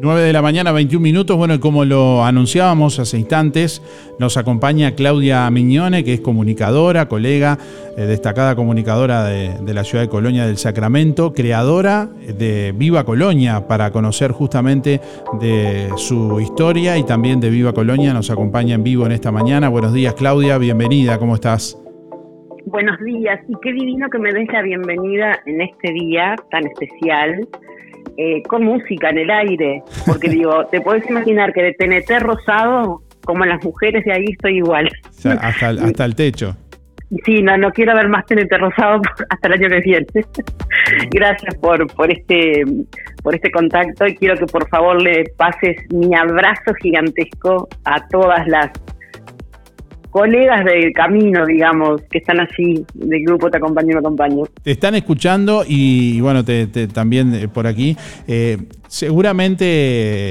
9 0.00 0.22
de 0.22 0.32
la 0.32 0.42
mañana, 0.42 0.70
21 0.70 1.02
minutos. 1.02 1.36
Bueno, 1.36 1.54
y 1.54 1.58
como 1.58 1.84
lo 1.84 2.24
anunciábamos 2.24 3.00
hace 3.00 3.18
instantes, 3.18 3.82
nos 4.20 4.36
acompaña 4.36 4.94
Claudia 4.94 5.50
Miñone, 5.50 6.04
que 6.04 6.14
es 6.14 6.20
comunicadora, 6.20 7.08
colega, 7.08 7.58
eh, 7.96 8.02
destacada 8.02 8.54
comunicadora 8.54 9.24
de, 9.24 9.58
de 9.60 9.74
la 9.74 9.82
ciudad 9.82 10.04
de 10.04 10.08
Colonia 10.08 10.46
del 10.46 10.56
Sacramento, 10.56 11.32
creadora 11.32 12.06
de 12.06 12.72
Viva 12.76 13.04
Colonia, 13.04 13.66
para 13.66 13.90
conocer 13.90 14.30
justamente 14.30 15.00
de 15.40 15.90
su 15.96 16.38
historia 16.40 16.96
y 16.96 17.04
también 17.04 17.40
de 17.40 17.50
Viva 17.50 17.72
Colonia. 17.72 18.14
Nos 18.14 18.30
acompaña 18.30 18.76
en 18.76 18.84
vivo 18.84 19.04
en 19.04 19.12
esta 19.12 19.32
mañana. 19.32 19.68
Buenos 19.68 19.92
días, 19.92 20.14
Claudia, 20.14 20.58
bienvenida, 20.58 21.18
¿cómo 21.18 21.34
estás? 21.34 21.76
Buenos 22.66 23.00
días 23.00 23.40
y 23.48 23.54
qué 23.62 23.72
divino 23.72 24.08
que 24.10 24.18
me 24.18 24.32
des 24.32 24.46
la 24.52 24.62
bienvenida 24.62 25.40
en 25.46 25.62
este 25.62 25.90
día 25.90 26.36
tan 26.50 26.66
especial 26.66 27.48
eh, 28.16 28.42
con 28.48 28.64
música 28.64 29.10
en 29.10 29.18
el 29.18 29.30
aire, 29.30 29.82
porque 30.06 30.28
digo, 30.28 30.66
te 30.72 30.80
puedes 30.80 31.08
imaginar 31.10 31.52
que 31.52 31.62
de 31.62 31.72
TNT 31.72 32.20
rosado, 32.20 33.02
como 33.24 33.44
las 33.44 33.62
mujeres 33.64 34.04
de 34.04 34.12
ahí 34.12 34.24
estoy 34.30 34.56
igual. 34.58 34.88
O 35.08 35.12
sea, 35.12 35.32
hasta, 35.34 35.70
el- 35.70 35.78
hasta 35.80 36.04
el 36.04 36.14
techo. 36.14 36.56
Sí, 37.24 37.40
no, 37.42 37.56
no 37.56 37.70
quiero 37.70 37.94
ver 37.94 38.06
más 38.08 38.26
TNT 38.26 38.52
rosado 38.58 39.00
hasta 39.30 39.48
el 39.48 39.54
año 39.54 39.68
que 39.70 39.80
viene. 39.80 40.06
Gracias 41.10 41.54
por, 41.56 41.86
por 41.94 42.10
este 42.10 42.64
por 43.22 43.34
este 43.34 43.50
contacto 43.50 44.06
y 44.06 44.14
quiero 44.16 44.36
que 44.36 44.46
por 44.46 44.68
favor 44.68 45.00
le 45.02 45.24
pases 45.36 45.76
mi 45.92 46.14
abrazo 46.14 46.72
gigantesco 46.80 47.68
a 47.84 48.06
todas 48.08 48.46
las 48.46 48.70
colegas 50.22 50.64
del 50.64 50.92
camino, 50.92 51.46
digamos, 51.46 52.00
que 52.10 52.18
están 52.18 52.40
allí 52.40 52.84
del 52.94 53.22
grupo 53.24 53.48
Te 53.50 53.58
Acompaño, 53.58 53.88
Me 53.94 53.98
Acompaño. 54.00 54.44
Te 54.64 54.72
están 54.72 54.96
escuchando 54.96 55.64
y, 55.66 56.20
bueno, 56.20 56.44
te, 56.44 56.66
te- 56.66 56.88
también 56.88 57.32
eh, 57.34 57.46
por 57.48 57.66
aquí. 57.68 57.96
eh, 58.26 58.58
seguramente 58.88 59.64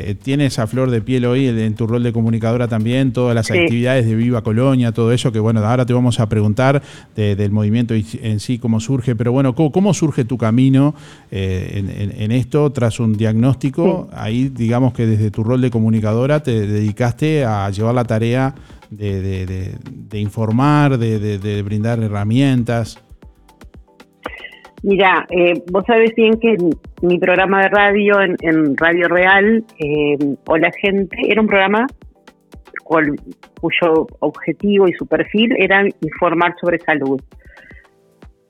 eh, 0.10 0.16
tienes 0.22 0.58
a 0.58 0.66
flor 0.66 0.90
de 0.90 1.00
piel 1.02 1.26
hoy 1.26 1.48
en 1.48 1.76
tu 1.76 1.86
rol 1.86 2.02
de 2.02 2.12
comunicadora 2.12 2.68
también 2.68 3.14
todas 3.14 3.36
las 3.36 3.46
Sí. 3.48 3.54
actividades 3.58 4.08
de 4.08 4.16
Viva 4.16 4.42
Colonia, 4.42 4.92
todo 4.92 5.12
eso, 5.14 5.32
que 5.32 5.40
bueno, 5.40 5.64
ahora 5.64 5.86
te 5.86 5.94
vamos 5.94 6.20
a 6.20 6.28
preguntar 6.28 6.82
de- 7.16 7.36
del 7.36 7.52
movimiento 7.52 7.94
en 7.94 8.40
sí, 8.40 8.58
cómo 8.58 8.80
surge, 8.80 9.16
pero 9.16 9.32
bueno, 9.32 9.54
¿cómo, 9.56 9.72
cómo 9.72 9.94
surge 9.94 10.26
tu 10.26 10.38
camino 10.40 10.96
eh, 11.32 11.74
en, 11.76 11.90
en- 11.90 12.22
en 12.22 12.32
esto 12.32 12.72
tras 12.72 13.00
un 13.00 13.16
diagnóstico? 13.16 14.10
Ahí 14.12 14.50
digamos 14.50 14.92
que 14.94 15.06
desde 15.06 15.30
tu 15.32 15.44
rol 15.44 15.62
de 15.62 15.70
comunicadora 15.70 16.42
te 16.42 16.66
dedicaste 16.68 17.46
a 17.46 17.70
llevar 17.70 17.94
la 17.94 18.06
tarea 18.06 18.56
de, 18.90 19.22
de- 19.22 19.46
de- 19.46 19.76
de 19.84 20.20
informar, 20.20 20.98
de- 20.98 21.62
brindar 21.64 22.00
herramientas. 22.00 23.04
Mira, 24.84 25.26
eh, 25.32 25.64
vos 25.72 25.84
sabés 25.88 26.14
bien 26.16 26.40
que 26.40 26.56
mi 27.02 27.18
programa 27.18 27.64
de 27.64 27.70
radio 27.70 28.22
en, 28.22 28.78
Radio 28.78 29.08
Real, 29.08 29.64
eh, 29.80 30.18
Hola 30.48 30.72
Gente, 30.80 31.18
era 31.28 31.42
un 31.42 31.48
programa 31.48 31.88
cuyo 32.84 34.08
objetivo 34.20 34.88
y 34.88 34.94
su 34.94 35.06
perfil 35.08 35.54
era 35.58 35.84
informar 36.02 36.56
sobre 36.62 36.80
salud. 36.80 37.20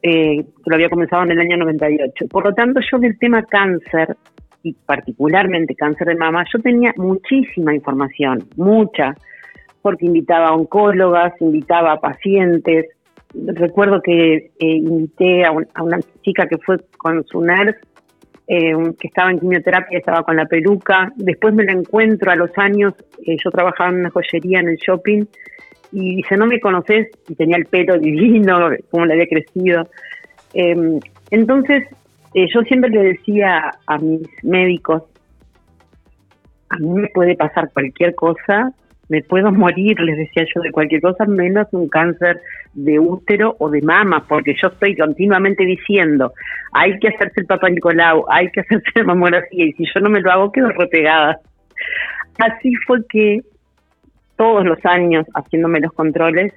Eh, 0.04 0.46
lo 0.66 0.76
había 0.76 0.90
comenzado 0.90 1.24
en 1.24 1.32
el 1.32 1.40
año 1.40 1.58
98. 1.58 2.28
Por 2.30 2.46
lo 2.46 2.54
tanto, 2.54 2.80
yo 2.92 3.00
del 3.00 3.18
tema 3.18 3.42
cáncer, 3.44 4.16
y 4.64 4.74
particularmente 4.74 5.74
cáncer 5.76 6.08
de 6.08 6.16
mama, 6.16 6.44
yo 6.54 6.60
tenía 6.62 6.94
muchísima 6.98 7.74
información, 7.74 8.44
mucha, 8.58 9.16
porque 9.82 10.06
invitaba 10.06 10.48
a 10.50 10.54
oncólogas, 10.54 11.34
invitaba 11.42 11.94
a 11.94 12.00
pacientes, 12.00 12.86
recuerdo 13.34 14.02
que 14.02 14.36
eh, 14.36 14.52
invité 14.60 15.46
a, 15.46 15.52
un- 15.52 15.68
a 15.74 15.84
una 15.84 16.00
chica 16.24 16.48
que 16.48 16.58
fue 16.60 16.78
con 16.98 17.24
su 17.26 17.42
NERS, 17.42 17.76
eh, 18.48 18.72
que 19.00 19.08
estaba 19.08 19.32
en 19.32 19.40
quimioterapia, 19.40 19.98
estaba 20.00 20.24
con 20.24 20.38
la 20.38 20.46
peluca. 20.46 21.12
Después 21.18 21.54
me 21.54 21.66
la 21.66 21.74
encuentro 21.74 22.32
a 22.32 22.36
los 22.36 22.52
años, 22.58 22.94
eh, 23.26 23.36
yo 23.44 23.52
trabajaba 23.52 23.90
en 23.90 24.00
una 24.02 24.10
joyería 24.10 24.60
en 24.62 24.70
el 24.70 24.78
shopping, 24.78 25.26
y 25.92 26.16
dice, 26.18 26.36
no 26.38 26.46
me 26.48 26.60
conoces, 26.60 27.08
y 27.28 27.36
tenía 27.36 27.58
el 27.58 27.66
pelo 27.66 27.98
divino, 28.00 28.70
cómo 28.92 29.06
le 29.06 29.14
había 29.14 29.28
crecido. 29.28 29.88
Eh, 30.54 31.00
entonces, 31.32 31.84
eh, 32.34 32.48
yo 32.54 32.62
siempre 32.62 32.90
le 32.90 33.04
decía 33.04 33.72
a 33.86 33.98
mis 33.98 34.22
médicos, 34.44 35.04
a 36.70 36.78
mí 36.78 36.88
me 37.02 37.08
puede 37.10 37.36
pasar 37.36 37.70
cualquier 37.74 38.16
cosa, 38.16 38.74
me 39.10 39.22
puedo 39.22 39.52
morir, 39.52 40.00
les 40.00 40.18
decía 40.18 40.46
yo, 40.54 40.62
de 40.62 40.72
cualquier 40.72 41.02
cosa, 41.02 41.26
menos 41.26 41.68
un 41.72 41.88
cáncer 41.88 42.42
de 42.74 43.00
útero 43.00 43.56
o 43.60 43.70
de 43.70 43.82
mama, 43.82 44.26
porque 44.28 44.56
yo 44.62 44.68
estoy 44.68 44.96
continuamente 44.96 45.66
diciendo, 45.66 46.34
hay 46.74 47.00
que 47.00 47.08
hacerse 47.08 47.42
el 47.42 47.46
Papa 47.46 47.70
Nicolau, 47.70 48.26
hay 48.30 48.50
que 48.52 48.62
hacerse 48.62 48.92
la 48.96 49.04
mamografía, 49.06 49.66
y 49.66 49.74
si 49.74 49.86
yo 49.86 50.02
no 50.02 50.10
me 50.10 50.22
lo 50.22 50.32
hago, 50.32 50.52
quedo 50.52 50.70
repegada. 50.70 51.40
Así 52.38 52.74
fue 52.86 53.00
que 53.10 53.42
todos 54.36 54.66
los 54.66 54.78
años 54.86 55.26
haciéndome 55.34 55.80
los 55.80 55.94
controles 55.94 56.54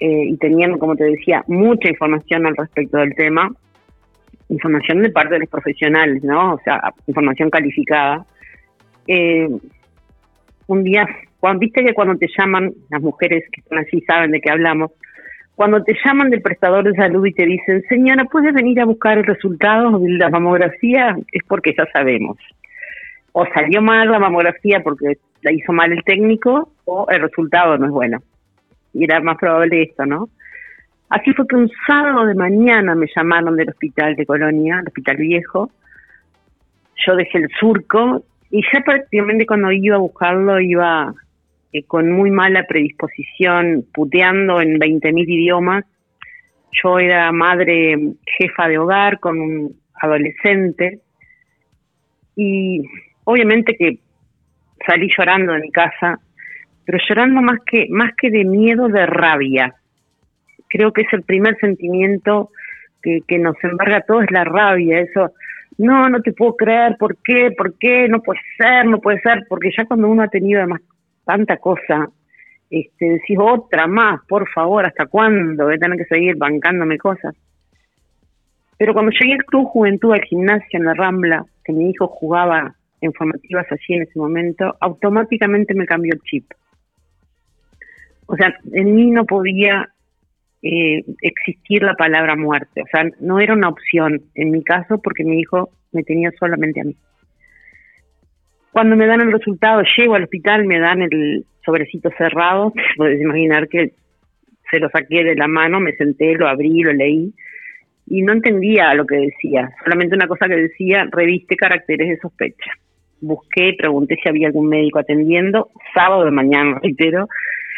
eh, 0.00 0.24
y 0.26 0.36
teniendo, 0.38 0.78
como 0.78 0.96
te 0.96 1.04
decía, 1.04 1.44
mucha 1.46 1.88
información 1.88 2.46
al 2.46 2.56
respecto 2.56 2.98
del 2.98 3.14
tema, 3.14 3.50
información 4.48 5.02
de 5.02 5.10
parte 5.10 5.34
de 5.34 5.40
los 5.40 5.48
profesionales, 5.48 6.22
¿no? 6.24 6.54
O 6.54 6.60
sea, 6.64 6.92
información 7.06 7.50
calificada. 7.50 8.24
Eh, 9.06 9.48
un 10.66 10.84
día, 10.84 11.06
cuando, 11.40 11.60
viste 11.60 11.84
que 11.84 11.94
cuando 11.94 12.16
te 12.16 12.28
llaman, 12.36 12.72
las 12.90 13.00
mujeres 13.00 13.44
que 13.52 13.60
están 13.60 13.78
así 13.78 14.00
saben 14.02 14.32
de 14.32 14.40
qué 14.40 14.50
hablamos, 14.50 14.92
cuando 15.54 15.82
te 15.82 15.96
llaman 16.04 16.30
del 16.30 16.42
prestador 16.42 16.84
de 16.84 16.94
salud 16.94 17.26
y 17.26 17.32
te 17.32 17.44
dicen, 17.44 17.82
señora, 17.88 18.24
¿puede 18.26 18.52
venir 18.52 18.80
a 18.80 18.84
buscar 18.84 19.18
el 19.18 19.24
resultado 19.24 19.98
de 19.98 20.10
la 20.10 20.30
mamografía? 20.30 21.16
Es 21.32 21.42
porque 21.48 21.74
ya 21.76 21.84
sabemos. 21.92 22.36
O 23.32 23.44
salió 23.52 23.82
mal 23.82 24.10
la 24.10 24.20
mamografía 24.20 24.80
porque 24.82 25.18
la 25.42 25.52
hizo 25.52 25.72
mal 25.72 25.92
el 25.92 26.04
técnico, 26.04 26.72
o 26.84 27.06
el 27.08 27.22
resultado 27.22 27.76
no 27.78 27.86
es 27.86 27.92
bueno. 27.92 28.22
y 28.92 29.04
era 29.04 29.20
más 29.20 29.36
probable 29.36 29.82
esto, 29.82 30.06
¿no? 30.06 30.28
Así 31.08 31.32
fue 31.32 31.46
que 31.46 31.56
un 31.56 31.70
sábado 31.86 32.26
de 32.26 32.34
mañana 32.34 32.94
me 32.94 33.06
llamaron 33.14 33.56
del 33.56 33.70
hospital 33.70 34.14
de 34.14 34.26
Colonia, 34.26 34.78
el 34.80 34.88
hospital 34.88 35.16
viejo. 35.16 35.70
Yo 37.06 37.16
dejé 37.16 37.38
el 37.38 37.48
surco 37.58 38.22
y 38.50 38.62
ya 38.72 38.80
prácticamente 38.82 39.46
cuando 39.46 39.72
iba 39.72 39.96
a 39.96 40.00
buscarlo 40.00 40.60
iba 40.60 41.14
eh, 41.72 41.84
con 41.84 42.10
muy 42.10 42.30
mala 42.30 42.64
predisposición, 42.64 43.84
puteando 43.92 44.60
en 44.60 44.78
20.000 44.78 45.24
idiomas. 45.28 45.84
Yo 46.72 46.98
era 46.98 47.30
madre 47.32 47.96
jefa 48.38 48.68
de 48.68 48.78
hogar 48.78 49.20
con 49.20 49.40
un 49.40 49.76
adolescente 49.94 51.00
y 52.36 52.82
obviamente 53.24 53.74
que 53.76 53.98
salí 54.86 55.08
llorando 55.16 55.52
de 55.52 55.60
mi 55.60 55.70
casa, 55.70 56.20
pero 56.84 56.98
llorando 57.08 57.42
más 57.42 57.58
que 57.66 57.86
más 57.90 58.12
que 58.16 58.30
de 58.30 58.44
miedo, 58.44 58.88
de 58.88 59.06
rabia. 59.06 59.74
Creo 60.68 60.92
que 60.92 61.02
es 61.02 61.12
el 61.12 61.22
primer 61.22 61.56
sentimiento 61.58 62.50
que, 63.02 63.20
que 63.26 63.38
nos 63.38 63.56
embarga 63.62 64.02
todo 64.02 64.22
es 64.22 64.30
la 64.30 64.44
rabia, 64.44 65.00
eso 65.00 65.32
no, 65.78 66.08
no 66.08 66.20
te 66.22 66.32
puedo 66.32 66.56
creer, 66.56 66.96
¿por 66.98 67.16
qué? 67.22 67.50
¿Por 67.56 67.78
qué? 67.78 68.08
No 68.08 68.20
puede 68.20 68.40
ser, 68.56 68.86
no 68.86 69.00
puede 69.00 69.20
ser, 69.20 69.46
porque 69.48 69.70
ya 69.76 69.84
cuando 69.84 70.08
uno 70.08 70.22
ha 70.22 70.28
tenido 70.28 70.60
además 70.60 70.82
tanta 71.28 71.58
cosa, 71.58 72.08
este, 72.70 73.04
decís 73.04 73.36
otra 73.38 73.86
más, 73.86 74.22
por 74.26 74.48
favor, 74.48 74.86
¿hasta 74.86 75.04
cuándo 75.04 75.66
voy 75.66 75.74
a 75.74 75.78
tener 75.78 75.98
que 75.98 76.06
seguir 76.06 76.36
bancándome 76.36 76.96
cosas? 76.96 77.34
Pero 78.78 78.94
cuando 78.94 79.12
llegué 79.12 79.34
al 79.34 79.44
Club 79.44 79.66
Juventud, 79.66 80.14
al 80.14 80.22
gimnasio 80.22 80.78
en 80.78 80.86
la 80.86 80.94
Rambla, 80.94 81.44
que 81.62 81.74
mi 81.74 81.90
hijo 81.90 82.06
jugaba 82.06 82.74
en 83.02 83.12
formativas 83.12 83.66
allí 83.70 83.94
en 83.94 84.02
ese 84.04 84.18
momento, 84.18 84.74
automáticamente 84.80 85.74
me 85.74 85.84
cambió 85.84 86.14
el 86.14 86.22
chip. 86.22 86.46
O 88.24 88.34
sea, 88.34 88.54
en 88.72 88.94
mí 88.94 89.10
no 89.10 89.26
podía 89.26 89.90
eh, 90.62 91.04
existir 91.20 91.82
la 91.82 91.94
palabra 91.94 92.36
muerte. 92.36 92.80
O 92.80 92.86
sea, 92.90 93.04
no 93.20 93.38
era 93.38 93.52
una 93.52 93.68
opción 93.68 94.22
en 94.34 94.50
mi 94.50 94.64
caso 94.64 94.98
porque 95.02 95.24
mi 95.24 95.40
hijo 95.40 95.68
me 95.92 96.04
tenía 96.04 96.30
solamente 96.38 96.80
a 96.80 96.84
mí. 96.84 96.96
Cuando 98.72 98.96
me 98.96 99.06
dan 99.06 99.20
el 99.20 99.32
resultado, 99.32 99.82
llego 99.96 100.14
al 100.14 100.24
hospital, 100.24 100.64
me 100.64 100.78
dan 100.78 101.02
el 101.02 101.44
sobrecito 101.64 102.10
cerrado. 102.16 102.72
Puedes 102.96 103.20
imaginar 103.20 103.68
que 103.68 103.92
se 104.70 104.78
lo 104.78 104.88
saqué 104.90 105.24
de 105.24 105.34
la 105.34 105.48
mano, 105.48 105.80
me 105.80 105.92
senté, 105.96 106.34
lo 106.34 106.48
abrí, 106.48 106.82
lo 106.82 106.92
leí 106.92 107.32
y 108.10 108.22
no 108.22 108.32
entendía 108.32 108.94
lo 108.94 109.06
que 109.06 109.16
decía. 109.16 109.70
Solamente 109.84 110.16
una 110.16 110.26
cosa 110.26 110.46
que 110.48 110.56
decía, 110.56 111.06
reviste 111.10 111.56
caracteres 111.56 112.08
de 112.08 112.18
sospecha. 112.18 112.72
Busqué, 113.20 113.74
pregunté 113.76 114.18
si 114.22 114.28
había 114.28 114.48
algún 114.48 114.68
médico 114.68 114.98
atendiendo, 114.98 115.70
sábado 115.94 116.24
de 116.24 116.30
mañana, 116.30 116.78
reitero. 116.82 117.28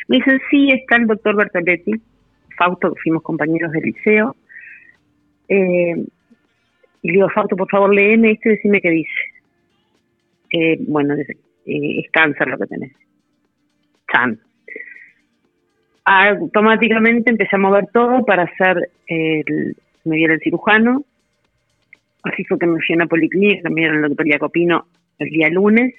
Me 0.09 0.17
dicen, 0.19 0.41
sí, 0.51 0.71
está 0.71 0.97
el 0.97 1.07
doctor 1.07 1.37
Bertaletti, 1.37 1.93
Fausto, 2.57 2.95
fuimos 3.03 3.23
compañeros 3.23 3.73
del 3.73 3.83
liceo. 3.83 4.37
Eh, 5.49 5.97
y 7.03 7.09
le 7.09 7.13
digo, 7.13 7.29
Fausto, 7.31 7.57
por 7.57 7.69
favor, 7.69 7.95
léeme 7.95 8.33
esto 8.33 8.49
y 8.49 8.53
decime 8.53 8.81
qué 8.81 8.91
dice. 8.91 9.11
Eh, 10.51 10.79
bueno, 10.87 11.15
es, 11.15 12.11
cáncer 12.13 12.49
lo 12.49 12.59
que 12.59 12.67
tenés. 12.67 12.93
Chan. 14.13 14.39
Automáticamente 16.05 17.31
empecé 17.31 17.57
a 17.57 17.59
mover 17.59 17.87
todo 17.93 18.25
para 18.25 18.45
hacer, 18.45 18.91
el, 19.07 19.77
me 20.05 20.17
viera 20.17 20.35
el 20.35 20.41
cirujano. 20.41 21.05
Así 22.23 22.45
fue 22.45 22.59
que 22.59 22.67
me 22.67 22.81
fui 22.81 22.95
a 22.95 22.97
una 22.97 23.07
policlínica, 23.07 23.71
me 23.71 23.83
dieron 23.83 24.03
la 24.03 24.09
doctoría 24.09 24.39
Copino 24.39 24.87
el 25.19 25.29
día 25.31 25.49
lunes. 25.49 25.95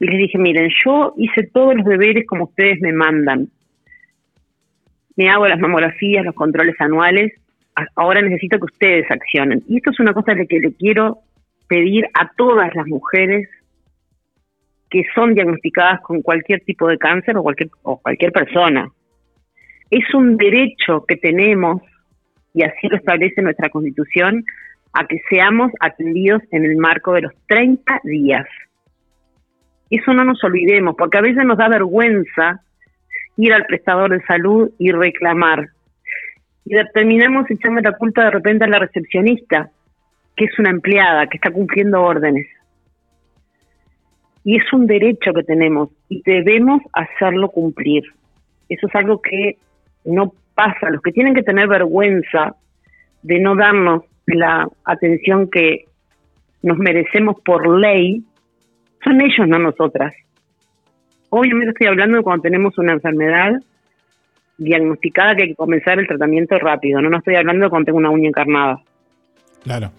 Y 0.00 0.06
les 0.06 0.18
dije, 0.18 0.38
miren, 0.38 0.70
yo 0.84 1.14
hice 1.16 1.48
todos 1.52 1.74
los 1.76 1.86
deberes 1.86 2.26
como 2.26 2.44
ustedes 2.44 2.80
me 2.80 2.92
mandan 2.92 3.48
me 5.16 5.28
hago 5.28 5.46
las 5.46 5.60
mamografías, 5.60 6.24
los 6.24 6.34
controles 6.34 6.74
anuales, 6.80 7.32
ahora 7.96 8.22
necesito 8.22 8.58
que 8.58 8.64
ustedes 8.64 9.10
accionen. 9.10 9.62
Y 9.68 9.76
esto 9.76 9.90
es 9.90 10.00
una 10.00 10.12
cosa 10.12 10.34
de 10.34 10.46
que 10.46 10.60
le 10.60 10.72
quiero 10.74 11.18
pedir 11.68 12.06
a 12.14 12.30
todas 12.36 12.74
las 12.74 12.86
mujeres 12.86 13.48
que 14.92 15.04
son 15.14 15.34
diagnosticadas 15.34 16.02
con 16.02 16.20
cualquier 16.20 16.60
tipo 16.60 16.86
de 16.86 16.98
cáncer 16.98 17.34
o 17.38 17.42
cualquier, 17.42 17.70
o 17.82 17.98
cualquier 17.98 18.30
persona. 18.30 18.90
Es 19.90 20.14
un 20.14 20.36
derecho 20.36 21.06
que 21.08 21.16
tenemos, 21.16 21.80
y 22.52 22.62
así 22.62 22.88
lo 22.88 22.98
establece 22.98 23.40
nuestra 23.40 23.70
constitución, 23.70 24.44
a 24.92 25.06
que 25.06 25.16
seamos 25.30 25.72
atendidos 25.80 26.42
en 26.50 26.66
el 26.66 26.76
marco 26.76 27.14
de 27.14 27.22
los 27.22 27.32
30 27.48 28.00
días. 28.04 28.46
Eso 29.88 30.12
no 30.12 30.24
nos 30.24 30.44
olvidemos, 30.44 30.94
porque 30.98 31.16
a 31.16 31.22
veces 31.22 31.42
nos 31.46 31.56
da 31.56 31.70
vergüenza 31.70 32.60
ir 33.38 33.54
al 33.54 33.64
prestador 33.64 34.10
de 34.10 34.22
salud 34.26 34.72
y 34.78 34.92
reclamar. 34.92 35.70
Y 36.66 36.74
terminamos 36.92 37.50
echando 37.50 37.80
la 37.80 37.96
culpa 37.96 38.24
de 38.24 38.30
repente 38.30 38.66
a 38.66 38.68
la 38.68 38.78
recepcionista, 38.78 39.70
que 40.36 40.44
es 40.44 40.58
una 40.58 40.68
empleada, 40.68 41.26
que 41.28 41.38
está 41.38 41.50
cumpliendo 41.50 42.02
órdenes. 42.02 42.46
Y 44.44 44.56
es 44.56 44.72
un 44.72 44.86
derecho 44.86 45.32
que 45.32 45.44
tenemos 45.44 45.90
y 46.08 46.22
debemos 46.22 46.82
hacerlo 46.92 47.48
cumplir. 47.48 48.02
Eso 48.68 48.86
es 48.86 48.94
algo 48.94 49.20
que 49.20 49.56
no 50.04 50.32
pasa. 50.54 50.90
Los 50.90 51.02
que 51.02 51.12
tienen 51.12 51.34
que 51.34 51.42
tener 51.42 51.68
vergüenza 51.68 52.56
de 53.22 53.38
no 53.38 53.54
darnos 53.54 54.04
la 54.26 54.68
atención 54.84 55.48
que 55.48 55.86
nos 56.62 56.78
merecemos 56.78 57.36
por 57.44 57.78
ley, 57.78 58.22
son 59.04 59.20
ellos, 59.20 59.46
no 59.48 59.58
nosotras. 59.58 60.14
Obviamente 61.30 61.70
estoy 61.70 61.86
hablando 61.88 62.18
de 62.18 62.22
cuando 62.22 62.42
tenemos 62.42 62.76
una 62.78 62.92
enfermedad 62.92 63.52
diagnosticada 64.58 65.34
que 65.34 65.42
hay 65.42 65.48
que 65.50 65.54
comenzar 65.54 65.98
el 65.98 66.06
tratamiento 66.06 66.58
rápido, 66.58 67.00
no, 67.00 67.10
no 67.10 67.18
estoy 67.18 67.36
hablando 67.36 67.64
de 67.64 67.70
cuando 67.70 67.86
tengo 67.86 67.98
una 67.98 68.10
uña 68.10 68.28
encarnada. 68.28 68.80
Claro. 69.64 69.90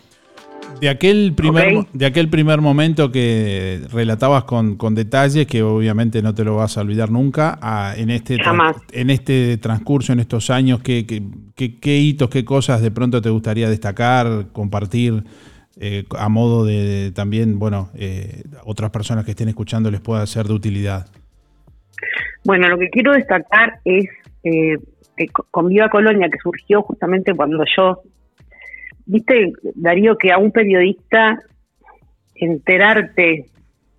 De 0.79 0.89
aquel 0.89 1.33
primer, 1.33 1.85
de 1.93 2.05
aquel 2.05 2.29
primer 2.29 2.59
momento 2.59 3.09
que 3.09 3.81
relatabas 3.91 4.43
con, 4.43 4.75
con 4.75 4.95
detalles, 4.95 5.47
que 5.47 5.63
obviamente 5.63 6.21
no 6.21 6.33
te 6.33 6.43
lo 6.43 6.57
vas 6.57 6.77
a 6.77 6.81
olvidar 6.81 7.09
nunca, 7.09 7.57
en, 7.95 8.09
este 8.09 8.37
en 8.91 9.09
este 9.09 9.57
transcurso, 9.59 10.11
en 10.11 10.19
estos 10.19 10.49
años, 10.49 10.81
¿qué, 10.81 11.05
qué, 11.05 11.97
hitos, 11.97 12.29
qué 12.29 12.43
cosas 12.43 12.81
de 12.81 12.91
pronto 12.91 13.21
te 13.21 13.29
gustaría 13.29 13.69
destacar, 13.69 14.47
compartir 14.51 15.23
eh, 15.79 16.03
a 16.17 16.27
modo 16.27 16.65
de, 16.65 17.13
también, 17.15 17.59
bueno, 17.59 17.89
eh, 17.95 18.43
otras 18.65 18.91
personas 18.91 19.23
que 19.23 19.31
estén 19.31 19.47
escuchando 19.47 19.89
les 19.89 20.01
pueda 20.01 20.25
ser 20.27 20.47
de 20.47 20.53
utilidad? 20.53 21.07
Bueno, 22.43 22.67
lo 22.67 22.77
que 22.77 22.89
quiero 22.89 23.13
destacar 23.13 23.79
es 23.85 24.05
eh, 24.43 24.77
con 25.51 25.69
Viva 25.69 25.89
Colonia, 25.89 26.27
que 26.29 26.39
surgió 26.39 26.81
justamente 26.81 27.33
cuando 27.33 27.63
yo, 27.77 28.01
viste, 29.05 29.53
Darío, 29.75 30.17
que 30.17 30.31
a 30.31 30.37
un 30.37 30.51
periodista 30.51 31.37
enterarte 32.35 33.45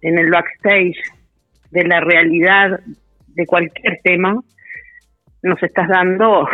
en 0.03 0.19
el 0.19 0.31
backstage 0.31 0.99
de 1.71 1.85
la 1.85 2.01
realidad 2.01 2.81
de 3.29 3.47
cualquier 3.47 4.01
tema, 4.03 4.41
nos 5.43 5.63
estás 5.63 5.89
dando 5.89 6.47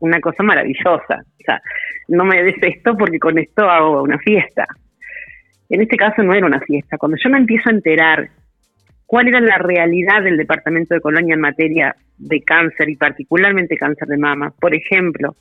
una 0.00 0.20
cosa 0.20 0.42
maravillosa. 0.42 1.22
O 1.22 1.44
sea, 1.44 1.60
no 2.08 2.24
me 2.24 2.42
des 2.42 2.56
esto 2.62 2.96
porque 2.96 3.18
con 3.18 3.38
esto 3.38 3.68
hago 3.68 4.02
una 4.02 4.18
fiesta. 4.18 4.66
En 5.68 5.80
este 5.80 5.96
caso 5.96 6.22
no 6.22 6.34
era 6.34 6.46
una 6.46 6.60
fiesta. 6.60 6.98
Cuando 6.98 7.16
yo 7.22 7.30
me 7.30 7.38
empiezo 7.38 7.68
a 7.68 7.72
enterar 7.72 8.28
cuál 9.06 9.28
era 9.28 9.40
la 9.40 9.58
realidad 9.58 10.22
del 10.22 10.36
departamento 10.36 10.94
de 10.94 11.00
Colonia 11.00 11.34
en 11.34 11.40
materia 11.40 11.94
de 12.18 12.42
cáncer 12.42 12.88
y 12.88 12.96
particularmente 12.96 13.76
cáncer 13.76 14.08
de 14.08 14.18
mama. 14.18 14.52
Por 14.60 14.74
ejemplo, 14.74 15.34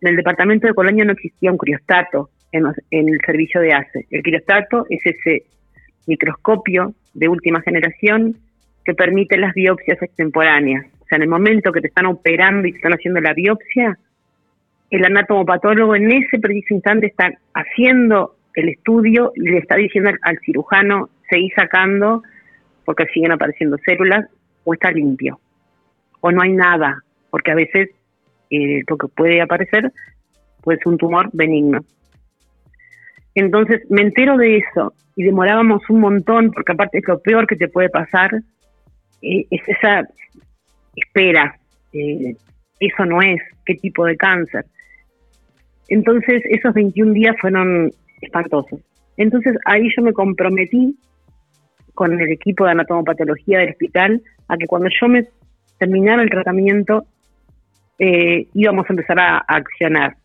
en 0.00 0.08
el 0.08 0.16
departamento 0.16 0.66
de 0.66 0.74
Colonia 0.74 1.04
no 1.04 1.12
existía 1.12 1.52
un 1.52 1.58
criostato 1.58 2.30
en, 2.52 2.66
el 2.90 3.18
servicio 3.24 3.60
de 3.60 3.72
ACE. 3.72 4.06
El 4.10 4.22
criostato 4.22 4.86
es 4.88 5.00
ese 5.04 5.44
microscopio 6.06 6.94
de 7.14 7.28
última 7.28 7.60
generación 7.62 8.36
que 8.84 8.94
permite 8.94 9.36
las 9.36 9.54
biopsias 9.54 10.00
extemporáneas. 10.02 10.86
O 11.00 11.06
sea, 11.06 11.16
en 11.16 11.22
el 11.22 11.28
momento 11.28 11.72
que 11.72 11.80
te 11.80 11.88
están 11.88 12.06
operando 12.06 12.68
y 12.68 12.72
te 12.72 12.78
están 12.78 12.92
haciendo 12.92 13.20
la 13.20 13.32
biopsia, 13.32 13.98
el 14.90 15.04
anatomopatólogo 15.04 15.96
en 15.96 16.12
ese 16.12 16.38
preciso 16.38 16.74
instante 16.74 17.06
está 17.06 17.32
haciendo 17.54 18.36
el 18.54 18.68
estudio 18.68 19.32
y 19.34 19.40
le 19.40 19.58
está 19.58 19.76
diciendo 19.76 20.10
al 20.22 20.38
cirujano, 20.44 21.08
seguí 21.28 21.50
sacando 21.50 22.22
porque 22.84 23.06
siguen 23.06 23.32
apareciendo 23.32 23.78
células, 23.78 24.26
o 24.64 24.74
está 24.74 24.90
limpio, 24.90 25.40
o 26.20 26.30
no 26.30 26.42
hay 26.42 26.52
nada, 26.52 27.02
porque 27.30 27.50
a 27.50 27.54
veces 27.54 27.90
eh, 28.56 28.82
lo 28.88 28.96
que 28.96 29.08
puede 29.08 29.40
aparecer 29.40 29.92
puede 30.62 30.78
ser 30.78 30.88
un 30.88 30.98
tumor 30.98 31.30
benigno. 31.32 31.80
Entonces 33.34 33.82
me 33.90 34.02
entero 34.02 34.36
de 34.36 34.58
eso 34.58 34.94
y 35.16 35.24
demorábamos 35.24 35.82
un 35.90 36.00
montón, 36.00 36.50
porque 36.50 36.72
aparte 36.72 36.98
es 36.98 37.04
lo 37.06 37.20
peor 37.20 37.46
que 37.46 37.56
te 37.56 37.68
puede 37.68 37.88
pasar, 37.88 38.30
eh, 39.22 39.46
es 39.50 39.60
esa 39.66 40.08
espera, 40.94 41.56
eh, 41.92 42.36
eso 42.80 43.04
no 43.04 43.20
es, 43.20 43.40
qué 43.64 43.74
tipo 43.74 44.04
de 44.04 44.16
cáncer. 44.16 44.64
Entonces 45.88 46.42
esos 46.48 46.72
21 46.74 47.12
días 47.12 47.36
fueron 47.40 47.90
espantosos. 48.20 48.80
Entonces 49.16 49.56
ahí 49.66 49.88
yo 49.96 50.02
me 50.02 50.12
comprometí 50.12 50.96
con 51.94 52.20
el 52.20 52.32
equipo 52.32 52.64
de 52.64 52.72
anatomopatología 52.72 53.58
del 53.58 53.70
hospital 53.70 54.22
a 54.48 54.56
que 54.56 54.66
cuando 54.66 54.88
yo 55.00 55.08
me 55.08 55.28
terminara 55.78 56.22
el 56.22 56.30
tratamiento 56.30 57.06
eh, 57.98 58.46
íbamos 58.54 58.86
a 58.88 58.92
empezar 58.92 59.18
a, 59.18 59.36
a 59.38 59.56
accionar. 59.56 60.16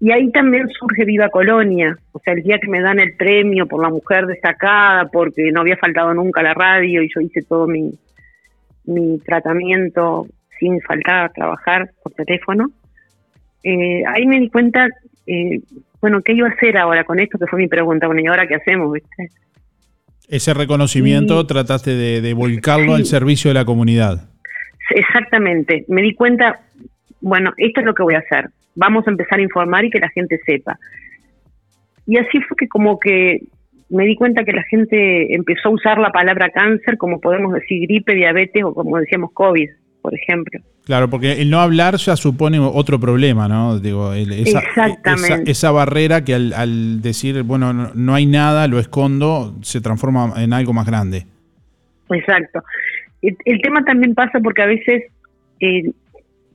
Y 0.00 0.10
ahí 0.12 0.30
también 0.32 0.68
surge 0.68 1.04
Viva 1.04 1.28
Colonia, 1.30 1.96
o 2.12 2.18
sea, 2.18 2.34
el 2.34 2.42
día 2.42 2.58
que 2.58 2.68
me 2.68 2.80
dan 2.80 3.00
el 3.00 3.16
premio 3.16 3.66
por 3.66 3.82
la 3.82 3.88
mujer 3.88 4.26
destacada, 4.26 5.08
porque 5.10 5.50
no 5.52 5.60
había 5.60 5.76
faltado 5.76 6.12
nunca 6.12 6.40
a 6.40 6.44
la 6.44 6.54
radio 6.54 7.02
y 7.02 7.08
yo 7.14 7.20
hice 7.20 7.42
todo 7.42 7.66
mi, 7.66 7.90
mi 8.84 9.18
tratamiento 9.20 10.26
sin 10.58 10.80
faltar 10.82 11.24
a 11.24 11.28
trabajar 11.30 11.90
por 12.02 12.12
teléfono, 12.12 12.70
eh, 13.62 14.02
ahí 14.06 14.26
me 14.26 14.38
di 14.40 14.50
cuenta, 14.50 14.86
eh, 15.26 15.60
bueno, 16.00 16.20
¿qué 16.22 16.34
iba 16.34 16.48
a 16.48 16.52
hacer 16.52 16.76
ahora 16.76 17.04
con 17.04 17.18
esto? 17.18 17.38
Que 17.38 17.46
fue 17.46 17.58
mi 17.58 17.68
pregunta, 17.68 18.06
bueno, 18.06 18.20
¿y 18.20 18.26
ahora 18.26 18.46
qué 18.46 18.56
hacemos? 18.56 18.92
¿viste? 18.92 19.30
Ese 20.28 20.52
reconocimiento 20.52 21.46
trataste 21.46 21.94
de, 21.94 22.20
de 22.20 22.34
volcarlo 22.34 22.94
al 22.94 23.06
servicio 23.06 23.48
de 23.50 23.54
la 23.54 23.64
comunidad. 23.64 24.33
Exactamente, 24.90 25.84
me 25.88 26.02
di 26.02 26.14
cuenta, 26.14 26.60
bueno, 27.20 27.52
esto 27.56 27.80
es 27.80 27.86
lo 27.86 27.94
que 27.94 28.02
voy 28.02 28.14
a 28.14 28.18
hacer, 28.18 28.50
vamos 28.74 29.06
a 29.06 29.10
empezar 29.10 29.38
a 29.38 29.42
informar 29.42 29.84
y 29.84 29.90
que 29.90 29.98
la 30.00 30.10
gente 30.10 30.38
sepa. 30.46 30.78
Y 32.06 32.18
así 32.18 32.40
fue 32.42 32.56
que 32.56 32.68
como 32.68 32.98
que 32.98 33.40
me 33.88 34.04
di 34.04 34.14
cuenta 34.16 34.44
que 34.44 34.52
la 34.52 34.62
gente 34.64 35.34
empezó 35.34 35.68
a 35.68 35.72
usar 35.72 35.98
la 35.98 36.10
palabra 36.10 36.50
cáncer 36.50 36.96
como 36.98 37.20
podemos 37.20 37.52
decir 37.52 37.80
gripe, 37.86 38.14
diabetes 38.14 38.62
o 38.64 38.74
como 38.74 38.98
decíamos 38.98 39.30
COVID, 39.32 39.70
por 40.02 40.14
ejemplo. 40.14 40.60
Claro, 40.84 41.08
porque 41.08 41.40
el 41.40 41.48
no 41.48 41.60
hablar 41.60 41.96
ya 41.96 42.14
supone 42.14 42.58
otro 42.58 43.00
problema, 43.00 43.48
¿no? 43.48 43.78
Digo, 43.80 44.12
el- 44.12 44.32
esa, 44.32 44.58
Exactamente. 44.58 45.32
Esa, 45.34 45.50
esa 45.50 45.70
barrera 45.70 46.24
que 46.24 46.34
al, 46.34 46.52
al 46.52 47.00
decir, 47.00 47.42
bueno, 47.42 47.72
no, 47.72 47.90
no 47.94 48.14
hay 48.14 48.26
nada, 48.26 48.68
lo 48.68 48.78
escondo, 48.78 49.54
se 49.62 49.80
transforma 49.80 50.34
en 50.36 50.52
algo 50.52 50.74
más 50.74 50.86
grande. 50.86 51.24
Exacto. 52.10 52.60
El, 53.44 53.62
tema 53.62 53.84
también 53.84 54.14
pasa 54.14 54.40
porque 54.40 54.62
a 54.62 54.66
veces 54.66 55.04
eh, 55.60 55.90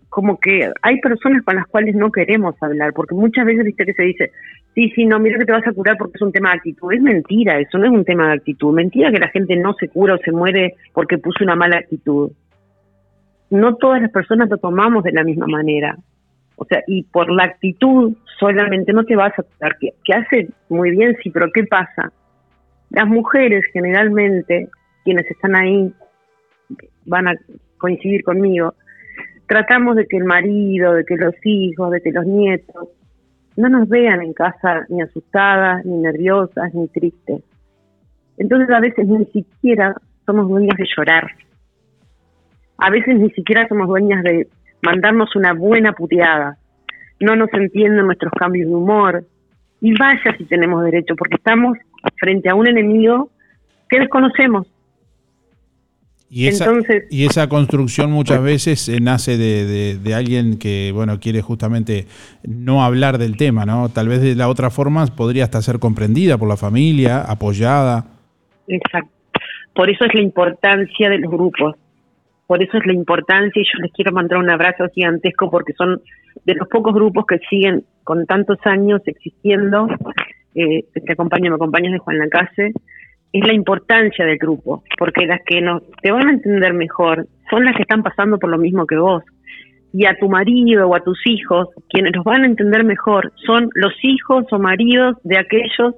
como 0.10 0.40
que 0.40 0.72
hay 0.82 1.00
personas 1.00 1.44
con 1.44 1.56
las 1.56 1.68
cuales 1.68 1.96
no 1.96 2.12
queremos 2.12 2.56
hablar, 2.62 2.94
porque 2.94 3.16
muchas 3.16 3.46
veces 3.46 3.66
viste 3.66 3.86
que 3.86 3.94
se 3.94 4.04
dice, 4.04 4.32
sí, 4.76 4.92
sí, 4.96 5.06
no, 5.06 5.20
mira 5.20 5.38
que 5.38 5.46
te 5.46 5.52
vas 5.52 5.66
a 5.66 5.74
curar 5.74 5.98
porque 5.98 6.14
es 6.16 6.22
un 6.22 6.32
tema 6.32 6.52
de 6.52 6.58
actitud. 6.58 6.94
Es 6.94 7.02
mentira, 7.02 7.60
eso 7.60 7.78
no 7.78 7.86
es 7.86 7.92
un 7.92 8.06
tema 8.06 8.28
de 8.28 8.34
actitud. 8.34 8.74
Mentira 8.74 9.12
que 9.12 9.20
la 9.20 9.30
gente 9.30 9.56
no 9.56 9.74
se 9.74 9.88
cura 9.88 10.16
o 10.16 10.18
se 10.18 10.32
muere 10.32 10.76
porque 10.94 11.18
puso 11.18 11.44
una 11.44 11.56
mala 11.56 11.78
actitud. 11.78 12.32
No 13.50 13.76
todas 13.76 14.02
las 14.02 14.12
personas 14.12 14.50
lo 14.50 14.58
tomamos 14.58 15.04
de 15.04 15.12
la 15.12 15.24
misma 15.24 15.48
manera. 15.48 15.98
O 16.56 16.66
sea, 16.66 16.84
y 16.88 17.04
por 17.04 17.32
la 17.32 17.46
actitud 17.46 18.16
solamente 18.40 18.94
no 18.94 19.06
te 19.06 19.16
vas 19.16 19.34
a 19.38 19.44
curar. 19.44 19.78
Que 19.80 20.14
hace 20.14 20.50
muy 20.70 20.92
bien, 20.92 21.16
sí, 21.24 21.30
pero 21.30 21.48
¿qué 21.54 21.64
pasa? 21.64 22.12
Las 22.90 23.08
mujeres 23.08 23.64
generalmente, 23.72 24.68
quienes 25.04 25.30
están 25.32 25.56
ahí, 25.56 25.94
van 27.06 27.28
a 27.28 27.34
coincidir 27.78 28.24
conmigo, 28.24 28.74
tratamos 29.48 29.96
de 29.96 30.06
que 30.06 30.18
el 30.18 30.26
marido, 30.26 30.94
de 30.94 31.06
que 31.06 31.16
los 31.16 31.34
hijos, 31.44 31.92
de 31.92 32.02
que 32.02 32.12
los 32.12 32.26
nietos 32.26 32.90
no 33.58 33.68
nos 33.68 33.90
vean 33.90 34.22
en 34.22 34.34
casa 34.34 34.86
ni 34.90 35.02
asustadas, 35.02 35.86
ni 35.86 35.98
nerviosas, 35.98 36.74
ni 36.74 36.88
tristes. 36.88 37.44
Entonces 38.38 38.70
a 38.70 38.80
veces 38.80 39.06
ni 39.06 39.26
siquiera 39.26 39.96
somos 40.26 40.48
dueñas 40.48 40.78
de 40.78 40.88
llorar. 40.96 41.30
A 42.78 42.90
veces 42.90 43.20
ni 43.20 43.30
siquiera 43.32 43.68
somos 43.68 43.88
dueñas 43.90 44.24
de 44.24 44.48
mandarnos 44.82 45.36
una 45.36 45.54
buena 45.54 45.92
puteada. 45.92 46.58
No 47.20 47.36
nos 47.36 47.54
entienden 47.54 48.06
nuestros 48.06 48.32
cambios 48.32 48.70
de 48.70 48.76
humor. 48.76 49.26
Y 49.82 49.94
vaya 49.98 50.38
si 50.38 50.46
tenemos 50.46 50.84
derecho, 50.86 51.16
porque 51.18 51.36
estamos 51.36 51.78
frente 52.18 52.50
a 52.50 52.56
un 52.56 52.68
enemigo 52.68 53.30
que 53.90 54.00
desconocemos. 54.00 54.68
Y 56.32 56.48
esa, 56.48 56.66
Entonces- 56.66 57.06
y 57.10 57.26
esa 57.26 57.50
construcción 57.50 58.12
muchas 58.12 58.42
veces 58.44 58.88
eh, 58.88 59.00
nace 59.02 59.38
de, 59.38 59.66
de- 59.66 59.98
de 59.98 60.14
alguien 60.14 60.60
que, 60.60 60.92
bueno, 60.94 61.20
quiere 61.20 61.42
justamente 61.42 62.06
no 62.44 62.84
hablar 62.84 63.18
del 63.18 63.36
tema, 63.36 63.66
¿no? 63.66 63.90
Tal 63.90 64.08
vez 64.08 64.22
de 64.22 64.36
la 64.36 64.48
otra 64.48 64.70
forma 64.70 65.06
podría 65.08 65.44
hasta 65.46 65.62
ser 65.62 65.80
comprendida 65.80 66.38
por 66.38 66.48
la 66.48 66.56
familia, 66.58 67.22
apoyada. 67.22 68.06
Exacto. 68.68 69.10
Por 69.74 69.90
eso 69.90 70.06
es 70.06 70.14
la 70.14 70.22
importancia 70.22 71.10
de 71.10 71.18
los 71.18 71.32
grupos. 71.32 71.76
Por 72.46 72.62
eso 72.62 72.78
es 72.78 72.86
la 72.86 72.94
importancia 72.94 73.62
y 73.62 73.66
yo 73.66 73.82
les 73.82 73.92
quiero 73.94 74.12
mandar 74.12 74.38
un 74.40 74.50
abrazo 74.50 74.86
gigantesco 74.94 75.50
porque 75.50 75.74
son 75.74 76.02
de 76.46 76.54
los 76.56 76.68
pocos 76.68 76.94
grupos 76.94 77.26
que 77.28 77.40
siguen 77.50 77.84
con 78.04 78.26
tantos 78.28 78.58
años 78.66 79.02
existiendo. 79.06 79.88
Eh, 80.56 80.84
te 80.94 81.14
acompaño, 81.14 81.50
me 81.52 81.56
acompañas 81.56 81.94
de 81.94 82.00
Juan 82.00 82.18
Lacase. 82.18 82.74
Es 83.32 83.46
la 83.46 83.54
importancia 83.54 84.26
del 84.26 84.38
grupo, 84.38 84.84
porque 84.98 85.26
las 85.26 85.42
que 85.46 85.62
nos, 85.62 85.84
te 86.02 86.12
van 86.12 86.28
a 86.28 86.32
entender 86.32 86.74
mejor 86.74 87.28
son 87.50 87.66
las 87.66 87.76
que 87.76 87.84
están 87.84 88.04
pasando 88.04 88.40
por 88.40 88.50
lo 88.50 88.58
mismo 88.58 88.86
que 88.88 88.98
vos. 88.98 89.24
Y 89.92 90.06
a 90.06 90.18
tu 90.18 90.30
marido 90.30 90.88
o 90.88 90.96
a 90.96 91.04
tus 91.04 91.20
hijos, 91.26 91.70
quienes 91.90 92.16
los 92.16 92.24
van 92.24 92.44
a 92.44 92.48
entender 92.48 92.84
mejor, 92.84 93.32
son 93.46 93.70
los 93.74 93.94
hijos 94.04 94.46
o 94.52 94.60
maridos 94.60 95.18
de 95.24 95.40
aquellos 95.40 95.96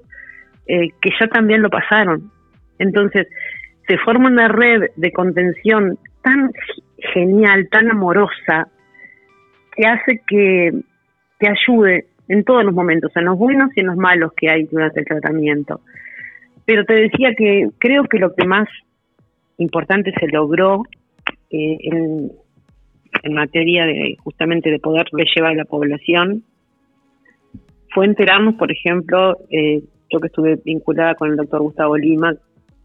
eh, 0.68 0.90
que 1.02 1.10
ya 1.20 1.28
también 1.28 1.62
lo 1.62 1.70
pasaron. 1.70 2.32
Entonces, 2.80 3.28
se 3.88 3.98
forma 3.98 4.30
una 4.30 4.48
red 4.48 4.90
de 4.96 5.12
contención 5.12 5.98
tan 6.24 6.52
genial, 7.14 7.68
tan 7.70 7.92
amorosa, 7.92 8.68
que 9.76 9.88
hace 9.88 10.22
que 10.28 10.72
te 11.40 11.50
ayude 11.50 12.06
en 12.28 12.44
todos 12.44 12.64
los 12.64 12.74
momentos, 12.74 13.12
en 13.16 13.26
los 13.26 13.38
buenos 13.38 13.70
y 13.76 13.82
en 13.82 13.88
los 13.88 13.98
malos 13.98 14.32
que 14.38 14.50
hay 14.50 14.64
durante 14.66 15.02
el 15.02 15.06
tratamiento. 15.06 15.82
Pero 16.66 16.86
te 16.86 16.94
decía 16.94 17.34
que 17.36 17.70
creo 17.78 18.04
que 18.06 18.20
lo 18.20 18.34
que 18.34 18.46
más 18.46 18.68
importante 19.58 20.12
se 20.20 20.28
logró 20.28 20.84
eh, 21.50 21.78
en, 21.82 22.32
materia 23.30 23.86
de 23.86 24.16
justamente 24.24 24.72
de 24.72 24.80
poderle 24.80 25.26
llevar 25.36 25.52
a 25.52 25.56
la 25.56 25.66
población 25.66 26.44
fue 27.94 28.06
enterarnos, 28.06 28.56
por 28.56 28.72
ejemplo, 28.72 29.38
eh, 29.50 29.84
yo 30.10 30.20
que 30.20 30.28
estuve 30.28 30.58
vinculada 30.64 31.16
con 31.16 31.30
el 31.30 31.36
doctor 31.36 31.62
Gustavo 31.62 31.98
Lima, 31.98 32.34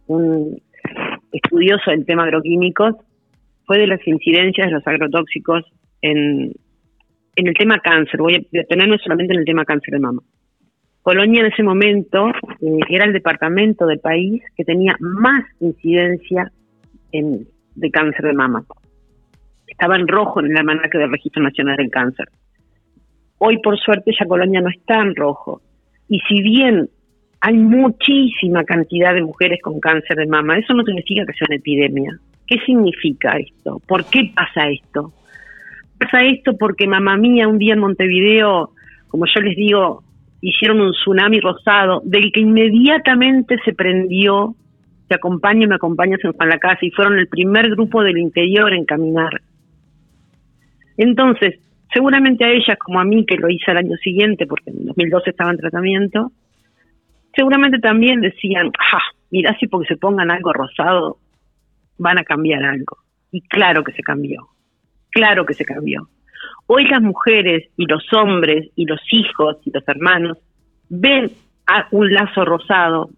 un 0.09 0.61
estudioso 1.33 1.91
del 1.91 2.05
tema 2.05 2.25
agroquímicos, 2.25 2.97
fue 3.67 3.79
de 3.79 3.87
las 3.87 4.07
incidencias 4.07 4.67
de 4.67 4.73
los 4.73 4.87
agrotóxicos 4.87 5.65
en, 6.03 6.53
en 7.37 7.47
el 7.47 7.55
tema 7.55 7.79
cáncer. 7.81 8.21
Voy 8.21 8.35
a 8.35 8.41
detenerme 8.51 8.99
solamente 8.99 9.33
en 9.33 9.41
el 9.41 9.47
tema 9.47 9.65
cáncer 9.65 9.93
de 9.93 10.01
mama. 10.01 10.23
Colonia 11.07 11.43
en 11.43 11.53
ese 11.53 11.63
momento 11.63 12.31
eh, 12.61 12.81
era 12.89 13.05
el 13.05 13.13
departamento 13.13 13.87
del 13.87 14.01
país 14.01 14.43
que 14.57 14.65
tenía 14.65 14.97
más 14.99 15.45
incidencia 15.61 16.51
en, 17.13 17.47
de 17.77 17.91
cáncer 17.93 18.25
de 18.25 18.33
mama. 18.33 18.65
Estaba 19.69 19.95
en 19.95 20.09
rojo 20.09 20.41
en 20.41 20.51
el 20.51 20.57
almanaque 20.57 20.99
del 20.99 21.13
Registro 21.13 21.45
Nacional 21.45 21.77
del 21.77 21.91
Cáncer. 21.91 22.27
Hoy, 23.39 23.59
por 23.63 23.79
suerte, 23.79 24.11
ya 24.19 24.27
Colonia 24.27 24.61
no 24.61 24.69
está 24.69 25.01
en 25.01 25.15
rojo. 25.15 25.63
Y 26.09 26.19
si 26.29 26.43
bien 26.43 26.91
hay 27.41 27.55
muchísima 27.55 28.65
cantidad 28.65 29.15
de 29.15 29.23
mujeres 29.23 29.61
con 29.63 29.79
cáncer 29.79 30.17
de 30.17 30.27
mama, 30.27 30.59
eso 30.59 30.75
no 30.75 30.83
significa 30.83 31.25
que 31.25 31.35
sea 31.35 31.47
una 31.49 31.57
epidemia. 31.59 32.19
¿Qué 32.49 32.59
significa 32.67 33.37
esto? 33.37 33.81
¿Por 33.87 34.05
qué 34.07 34.33
pasa 34.35 34.69
esto? 34.71 35.13
Pasa 36.01 36.25
esto 36.25 36.57
porque 36.59 36.89
mamá 36.89 37.17
mía 37.17 37.47
un 37.47 37.59
día 37.59 37.75
en 37.75 37.81
Montevideo, 37.81 38.71
como 39.07 39.27
yo 39.33 39.41
les 39.41 39.55
digo, 39.55 40.03
hicieron 40.49 40.81
un 40.81 40.93
tsunami 40.93 41.41
rosado, 41.41 42.03
del 42.05 42.31
que 42.31 42.41
inmediatamente 42.41 43.57
se 43.65 43.73
prendió, 43.73 44.55
te 45.09 45.17
acompaña, 45.17 45.67
me 45.67 45.75
acompañas 45.75 46.21
en 46.23 46.49
la 46.49 46.59
Casa, 46.59 46.79
y 46.83 46.91
fueron 46.93 47.19
el 47.19 47.27
primer 47.27 47.71
grupo 47.71 48.03
del 48.03 48.19
interior 48.19 48.73
en 48.73 48.85
caminar. 48.85 49.41
Entonces, 50.97 51.59
seguramente 51.93 52.45
a 52.45 52.51
ellas 52.51 52.79
como 52.79 53.01
a 53.01 53.05
mí, 53.05 53.27
que 53.27 53.37
lo 53.37 53.51
hice 53.51 53.73
al 53.73 53.79
año 53.79 53.97
siguiente, 53.97 54.47
porque 54.47 54.71
en 54.71 54.87
2012 54.87 55.31
estaba 55.31 55.51
en 55.51 55.59
tratamiento, 55.59 56.31
seguramente 57.35 57.81
también 57.81 58.21
decían, 58.21 58.71
ja, 58.79 59.01
mirá 59.31 59.57
si 59.59 59.67
porque 59.67 59.89
se 59.89 59.97
pongan 59.97 60.31
algo 60.31 60.53
rosado 60.53 61.19
van 61.99 62.19
a 62.19 62.25
cambiar 62.25 62.63
algo. 62.63 62.99
Y 63.33 63.41
claro 63.41 63.83
que 63.83 63.93
se 63.93 64.03
cambió, 64.03 64.47
claro 65.11 65.45
que 65.45 65.55
se 65.55 65.65
cambió. 65.65 66.09
Hoy 66.69 66.85
las 66.89 67.01
mujeres 67.01 67.69
y 67.77 67.87
los 67.87 68.05
hombres 68.13 68.71
y 68.75 68.87
los 68.87 69.01
hijos 69.13 69.57
y 69.65 69.71
los 69.71 69.87
hermanos 69.87 70.39
ven 70.89 71.31
a 71.67 71.87
un 71.93 72.13
lazo 72.13 72.45
rosado 72.45 73.11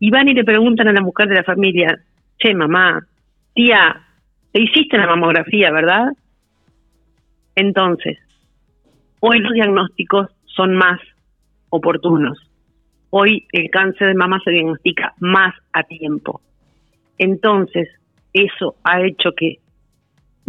y 0.00 0.10
van 0.10 0.28
y 0.28 0.34
le 0.34 0.44
preguntan 0.44 0.88
a 0.88 0.92
la 0.92 1.00
mujer 1.00 1.28
de 1.28 1.36
la 1.36 1.44
familia, 1.44 2.00
che 2.38 2.54
mamá, 2.54 3.06
tía, 3.54 4.02
te 4.52 4.62
hiciste 4.62 4.96
la 4.96 5.06
mamografía, 5.06 5.70
¿verdad? 5.70 6.08
Entonces, 7.54 8.18
hoy 9.20 9.38
los 9.38 9.52
diagnósticos 9.52 10.28
son 10.46 10.74
más 10.74 11.00
oportunos. 11.68 12.38
Hoy 13.10 13.46
el 13.52 13.70
cáncer 13.70 14.08
de 14.08 14.14
mama 14.14 14.40
se 14.44 14.50
diagnostica 14.50 15.14
más 15.18 15.54
a 15.72 15.82
tiempo. 15.82 16.40
Entonces, 17.18 17.88
eso 18.32 18.76
ha 18.84 19.02
hecho 19.02 19.32
que 19.36 19.58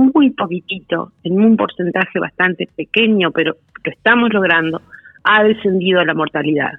muy 0.02 0.32
poquitito, 0.32 1.12
en 1.24 1.40
un 1.40 1.58
porcentaje 1.58 2.20
bastante 2.20 2.68
pequeño, 2.76 3.32
pero 3.32 3.56
que 3.84 3.92
estamos 3.92 4.34
logrando, 4.34 4.82
ha 5.24 5.44
descendido 5.44 6.04
la 6.04 6.14
mortalidad. 6.14 6.74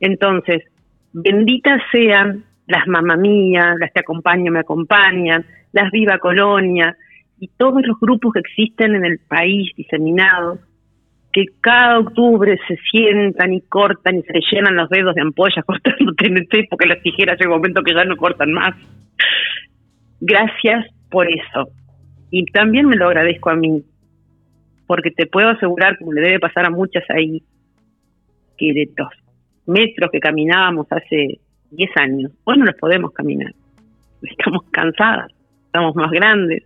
Entonces, 0.00 0.64
benditas 1.12 1.80
sean 1.92 2.44
las 2.66 2.86
mamamías, 2.86 3.76
las 3.78 3.92
que 3.92 4.00
acompañan, 4.00 4.52
me 4.52 4.60
acompañan, 4.60 5.44
las 5.72 5.90
Viva 5.90 6.18
Colonia, 6.18 6.96
y 7.38 7.48
todos 7.56 7.82
los 7.84 7.98
grupos 7.98 8.34
que 8.34 8.40
existen 8.40 8.94
en 8.94 9.04
el 9.04 9.18
país 9.18 9.72
diseminados, 9.76 10.60
que 11.32 11.44
cada 11.60 11.98
octubre 11.98 12.58
se 12.66 12.76
sientan 12.90 13.52
y 13.52 13.60
cortan 13.62 14.16
y 14.16 14.22
se 14.22 14.32
le 14.32 14.40
llenan 14.50 14.76
los 14.76 14.90
dedos 14.90 15.14
de 15.14 15.22
ampollas 15.22 15.64
cortando 15.66 16.12
TNT 16.14 16.68
porque 16.68 16.86
las 16.86 17.02
tijeras 17.02 17.38
llega 17.38 17.50
un 17.50 17.58
momento 17.58 17.82
que 17.82 17.94
ya 17.94 18.04
no 18.04 18.16
cortan 18.16 18.52
más. 18.52 18.74
Gracias 20.20 20.86
por 21.10 21.28
eso. 21.28 21.68
Y 22.30 22.44
también 22.46 22.86
me 22.86 22.96
lo 22.96 23.08
agradezco 23.08 23.50
a 23.50 23.56
mí, 23.56 23.82
porque 24.86 25.10
te 25.10 25.26
puedo 25.26 25.48
asegurar, 25.48 25.98
como 25.98 26.12
le 26.12 26.20
debe 26.20 26.38
pasar 26.38 26.64
a 26.66 26.70
muchas 26.70 27.04
ahí, 27.10 27.42
que 28.56 28.72
de 28.72 28.90
los 28.96 29.08
metros 29.66 30.10
que 30.10 30.20
caminábamos 30.20 30.86
hace 30.90 31.40
10 31.70 31.90
años, 31.96 32.32
hoy 32.44 32.58
no 32.58 32.64
los 32.64 32.76
podemos 32.76 33.12
caminar. 33.12 33.52
Estamos 34.22 34.64
cansadas, 34.70 35.32
estamos 35.66 35.94
más 35.96 36.10
grandes, 36.10 36.62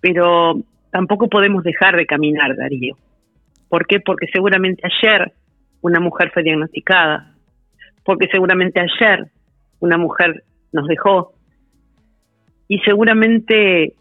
pero 0.00 0.62
tampoco 0.90 1.28
podemos 1.28 1.62
dejar 1.62 1.96
de 1.96 2.06
caminar, 2.06 2.56
Darío. 2.56 2.96
¿Por 3.68 3.86
qué? 3.86 4.00
Porque 4.00 4.26
seguramente 4.32 4.82
ayer 4.84 5.32
una 5.82 6.00
mujer 6.00 6.30
fue 6.32 6.42
diagnosticada, 6.42 7.34
porque 8.04 8.28
seguramente 8.28 8.80
ayer 8.80 9.26
una 9.80 9.98
mujer 9.98 10.44
nos 10.72 10.86
dejó 10.86 11.34
y 12.68 12.78
seguramente 12.80 13.94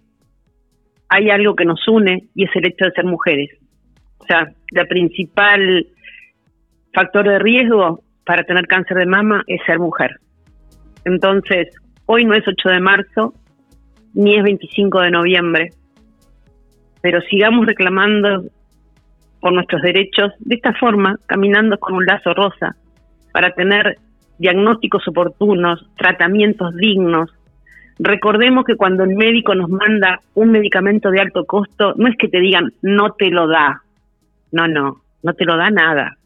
hay 1.10 1.30
algo 1.30 1.56
que 1.56 1.65
nos 1.65 1.86
une 1.88 2.30
y 2.36 2.45
es 2.45 2.56
el 2.56 2.68
hecho 2.68 2.86
de 2.86 2.91
ser 2.91 3.06
mujeres. 3.06 3.49
O 4.19 4.26
sea, 4.26 4.52
la 4.72 4.86
principal 4.86 5.88
factor 6.94 7.27
de 7.27 7.40
riesgo 7.40 8.03
para 8.26 8.44
tener 8.44 8.68
cáncer 8.68 8.98
de 8.98 9.06
mama 9.06 9.44
es 9.48 9.60
ser 9.65 9.80
mujer. 9.80 10.11
Entonces, 11.06 11.68
hoy 12.06 12.26
no 12.26 12.36
es 12.36 12.48
8 12.48 12.69
de 12.69 12.80
marzo, 12.80 13.34
ni 14.14 14.36
es 14.36 14.44
25 14.44 15.02
de 15.02 15.11
noviembre, 15.11 15.69
pero 17.02 17.22
sigamos 17.22 17.65
reclamando 17.65 18.44
por 19.40 19.53
nuestros 19.53 19.81
derechos 19.81 20.34
de 20.40 20.56
esta 20.56 20.73
forma, 20.73 21.18
caminando 21.26 21.77
con 21.77 21.94
un 21.95 22.06
lazo 22.06 22.34
rosa, 22.34 22.76
para 23.31 23.53
tener 23.53 23.98
diagnósticos 24.38 25.07
oportunos, 25.07 25.86
tratamientos 25.98 26.76
dignos. 26.76 27.31
Recordemos 28.00 28.64
que 28.64 28.78
cuando 28.78 29.04
el 29.04 29.16
médico 29.16 29.54
nos 29.54 29.70
manda 29.70 30.22
un 30.34 30.52
medicamento 30.52 31.12
de 31.12 31.20
alto 31.20 31.44
costo, 31.46 31.94
no 31.98 32.08
es 32.08 32.16
que 32.16 32.30
te 32.30 32.40
digan 32.40 32.72
no 32.82 33.12
te 33.12 33.30
lo 33.30 33.46
da, 33.48 33.82
no, 34.54 34.70
no, 34.70 35.02
no 35.22 35.34
te 35.34 35.44
lo 35.44 35.58
da 35.58 35.70
nada. 35.70 36.18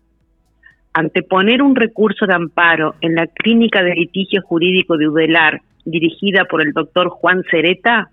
Anteponer 0.94 1.64
un 1.64 1.76
recurso 1.76 2.28
de 2.28 2.36
amparo 2.36 2.94
en 3.02 3.16
la 3.16 3.26
clínica 3.26 3.82
de 3.82 3.96
litigio 3.96 4.44
jurídico 4.44 4.98
de 4.98 5.08
Udelar, 5.08 5.62
dirigida 5.84 6.46
por 6.46 6.62
el 6.62 6.74
doctor 6.74 7.10
Juan 7.10 7.44
Cereta, 7.50 8.12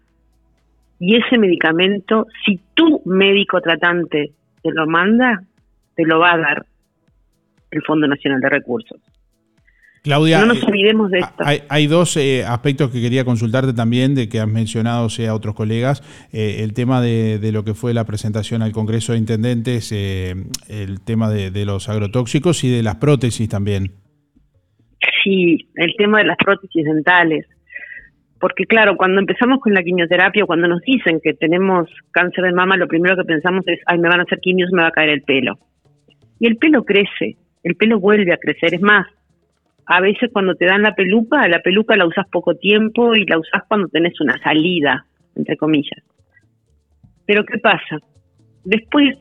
y 0.98 1.16
ese 1.16 1.38
medicamento, 1.38 2.26
si 2.44 2.60
tu 2.74 3.02
médico 3.04 3.60
tratante 3.60 4.32
te 4.62 4.70
lo 4.70 4.86
manda, 4.86 5.42
te 5.96 6.04
lo 6.04 6.18
va 6.18 6.32
a 6.32 6.38
dar 6.38 6.66
el 7.70 7.82
Fondo 7.82 8.06
Nacional 8.06 8.40
de 8.40 8.48
Recursos. 8.48 9.00
Claudia, 10.02 10.40
no 10.40 10.46
nos 10.46 10.62
eh, 10.62 10.66
olvidemos 10.66 11.10
de 11.10 11.18
esto. 11.18 11.44
Hay, 11.44 11.60
hay 11.68 11.86
dos 11.86 12.16
eh, 12.16 12.44
aspectos 12.46 12.90
que 12.90 13.00
quería 13.00 13.24
consultarte 13.24 13.74
también, 13.74 14.14
de 14.14 14.28
que 14.28 14.40
has 14.40 14.48
mencionado, 14.48 15.10
sea 15.10 15.34
otros 15.34 15.54
colegas, 15.54 16.02
eh, 16.32 16.62
el 16.64 16.72
tema 16.72 17.02
de, 17.02 17.38
de, 17.38 17.52
lo 17.52 17.64
que 17.64 17.74
fue 17.74 17.92
la 17.92 18.04
presentación 18.04 18.62
al 18.62 18.72
Congreso 18.72 19.12
de 19.12 19.18
Intendentes, 19.18 19.92
el 19.92 21.00
tema 21.04 21.28
de, 21.28 21.50
de, 21.50 21.64
los 21.66 21.88
agrotóxicos 21.88 22.64
y 22.64 22.70
de 22.70 22.82
las 22.82 22.96
prótesis 22.96 23.48
también. 23.48 23.92
Sí, 25.22 25.68
el 25.74 25.94
tema 25.96 26.18
de 26.18 26.24
las 26.24 26.36
prótesis 26.38 26.84
dentales 26.84 27.46
porque 28.40 28.64
claro, 28.64 28.96
cuando 28.96 29.20
empezamos 29.20 29.60
con 29.60 29.74
la 29.74 29.82
quimioterapia, 29.82 30.46
cuando 30.46 30.66
nos 30.66 30.80
dicen 30.80 31.20
que 31.22 31.34
tenemos 31.34 31.90
cáncer 32.10 32.44
de 32.44 32.52
mama, 32.52 32.78
lo 32.78 32.88
primero 32.88 33.14
que 33.14 33.24
pensamos 33.24 33.62
es, 33.68 33.80
ay, 33.84 33.98
me 33.98 34.08
van 34.08 34.20
a 34.20 34.22
hacer 34.22 34.40
quimios, 34.40 34.70
me 34.72 34.80
va 34.80 34.88
a 34.88 34.92
caer 34.92 35.10
el 35.10 35.22
pelo. 35.22 35.58
Y 36.38 36.46
el 36.46 36.56
pelo 36.56 36.84
crece, 36.84 37.36
el 37.62 37.76
pelo 37.76 38.00
vuelve 38.00 38.32
a 38.32 38.38
crecer. 38.38 38.72
Es 38.72 38.80
más, 38.80 39.06
a 39.92 40.00
veces 40.00 40.30
cuando 40.32 40.54
te 40.54 40.66
dan 40.66 40.82
la 40.82 40.94
peluca, 40.94 41.48
la 41.48 41.58
peluca 41.58 41.96
la 41.96 42.06
usas 42.06 42.24
poco 42.30 42.54
tiempo 42.54 43.12
y 43.16 43.26
la 43.26 43.40
usas 43.40 43.64
cuando 43.66 43.88
tenés 43.88 44.20
una 44.20 44.38
salida, 44.38 45.04
entre 45.34 45.56
comillas. 45.56 46.04
Pero 47.26 47.44
¿qué 47.44 47.58
pasa? 47.58 47.98
Después, 48.64 49.18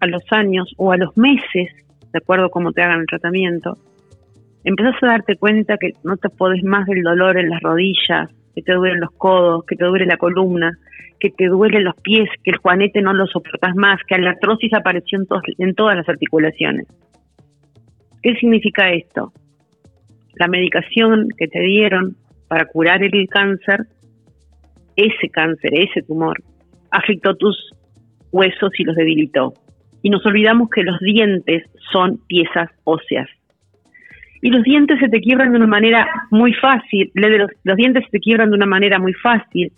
a 0.00 0.06
los 0.06 0.22
años 0.32 0.70
o 0.76 0.92
a 0.92 0.98
los 0.98 1.16
meses, 1.16 1.72
de 2.12 2.18
acuerdo 2.18 2.44
a 2.44 2.50
cómo 2.50 2.72
te 2.72 2.82
hagan 2.82 3.00
el 3.00 3.06
tratamiento, 3.06 3.78
empezás 4.64 5.02
a 5.02 5.06
darte 5.06 5.36
cuenta 5.36 5.78
que 5.78 5.92
no 6.04 6.18
te 6.18 6.28
podés 6.28 6.62
más 6.62 6.84
del 6.84 7.02
dolor 7.02 7.38
en 7.38 7.48
las 7.48 7.62
rodillas, 7.62 8.28
que 8.54 8.60
te 8.60 8.74
duelen 8.74 9.00
los 9.00 9.12
codos, 9.12 9.64
que 9.64 9.76
te 9.76 9.86
duele 9.86 10.04
la 10.04 10.18
columna, 10.18 10.76
que 11.18 11.30
te 11.30 11.46
duelen 11.46 11.84
los 11.84 11.96
pies, 12.02 12.28
que 12.44 12.50
el 12.50 12.58
juanete 12.58 13.00
no 13.00 13.14
lo 13.14 13.26
soportas 13.26 13.74
más, 13.74 13.98
que 14.06 14.18
la 14.18 14.32
artrosis 14.32 14.74
apareció 14.74 15.18
en 15.56 15.74
todas 15.74 15.96
las 15.96 16.06
articulaciones. 16.06 16.86
¿Qué 18.22 18.34
significa 18.34 18.90
esto? 18.90 19.32
La 20.36 20.48
medicación 20.48 21.28
que 21.36 21.48
te 21.48 21.60
dieron 21.60 22.16
para 22.48 22.66
curar 22.66 23.02
el 23.02 23.28
cáncer, 23.28 23.86
ese 24.96 25.28
cáncer, 25.30 25.70
ese 25.72 26.02
tumor, 26.02 26.42
afectó 26.90 27.34
tus 27.36 27.56
huesos 28.30 28.70
y 28.78 28.84
los 28.84 28.96
debilitó. 28.96 29.54
Y 30.02 30.10
nos 30.10 30.24
olvidamos 30.24 30.70
que 30.70 30.82
los 30.82 30.98
dientes 31.00 31.64
son 31.90 32.18
piezas 32.28 32.70
óseas 32.84 33.28
y 34.46 34.50
los 34.50 34.62
dientes 34.62 35.00
se 35.00 35.08
te 35.08 35.20
quiebran 35.20 35.50
de 35.50 35.56
una 35.56 35.66
manera 35.66 36.06
muy 36.30 36.52
fácil. 36.52 37.10
Los, 37.14 37.50
los 37.64 37.76
dientes 37.76 38.04
se 38.04 38.10
te 38.10 38.20
quiebran 38.20 38.50
de 38.50 38.56
una 38.56 38.66
manera 38.66 38.98
muy 39.00 39.12
fácil. 39.14 39.72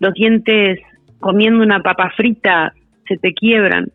Los 0.00 0.12
dientes 0.14 0.80
comiendo 1.20 1.62
una 1.62 1.80
papa 1.80 2.12
frita 2.16 2.72
se 3.06 3.16
te 3.16 3.32
quiebran. 3.32 3.86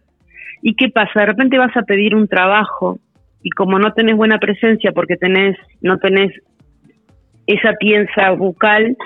¿Y 0.61 0.75
qué 0.75 0.87
pasa? 0.89 1.19
De 1.19 1.25
repente 1.25 1.57
vas 1.57 1.75
a 1.75 1.81
pedir 1.83 2.15
un 2.15 2.29
trabajo 2.29 2.99
y 3.43 3.49
como 3.51 3.77
no 3.77 3.93
tenés 3.93 4.15
buena 4.15 4.39
presencia 4.39 4.91
porque 4.91 5.17
tenés, 5.17 5.57
no 5.81 5.97
tenés 5.99 6.31
esa 7.45 7.73
piensa 7.73 8.31
bucal, 8.31 8.97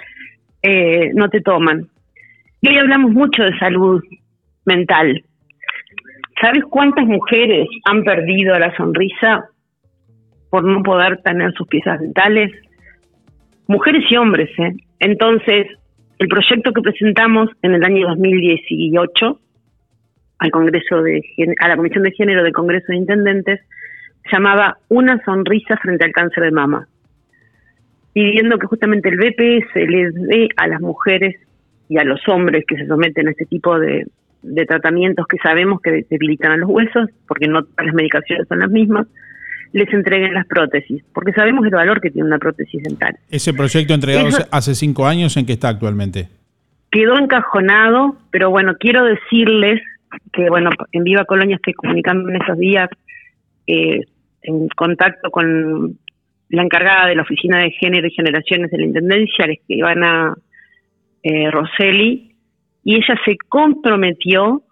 eh, 0.61 1.11
no 1.15 1.29
te 1.29 1.41
toman. 1.41 1.87
Y 2.61 2.69
hoy 2.69 2.77
hablamos 2.77 3.11
mucho 3.11 3.43
de 3.43 3.57
salud 3.57 4.03
mental. 4.65 5.23
¿Sabes 6.41 6.63
cuántas 6.69 7.05
mujeres 7.05 7.67
han 7.85 8.03
perdido 8.03 8.57
la 8.59 8.75
sonrisa 8.77 9.49
por 10.49 10.63
no 10.63 10.81
poder 10.83 11.21
tener 11.23 11.53
sus 11.53 11.67
piezas 11.67 11.99
dentales, 11.99 12.51
mujeres 13.67 14.03
y 14.09 14.17
hombres. 14.17 14.49
¿eh? 14.59 14.73
Entonces, 14.99 15.67
el 16.19 16.27
proyecto 16.27 16.71
que 16.73 16.81
presentamos 16.81 17.49
en 17.61 17.73
el 17.73 17.83
año 17.83 18.07
2018 18.07 19.39
al 20.39 20.51
Congreso 20.51 21.01
de 21.01 21.21
a 21.59 21.67
la 21.67 21.75
Comisión 21.77 22.03
de 22.03 22.11
Género 22.11 22.43
del 22.43 22.53
Congreso 22.53 22.85
de 22.89 22.97
Intendentes 22.97 23.59
llamaba 24.31 24.77
Una 24.89 25.23
sonrisa 25.23 25.77
frente 25.77 26.05
al 26.05 26.11
cáncer 26.11 26.43
de 26.43 26.51
mama, 26.51 26.87
pidiendo 28.13 28.57
que 28.57 28.67
justamente 28.67 29.09
el 29.09 29.17
BPS 29.17 29.75
les 29.75 30.13
dé 30.13 30.49
a 30.57 30.67
las 30.67 30.81
mujeres 30.81 31.35
y 31.89 31.97
a 31.97 32.03
los 32.03 32.19
hombres 32.27 32.65
que 32.67 32.75
se 32.75 32.87
someten 32.87 33.27
a 33.27 33.31
este 33.31 33.45
tipo 33.45 33.79
de, 33.79 34.05
de 34.41 34.65
tratamientos 34.65 35.25
que 35.27 35.37
sabemos 35.37 35.81
que 35.81 36.05
debilitan 36.09 36.51
a 36.51 36.57
los 36.57 36.69
huesos, 36.69 37.09
porque 37.27 37.47
no 37.47 37.63
todas 37.63 37.85
las 37.85 37.95
medicaciones 37.95 38.47
son 38.47 38.59
las 38.59 38.69
mismas, 38.69 39.07
les 39.73 39.91
entreguen 39.93 40.33
las 40.33 40.47
prótesis, 40.47 41.03
porque 41.13 41.33
sabemos 41.33 41.65
el 41.65 41.71
valor 41.71 42.01
que 42.01 42.09
tiene 42.09 42.27
una 42.27 42.39
prótesis 42.39 42.81
dental. 42.83 43.17
Ese 43.29 43.53
proyecto 43.53 43.93
entregado 43.93 44.29
hace 44.51 44.75
cinco 44.75 45.05
años, 45.05 45.35
¿en 45.37 45.45
qué 45.45 45.53
está 45.53 45.69
actualmente? 45.69 46.29
Quedó 46.89 47.17
encajonado, 47.17 48.17
pero 48.31 48.49
bueno, 48.49 48.75
quiero 48.79 49.03
decirles 49.03 49.81
que, 50.31 50.49
bueno, 50.49 50.69
en 50.93 51.03
Viva 51.03 51.25
Colonia 51.25 51.57
estoy 51.57 51.73
comunicando 51.73 52.29
en 52.29 52.37
estos 52.37 52.57
días 52.57 52.89
eh, 53.67 54.01
en 54.47 54.67
contacto 54.69 55.29
con 55.29 55.97
la 56.49 56.63
encargada 56.63 57.07
de 57.07 57.15
la 57.15 57.23
Oficina 57.23 57.59
de 57.59 57.71
Género 57.71 58.07
y 58.07 58.11
Generaciones 58.11 58.71
de 58.71 58.77
la 58.77 58.85
Intendencia, 58.85 59.45
la 59.45 59.53
escribana 59.53 60.35
eh, 61.23 61.49
y 62.83 62.95
ella 62.95 63.19
se 63.25 63.37
comprometió 63.49 64.63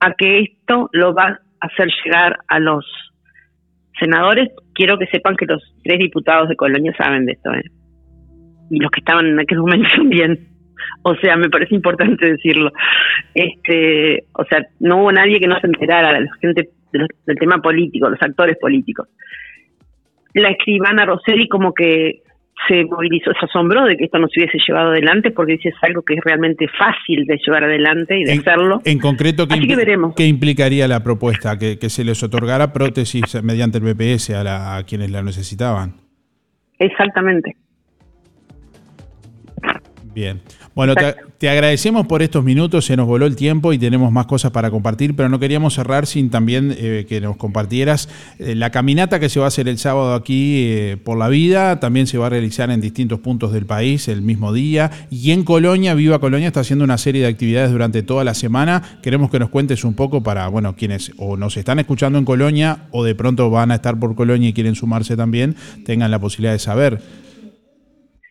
a 0.00 0.14
que 0.14 0.40
esto 0.40 0.88
lo 0.92 1.14
va 1.14 1.40
a 1.60 1.66
hacer 1.66 1.88
llegar 2.04 2.38
a 2.48 2.58
los 2.58 2.86
senadores, 3.98 4.48
quiero 4.72 4.98
que 4.98 5.06
sepan 5.08 5.36
que 5.36 5.44
los 5.44 5.62
tres 5.84 5.98
diputados 5.98 6.48
de 6.48 6.56
Colonia 6.56 6.94
saben 6.96 7.26
de 7.26 7.32
esto, 7.32 7.52
¿eh? 7.52 7.64
Y 8.70 8.78
los 8.78 8.90
que 8.90 9.00
estaban 9.00 9.26
en 9.26 9.40
aquel 9.40 9.58
momento 9.58 9.88
también. 9.96 10.48
O 11.02 11.14
sea, 11.16 11.36
me 11.36 11.50
parece 11.50 11.74
importante 11.74 12.30
decirlo. 12.30 12.72
Este, 13.34 14.24
o 14.32 14.44
sea, 14.44 14.66
no 14.78 15.02
hubo 15.02 15.12
nadie 15.12 15.38
que 15.38 15.46
no 15.46 15.60
se 15.60 15.66
enterara, 15.66 16.18
la 16.18 16.34
gente 16.40 16.70
del 16.92 17.36
tema 17.38 17.58
político, 17.58 18.08
los 18.08 18.20
actores 18.22 18.56
políticos. 18.58 19.08
La 20.34 20.50
escribana 20.50 21.04
Roseli 21.04 21.48
como 21.48 21.74
que 21.74 22.22
se 22.68 22.84
movilizó, 22.84 23.32
se 23.32 23.46
asombró 23.46 23.84
de 23.84 23.96
que 23.96 24.04
esto 24.04 24.18
no 24.18 24.28
se 24.28 24.40
hubiese 24.40 24.58
llevado 24.66 24.90
adelante 24.90 25.30
porque 25.30 25.52
dice 25.52 25.70
es 25.70 25.74
algo 25.82 26.02
que 26.02 26.14
es 26.14 26.20
realmente 26.22 26.66
fácil 26.68 27.24
de 27.26 27.38
llevar 27.44 27.64
adelante 27.64 28.18
y 28.18 28.24
de 28.24 28.32
hacerlo. 28.32 28.80
En 28.84 28.98
concreto, 28.98 29.48
¿qué, 29.48 29.54
Así 29.54 29.74
veremos. 29.74 30.14
¿qué 30.14 30.26
implicaría 30.26 30.86
la 30.86 31.02
propuesta? 31.02 31.58
¿Que, 31.58 31.76
se 31.88 32.04
les 32.04 32.22
otorgara 32.22 32.72
prótesis 32.72 33.42
mediante 33.42 33.78
el 33.78 33.84
BPS 33.84 34.30
a, 34.30 34.76
a 34.76 34.84
quienes 34.84 35.10
la 35.10 35.22
necesitaban? 35.22 35.94
Exactamente. 36.78 37.56
Bien. 40.14 40.40
Bueno, 40.74 40.94
te, 40.94 41.14
te 41.40 41.48
agradecemos 41.48 42.06
por 42.06 42.22
estos 42.22 42.44
minutos, 42.44 42.84
se 42.84 42.96
nos 42.98 43.06
voló 43.06 43.24
el 43.24 43.34
tiempo 43.34 43.72
y 43.72 43.78
tenemos 43.78 44.12
más 44.12 44.26
cosas 44.26 44.50
para 44.50 44.70
compartir, 44.70 45.16
pero 45.16 45.30
no 45.30 45.38
queríamos 45.38 45.72
cerrar 45.72 46.06
sin 46.06 46.28
también 46.28 46.74
eh, 46.76 47.06
que 47.08 47.20
nos 47.20 47.38
compartieras 47.38 48.10
eh, 48.38 48.54
la 48.54 48.70
caminata 48.70 49.18
que 49.20 49.28
se 49.28 49.40
va 49.40 49.46
a 49.46 49.48
hacer 49.48 49.68
el 49.68 49.78
sábado 49.78 50.14
aquí 50.14 50.66
eh, 50.68 50.96
por 51.02 51.16
la 51.16 51.28
vida, 51.28 51.80
también 51.80 52.06
se 52.06 52.18
va 52.18 52.26
a 52.26 52.28
realizar 52.28 52.70
en 52.70 52.82
distintos 52.82 53.20
puntos 53.20 53.52
del 53.52 53.64
país 53.64 54.06
el 54.08 54.20
mismo 54.20 54.52
día 54.52 54.90
y 55.10 55.30
en 55.30 55.44
Colonia, 55.44 55.94
Viva 55.94 56.18
Colonia 56.18 56.48
está 56.48 56.60
haciendo 56.60 56.84
una 56.84 56.98
serie 56.98 57.22
de 57.22 57.28
actividades 57.28 57.70
durante 57.70 58.02
toda 58.02 58.22
la 58.22 58.34
semana. 58.34 58.98
Queremos 59.02 59.30
que 59.30 59.38
nos 59.38 59.48
cuentes 59.48 59.82
un 59.84 59.94
poco 59.94 60.22
para, 60.22 60.46
bueno, 60.48 60.76
quienes 60.76 61.12
o 61.16 61.38
nos 61.38 61.56
están 61.56 61.78
escuchando 61.78 62.18
en 62.18 62.26
Colonia 62.26 62.88
o 62.90 63.02
de 63.02 63.14
pronto 63.14 63.48
van 63.48 63.70
a 63.70 63.76
estar 63.76 63.98
por 63.98 64.14
Colonia 64.14 64.50
y 64.50 64.52
quieren 64.52 64.74
sumarse 64.74 65.16
también, 65.16 65.56
tengan 65.86 66.10
la 66.10 66.18
posibilidad 66.18 66.52
de 66.52 66.58
saber. 66.58 67.00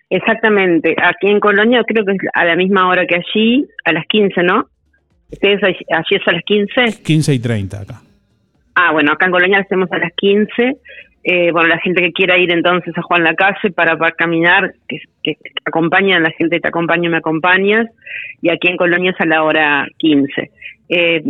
Exactamente. 0.10 0.96
Aquí 1.02 1.28
en 1.28 1.40
Colonia 1.40 1.84
creo 1.86 2.04
que 2.06 2.14
es 2.14 2.18
a 2.34 2.46
la 2.46 2.56
misma 2.56 2.88
hora 2.88 3.06
que 3.06 3.16
allí, 3.16 3.66
a 3.86 3.94
las 3.94 4.06
15, 4.08 4.44
¿no? 4.44 4.68
¿Ustedes 5.32 5.64
allí 5.64 5.86
allí 5.92 6.16
es 6.16 6.28
a 6.28 6.32
las 6.32 6.44
15? 6.44 7.04
15 7.04 7.34
y 7.34 7.40
30 7.40 7.82
acá. 7.82 8.02
Ah, 8.76 8.92
bueno, 8.92 9.12
acá 9.12 9.28
en 9.28 9.32
Colonia 9.32 9.58
lo 9.58 9.64
hacemos 9.64 9.92
a 9.92 9.98
las 9.98 10.12
15. 10.16 10.78
Eh, 11.24 11.52
bueno, 11.52 11.68
la 11.68 11.80
gente 11.80 12.02
que 12.02 12.12
quiera 12.12 12.38
ir 12.38 12.52
entonces 12.52 12.98
a 12.98 13.02
Juan 13.02 13.24
Lacase 13.24 13.72
para, 13.72 13.98
para 13.98 14.12
caminar, 14.14 14.74
que, 14.88 15.00
que 15.22 15.38
acompañan, 15.66 16.24
la 16.24 16.32
gente 16.32 16.60
te 16.60 16.68
acompaña, 16.68 17.10
me 17.10 17.18
acompañas. 17.18 17.88
Y 18.42 18.50
aquí 18.50 18.70
en 18.70 18.78
Colonia 18.78 19.12
es 19.12 19.22
a 19.22 19.26
la 19.26 19.44
hora 19.44 19.86
15. 19.98 20.52
Eh, 20.90 21.24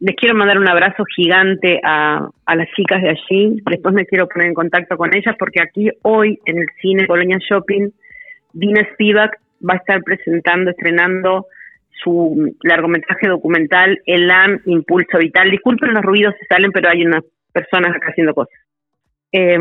les 0.00 0.16
quiero 0.16 0.34
mandar 0.34 0.58
un 0.58 0.68
abrazo 0.68 1.04
gigante 1.14 1.78
a, 1.84 2.26
a 2.46 2.56
las 2.56 2.68
chicas 2.74 3.02
de 3.02 3.10
allí. 3.10 3.60
Después 3.70 3.94
me 3.94 4.06
quiero 4.06 4.26
poner 4.26 4.48
en 4.48 4.54
contacto 4.54 4.96
con 4.96 5.14
ellas 5.14 5.36
porque 5.38 5.60
aquí 5.60 5.90
hoy 6.02 6.38
en 6.46 6.58
el 6.58 6.66
cine 6.80 7.06
Colonia 7.06 7.38
Shopping, 7.38 7.90
Dina 8.52 8.86
Spivak 8.92 9.38
va 9.68 9.74
a 9.74 9.78
estar 9.78 10.02
presentando, 10.02 10.70
estrenando 10.70 11.46
su 12.02 12.54
largometraje 12.62 13.28
documental 13.28 14.00
Elan 14.06 14.62
Impulso 14.66 15.18
Vital. 15.18 15.50
Disculpen 15.50 15.92
los 15.92 16.02
ruidos 16.02 16.34
si 16.38 16.46
salen, 16.46 16.72
pero 16.72 16.88
hay 16.88 17.04
unas 17.04 17.24
personas 17.52 17.94
acá 17.94 18.08
haciendo 18.08 18.34
cosas. 18.34 18.58
Eh, 19.32 19.58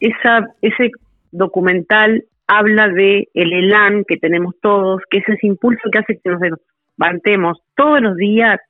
esa, 0.00 0.48
ese 0.60 0.90
documental 1.30 2.24
habla 2.46 2.88
de 2.88 3.28
el 3.34 3.52
elan 3.52 4.04
que 4.04 4.16
tenemos 4.16 4.54
todos, 4.60 5.00
que 5.08 5.18
es 5.18 5.28
ese 5.28 5.46
impulso 5.46 5.88
que 5.90 5.98
hace 5.98 6.20
que 6.22 6.30
nos 6.30 6.40
levantemos 6.98 7.58
todos 7.76 8.00
los 8.00 8.16
días 8.16 8.60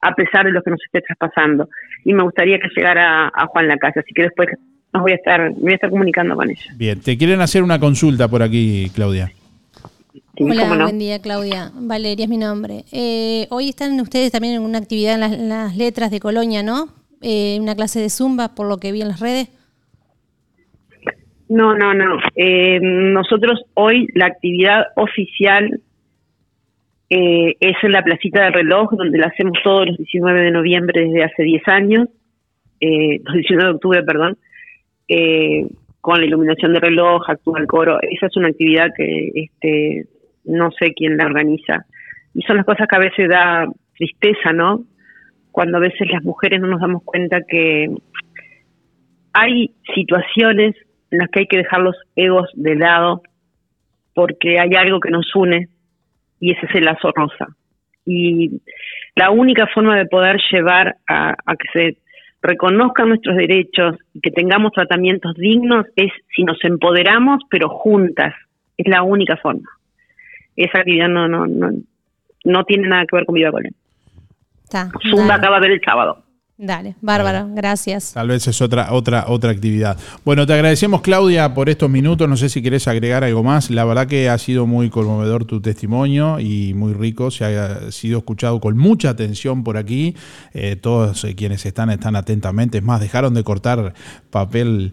a 0.00 0.14
pesar 0.14 0.46
de 0.46 0.52
lo 0.52 0.62
que 0.62 0.70
nos 0.70 0.80
esté 0.84 1.00
traspasando. 1.02 1.68
Y 2.04 2.12
me 2.12 2.24
gustaría 2.24 2.58
que 2.58 2.68
llegara 2.74 3.30
a, 3.32 3.46
Juan 3.46 3.68
la 3.68 3.76
casa, 3.76 4.00
así 4.00 4.12
que 4.14 4.22
después 4.22 4.48
nos 4.92 5.02
voy 5.02 5.12
a 5.12 5.14
estar, 5.14 5.40
me 5.50 5.60
voy 5.60 5.72
a 5.72 5.74
estar 5.74 5.90
comunicando 5.90 6.34
con 6.36 6.50
ella. 6.50 6.62
Bien, 6.76 7.00
te 7.00 7.16
quieren 7.16 7.40
hacer 7.40 7.62
una 7.62 7.78
consulta 7.78 8.28
por 8.28 8.42
aquí, 8.42 8.90
Claudia. 8.94 9.32
Sí, 10.36 10.44
Hola, 10.44 10.74
no. 10.76 10.84
buen 10.84 10.98
día, 10.98 11.20
Claudia. 11.20 11.70
Valeria 11.74 12.24
es 12.24 12.30
mi 12.30 12.38
nombre. 12.38 12.84
Eh, 12.92 13.46
hoy 13.50 13.68
están 13.68 13.98
ustedes 14.00 14.32
también 14.32 14.54
en 14.54 14.62
una 14.62 14.78
actividad 14.78 15.14
en 15.14 15.20
las, 15.20 15.32
en 15.32 15.48
las 15.48 15.76
letras 15.76 16.10
de 16.10 16.20
Colonia, 16.20 16.62
¿no? 16.62 16.88
Eh, 17.20 17.58
una 17.60 17.74
clase 17.74 18.00
de 18.00 18.10
Zumba, 18.10 18.54
por 18.54 18.68
lo 18.68 18.78
que 18.78 18.92
vi 18.92 19.02
en 19.02 19.08
las 19.08 19.20
redes. 19.20 19.48
No, 21.48 21.74
no, 21.74 21.92
no. 21.92 22.18
Eh, 22.34 22.80
nosotros 22.80 23.62
hoy 23.74 24.08
la 24.14 24.24
actividad 24.24 24.86
oficial 24.96 25.80
eh, 27.10 27.56
es 27.60 27.76
en 27.82 27.92
la 27.92 28.02
placita 28.02 28.44
del 28.44 28.54
reloj, 28.54 28.90
donde 28.92 29.18
la 29.18 29.26
hacemos 29.26 29.58
todos 29.62 29.86
los 29.86 29.98
19 29.98 30.44
de 30.44 30.50
noviembre 30.50 31.04
desde 31.04 31.24
hace 31.24 31.42
10 31.42 31.68
años, 31.68 32.08
eh, 32.80 33.20
los 33.22 33.34
19 33.34 33.64
de 33.68 33.74
octubre, 33.74 34.02
perdón, 34.02 34.38
eh, 35.14 35.66
con 36.00 36.18
la 36.18 36.24
iluminación 36.24 36.72
del 36.72 36.80
reloj, 36.80 37.28
actúa 37.28 37.60
el 37.60 37.66
coro. 37.66 37.98
Esa 38.00 38.26
es 38.26 38.36
una 38.36 38.48
actividad 38.48 38.88
que 38.96 39.30
este, 39.34 40.06
no 40.44 40.70
sé 40.70 40.94
quién 40.94 41.18
la 41.18 41.26
organiza. 41.26 41.84
Y 42.34 42.40
son 42.42 42.56
las 42.56 42.64
cosas 42.64 42.88
que 42.88 42.96
a 42.96 43.00
veces 43.00 43.28
da 43.28 43.66
tristeza, 43.94 44.52
¿no? 44.54 44.84
Cuando 45.50 45.76
a 45.76 45.80
veces 45.80 46.08
las 46.10 46.24
mujeres 46.24 46.62
no 46.62 46.68
nos 46.68 46.80
damos 46.80 47.02
cuenta 47.04 47.40
que 47.46 47.88
hay 49.34 49.74
situaciones 49.94 50.74
en 51.10 51.18
las 51.18 51.28
que 51.28 51.40
hay 51.40 51.46
que 51.46 51.58
dejar 51.58 51.80
los 51.80 51.96
egos 52.16 52.48
de 52.54 52.74
lado 52.74 53.20
porque 54.14 54.58
hay 54.58 54.70
algo 54.74 54.98
que 54.98 55.10
nos 55.10 55.26
une 55.34 55.68
y 56.40 56.52
ese 56.52 56.66
es 56.66 56.74
el 56.74 56.84
lazo 56.84 57.12
rosa. 57.14 57.48
Y 58.06 58.62
la 59.14 59.30
única 59.30 59.66
forma 59.74 59.96
de 59.96 60.06
poder 60.06 60.40
llevar 60.50 60.96
a, 61.06 61.34
a 61.44 61.56
que 61.56 61.68
se 61.72 62.02
reconozcan 62.42 63.08
nuestros 63.08 63.36
derechos 63.36 63.96
y 64.12 64.20
que 64.20 64.30
tengamos 64.30 64.72
tratamientos 64.72 65.34
dignos 65.36 65.86
es 65.96 66.12
si 66.34 66.42
nos 66.42 66.62
empoderamos, 66.64 67.42
pero 67.48 67.68
juntas. 67.68 68.34
Es 68.76 68.88
la 68.88 69.02
única 69.02 69.36
forma. 69.36 69.68
Esa 70.56 70.80
actividad 70.80 71.08
no, 71.08 71.28
no, 71.28 71.46
no, 71.46 71.70
no 72.44 72.64
tiene 72.64 72.88
nada 72.88 73.06
que 73.06 73.16
ver 73.16 73.26
con 73.26 73.34
Viva. 73.34 73.50
Está. 74.64 74.90
Zumba 75.10 75.36
acaba 75.36 75.60
de 75.60 75.68
ver 75.68 75.70
el 75.72 75.80
sábado. 75.84 76.24
Dale. 76.62 76.96
bárbaro, 77.00 77.48
gracias. 77.52 78.12
Tal 78.12 78.28
vez 78.28 78.46
es 78.46 78.60
otra, 78.62 78.92
otra, 78.92 79.26
otra 79.28 79.50
actividad. 79.50 79.96
Bueno, 80.24 80.46
te 80.46 80.52
agradecemos, 80.52 81.00
Claudia, 81.00 81.52
por 81.54 81.68
estos 81.68 81.90
minutos. 81.90 82.28
No 82.28 82.36
sé 82.36 82.48
si 82.48 82.62
querés 82.62 82.88
agregar 82.88 83.24
algo 83.24 83.42
más. 83.42 83.70
La 83.70 83.84
verdad 83.84 84.06
que 84.06 84.28
ha 84.28 84.38
sido 84.38 84.66
muy 84.66 84.88
conmovedor 84.90 85.44
tu 85.44 85.60
testimonio 85.60 86.38
y 86.40 86.72
muy 86.74 86.92
rico. 86.92 87.30
Se 87.30 87.44
ha 87.44 87.90
sido 87.90 88.18
escuchado 88.18 88.60
con 88.60 88.78
mucha 88.78 89.10
atención 89.10 89.64
por 89.64 89.76
aquí. 89.76 90.14
Eh, 90.54 90.76
todos 90.76 91.24
eh, 91.24 91.34
quienes 91.34 91.66
están 91.66 91.90
están 91.90 92.16
atentamente. 92.16 92.78
Es 92.78 92.84
más, 92.84 93.00
dejaron 93.00 93.34
de 93.34 93.44
cortar 93.44 93.94
papel 94.30 94.90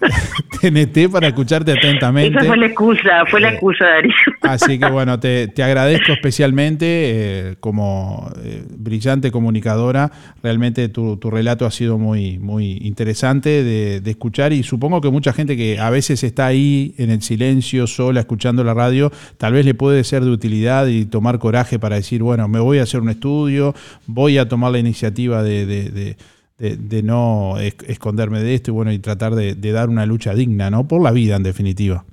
TNT 0.60 1.10
para 1.10 1.28
escucharte 1.28 1.72
atentamente. 1.72 2.38
Esa 2.38 2.46
fue 2.48 2.56
la 2.56 2.66
excusa, 2.66 3.26
fue 3.30 3.40
la 3.40 3.50
excusa, 3.50 3.84
Darío. 3.84 4.12
Así 4.42 4.78
que 4.78 4.86
bueno, 4.90 5.18
te, 5.20 5.48
te 5.48 5.62
agradezco 5.62 6.12
especialmente 6.12 6.86
eh, 6.86 7.56
como 7.60 8.30
eh, 8.42 8.64
brillante 8.76 9.30
comunicadora. 9.30 10.10
Realmente 10.42 10.88
tu, 10.88 11.16
tu 11.16 11.30
relato 11.30 11.66
ha 11.66 11.70
sido 11.70 11.98
muy, 11.98 12.38
muy 12.38 12.78
interesante 12.82 13.62
de, 13.62 14.00
de 14.00 14.10
escuchar 14.10 14.52
y 14.52 14.62
supongo 14.62 15.00
que 15.00 15.10
mucha 15.10 15.32
gente 15.32 15.56
que 15.56 15.78
a 15.78 15.90
veces 15.90 16.24
está 16.24 16.46
ahí 16.46 16.94
en 16.98 17.10
el 17.10 17.22
silencio, 17.22 17.86
sola, 17.86 18.20
escuchando 18.20 18.64
la 18.64 18.74
radio, 18.74 19.12
tal 19.36 19.52
vez 19.52 19.64
le 19.64 19.74
puede 19.74 20.02
ser 20.04 20.24
de 20.24 20.30
utilidad 20.30 20.86
y 20.86 21.04
tomar 21.04 21.38
coraje 21.38 21.78
para 21.78 21.96
decir, 21.96 22.22
bueno, 22.22 22.48
me 22.48 22.60
voy 22.60 22.78
a 22.78 22.82
hacer 22.84 23.00
un 23.00 23.10
estudio, 23.10 23.74
voy 24.06 24.38
a 24.38 24.48
tomar 24.48 24.72
la 24.72 24.78
iniciativa 24.78 25.42
de... 25.42 25.66
de- 25.66 25.90
de- 25.90 26.16
de- 26.58 26.76
de 26.76 27.02
no 27.02 27.56
es- 27.58 27.76
esconderme 27.88 28.40
de 28.40 28.54
esto 28.54 28.70
y 28.70 28.74
bueno 28.74 28.92
y 28.92 28.98
tratar 28.98 29.32
de, 29.32 29.54
de 29.54 29.72
dar 29.72 29.88
una 29.88 30.06
lucha 30.06 30.34
digna, 30.34 30.70
¿no? 30.70 30.86
Por 30.88 31.02
la 31.02 31.12
vida 31.12 31.36
en 31.36 31.42
definitiva. 31.44 32.04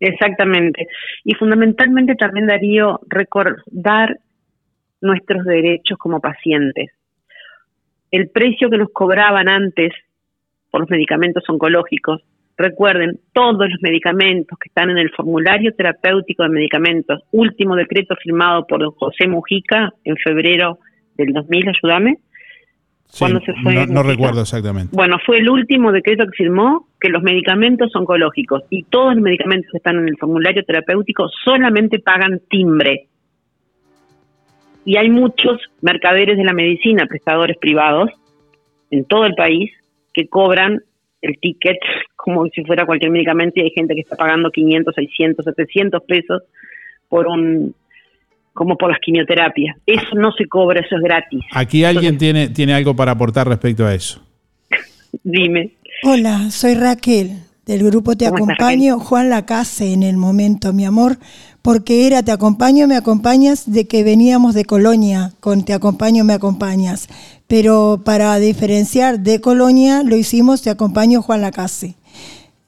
Exactamente. 0.00 0.88
Y 1.24 1.34
fundamentalmente 1.34 2.14
también, 2.16 2.46
Darío, 2.46 3.00
recordar 3.08 4.18
nuestros 5.00 5.44
derechos 5.44 5.98
como 5.98 6.20
pacientes. 6.20 6.90
El 8.10 8.28
precio 8.30 8.70
que 8.70 8.78
nos 8.78 8.90
cobraban 8.92 9.48
antes 9.48 9.92
por 10.70 10.80
los 10.82 10.90
medicamentos 10.90 11.42
oncológicos, 11.48 12.22
recuerden, 12.56 13.20
todos 13.32 13.68
los 13.68 13.78
medicamentos 13.82 14.58
que 14.58 14.68
están 14.68 14.90
en 14.90 14.98
el 14.98 15.10
formulario 15.10 15.74
terapéutico 15.74 16.42
de 16.42 16.48
medicamentos, 16.50 17.22
último 17.32 17.74
decreto 17.76 18.14
firmado 18.22 18.66
por 18.66 18.80
don 18.80 18.92
José 18.92 19.26
Mujica 19.28 19.92
en 20.04 20.16
febrero 20.16 20.78
del 21.16 21.32
2000, 21.32 21.68
ayúdame, 21.68 22.18
Sí, 23.08 23.20
¿Cuándo 23.20 23.40
se 23.40 23.52
fue 23.62 23.74
no, 23.74 23.86
no 23.86 24.02
recuerdo 24.02 24.42
exactamente. 24.42 24.94
Bueno, 24.94 25.16
fue 25.24 25.38
el 25.38 25.48
último 25.48 25.92
decreto 25.92 26.24
que 26.24 26.36
firmó 26.36 26.88
que 27.00 27.08
los 27.08 27.22
medicamentos 27.22 27.94
oncológicos 27.94 28.62
y 28.68 28.82
todos 28.84 29.14
los 29.14 29.22
medicamentos 29.22 29.70
que 29.70 29.78
están 29.78 29.96
en 29.98 30.08
el 30.08 30.16
formulario 30.18 30.64
terapéutico 30.64 31.28
solamente 31.44 31.98
pagan 31.98 32.40
timbre. 32.50 33.06
Y 34.84 34.96
hay 34.96 35.08
muchos 35.08 35.60
mercaderes 35.80 36.36
de 36.36 36.44
la 36.44 36.52
medicina, 36.52 37.06
prestadores 37.06 37.56
privados, 37.58 38.10
en 38.90 39.04
todo 39.04 39.26
el 39.26 39.34
país, 39.34 39.70
que 40.12 40.28
cobran 40.28 40.82
el 41.22 41.38
ticket 41.40 41.78
como 42.16 42.46
si 42.48 42.64
fuera 42.64 42.86
cualquier 42.86 43.12
medicamento 43.12 43.60
y 43.60 43.64
hay 43.64 43.70
gente 43.70 43.94
que 43.94 44.00
está 44.00 44.16
pagando 44.16 44.50
500, 44.50 44.94
600, 44.94 45.44
700 45.44 46.02
pesos 46.02 46.42
por 47.08 47.28
un 47.28 47.74
como 48.56 48.76
por 48.76 48.90
las 48.90 48.98
quimioterapias. 49.00 49.76
Eso 49.86 50.16
no 50.16 50.32
se 50.32 50.48
cobra, 50.48 50.80
eso 50.80 50.96
es 50.96 51.02
gratis. 51.02 51.40
Aquí 51.52 51.84
alguien 51.84 52.18
tiene, 52.18 52.48
tiene 52.48 52.74
algo 52.74 52.96
para 52.96 53.12
aportar 53.12 53.46
respecto 53.46 53.86
a 53.86 53.94
eso. 53.94 54.20
Dime. 55.22 55.74
Hola, 56.02 56.50
soy 56.50 56.74
Raquel, 56.74 57.42
del 57.66 57.84
grupo 57.84 58.16
Te 58.16 58.24
¿Cómo 58.24 58.38
estás, 58.38 58.56
Acompaño, 58.56 58.98
Juan 58.98 59.30
Lacase 59.30 59.92
en 59.92 60.02
el 60.02 60.16
momento, 60.16 60.72
mi 60.72 60.84
amor, 60.84 61.18
porque 61.62 62.06
era 62.06 62.22
Te 62.22 62.32
Acompaño, 62.32 62.88
me 62.88 62.96
acompañas 62.96 63.70
de 63.70 63.86
que 63.86 64.02
veníamos 64.02 64.54
de 64.54 64.64
Colonia, 64.64 65.32
con 65.40 65.64
Te 65.64 65.74
Acompaño, 65.74 66.24
me 66.24 66.32
acompañas. 66.32 67.08
Pero 67.46 68.00
para 68.04 68.36
diferenciar 68.38 69.20
de 69.20 69.40
Colonia, 69.40 70.02
lo 70.02 70.16
hicimos 70.16 70.62
Te 70.62 70.70
Acompaño, 70.70 71.22
Juan 71.22 71.42
Lacase. 71.42 71.94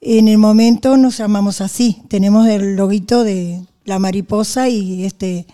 En 0.01 0.27
el 0.27 0.37
momento 0.37 0.97
nos 0.97 1.17
llamamos 1.17 1.61
así, 1.61 1.97
tenemos 2.07 2.47
el 2.47 2.75
loguito 2.75 3.23
de 3.23 3.59
la 3.85 3.99
mariposa 3.99 4.69
y 4.69 5.03
este 5.03 5.45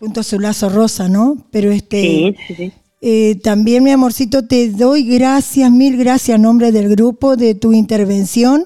junto 0.00 0.20
a 0.20 0.24
su 0.24 0.40
lazo 0.40 0.68
rosa, 0.70 1.08
¿no? 1.08 1.36
Pero 1.52 1.70
este 1.70 2.00
Sí, 2.02 2.36
sí, 2.48 2.54
sí. 2.56 2.72
eh, 3.02 3.36
también, 3.42 3.84
mi 3.84 3.92
amorcito, 3.92 4.46
te 4.46 4.70
doy 4.70 5.04
gracias, 5.04 5.70
mil 5.70 5.96
gracias 5.96 6.34
a 6.36 6.38
nombre 6.38 6.72
del 6.72 6.88
grupo 6.88 7.36
de 7.36 7.54
tu 7.54 7.72
intervención 7.72 8.64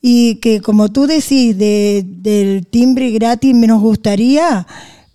y 0.00 0.36
que 0.36 0.60
como 0.60 0.90
tú 0.90 1.06
decís 1.06 1.56
de, 1.58 2.04
del 2.06 2.66
timbre 2.66 3.10
gratis, 3.10 3.54
me 3.54 3.66
nos 3.66 3.80
gustaría 3.80 4.66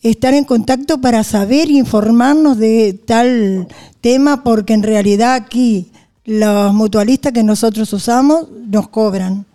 estar 0.02 0.34
en 0.34 0.46
contacto 0.46 1.00
para 1.02 1.24
saber 1.24 1.70
informarnos 1.70 2.58
de 2.58 2.94
tal 3.06 3.68
tema, 4.02 4.44
porque 4.44 4.74
en 4.74 4.84
realidad 4.84 5.36
aquí 5.36 5.92
los 6.26 6.74
mutualistas 6.74 7.34
que 7.34 7.44
nosotros 7.44 7.92
usamos 7.94 8.48
nos 8.68 8.88
cobran. 8.90 9.46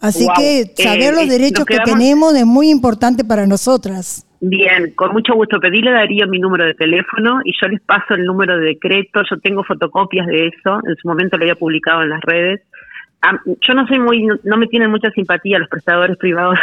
Así 0.00 0.24
Wow. 0.24 0.34
que 0.36 0.74
saber 0.82 1.14
Eh, 1.14 1.16
los 1.16 1.24
eh, 1.24 1.28
derechos 1.28 1.64
que 1.64 1.78
tenemos 1.84 2.34
es 2.34 2.44
muy 2.46 2.68
importante 2.70 3.24
para 3.24 3.46
nosotras. 3.46 4.23
Bien, 4.46 4.92
con 4.94 5.12
mucho 5.12 5.32
gusto. 5.32 5.58
Pedile 5.58 5.88
a 5.88 6.00
Darío 6.00 6.28
mi 6.28 6.38
número 6.38 6.66
de 6.66 6.74
teléfono 6.74 7.40
y 7.44 7.52
yo 7.58 7.66
les 7.66 7.80
paso 7.80 8.12
el 8.12 8.26
número 8.26 8.58
de 8.58 8.66
decreto. 8.66 9.22
Yo 9.30 9.38
tengo 9.38 9.64
fotocopias 9.64 10.26
de 10.26 10.48
eso. 10.48 10.80
En 10.86 10.96
su 10.96 11.08
momento 11.08 11.38
lo 11.38 11.44
había 11.44 11.54
publicado 11.54 12.02
en 12.02 12.10
las 12.10 12.20
redes. 12.20 12.60
Yo 13.62 13.72
no 13.72 13.86
soy 13.86 13.98
muy, 14.00 14.26
no 14.42 14.56
me 14.58 14.66
tienen 14.66 14.90
mucha 14.90 15.10
simpatía 15.12 15.58
los 15.58 15.70
prestadores 15.70 16.18
privados 16.18 16.58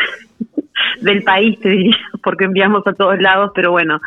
del 1.02 1.24
país, 1.24 1.60
te 1.60 1.70
diría, 1.70 1.98
porque 2.22 2.46
enviamos 2.46 2.86
a 2.86 2.94
todos 2.94 3.20
lados, 3.20 3.52
pero 3.56 3.72
bueno, 3.72 4.00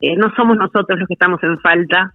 eh, 0.00 0.16
no 0.16 0.32
somos 0.34 0.56
nosotros 0.56 0.98
los 0.98 1.06
que 1.06 1.12
estamos 1.12 1.42
en 1.42 1.60
falta, 1.60 2.14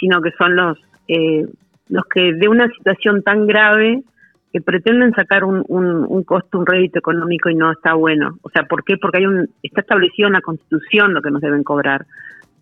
sino 0.00 0.20
que 0.20 0.32
son 0.32 0.56
los, 0.56 0.76
eh, 1.06 1.46
los 1.88 2.04
que 2.06 2.32
de 2.32 2.48
una 2.48 2.66
situación 2.70 3.22
tan 3.22 3.46
grave 3.46 4.02
que 4.52 4.60
pretenden 4.60 5.12
sacar 5.12 5.44
un, 5.44 5.64
un, 5.68 6.06
un 6.08 6.22
costo, 6.24 6.58
un 6.58 6.66
rédito 6.66 6.98
económico 6.98 7.50
y 7.50 7.54
no 7.54 7.72
está 7.72 7.94
bueno. 7.94 8.38
O 8.42 8.50
sea, 8.50 8.64
¿por 8.64 8.84
qué? 8.84 8.96
Porque 8.96 9.18
hay 9.18 9.26
un, 9.26 9.48
está 9.62 9.82
establecido 9.82 10.28
en 10.28 10.34
la 10.34 10.40
Constitución 10.40 11.12
lo 11.12 11.22
que 11.22 11.30
nos 11.30 11.42
deben 11.42 11.62
cobrar. 11.62 12.06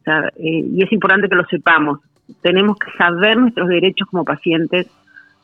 O 0.00 0.04
sea, 0.04 0.28
eh, 0.36 0.64
y 0.72 0.82
es 0.82 0.92
importante 0.92 1.28
que 1.28 1.36
lo 1.36 1.46
sepamos. 1.46 2.00
Tenemos 2.42 2.76
que 2.78 2.90
saber 2.98 3.36
nuestros 3.36 3.68
derechos 3.68 4.08
como 4.10 4.24
pacientes 4.24 4.88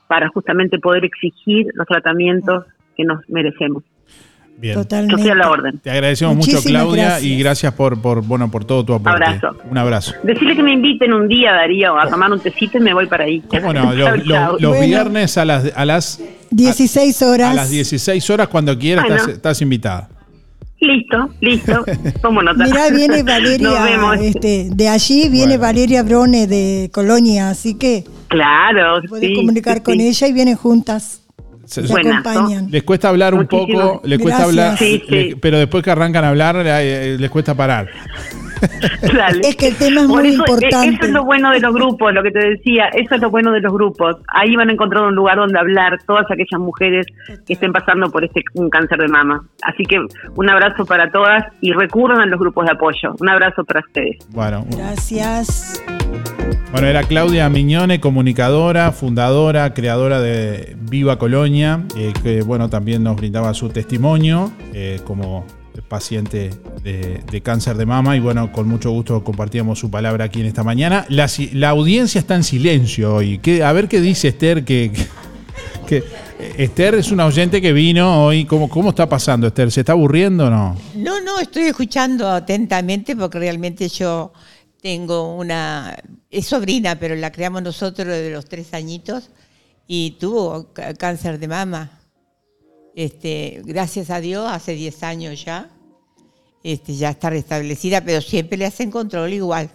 para 0.09 0.29
justamente 0.29 0.79
poder 0.79 1.05
exigir 1.05 1.69
los 1.75 1.87
tratamientos 1.87 2.67
que 2.97 3.05
nos 3.05 3.29
merecemos. 3.31 3.85
Bien. 4.63 4.75
Yo 4.77 4.81
estoy 4.83 5.29
a 5.29 5.35
la 5.35 5.51
orden. 5.51 5.79
Te 5.81 5.91
agradecemos 5.91 6.37
mucho, 6.37 6.63
Claudia, 6.63 7.05
gracias. 7.05 7.25
y 7.25 7.37
gracias 7.39 7.75
por, 7.75 8.01
por, 8.01 8.23
bueno, 8.23 8.49
por 8.51 8.65
todo 8.65 8.85
tu 8.85 8.95
aporte. 8.95 9.25
Abrazo. 9.25 9.57
Un 9.69 9.77
abrazo. 9.77 10.15
Decirle 10.23 10.55
que 10.57 10.63
me 10.63 10.73
inviten 10.73 11.13
un 11.13 11.27
día, 11.27 11.53
Darío, 11.53 11.99
a 11.99 12.09
tomar 12.09 12.31
un 12.33 12.39
tecito 12.39 12.79
y 12.79 12.81
me 12.81 12.95
voy 12.95 13.07
para 13.07 13.25
ahí. 13.25 13.43
¿Cómo 13.49 13.73
no? 13.73 13.83
Chau, 13.97 14.17
Los, 14.17 14.25
chau. 14.29 14.57
los- 14.61 14.81
viernes 14.81 15.37
a 15.37 15.45
las, 15.45 15.73
a 15.75 15.85
las 15.85 16.21
16 16.51 17.23
horas. 17.23 17.51
a 17.51 17.55
las 17.55 17.71
16 17.71 18.31
horas, 18.31 18.47
cuando 18.49 18.79
quieras, 18.79 19.05
Bueno. 19.05 19.17
estás, 19.17 19.35
estás 19.35 19.63
invitada. 19.63 20.09
Listo, 20.81 21.31
listo. 21.41 21.85
Tomo 22.23 22.43
nota. 22.43 22.65
Mirá, 22.65 22.89
viene 22.91 23.19
Nos 23.23 23.25
Valeria, 23.27 23.83
vemos. 23.85 24.17
este, 24.21 24.69
de 24.71 24.89
allí 24.89 25.29
viene 25.29 25.57
Valeria 25.57 26.03
Brone 26.03 26.47
de 26.47 26.91
Colonia, 26.93 27.51
así 27.51 27.75
que 27.75 28.05
Claro, 28.29 29.01
puedes 29.09 29.29
sí, 29.29 29.35
comunicar 29.35 29.77
sí, 29.77 29.81
con 29.83 29.95
sí. 29.95 30.09
ella 30.09 30.27
y 30.29 30.33
vienen 30.33 30.57
juntas. 30.57 31.22
Se- 31.73 31.87
Se 31.87 31.93
acompañan. 32.01 32.69
Les 32.71 32.83
cuesta 32.83 33.09
hablar 33.09 33.35
un 33.35 33.41
Muchísimas 33.51 33.87
poco, 33.87 34.03
les 34.05 34.19
cuesta 34.19 34.47
gracias. 34.47 34.49
hablar, 34.49 34.79
Sí, 34.79 35.03
sí. 35.09 35.35
pero 35.41 35.59
después 35.59 35.83
que 35.83 35.91
arrancan 35.91 36.25
a 36.25 36.29
hablar, 36.29 36.57
eh, 36.65 37.17
les 37.19 37.31
cuesta 37.31 37.55
parar. 37.55 37.89
Es 39.43 39.57
que 39.57 39.69
el 39.69 39.77
tema 39.77 40.03
es 40.03 40.07
Por 40.07 40.23
muy 40.23 40.29
eso, 40.29 40.45
importante. 40.47 40.89
Eso 40.89 41.05
es 41.05 41.11
lo 41.11 41.25
bueno 41.25 41.51
de 41.51 41.61
los 41.61 41.75
grupos, 41.75 42.13
lo 42.13 42.23
que 42.23 42.31
te 42.31 42.39
decía, 42.39 42.89
eso 42.89 43.15
es 43.15 43.21
lo 43.21 43.31
bueno 43.31 43.53
de 43.53 43.61
los 43.61 43.73
grupos. 43.73 44.17
Ahí 44.29 44.55
van 44.57 44.69
a 44.69 44.73
encontrar 44.73 45.05
un 45.05 45.15
lugar 45.15 45.37
donde 45.37 45.59
hablar 45.59 45.99
todas 46.07 46.25
aquellas 46.31 46.61
mujeres 46.61 47.07
que 47.47 47.55
estén 47.55 47.73
pasando 47.73 48.11
por 48.11 48.25
este 48.25 48.43
un 48.55 48.71
cáncer 48.71 48.99
de 48.99 49.09
mama. 49.09 49.45
Así 49.63 49.85
que 49.85 49.99
un 50.37 50.51
abrazo 50.51 50.85
para 50.87 51.11
todas 51.11 51.45
y 51.61 51.73
recurran 51.73 52.21
a 52.21 52.27
los 52.27 52.39
grupos 52.39 52.67
de 52.67 52.73
apoyo. 52.73 53.15
Un 53.21 53.29
abrazo 53.29 53.65
para 53.65 53.81
ustedes. 53.81 54.17
Bueno, 54.31 54.65
Gracias. 54.77 55.83
Bueno, 56.73 56.87
era 56.87 57.03
Claudia 57.03 57.49
Miñone, 57.49 58.01
comunicadora, 58.01 58.93
fundadora, 58.93 59.75
creadora 59.75 60.21
de 60.21 60.75
Viva 60.81 61.19
Colonia, 61.19 61.83
eh, 61.97 62.13
que 62.23 62.43
bueno, 62.43 62.71
también 62.71 63.03
nos 63.03 63.17
brindaba 63.17 63.53
su 63.53 63.69
testimonio 63.69 64.51
eh, 64.73 65.01
como 65.05 65.45
paciente 65.89 66.51
de, 66.83 67.41
cáncer 67.43 67.77
de 67.77 67.87
mama 67.87 68.17
y 68.17 68.21
bueno, 68.21 68.53
con 68.53 68.69
mucho 68.69 68.91
gusto 68.91 69.25
compartíamos 69.25 69.79
su 69.79 69.91
palabra 69.91 70.27
aquí 70.27 70.41
en 70.41 70.47
esta 70.47 70.63
mañana. 70.63 71.07
La, 71.09 71.31
la 71.53 71.71
audiencia 71.71 72.19
está 72.19 72.35
en 72.35 72.45
silencio 72.45 73.15
hoy. 73.15 73.39
¿Qué- 73.39 73.63
a 73.65 73.73
ver 73.73 73.89
qué 73.89 74.01
dice 74.01 74.29
Esther, 74.29 74.65
que, 74.65 74.93
Esther 76.57 76.95
es 76.97 77.11
una 77.13 77.27
oyente 77.27 77.61
que 77.61 77.73
vino 77.73 78.25
hoy. 78.25 78.45
¿Cómo, 78.45 78.69
¿Cómo 78.69 78.91
está 78.91 79.09
pasando, 79.09 79.47
Esther? 79.47 79.71
¿Se 79.71 79.81
está 79.81 79.93
aburriendo 79.93 80.47
o 80.47 80.51
no? 80.51 80.77
No, 80.97 81.21
no, 81.21 81.39
estoy 81.39 81.65
escuchando 81.65 82.29
atentamente 82.29 83.15
porque 83.17 83.39
realmente 83.39 83.89
yo 83.89 84.33
tengo 84.81 85.37
una, 85.37 85.97
es 86.31 86.47
sobrina, 86.47 86.97
pero 86.99 87.15
la 87.15 87.31
creamos 87.31 87.63
nosotros 87.63 88.09
de 88.09 88.31
los 88.31 88.47
tres 88.47 88.75
añitos 88.75 89.31
y 89.87 90.13
tuvo 90.19 90.73
cáncer 90.99 91.39
de 91.39 91.49
mama. 91.49 91.91
Este, 92.95 93.63
gracias 93.65 94.11
a 94.11 94.21
Dios, 94.21 94.51
hace 94.51 94.75
10 94.75 95.03
años 95.03 95.45
ya, 95.45 95.71
este, 96.63 96.95
ya 96.95 97.11
está 97.11 97.31
restablecida, 97.31 98.05
pero 98.05 98.21
siempre 98.21 98.59
le 98.59 98.67
hacen 98.67 98.91
control 98.91 99.33
igual. 99.33 99.71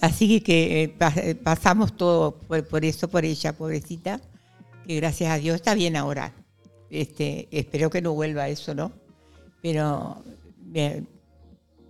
Así 0.00 0.40
que, 0.40 0.84
eh, 0.84 0.96
eh, 1.16 1.34
pasamos 1.34 1.96
todo 1.96 2.32
por, 2.32 2.66
por 2.66 2.84
eso, 2.84 3.08
por 3.08 3.24
ella, 3.24 3.52
pobrecita, 3.52 4.20
que 4.86 4.96
gracias 4.96 5.30
a 5.30 5.38
Dios 5.38 5.56
está 5.56 5.74
bien 5.74 5.96
ahora. 5.96 6.32
Este, 6.90 7.48
espero 7.50 7.90
que 7.90 8.02
no 8.02 8.12
vuelva 8.12 8.48
eso, 8.48 8.74
¿no? 8.74 8.92
Pero 9.60 10.22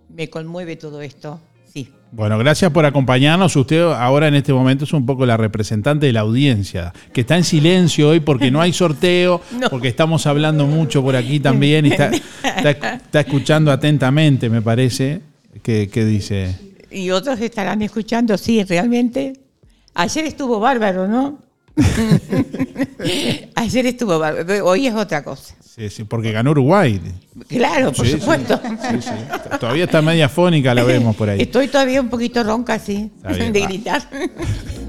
me 0.09 0.29
conmueve 0.29 0.77
todo 0.77 1.01
esto, 1.01 1.39
sí. 1.75 1.89
Bueno, 2.11 2.37
gracias 2.37 2.71
por 2.71 2.85
acompañarnos. 2.85 3.53
Usted 3.57 3.81
ahora 3.81 4.29
en 4.29 4.35
este 4.35 4.53
momento 4.53 4.85
es 4.85 4.93
un 4.93 5.05
poco 5.05 5.25
la 5.25 5.35
representante 5.35 6.05
de 6.05 6.13
la 6.13 6.21
audiencia, 6.21 6.93
que 7.11 7.21
está 7.21 7.35
en 7.35 7.43
silencio 7.43 8.09
hoy 8.09 8.21
porque 8.21 8.49
no 8.51 8.61
hay 8.61 8.71
sorteo, 8.83 9.41
porque 9.69 9.89
estamos 9.89 10.25
hablando 10.25 10.65
mucho 10.65 11.03
por 11.03 11.15
aquí 11.17 11.39
también 11.41 11.85
y 11.85 11.89
está, 11.89 12.11
está- 12.43 12.93
está 12.95 13.19
escuchando 13.19 13.69
atentamente, 13.71 14.49
me 14.49 14.61
parece, 14.61 15.21
que, 15.61 15.89
que 15.89 16.05
dice. 16.05 16.55
Y 16.89 17.09
otros 17.11 17.41
estarán 17.41 17.81
escuchando, 17.81 18.37
sí, 18.37 18.63
realmente. 18.63 19.33
Ayer 19.93 20.25
estuvo 20.25 20.59
bárbaro, 20.61 21.07
¿no? 21.09 21.39
Ayer 23.55 23.85
estuvo 23.87 24.15
hoy 24.63 24.87
es 24.87 24.93
otra 24.93 25.23
cosa. 25.23 25.55
Sí, 25.75 25.89
sí, 25.89 26.03
porque 26.05 26.31
ganó 26.31 26.51
Uruguay. 26.51 27.01
Claro, 27.49 27.91
por 27.91 28.05
Sí, 28.05 28.13
supuesto. 28.13 28.59
sí, 28.63 29.01
sí. 29.01 29.09
Todavía 29.59 29.83
está 29.83 30.01
media 30.01 30.29
fónica, 30.29 30.73
la 30.73 30.83
vemos 30.83 31.15
por 31.15 31.29
ahí. 31.29 31.41
Estoy 31.41 31.67
todavía 31.67 31.99
un 31.99 32.09
poquito 32.09 32.43
ronca, 32.43 32.79
sí, 32.79 33.11
de 33.23 33.61
gritar. 33.61 34.01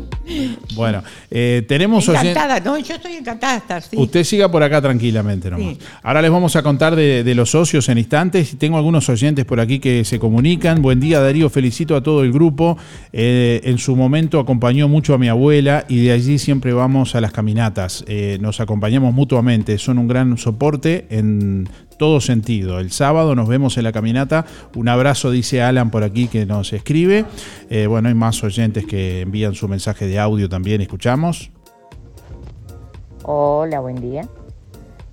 Bueno, 0.75 1.03
eh, 1.31 1.65
tenemos 1.69 2.09
Encantada, 2.09 2.61
no, 2.61 2.79
yo 2.79 2.95
estoy 2.95 3.15
encantada 3.15 3.53
de 3.55 3.59
estar, 3.59 3.83
sí. 3.83 3.97
Usted 3.97 4.25
siga 4.25 4.51
por 4.51 4.63
acá 4.63 4.81
tranquilamente 4.81 5.51
nomás. 5.51 5.77
Sí. 5.77 5.79
Ahora 6.03 6.23
les 6.23 6.31
vamos 6.31 6.57
a 6.57 6.63
contar 6.63 6.97
de, 6.97 7.25
de 7.25 7.35
los 7.35 7.51
socios 7.51 7.89
en 7.89 7.99
instantes. 7.99 8.53
Y 8.53 8.57
Tengo 8.57 8.77
algunos 8.77 9.09
oyentes 9.09 9.45
por 9.45 9.61
aquí 9.61 9.79
que 9.79 10.05
se 10.05 10.19
comunican. 10.19 10.83
Buen 10.83 11.01
día, 11.01 11.21
Darío. 11.21 11.49
Felicito 11.51 11.97
a 11.97 12.03
todo 12.03 12.23
el 12.23 12.33
grupo. 12.33 12.77
Eh, 13.13 13.61
en 13.65 13.79
su 13.79 13.97
momento 13.97 14.41
acompañó 14.41 14.89
mucho 14.89 15.15
a 15.15 15.19
mi 15.19 15.29
abuela 15.29 15.85
y 15.89 16.05
de 16.05 16.13
allí 16.13 16.39
siempre 16.39 16.73
vamos 16.73 17.15
a 17.15 17.21
las 17.21 17.33
caminatas. 17.33 18.05
Eh, 18.07 18.39
nos 18.41 18.61
acompañamos 18.61 19.15
mutuamente. 19.15 19.79
Son 19.79 19.99
un 19.99 20.09
gran 20.09 20.37
soporte 20.39 21.07
en 21.11 21.69
todo 21.99 22.21
sentido. 22.21 22.79
El 22.81 22.91
sábado 22.91 23.35
nos 23.35 23.49
vemos 23.49 23.77
en 23.79 23.85
la 23.85 23.93
caminata. 23.93 24.45
Un 24.75 24.89
abrazo, 24.89 25.31
dice 25.31 25.63
Alan 25.63 25.91
por 25.91 26.05
aquí 26.05 26.29
que 26.29 26.47
nos 26.47 26.73
escribe. 26.73 27.25
Eh, 27.71 27.87
bueno, 27.87 28.09
hay 28.09 28.15
más 28.15 28.43
oyentes 28.45 28.87
que 28.87 29.23
envían 29.23 29.55
su 29.55 29.69
mensaje 29.69 30.07
de 30.07 30.19
audio 30.19 30.49
también. 30.49 30.81
Escuchamos. 30.81 31.51
Hola, 33.23 33.81
buen 33.81 33.97
día. 33.97 34.29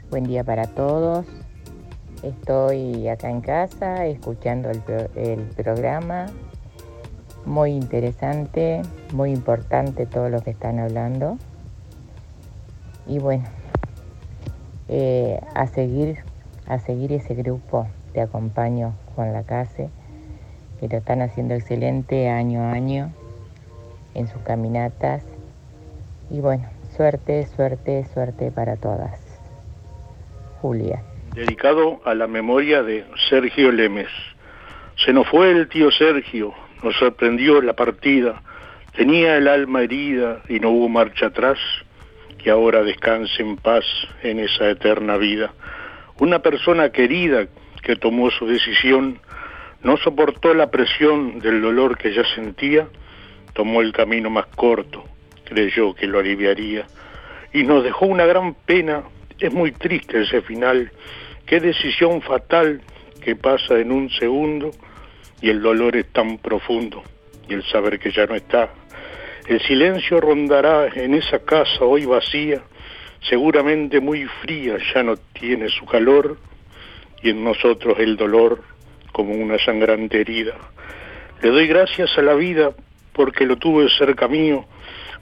Buen 0.10 0.26
día 0.26 0.44
para 0.44 0.68
todos. 0.68 1.26
Estoy 2.22 3.08
acá 3.08 3.30
en 3.30 3.42
casa 3.42 4.06
escuchando 4.06 4.70
el, 4.70 4.80
pro- 4.80 5.10
el 5.16 5.40
programa. 5.42 6.28
Muy 7.46 7.72
interesante, 7.72 8.82
muy 9.14 9.32
importante 9.32 10.06
todo 10.06 10.30
lo 10.30 10.42
que 10.42 10.52
están 10.52 10.80
hablando. 10.80 11.38
Y 13.06 13.20
bueno, 13.20 13.44
eh, 14.88 15.42
a 15.54 15.68
seguir, 15.68 16.20
a 16.68 16.80
seguir 16.80 17.12
ese 17.12 17.36
grupo. 17.36 17.88
Te 18.14 18.22
acompaño 18.22 18.94
Juan 19.16 19.34
Lacase, 19.34 19.90
que 20.80 20.88
lo 20.88 20.98
están 20.98 21.22
haciendo 21.22 21.54
excelente 21.54 22.30
año 22.30 22.62
a 22.62 22.72
año 22.72 23.12
en 24.14 24.28
sus 24.28 24.42
caminatas. 24.44 25.24
Y 26.30 26.40
bueno, 26.40 26.66
suerte, 26.96 27.48
suerte, 27.48 28.06
suerte 28.14 28.52
para 28.52 28.76
todas. 28.76 29.20
Julia. 30.62 31.04
dedicado 31.36 32.00
a 32.06 32.14
la 32.14 32.28
memoria 32.28 32.84
de 32.84 33.06
Sergio 33.30 33.72
Lemes. 33.72 34.08
Se 35.04 35.12
nos 35.12 35.28
fue 35.28 35.52
el 35.52 35.68
tío 35.68 35.92
Sergio, 35.92 36.54
nos 36.84 36.96
sorprendió 36.96 37.62
la 37.62 37.74
partida, 37.74 38.42
tenía 38.96 39.36
el 39.36 39.48
alma 39.48 39.82
herida 39.82 40.42
y 40.48 40.60
no 40.60 40.70
hubo 40.70 40.88
marcha 40.88 41.26
atrás, 41.26 41.58
que 42.38 42.50
ahora 42.50 42.84
descanse 42.84 43.42
en 43.42 43.58
paz 43.58 43.84
en 44.22 44.40
esa 44.40 44.70
eterna 44.70 45.18
vida. 45.18 45.52
Una 46.20 46.40
persona 46.40 46.90
querida 46.92 47.48
que 47.82 47.96
tomó 47.96 48.32
su 48.32 48.48
decisión, 48.48 49.20
no 49.82 49.98
soportó 49.98 50.54
la 50.54 50.72
presión 50.72 51.40
del 51.40 51.62
dolor 51.62 51.98
que 51.98 52.14
ya 52.14 52.24
sentía, 52.36 52.88
tomó 53.54 53.82
el 53.82 53.92
camino 53.92 54.30
más 54.30 54.46
corto, 54.56 55.04
creyó 55.44 55.94
que 55.94 56.08
lo 56.08 56.20
aliviaría 56.20 56.86
y 57.54 57.64
nos 57.64 57.84
dejó 57.84 58.06
una 58.06 58.26
gran 58.26 58.54
pena 58.54 59.04
es 59.40 59.54
muy 59.54 59.72
triste 59.72 60.22
ese 60.22 60.42
final. 60.42 60.92
Qué 61.46 61.60
decisión 61.60 62.22
fatal 62.22 62.82
que 63.22 63.36
pasa 63.36 63.80
en 63.80 63.92
un 63.92 64.10
segundo 64.10 64.72
y 65.42 65.50
el 65.50 65.62
dolor 65.62 65.96
es 65.96 66.08
tan 66.14 66.38
profundo 66.38 67.04
y 67.48 67.54
el 67.54 67.64
saber 67.64 68.00
que 68.00 68.12
ya 68.12 68.26
no 68.26 68.36
está. 68.36 68.70
El 69.48 69.60
silencio 69.62 70.22
rondará 70.22 70.88
en 70.88 71.14
esa 71.14 71.40
casa 71.40 71.84
hoy 71.84 72.06
vacía, 72.06 72.62
seguramente 73.30 74.00
muy 74.00 74.26
fría, 74.42 74.78
ya 74.94 75.04
no 75.04 75.16
tiene 75.18 75.70
su 75.70 75.86
calor 75.86 76.38
y 77.22 77.30
en 77.30 77.44
nosotros 77.44 77.98
el 78.00 78.18
dolor 78.18 78.62
como 79.12 79.34
una 79.34 79.58
sangrante 79.60 80.22
herida. 80.22 80.56
Le 81.42 81.50
doy 81.50 81.68
gracias 81.68 82.18
a 82.18 82.22
la 82.22 82.34
vida 82.34 82.72
porque 83.14 83.46
lo 83.46 83.58
tuve 83.58 83.90
cerca 83.90 84.28
mío. 84.28 84.66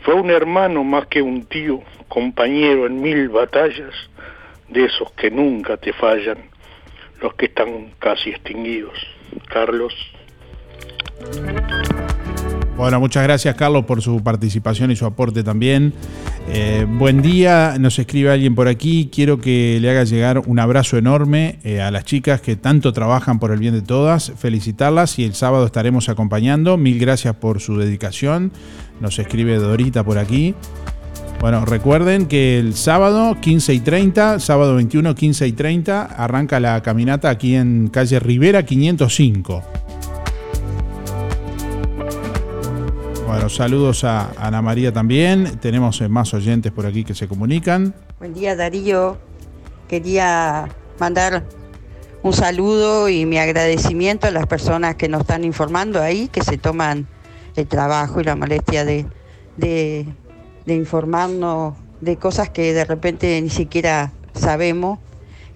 Fue 0.02 0.16
un 0.16 0.32
hermano 0.32 0.84
más 0.84 1.08
que 1.08 1.22
un 1.22 1.46
tío, 1.46 1.82
compañero 2.08 2.88
en 2.88 3.02
mil 3.02 3.30
batallas, 3.30 3.94
de 4.68 4.86
esos 4.86 5.12
que 5.14 5.30
nunca 5.30 5.78
te 5.78 5.94
fallan, 5.94 6.38
los 7.22 7.34
que 7.36 7.46
están 7.46 7.92
casi 8.00 8.30
extinguidos. 8.30 8.98
Carlos. 9.48 9.94
Bueno, 12.78 13.00
muchas 13.00 13.24
gracias 13.24 13.56
Carlos 13.56 13.86
por 13.86 14.02
su 14.02 14.24
participación 14.24 14.92
y 14.92 14.96
su 14.96 15.06
aporte 15.06 15.44
también. 15.44 15.94
Eh, 16.50 16.88
buen 16.88 17.22
día, 17.22 17.76
nos 17.80 18.00
escribe 18.00 18.32
alguien 18.32 18.56
por 18.56 18.68
aquí. 18.68 19.10
Quiero 19.14 19.40
que 19.40 19.78
le 19.80 19.90
haga 19.90 20.04
llegar 20.04 20.40
un 20.40 20.58
abrazo 20.58 20.98
enorme 20.98 21.60
eh, 21.64 21.82
a 21.82 21.92
las 21.92 22.06
chicas 22.06 22.42
que 22.42 22.56
tanto 22.56 22.94
trabajan 22.94 23.40
por 23.40 23.52
el 23.52 23.60
bien 23.60 23.74
de 23.74 23.82
todas. 23.82 24.32
Felicitarlas 24.38 25.20
y 25.20 25.26
el 25.26 25.36
sábado 25.36 25.66
estaremos 25.66 26.10
acompañando. 26.10 26.78
Mil 26.78 26.98
gracias 26.98 27.36
por 27.36 27.60
su 27.60 27.78
dedicación. 27.78 28.52
Nos 29.00 29.20
escribe 29.20 29.58
Dorita 29.58 30.04
por 30.04 30.18
aquí. 30.18 30.56
Bueno, 31.40 31.66
recuerden 31.66 32.28
que 32.28 32.60
el 32.60 32.76
sábado 32.76 33.38
15 33.42 33.74
y 33.74 33.80
30, 33.80 34.40
sábado 34.40 34.76
21, 34.76 35.16
15 35.16 35.48
y 35.48 35.52
30, 35.54 36.04
arranca 36.04 36.60
la 36.60 36.82
caminata 36.84 37.30
aquí 37.30 37.56
en 37.56 37.88
calle 37.88 38.20
Rivera 38.20 38.64
505. 38.64 39.64
Bueno, 43.32 43.48
saludos 43.48 44.04
a 44.04 44.34
Ana 44.36 44.62
María 44.62 44.92
también. 44.92 45.58
Tenemos 45.62 46.02
eh, 46.02 46.10
más 46.10 46.34
oyentes 46.34 46.70
por 46.74 46.86
aquí 46.86 47.06
que 47.06 47.16
se 47.16 47.30
comunican. 47.30 47.96
Buen 48.20 48.34
día 48.34 48.58
Darío. 48.58 49.20
Quería 49.88 50.68
mandar 51.00 51.46
un 52.24 52.34
saludo 52.34 53.08
y 53.08 53.26
mi 53.26 53.38
agradecimiento 53.38 54.28
a 54.28 54.32
las 54.32 54.48
personas 54.48 54.96
que 54.96 55.08
nos 55.08 55.22
están 55.22 55.46
informando 55.46 56.02
ahí, 56.02 56.28
que 56.28 56.44
se 56.44 56.58
toman 56.58 57.08
el 57.56 57.68
trabajo 57.68 58.20
y 58.20 58.26
la 58.26 58.36
molestia 58.36 58.84
de, 58.84 59.06
informarnos 60.68 61.76
de 62.02 62.18
cosas 62.18 62.50
que 62.50 62.74
de 62.74 62.84
repente 62.84 63.42
ni 63.42 63.50
siquiera 63.50 64.12
sabemos. 64.34 65.00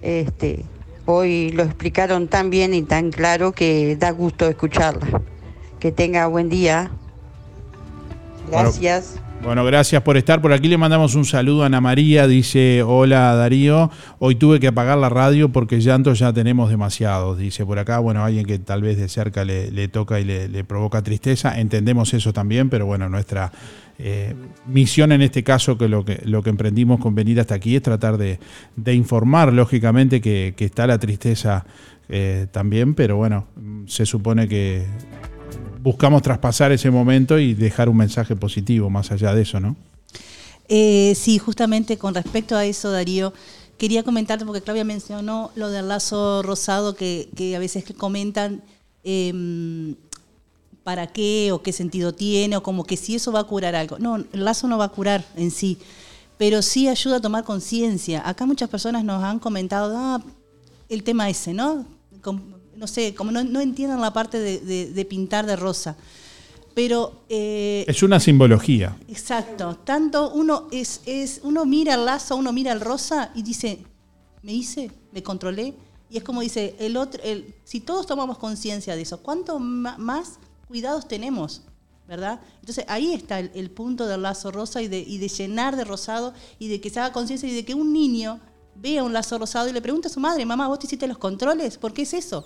Este, 0.00 0.64
hoy 1.04 1.50
lo 1.50 1.62
explicaron 1.62 2.28
tan 2.28 2.48
bien 2.48 2.72
y 2.72 2.84
tan 2.84 3.10
claro 3.10 3.52
que 3.52 3.96
da 3.96 4.12
gusto 4.12 4.48
escucharlas. 4.48 5.10
Que 5.78 5.92
tenga 5.92 6.26
buen 6.26 6.48
día. 6.48 6.90
Gracias. 8.50 9.20
Bueno, 9.42 9.64
gracias 9.64 10.02
por 10.02 10.16
estar. 10.16 10.40
Por 10.40 10.52
aquí 10.52 10.66
le 10.66 10.78
mandamos 10.78 11.14
un 11.14 11.24
saludo 11.24 11.62
a 11.62 11.66
Ana 11.66 11.80
María. 11.80 12.26
Dice, 12.26 12.82
hola 12.82 13.34
Darío, 13.34 13.90
hoy 14.18 14.34
tuve 14.34 14.58
que 14.58 14.68
apagar 14.68 14.98
la 14.98 15.08
radio 15.08 15.52
porque 15.52 15.80
llantos 15.80 16.18
ya 16.18 16.32
tenemos 16.32 16.70
demasiados. 16.70 17.38
Dice 17.38 17.64
por 17.64 17.78
acá, 17.78 17.98
bueno, 17.98 18.24
alguien 18.24 18.46
que 18.46 18.58
tal 18.58 18.82
vez 18.82 18.96
de 18.96 19.08
cerca 19.08 19.44
le, 19.44 19.70
le 19.70 19.88
toca 19.88 20.18
y 20.20 20.24
le, 20.24 20.48
le, 20.48 20.64
provoca 20.64 21.02
tristeza. 21.02 21.60
Entendemos 21.60 22.12
eso 22.14 22.32
también, 22.32 22.70
pero 22.70 22.86
bueno, 22.86 23.08
nuestra 23.08 23.52
eh, 23.98 24.34
misión 24.66 25.12
en 25.12 25.22
este 25.22 25.42
caso, 25.42 25.78
que 25.78 25.88
lo, 25.88 26.04
que 26.04 26.20
lo 26.24 26.42
que 26.42 26.50
emprendimos 26.50 27.00
con 27.00 27.14
venir 27.14 27.40
hasta 27.40 27.54
aquí 27.54 27.76
es 27.76 27.82
tratar 27.82 28.18
de, 28.18 28.38
de 28.74 28.94
informar, 28.94 29.52
lógicamente, 29.52 30.20
que, 30.20 30.54
que, 30.56 30.66
está 30.66 30.86
la 30.86 30.98
tristeza 30.98 31.64
eh, 32.08 32.46
también, 32.50 32.94
pero 32.94 33.16
bueno, 33.16 33.46
se 33.86 34.04
supone 34.04 34.48
que 34.48 34.84
buscamos 35.86 36.20
traspasar 36.20 36.72
ese 36.72 36.90
momento 36.90 37.38
y 37.38 37.54
dejar 37.54 37.88
un 37.88 37.96
mensaje 37.96 38.34
positivo 38.34 38.90
más 38.90 39.12
allá 39.12 39.32
de 39.32 39.42
eso, 39.42 39.60
¿no? 39.60 39.76
Eh, 40.66 41.14
sí, 41.14 41.38
justamente 41.38 41.96
con 41.96 42.12
respecto 42.12 42.56
a 42.56 42.64
eso, 42.64 42.90
Darío, 42.90 43.32
quería 43.78 44.02
comentarte, 44.02 44.44
porque 44.44 44.62
Claudia 44.62 44.82
mencionó 44.82 45.52
lo 45.54 45.70
del 45.70 45.86
lazo 45.86 46.42
rosado 46.42 46.96
que, 46.96 47.28
a 47.54 47.60
veces 47.60 47.84
comentan 47.96 48.64
eh, 49.04 49.94
para 50.82 51.06
qué 51.06 51.52
o 51.52 51.62
qué 51.62 51.72
sentido 51.72 52.12
tiene, 52.12 52.56
o 52.56 52.64
como 52.64 52.82
que 52.82 52.96
si 52.96 53.14
eso 53.14 53.30
va 53.30 53.38
a 53.38 53.44
curar 53.44 53.76
algo. 53.76 54.00
No, 54.00 54.16
el 54.16 54.44
lazo 54.44 54.66
no 54.66 54.78
va 54.78 54.86
a 54.86 54.88
curar 54.88 55.24
en 55.36 55.52
sí, 55.52 55.78
pero 56.36 56.62
sí 56.62 56.88
ayuda 56.88 57.18
a 57.18 57.20
tomar 57.20 57.44
conciencia. 57.44 58.28
Acá 58.28 58.44
muchas 58.44 58.68
personas 58.68 59.04
nos 59.04 59.22
han 59.22 59.38
comentado, 59.38 59.94
ah, 59.96 60.20
el 60.88 61.04
tema 61.04 61.30
ese, 61.30 61.54
¿no? 61.54 61.86
No 62.76 62.86
sé, 62.86 63.14
como 63.14 63.32
no, 63.32 63.42
no 63.42 63.60
entiendan 63.60 64.00
la 64.00 64.12
parte 64.12 64.38
de, 64.38 64.60
de, 64.60 64.92
de, 64.92 65.04
pintar 65.04 65.46
de 65.46 65.56
rosa. 65.56 65.96
Pero... 66.74 67.22
Eh, 67.28 67.84
es 67.88 68.02
una 68.02 68.20
simbología. 68.20 68.96
Exacto. 69.08 69.78
Tanto 69.84 70.32
uno, 70.32 70.68
es, 70.70 71.00
es, 71.06 71.40
uno 71.42 71.64
mira 71.64 71.94
el 71.94 72.04
lazo, 72.04 72.36
uno 72.36 72.52
mira 72.52 72.72
el 72.72 72.80
rosa 72.80 73.30
y 73.34 73.42
dice, 73.42 73.78
me 74.42 74.52
hice, 74.52 74.90
me 75.12 75.22
controlé. 75.22 75.74
Y 76.10 76.18
es 76.18 76.22
como 76.22 76.42
dice, 76.42 76.76
el 76.78 76.96
otro, 76.96 77.22
el, 77.22 77.54
si 77.64 77.80
todos 77.80 78.06
tomamos 78.06 78.38
conciencia 78.38 78.94
de 78.94 79.02
eso, 79.02 79.22
¿cuánto 79.22 79.58
más 79.58 80.38
cuidados 80.68 81.08
tenemos? 81.08 81.62
¿verdad? 82.06 82.40
Entonces 82.60 82.84
ahí 82.86 83.14
está 83.14 83.40
el, 83.40 83.50
el, 83.54 83.68
punto 83.70 84.06
del 84.06 84.22
lazo 84.22 84.52
rosa 84.52 84.80
y 84.80 84.86
de, 84.86 84.98
y 85.00 85.18
de 85.18 85.26
llenar 85.28 85.74
de 85.74 85.82
rosado 85.82 86.34
y 86.58 86.68
de 86.68 86.80
que 86.80 86.88
se 86.88 87.00
haga 87.00 87.12
conciencia 87.12 87.48
y 87.48 87.52
de 87.52 87.64
que 87.64 87.74
un 87.74 87.92
niño 87.92 88.38
vea 88.80 89.02
un 89.02 89.12
lazo 89.12 89.38
rosado 89.38 89.68
y 89.68 89.72
le 89.72 89.82
pregunta 89.82 90.08
a 90.08 90.10
su 90.10 90.20
madre, 90.20 90.44
mamá, 90.44 90.68
¿vos 90.68 90.78
te 90.78 90.86
hiciste 90.86 91.06
los 91.06 91.18
controles? 91.18 91.78
¿Por 91.78 91.92
qué 91.92 92.02
es 92.02 92.14
eso? 92.14 92.44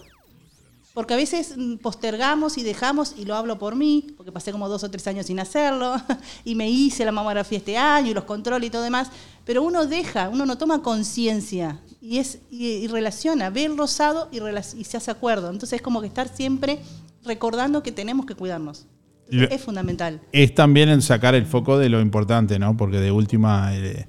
Porque 0.92 1.14
a 1.14 1.16
veces 1.16 1.54
postergamos 1.80 2.58
y 2.58 2.64
dejamos, 2.64 3.14
y 3.16 3.24
lo 3.24 3.36
hablo 3.36 3.58
por 3.58 3.76
mí, 3.76 4.08
porque 4.16 4.32
pasé 4.32 4.50
como 4.50 4.68
dos 4.68 4.82
o 4.82 4.90
tres 4.90 5.06
años 5.06 5.26
sin 5.26 5.38
hacerlo, 5.38 5.94
y 6.44 6.56
me 6.56 6.68
hice 6.68 7.04
la 7.04 7.12
mamografía 7.12 7.58
este 7.58 7.78
año, 7.78 8.10
y 8.10 8.14
los 8.14 8.24
controles 8.24 8.66
y 8.66 8.70
todo 8.70 8.82
demás, 8.82 9.08
pero 9.44 9.62
uno 9.62 9.86
deja, 9.86 10.28
uno 10.28 10.46
no 10.46 10.58
toma 10.58 10.82
conciencia, 10.82 11.80
y, 12.00 12.18
es, 12.18 12.40
y, 12.50 12.66
y, 12.66 12.86
relaciona, 12.88 13.50
ve 13.50 13.66
el 13.66 13.76
rosado 13.76 14.28
y, 14.32 14.38
y, 14.78 14.84
se 14.84 14.96
hace 14.96 15.10
acuerdo. 15.10 15.50
Entonces 15.50 15.74
es 15.74 15.82
como 15.82 16.00
que 16.00 16.06
estar 16.06 16.28
siempre 16.28 16.78
recordando 17.24 17.82
que 17.82 17.92
tenemos 17.92 18.26
que 18.26 18.34
cuidarnos. 18.34 18.86
Entonces, 19.30 19.58
es 19.58 19.62
fundamental. 19.62 20.20
Es 20.32 20.54
también 20.54 20.88
en 20.88 21.02
sacar 21.02 21.34
el 21.34 21.46
foco 21.46 21.78
de 21.78 21.88
lo 21.88 22.00
importante, 22.00 22.58
¿no? 22.58 22.76
Porque 22.76 22.98
de 22.98 23.12
última, 23.12 23.76
eh, 23.76 24.06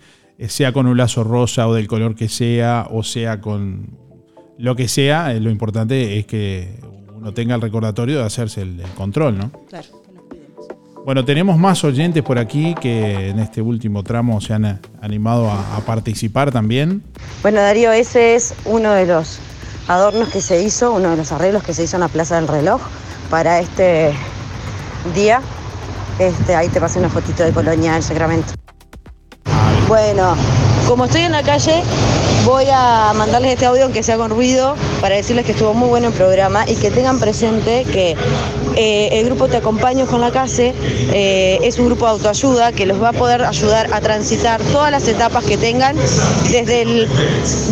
sea 0.47 0.73
con 0.73 0.87
un 0.87 0.97
lazo 0.97 1.23
rosa 1.23 1.67
o 1.67 1.73
del 1.73 1.87
color 1.87 2.15
que 2.15 2.27
sea, 2.29 2.87
o 2.89 3.03
sea 3.03 3.39
con 3.39 3.99
lo 4.61 4.75
que 4.75 4.87
sea, 4.87 5.33
lo 5.33 5.49
importante 5.49 6.19
es 6.19 6.25
que 6.25 6.79
uno 7.15 7.33
tenga 7.33 7.55
el 7.55 7.61
recordatorio 7.61 8.19
de 8.19 8.25
hacerse 8.25 8.61
el, 8.61 8.79
el 8.79 8.89
control, 8.91 9.37
¿no? 9.37 9.51
Claro, 9.67 9.87
que 10.05 10.13
nos 10.13 10.23
cuidemos. 10.25 10.65
Bueno, 11.03 11.25
tenemos 11.25 11.57
más 11.57 11.83
oyentes 11.83 12.21
por 12.21 12.37
aquí 12.37 12.75
que 12.79 13.29
en 13.29 13.39
este 13.39 13.61
último 13.61 14.03
tramo 14.03 14.39
se 14.39 14.53
han 14.53 14.79
animado 15.01 15.49
a, 15.49 15.77
a 15.77 15.79
participar 15.81 16.51
también. 16.51 17.01
Bueno, 17.41 17.59
Darío, 17.59 17.91
ese 17.91 18.35
es 18.35 18.53
uno 18.65 18.91
de 18.91 19.07
los 19.07 19.39
adornos 19.87 20.29
que 20.29 20.41
se 20.41 20.63
hizo, 20.63 20.93
uno 20.93 21.09
de 21.09 21.17
los 21.17 21.31
arreglos 21.31 21.63
que 21.63 21.73
se 21.73 21.83
hizo 21.83 21.97
en 21.97 22.01
la 22.01 22.07
Plaza 22.07 22.35
del 22.35 22.47
Reloj 22.47 22.81
para 23.31 23.59
este 23.59 24.13
día. 25.15 25.41
Este, 26.19 26.53
ahí 26.53 26.69
te 26.69 26.79
pasé 26.79 26.99
una 26.99 27.09
fotito 27.09 27.43
de 27.43 27.51
Colonia 27.51 27.93
del 27.93 28.03
Sacramento. 28.03 28.53
Bueno, 29.87 30.35
como 30.91 31.05
estoy 31.05 31.21
en 31.21 31.31
la 31.31 31.41
calle, 31.41 31.83
voy 32.43 32.65
a 32.69 33.13
mandarles 33.15 33.53
este 33.53 33.65
audio 33.65 33.85
aunque 33.85 34.03
sea 34.03 34.17
con 34.17 34.29
ruido 34.29 34.75
para 34.99 35.15
decirles 35.15 35.45
que 35.45 35.53
estuvo 35.53 35.73
muy 35.73 35.87
bueno 35.87 36.09
el 36.09 36.13
programa 36.13 36.65
y 36.67 36.75
que 36.75 36.91
tengan 36.91 37.17
presente 37.17 37.85
que 37.85 38.17
eh, 38.75 39.09
el 39.19 39.25
grupo 39.25 39.47
Te 39.47 39.57
Acompaño 39.57 40.05
con 40.05 40.21
la 40.21 40.31
CASE 40.31 40.73
eh, 41.13 41.59
es 41.63 41.79
un 41.79 41.87
grupo 41.87 42.05
de 42.05 42.11
autoayuda 42.11 42.71
que 42.71 42.85
los 42.85 43.01
va 43.01 43.09
a 43.09 43.13
poder 43.13 43.43
ayudar 43.43 43.93
a 43.93 44.01
transitar 44.01 44.61
todas 44.71 44.91
las 44.91 45.07
etapas 45.07 45.43
que 45.43 45.57
tengan 45.57 45.95
desde 46.51 46.81
el 46.83 47.07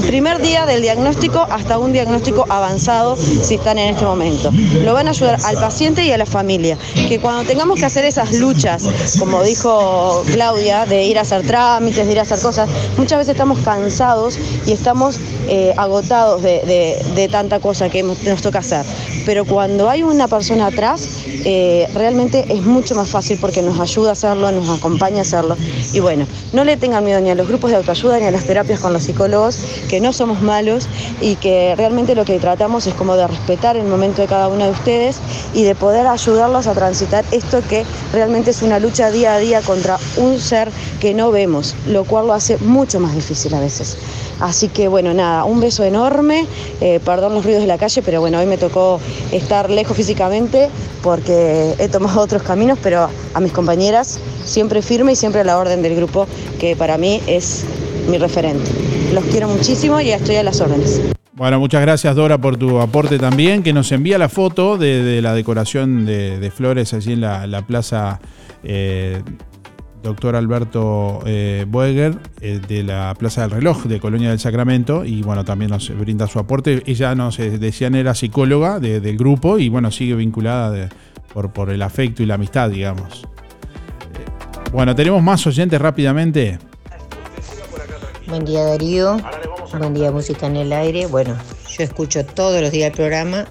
primer 0.07 0.41
día 0.41 0.65
del 0.65 0.81
diagnóstico 0.81 1.45
hasta 1.49 1.77
un 1.77 1.93
diagnóstico 1.93 2.45
avanzado 2.49 3.15
si 3.15 3.55
están 3.55 3.77
en 3.77 3.93
este 3.93 4.05
momento. 4.05 4.51
Lo 4.84 4.93
van 4.93 5.07
a 5.07 5.11
ayudar 5.11 5.38
al 5.43 5.55
paciente 5.55 6.03
y 6.03 6.11
a 6.11 6.17
la 6.17 6.26
familia. 6.26 6.77
Que 7.07 7.19
cuando 7.19 7.43
tengamos 7.43 7.80
que 7.80 7.85
hacer 7.85 8.05
esas 8.05 8.34
luchas, 8.34 8.84
como 9.19 9.43
dijo 9.43 10.23
Claudia, 10.31 10.85
de 10.85 11.03
ir 11.03 11.17
a 11.17 11.21
hacer 11.21 11.45
trámites, 11.45 12.05
de 12.05 12.11
ir 12.11 12.19
a 12.19 12.23
hacer 12.23 12.39
cosas, 12.39 12.69
muchas 12.97 13.19
veces 13.19 13.34
estamos 13.34 13.59
cansados 13.59 14.38
y 14.65 14.71
estamos 14.71 15.19
eh, 15.47 15.73
agotados 15.77 16.41
de, 16.41 16.61
de, 16.65 17.03
de, 17.15 17.27
tanta 17.27 17.59
cosa 17.59 17.89
que 17.89 18.03
nos 18.03 18.41
toca 18.41 18.59
hacer. 18.59 18.85
Pero 19.26 19.45
cuando 19.45 19.89
hay 19.89 20.03
una 20.03 20.27
persona 20.27 20.67
atrás, 20.67 20.89
eh, 21.28 21.88
realmente 21.94 22.45
es 22.49 22.61
mucho 22.61 22.95
más 22.95 23.10
fácil 23.10 23.38
porque 23.40 23.61
nos 23.61 23.80
ayuda 23.80 24.10
a 24.10 24.14
hacerlo, 24.14 24.52
nos 24.52 24.70
acompaña 24.70 25.20
a 25.20 25.22
hacerlo. 25.22 25.56
Y 25.94 25.99
bueno, 25.99 26.26
no 26.53 26.64
le 26.64 26.78
tengan 26.78 27.03
miedo 27.03 27.20
ni 27.22 27.30
a 27.30 27.36
los 27.36 27.48
grupos 27.48 27.72
de 27.72 27.78
autoayuda 27.78 28.20
ni 28.20 28.26
a 28.26 28.32
las 28.32 28.45
terapias 28.45 28.80
con 28.80 28.94
los 28.94 29.03
psicólogos, 29.03 29.60
que 29.90 29.99
no 29.99 30.14
somos 30.14 30.41
malos 30.41 30.88
y 31.22 31.36
que 31.36 31.76
realmente 31.76 32.16
lo 32.16 32.26
que 32.26 32.40
tratamos 32.40 32.88
es 32.88 32.94
como 32.94 33.16
de 33.16 33.28
respetar 33.28 33.78
el 33.78 33.86
momento 33.86 34.22
de 34.22 34.28
cada 34.28 34.48
uno 34.48 34.66
de 34.66 34.72
ustedes 34.72 35.18
y 35.53 35.64
de 35.64 35.76
poder 35.76 36.07
ayudarlos 36.07 36.68
a 36.68 36.74
transitar 36.74 37.26
esto 37.32 37.61
que 37.68 37.86
realmente 38.14 38.52
es 38.52 38.61
una 38.61 38.80
lucha 38.80 39.11
día 39.11 39.36
a 39.36 39.40
día 39.40 39.61
contra 39.61 39.98
un 40.18 40.40
ser 40.40 40.70
que 40.99 41.14
no 41.14 41.32
vemos, 41.32 41.76
lo 41.88 42.03
cual 42.03 42.28
lo 42.28 42.34
hace 42.34 42.57
mucho 42.57 42.99
más 42.99 43.16
difícil 43.16 43.53
a 43.53 43.60
veces. 43.60 43.98
Así 44.40 44.70
que 44.70 44.88
bueno, 44.88 45.14
nada, 45.14 45.44
un 45.44 45.60
beso 45.60 45.84
enorme, 45.84 46.48
eh, 46.80 47.02
perdón 47.03 47.34
los 47.34 47.44
ruidos 47.44 47.61
de 47.61 47.68
la 47.68 47.78
calle, 47.78 48.02
pero 48.02 48.22
bueno, 48.22 48.40
hoy 48.40 48.45
me 48.45 48.57
tocó 48.57 48.99
estar 49.32 49.70
lejos 49.70 49.98
físicamente 49.98 50.70
porque 51.01 51.76
he 51.80 51.88
tomado 51.88 52.22
otros 52.22 52.43
caminos, 52.43 52.77
pero 52.81 53.10
a 53.34 53.39
mis 53.39 53.51
compañeras 53.51 54.19
siempre 54.45 54.81
firme 54.81 55.14
y 55.14 55.15
siempre 55.15 55.41
a 55.41 55.43
la 55.43 55.57
orden 55.57 55.81
del 55.81 55.95
grupo, 55.95 56.27
que 56.60 56.76
para 56.76 56.97
mí 56.97 57.22
es 57.27 57.65
mi 58.10 58.18
referente. 58.18 58.69
Los 59.14 59.23
quiero 59.26 59.47
muchísimo 59.47 59.99
y 60.01 60.11
estoy 60.11 60.35
a 60.35 60.43
las 60.43 60.61
órdenes. 60.61 61.01
Bueno, 61.34 61.57
muchas 61.57 61.81
gracias 61.81 62.15
Dora 62.18 62.38
por 62.38 62.57
tu 62.57 62.81
aporte 62.81 63.18
también, 63.18 63.64
que 63.64 63.72
nos 63.72 63.91
envía 63.93 64.18
la 64.18 64.27
foto 64.27 64.77
de, 64.77 65.22
la 65.22 65.34
decoración 65.34 66.06
de, 66.06 66.51
flores 66.53 66.93
allí 66.93 67.14
en 67.14 67.22
la, 67.22 67.64
plaza 67.65 68.19
eh, 68.61 69.22
doctor 70.03 70.35
Alberto 70.35 71.21
eh, 71.26 71.65
Boeger 71.67 72.17
eh, 72.41 72.59
de 72.67 72.84
la 72.84 73.13
Plaza 73.17 73.41
del 73.41 73.51
Reloj 73.51 73.84
de 73.84 73.99
Colonia 73.99 74.30
del 74.30 74.39
Sacramento 74.39 75.05
y 75.05 75.21
bueno, 75.21 75.43
también 75.45 75.71
nos 75.71 75.89
brinda 75.97 76.27
su 76.27 76.39
aporte. 76.39 76.84
Ella 76.85 77.15
nos 77.15 77.38
decían 77.38 77.95
era 77.95 78.15
psicóloga 78.15 78.80
del 78.80 79.17
grupo 79.17 79.59
y 79.59 79.69
bueno, 79.69 79.91
sigue 79.91 80.15
vinculada 80.15 80.89
por, 81.34 81.51
por 81.51 81.69
el 81.69 81.81
afecto 81.81 82.23
y 82.23 82.26
la 82.26 82.35
amistad, 82.35 82.69
digamos. 82.69 83.27
Bueno, 84.71 84.95
tenemos 84.95 85.23
más 85.23 85.45
oyentes 85.47 85.81
rápidamente. 85.81 86.59
Buen 88.27 88.45
día 88.45 88.63
Darío, 88.63 89.17
buen 89.80 89.93
día 89.95 90.11
Música 90.11 90.45
en 90.45 90.57
el 90.57 90.71
Aire. 90.71 91.07
Bueno, 91.07 91.35
yo 91.67 91.84
escucho 91.84 92.23
todos 92.23 92.61
los 92.61 92.71
días 92.71 92.91
el 92.91 92.95
programa, 92.95 93.47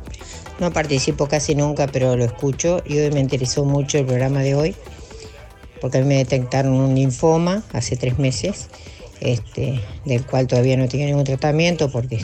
no 0.61 0.73
participo 0.73 1.27
casi 1.27 1.57
nunca, 1.57 1.89
pero 1.89 2.17
lo 2.17 2.25
escucho 2.25 2.81
y 2.87 2.99
hoy 2.99 3.11
me 3.11 3.19
interesó 3.19 3.65
mucho 3.65 3.99
el 3.99 4.07
programa 4.07 4.41
de 4.41 4.55
hoy, 4.55 4.77
porque 5.81 5.99
a 5.99 6.01
mí 6.03 6.07
me 6.07 6.17
detectaron 6.17 6.73
un 6.73 6.95
linfoma 6.95 7.63
hace 7.73 7.97
tres 7.97 8.19
meses, 8.19 8.69
este, 9.21 9.81
del 10.05 10.25
cual 10.25 10.47
todavía 10.47 10.77
no 10.77 10.89
tengo 10.89 11.05
ningún 11.05 11.25
tratamiento 11.25 11.91
porque, 11.91 12.23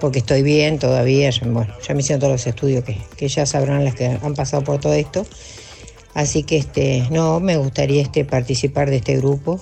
porque 0.00 0.20
estoy 0.20 0.42
bien 0.42 0.78
todavía. 0.78 1.30
Bueno, 1.44 1.74
ya 1.86 1.94
me 1.94 2.00
hicieron 2.00 2.20
todos 2.20 2.32
los 2.32 2.46
estudios 2.46 2.84
que, 2.84 2.98
que 3.16 3.28
ya 3.28 3.46
sabrán 3.46 3.84
las 3.84 3.94
que 3.94 4.06
han 4.06 4.34
pasado 4.34 4.64
por 4.64 4.80
todo 4.80 4.94
esto. 4.94 5.26
Así 6.14 6.42
que 6.42 6.58
este, 6.58 7.06
no, 7.10 7.40
me 7.40 7.56
gustaría 7.56 8.02
este, 8.02 8.24
participar 8.24 8.90
de 8.90 8.96
este 8.96 9.16
grupo 9.16 9.60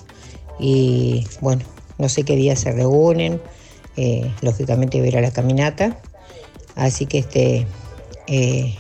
y 0.59 1.27
bueno, 1.41 1.65
no 1.99 2.09
sé 2.09 2.25
qué 2.25 2.37
días 2.37 2.61
se 2.61 2.73
reúnen, 2.73 3.41
eh, 3.97 4.31
lógicamente 4.43 5.01
voy 5.01 5.15
a 5.15 5.21
la 5.21 5.31
caminata, 5.31 6.01
así 6.75 7.07
que 7.07 7.19
este, 7.19 7.67
eh, 8.27 8.75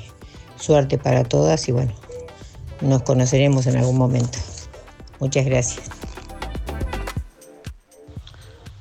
suerte 0.57 0.99
para 0.99 1.25
todas 1.25 1.69
y 1.69 1.73
bueno, 1.73 1.93
nos 2.81 3.03
conoceremos 3.03 3.67
en 3.67 3.77
algún 3.77 3.99
momento. 3.99 4.39
Muchas 5.19 5.45
gracias. 5.45 5.89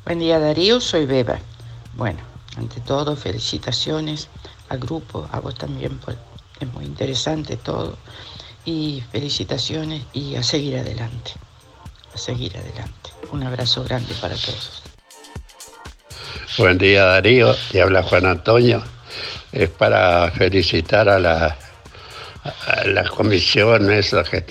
Buen 0.06 0.20
día 0.20 0.40
Darío, 0.40 0.82
soy 0.82 1.06
Beba. 1.06 1.40
Bueno, 1.94 2.20
ante 2.58 2.80
todo 2.82 3.16
felicitaciones 3.16 4.28
al 4.70 4.80
grupo, 4.80 5.28
a 5.32 5.40
vos 5.40 5.56
también, 5.56 6.00
pues, 6.00 6.18
es 6.60 6.74
muy 6.74 6.86
interesante 6.86 7.58
todo. 7.58 7.98
Y 8.66 9.04
felicitaciones 9.12 10.04
y 10.14 10.36
a 10.36 10.44
seguir 10.44 10.78
adelante, 10.78 11.32
a 12.14 12.18
seguir 12.18 12.58
adelante. 12.58 13.12
Un 13.32 13.44
abrazo 13.44 13.84
grande 13.84 14.14
para 14.22 14.36
todos. 14.36 14.84
Buen 16.58 16.78
día 16.78 17.06
Darío, 17.06 17.56
y 17.72 17.80
habla 17.80 18.04
Juan 18.04 18.26
Antonio. 18.26 18.84
Es 19.52 19.70
para 19.70 20.30
felicitar 20.32 21.10
a 21.10 21.20
la, 21.20 21.58
a 22.68 22.86
la 22.86 23.08
comisión 23.08 23.92
esa 23.92 24.24
que, 24.24 24.46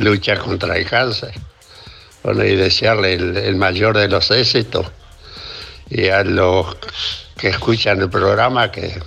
lucha 0.00 0.36
contra 0.36 0.76
el 0.76 0.86
cáncer. 0.86 1.32
Bueno, 2.22 2.44
y 2.44 2.56
desearle 2.56 3.14
el, 3.14 3.56
mayor 3.56 3.96
de 3.96 4.08
los 4.08 4.30
éxitos. 4.30 4.86
Y 5.88 6.08
a 6.08 6.22
los 6.22 6.76
que 7.36 7.48
escuchan 7.48 8.00
el 8.00 8.10
programa 8.10 8.70
que 8.70 9.00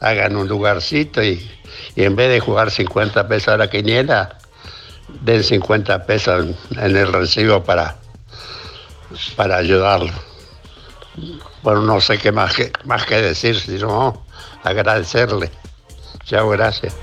hagan 0.00 0.36
un 0.36 0.48
lugarcito 0.48 1.22
y, 1.22 1.50
y 1.94 2.04
en 2.04 2.16
vez 2.16 2.30
de 2.30 2.40
jugar 2.40 2.70
50 2.70 3.28
pesos 3.28 3.48
a 3.48 3.56
la 3.56 3.68
quiniela, 3.68 4.38
den 5.20 5.42
50 5.42 6.06
pesos 6.06 6.46
en 6.70 6.96
el 6.96 7.12
recibo 7.12 7.62
para, 7.62 7.96
para 9.36 9.56
ayudarlo. 9.56 10.12
Bueno, 11.62 11.82
no 11.82 12.00
sé 12.00 12.18
qué 12.18 12.32
más 12.32 12.54
que, 12.54 12.72
más 12.84 13.04
que 13.04 13.20
decir, 13.20 13.58
sino 13.58 14.24
agradecerle. 14.62 15.50
Chao, 16.24 16.48
gracias. 16.50 16.94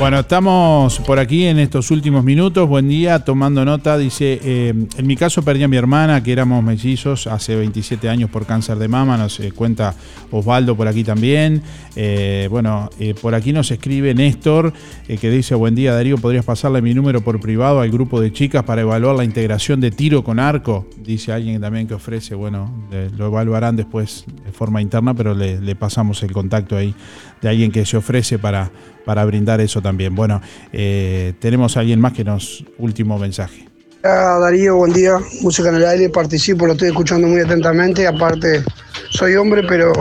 Bueno, 0.00 0.20
estamos 0.20 0.98
por 1.00 1.18
aquí 1.18 1.44
en 1.44 1.58
estos 1.58 1.90
últimos 1.90 2.24
minutos. 2.24 2.66
Buen 2.66 2.88
día, 2.88 3.22
tomando 3.22 3.66
nota. 3.66 3.98
Dice, 3.98 4.40
eh, 4.42 4.72
en 4.96 5.06
mi 5.06 5.14
caso 5.14 5.42
perdí 5.42 5.62
a 5.62 5.68
mi 5.68 5.76
hermana, 5.76 6.22
que 6.22 6.32
éramos 6.32 6.64
mellizos 6.64 7.26
hace 7.26 7.54
27 7.54 8.08
años 8.08 8.30
por 8.30 8.46
cáncer 8.46 8.78
de 8.78 8.88
mama. 8.88 9.18
Nos 9.18 9.38
eh, 9.40 9.52
cuenta 9.52 9.94
Osvaldo 10.30 10.74
por 10.74 10.88
aquí 10.88 11.04
también. 11.04 11.60
Eh, 11.96 12.48
bueno, 12.50 12.88
por 13.20 13.34
aquí 13.34 13.52
nos 13.52 13.70
escribe 13.70 14.14
Néstor, 14.14 14.72
que 15.06 15.30
dice, 15.30 15.54
buen 15.54 15.74
día 15.74 15.92
Darío, 15.92 16.16
¿podrías 16.16 16.46
pasarle 16.46 16.80
mi 16.80 16.94
número 16.94 17.20
por 17.20 17.38
privado 17.38 17.80
al 17.80 17.90
grupo 17.90 18.22
de 18.22 18.32
chicas 18.32 18.62
para 18.62 18.80
evaluar 18.80 19.16
la 19.16 19.24
integración 19.24 19.82
de 19.82 19.90
tiro 19.90 20.24
con 20.24 20.38
arco? 20.38 20.86
Dice 20.96 21.30
alguien 21.30 21.60
también 21.60 21.86
que 21.86 21.92
ofrece, 21.92 22.34
bueno, 22.34 22.72
lo 23.18 23.26
evaluarán 23.26 23.76
después 23.76 24.24
de 24.46 24.52
forma 24.52 24.80
interna, 24.80 25.12
pero 25.12 25.34
le, 25.34 25.74
pasamos 25.74 26.22
el 26.22 26.32
contacto 26.32 26.74
ahí 26.74 26.94
de 27.42 27.48
alguien 27.50 27.70
que 27.70 27.84
se 27.84 27.98
ofrece 27.98 28.38
para 28.38 28.70
para 29.04 29.24
brindar 29.24 29.60
eso 29.60 29.80
también. 29.80 29.89
Bueno, 30.12 30.40
eh, 30.72 31.34
tenemos 31.40 31.76
a 31.76 31.80
alguien 31.80 32.00
más 32.00 32.12
que 32.12 32.24
nos 32.24 32.64
último 32.78 33.18
mensaje. 33.18 33.70
Darío, 34.02 34.76
buen 34.76 34.92
día. 34.92 35.18
Música 35.42 35.68
en 35.68 35.76
el 35.76 35.84
aire, 35.84 36.08
participo, 36.08 36.66
lo 36.66 36.72
estoy 36.72 36.88
escuchando 36.88 37.26
muy 37.26 37.40
atentamente. 37.40 38.06
Aparte, 38.06 38.64
soy 39.10 39.34
hombre, 39.36 39.62
pero 39.68 39.92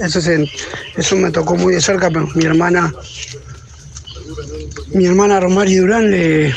eso, 0.00 0.18
eso 0.96 1.16
me 1.16 1.30
tocó 1.30 1.54
muy 1.56 1.74
de 1.74 1.80
cerca. 1.80 2.08
Pero 2.08 2.26
mi 2.34 2.44
hermana, 2.44 2.92
mi 4.92 5.06
hermana 5.06 5.38
Romario 5.38 5.82
Durán 5.82 6.10
le, 6.10 6.52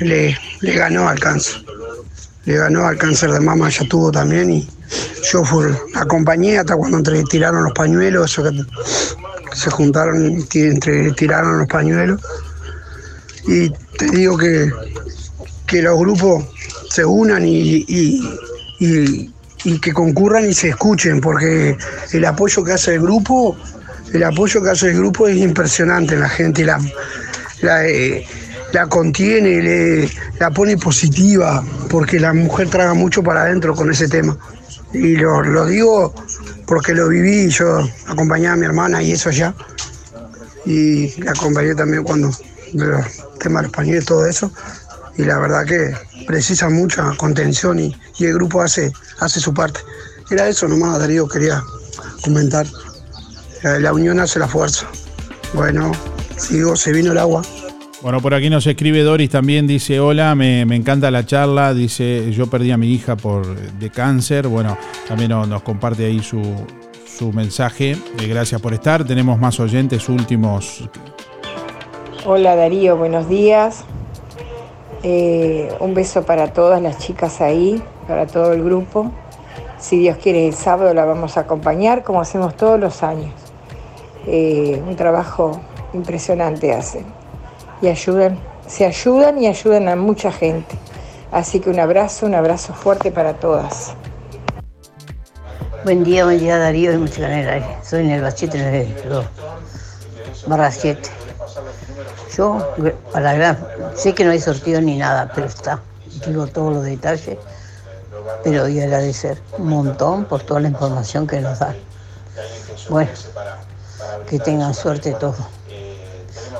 le, 0.00 0.36
ganó 0.60 1.08
al 1.08 1.20
cáncer. 1.20 1.62
Le 2.46 2.56
ganó 2.56 2.84
al 2.84 2.98
cáncer 2.98 3.30
de 3.30 3.40
mama, 3.40 3.68
ya 3.68 3.86
tuvo 3.86 4.10
también. 4.10 4.50
Y 4.50 4.68
yo 5.30 5.44
fui, 5.44 5.66
acompañé 5.94 6.58
hasta 6.58 6.76
cuando 6.76 7.00
tiraron 7.30 7.62
los 7.62 7.72
pañuelos, 7.74 8.40
se 9.54 9.70
juntaron 9.70 10.38
y 10.38 11.12
tiraron 11.14 11.58
los 11.58 11.66
pañuelos. 11.68 12.20
Y 13.46 13.70
te 13.98 14.06
digo 14.12 14.36
que, 14.38 14.70
que 15.66 15.82
los 15.82 15.98
grupos 15.98 16.44
se 16.90 17.04
unan 17.04 17.44
y, 17.44 17.84
y, 17.88 19.78
que 19.80 19.92
concurran 19.92 20.48
y 20.48 20.52
se 20.52 20.70
escuchen, 20.70 21.20
porque 21.20 21.76
el 22.12 22.24
apoyo 22.24 22.64
que 22.64 22.72
hace 22.72 22.94
el 22.94 23.02
grupo, 23.02 23.56
el 24.12 24.22
apoyo 24.24 24.62
que 24.62 24.70
hace 24.70 24.90
el 24.90 24.98
grupo 24.98 25.28
es 25.28 25.36
impresionante, 25.36 26.16
la 26.16 26.28
gente 26.28 26.64
la, 26.64 26.80
la, 27.62 27.86
eh, 27.86 28.26
la 28.72 28.86
contiene, 28.88 29.62
le, 29.62 30.10
la 30.38 30.50
pone 30.50 30.76
positiva, 30.76 31.64
porque 31.88 32.18
la 32.18 32.32
mujer 32.32 32.68
traga 32.68 32.94
mucho 32.94 33.22
para 33.22 33.42
adentro 33.42 33.74
con 33.74 33.90
ese 33.90 34.08
tema. 34.08 34.36
Y 34.92 35.16
lo, 35.16 35.42
lo 35.42 35.64
digo 35.66 36.12
porque 36.72 36.94
lo 36.94 37.06
viví, 37.06 37.50
yo 37.50 37.86
acompañé 38.06 38.48
a 38.48 38.56
mi 38.56 38.64
hermana 38.64 39.02
y 39.02 39.12
eso 39.12 39.30
ya. 39.30 39.54
Y 40.64 41.20
la 41.20 41.32
acompañé 41.32 41.74
también 41.74 42.02
cuando 42.02 42.30
los 42.72 43.06
temas 43.38 43.66
españoles 43.66 44.04
y 44.04 44.06
todo 44.06 44.24
eso. 44.24 44.50
Y 45.18 45.24
la 45.24 45.38
verdad 45.38 45.66
que 45.66 45.94
precisa 46.26 46.70
mucha 46.70 47.14
contención 47.18 47.78
y, 47.78 47.94
el 48.20 48.32
grupo 48.32 48.62
hace, 48.62 48.90
hace 49.20 49.38
su 49.38 49.52
parte. 49.52 49.80
Era 50.30 50.48
eso 50.48 50.66
nomás, 50.66 50.98
Darío, 50.98 51.28
quería 51.28 51.62
comentar. 52.24 52.66
La 53.62 53.92
unión 53.92 54.18
hace 54.18 54.38
la 54.38 54.48
fuerza. 54.48 54.86
Bueno, 55.52 55.92
sigo, 56.38 56.74
se 56.74 56.90
vino 56.92 57.12
el 57.12 57.18
agua. 57.18 57.42
Bueno, 58.02 58.20
por 58.20 58.34
aquí 58.34 58.50
nos 58.50 58.66
escribe 58.66 59.04
Doris 59.04 59.30
también, 59.30 59.68
dice, 59.68 60.00
hola, 60.00 60.34
me, 60.34 60.62
encanta 60.62 61.08
la 61.12 61.24
charla, 61.24 61.72
dice, 61.72 62.32
yo 62.32 62.48
perdí 62.48 62.72
a 62.72 62.76
mi 62.76 62.88
hija 62.88 63.16
por 63.16 63.46
de 63.46 63.90
cáncer, 63.90 64.48
bueno, 64.48 64.76
también 65.06 65.30
nos, 65.30 65.62
comparte 65.62 66.06
ahí 66.06 66.18
su, 66.18 66.42
mensaje, 67.32 67.92
eh, 67.92 68.26
gracias 68.26 68.60
por 68.60 68.74
estar, 68.74 69.04
tenemos 69.04 69.38
más 69.38 69.60
oyentes 69.60 70.08
últimos. 70.08 70.88
Hola 72.26 72.56
Darío, 72.56 72.96
buenos 72.96 73.28
días, 73.28 73.84
eh, 75.04 75.72
un 75.78 75.94
beso 75.94 76.24
para 76.24 76.52
todas 76.52 76.82
las 76.82 76.98
chicas 76.98 77.40
ahí, 77.40 77.80
para 78.08 78.26
todo 78.26 78.52
el 78.52 78.64
grupo, 78.64 79.12
si 79.78 79.98
Dios 79.98 80.16
quiere 80.16 80.48
el 80.48 80.54
sábado 80.54 80.92
la 80.92 81.04
vamos 81.04 81.36
a 81.36 81.42
acompañar 81.42 82.02
como 82.02 82.20
hacemos 82.20 82.56
todos 82.56 82.80
los 82.80 83.04
años, 83.04 83.30
eh, 84.26 84.82
un 84.84 84.96
trabajo 84.96 85.60
impresionante 85.94 86.72
hacen 86.72 87.21
y 87.82 87.88
ayudan, 87.88 88.38
se 88.68 88.86
ayudan 88.86 89.42
y 89.42 89.48
ayudan 89.48 89.88
a 89.88 89.96
mucha 89.96 90.32
gente. 90.32 90.78
Así 91.32 91.60
que 91.60 91.68
un 91.68 91.80
abrazo, 91.80 92.26
un 92.26 92.34
abrazo 92.34 92.72
fuerte 92.72 93.10
para 93.10 93.34
todas. 93.34 93.94
Buen 95.84 96.04
día, 96.04 96.24
buen 96.24 96.38
día 96.38 96.58
Darío 96.58 96.92
de 96.92 96.98
Música 96.98 97.28
Soy 97.82 98.04
en 98.04 98.10
el 98.12 98.22
Bachete 98.22 98.86
2, 99.08 99.24
barra 100.46 100.70
7. 100.70 101.10
Yo, 102.36 102.74
para 103.12 103.34
gran, 103.34 103.58
sé 103.96 104.14
que 104.14 104.24
no 104.24 104.30
hay 104.30 104.40
sorteo 104.40 104.80
ni 104.80 104.96
nada, 104.96 105.30
pero 105.34 105.48
está. 105.48 105.80
Digo 106.26 106.46
todos 106.46 106.72
los 106.72 106.84
detalles. 106.84 107.36
Pero 108.44 108.62
voy 108.62 108.80
a 108.80 108.84
agradecer 108.84 109.38
un 109.58 109.68
montón 109.68 110.24
por 110.26 110.42
toda 110.44 110.60
la 110.60 110.68
información 110.68 111.26
que 111.26 111.40
nos 111.40 111.58
dan. 111.58 111.74
Bueno, 112.88 113.10
que 114.28 114.38
tengan 114.38 114.72
suerte 114.72 115.12
todos. 115.14 115.61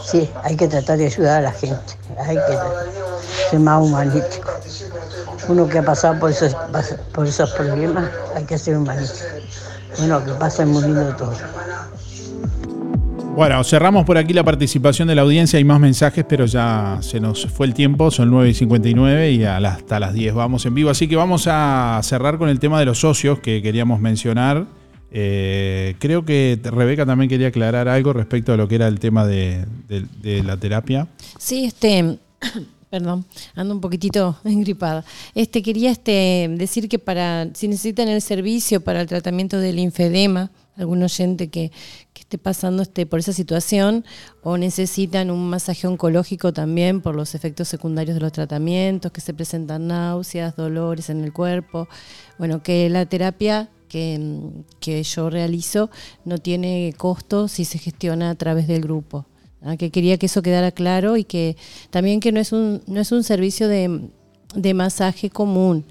Sí, 0.04 0.28
hay 0.42 0.56
que 0.56 0.68
tratar 0.68 0.98
de 0.98 1.06
ayudar 1.06 1.38
a 1.38 1.40
la 1.42 1.52
gente. 1.52 1.94
Hay 2.18 2.36
que 2.36 3.50
ser 3.50 3.60
más 3.60 3.82
humanístico. 3.82 4.50
Uno 5.48 5.68
que 5.68 5.78
ha 5.78 5.82
pasado 5.82 6.18
por 6.18 6.30
esos, 6.30 6.56
por 7.12 7.26
esos 7.26 7.50
problemas, 7.52 8.10
hay 8.34 8.44
que 8.44 8.58
ser 8.58 8.76
humanístico. 8.76 9.28
Bueno, 9.98 10.24
que 10.24 10.32
pasen 10.32 10.68
muy 10.68 10.82
lindo 10.82 11.14
todo. 11.16 11.34
Bueno, 13.34 13.64
cerramos 13.64 14.04
por 14.04 14.18
aquí 14.18 14.34
la 14.34 14.44
participación 14.44 15.08
de 15.08 15.14
la 15.14 15.22
audiencia. 15.22 15.56
Hay 15.56 15.64
más 15.64 15.80
mensajes, 15.80 16.24
pero 16.28 16.44
ya 16.44 16.98
se 17.00 17.18
nos 17.18 17.46
fue 17.46 17.66
el 17.66 17.72
tiempo. 17.72 18.10
Son 18.10 18.30
9 18.30 18.50
y 18.50 18.54
59 18.54 19.30
y 19.30 19.44
hasta 19.44 19.98
las 19.98 20.12
10 20.12 20.34
vamos 20.34 20.66
en 20.66 20.74
vivo. 20.74 20.90
Así 20.90 21.08
que 21.08 21.16
vamos 21.16 21.46
a 21.50 21.98
cerrar 22.02 22.36
con 22.36 22.50
el 22.50 22.58
tema 22.60 22.78
de 22.78 22.84
los 22.84 23.00
socios 23.00 23.38
que 23.38 23.62
queríamos 23.62 24.00
mencionar. 24.00 24.66
Eh, 25.14 25.94
creo 25.98 26.24
que 26.24 26.58
Rebeca 26.62 27.04
también 27.04 27.28
quería 27.28 27.48
aclarar 27.48 27.86
algo 27.86 28.14
respecto 28.14 28.54
a 28.54 28.56
lo 28.56 28.66
que 28.66 28.76
era 28.76 28.88
el 28.88 28.98
tema 28.98 29.26
de, 29.26 29.66
la 30.22 30.56
terapia. 30.56 31.06
Sí, 31.38 31.66
este. 31.66 32.18
Perdón, 32.90 33.24
ando 33.54 33.74
un 33.74 33.80
poquitito 33.80 34.38
engripada. 34.44 35.02
Este 35.34 35.62
quería 35.62 35.90
este 35.90 36.50
decir 36.58 36.90
que 36.90 36.98
para 36.98 37.48
si 37.54 37.66
necesitan 37.66 38.08
el 38.08 38.20
servicio 38.20 38.82
para 38.82 39.00
el 39.00 39.06
tratamiento 39.06 39.58
del 39.58 39.76
linfedema, 39.76 40.50
algún 40.76 41.02
oyente 41.02 41.48
que, 41.48 41.72
esté 42.14 42.38
pasando 42.38 42.82
este, 42.82 43.04
por 43.04 43.18
esa 43.18 43.32
situación 43.32 44.04
o 44.42 44.56
necesitan 44.56 45.30
un 45.30 45.50
masaje 45.50 45.86
oncológico 45.86 46.52
también 46.52 47.00
por 47.02 47.14
los 47.14 47.34
efectos 47.34 47.68
secundarios 47.68 48.14
de 48.14 48.20
los 48.20 48.32
tratamientos, 48.32 49.10
que 49.10 49.20
se 49.20 49.34
presentan 49.34 49.88
náuseas, 49.88 50.56
dolores 50.56 51.10
en 51.10 51.24
el 51.24 51.32
cuerpo. 51.32 51.88
Bueno, 52.38 52.62
que 52.62 52.88
la 52.88 53.04
terapia 53.06 53.68
que, 53.92 54.18
que 54.80 55.02
yo 55.02 55.28
realizo 55.28 55.90
no 56.24 56.38
tiene 56.38 56.94
costo 56.96 57.46
si 57.46 57.66
se 57.66 57.76
gestiona 57.78 58.30
a 58.30 58.34
través 58.34 58.66
del 58.66 58.80
grupo. 58.80 59.26
¿ah? 59.60 59.76
Que 59.76 59.90
quería 59.90 60.16
que 60.16 60.26
eso 60.26 60.40
quedara 60.40 60.70
claro 60.70 61.18
y 61.18 61.24
que 61.24 61.58
también 61.90 62.18
que 62.18 62.32
no 62.32 62.40
es 62.40 62.52
un, 62.52 62.80
no 62.86 63.02
es 63.02 63.12
un 63.12 63.22
servicio 63.22 63.68
de, 63.68 64.08
de 64.54 64.72
masaje 64.72 65.28
común 65.28 65.84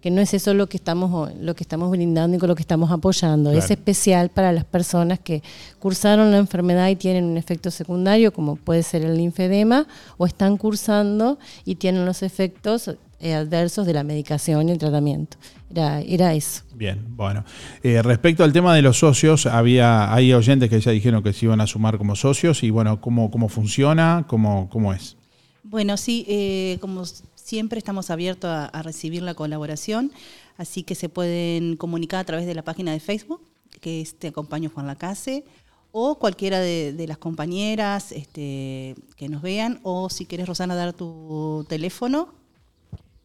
que 0.00 0.10
no 0.10 0.20
es 0.20 0.34
eso 0.34 0.52
lo 0.52 0.66
que 0.66 0.76
estamos 0.76 1.32
lo 1.40 1.54
que 1.54 1.62
estamos 1.64 1.90
brindando 1.90 2.36
y 2.36 2.38
con 2.38 2.50
lo 2.50 2.54
que 2.54 2.60
estamos 2.60 2.90
apoyando. 2.90 3.52
Es 3.52 3.70
especial 3.70 4.28
para 4.28 4.52
las 4.52 4.66
personas 4.66 5.18
que 5.18 5.42
cursaron 5.78 6.30
la 6.30 6.36
enfermedad 6.36 6.90
y 6.90 6.96
tienen 6.96 7.24
un 7.24 7.38
efecto 7.38 7.70
secundario, 7.70 8.30
como 8.30 8.56
puede 8.56 8.82
ser 8.82 9.02
el 9.02 9.16
linfedema, 9.16 9.86
o 10.18 10.26
están 10.26 10.58
cursando 10.58 11.38
y 11.64 11.76
tienen 11.76 12.04
los 12.04 12.22
efectos 12.22 12.90
adversos 13.22 13.86
de 13.86 13.94
la 13.94 14.02
medicación 14.02 14.68
y 14.68 14.72
el 14.72 14.78
tratamiento. 14.78 15.36
Era, 15.70 16.00
era 16.00 16.34
eso. 16.34 16.62
Bien, 16.74 17.04
bueno. 17.08 17.44
Eh, 17.82 18.02
respecto 18.02 18.44
al 18.44 18.52
tema 18.52 18.74
de 18.74 18.82
los 18.82 18.98
socios, 18.98 19.46
había 19.46 20.12
hay 20.12 20.32
oyentes 20.32 20.70
que 20.70 20.80
ya 20.80 20.90
dijeron 20.90 21.22
que 21.22 21.32
se 21.32 21.46
iban 21.46 21.60
a 21.60 21.66
sumar 21.66 21.98
como 21.98 22.16
socios 22.16 22.62
y 22.62 22.70
bueno, 22.70 23.00
¿cómo, 23.00 23.30
cómo 23.30 23.48
funciona? 23.48 24.24
¿Cómo, 24.28 24.68
cómo 24.70 24.92
es? 24.92 25.16
Bueno, 25.62 25.96
sí, 25.96 26.26
eh, 26.28 26.78
como 26.80 27.04
siempre 27.34 27.78
estamos 27.78 28.10
abiertos 28.10 28.50
a, 28.50 28.82
recibir 28.82 29.22
la 29.22 29.34
colaboración, 29.34 30.12
así 30.56 30.82
que 30.82 30.94
se 30.94 31.08
pueden 31.08 31.76
comunicar 31.76 32.20
a 32.20 32.24
través 32.24 32.46
de 32.46 32.54
la 32.54 32.62
página 32.62 32.92
de 32.92 33.00
Facebook, 33.00 33.40
que 33.80 34.00
es 34.00 34.18
Te 34.18 34.28
Acompaño 34.28 34.70
Juan 34.70 34.86
Lacase, 34.86 35.44
o 35.90 36.18
cualquiera 36.18 36.58
de, 36.60 37.04
las 37.06 37.18
compañeras 37.18 38.12
este, 38.12 38.94
que 39.16 39.28
nos 39.28 39.42
vean, 39.42 39.80
o 39.82 40.10
si 40.10 40.26
quieres, 40.26 40.48
Rosana, 40.48 40.74
dar 40.74 40.92
tu 40.92 41.64
teléfono. 41.68 42.34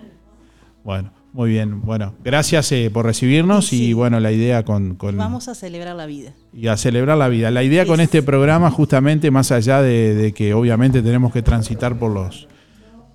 Bueno, 0.84 1.12
muy 1.32 1.52
bien. 1.52 1.82
Bueno, 1.82 2.16
gracias 2.24 2.72
eh, 2.72 2.90
por 2.92 3.06
recibirnos 3.06 3.72
y 3.72 3.94
bueno, 3.94 4.20
la 4.20 4.32
idea 4.32 4.64
con, 4.64 4.98
Vamos 5.00 5.48
a 5.48 5.54
celebrar 5.54 5.96
la 5.96 6.06
vida. 6.08 6.34
Y 6.54 6.68
a 6.68 6.78
celebrar 6.78 7.18
la 7.18 7.28
vida. 7.28 7.52
La 7.52 7.62
idea 7.62 7.86
con 7.86 8.00
este 8.00 8.24
programa, 8.24 8.72
justamente, 8.72 9.30
más 9.30 9.52
allá 9.52 9.82
de 9.82 10.34
que 10.36 10.54
obviamente 10.56 11.02
tenemos 11.04 11.34
que 11.34 11.44
transitar 11.44 12.00
por 12.00 12.12
los 12.12 12.48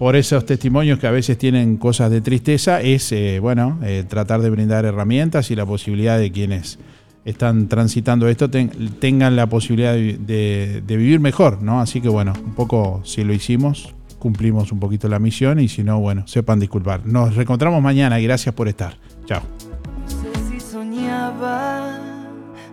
por 0.01 0.17
esos 0.17 0.47
testimonios 0.47 0.99
que 0.99 1.07
a 1.07 1.11
veces 1.11 1.37
tienen 1.37 1.77
cosas 1.77 2.11
de 2.11 2.23
tristeza, 2.23 2.81
es, 2.81 3.13
eh, 3.13 3.39
bueno, 3.39 3.79
eh, 3.83 4.03
tratar 4.09 4.41
de 4.41 4.49
brindar 4.49 4.87
herramientas 4.87 5.51
y 5.51 5.55
la 5.55 5.67
posibilidad 5.67 6.19
de 6.19 6.33
quienes 6.33 6.79
están 7.27 7.69
transitando 7.69 8.27
esto 8.27 8.49
tengan 8.49 9.37
la 9.37 9.47
posibilidad 9.47 9.93
de, 9.93 10.81
de, 10.81 10.97
vivir 10.97 11.21
mejor, 11.21 11.61
¿no? 11.61 11.83
Así 11.83 12.01
que 12.01 12.09
bueno, 12.09 12.33
un 12.43 12.55
poco 12.55 13.03
si 13.05 13.25
lo 13.25 13.35
hicimos, 13.35 13.95
cumplimos 14.19 14.73
un 14.73 14.81
poquito 14.81 15.07
la 15.07 15.19
misión 15.19 15.61
y 15.61 15.69
si 15.69 15.85
no, 15.85 16.01
bueno, 16.01 16.27
sepan 16.27 16.61
disculpar. 16.61 17.05
Nos 17.05 17.37
reencontramos 17.37 17.83
mañana 17.83 18.19
y 18.19 18.25
gracias 18.25 18.55
por 18.55 18.69
estar. 18.69 18.97
Chao. 19.27 19.43
No 19.43 20.09
sé 20.09 20.51
si 20.51 20.61
soñaba, 20.61 21.99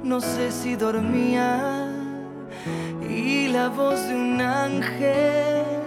no 0.01 0.21
sé 0.21 0.49
si 0.49 0.77
dormía 0.77 1.91
y 3.09 3.49
la 3.49 3.67
voz 3.67 4.07
de 4.07 4.15
un 4.15 4.39
ángel 4.39 5.86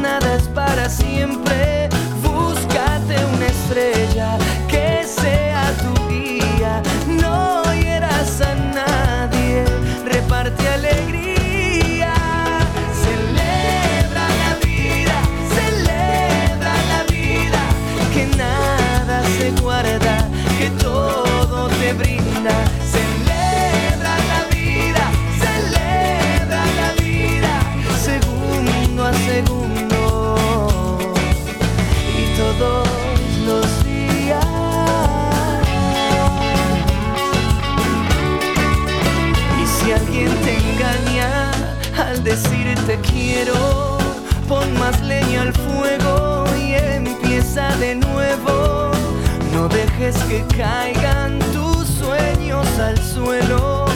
nada 0.00 0.34
es 0.34 0.44
para 0.48 0.88
siempre. 0.88 1.88
Búscate 2.22 3.16
una 3.34 3.46
estrella 3.46 4.38
que 4.68 5.04
sea 5.04 5.72
tu 5.82 6.08
guía, 6.08 6.82
no 7.06 7.62
hieras 7.74 8.40
a 8.40 8.54
nadie, 8.54 9.64
reparte 10.04 10.68
alegría. 10.68 11.17
Nuevo 48.12 48.78
no 49.58 49.68
dejes 49.68 50.16
que 50.24 50.44
caigan 50.56 51.38
tus 51.52 51.88
sueños 51.88 52.66
al 52.78 52.96
suelo, 52.98 53.86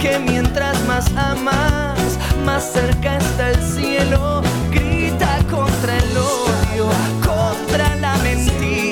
que 0.00 0.18
mientras 0.18 0.82
más 0.86 1.14
amas, 1.14 2.18
más 2.44 2.72
cerca 2.72 3.18
está 3.18 3.50
el 3.50 3.62
cielo. 3.62 4.42
Grita 4.70 5.38
contra 5.50 5.98
el 5.98 6.16
odio, 6.16 6.88
contra 7.22 7.96
la 7.96 8.16
mentira, 8.18 8.89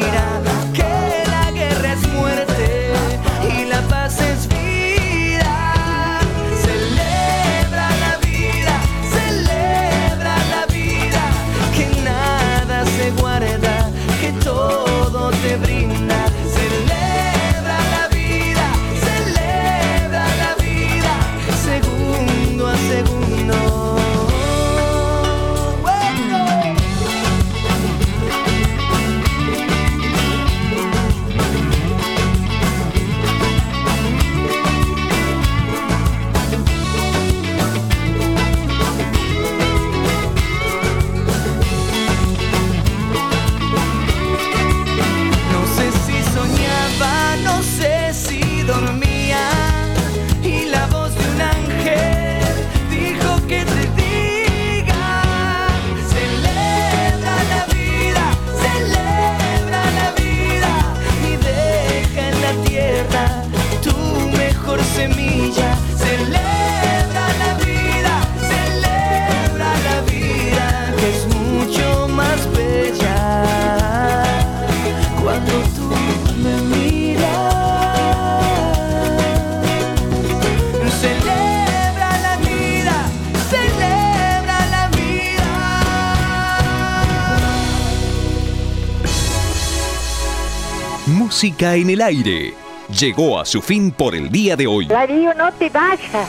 Música 91.39 91.77
en 91.77 91.89
el 91.89 92.01
aire. 92.02 92.52
Llegó 92.89 93.39
a 93.39 93.44
su 93.44 93.62
fin 93.62 93.93
por 93.93 94.16
el 94.16 94.28
día 94.28 94.56
de 94.56 94.66
hoy. 94.66 94.86
Darío, 94.89 95.32
no 95.35 95.52
te 95.52 95.70
vayas. 95.70 96.28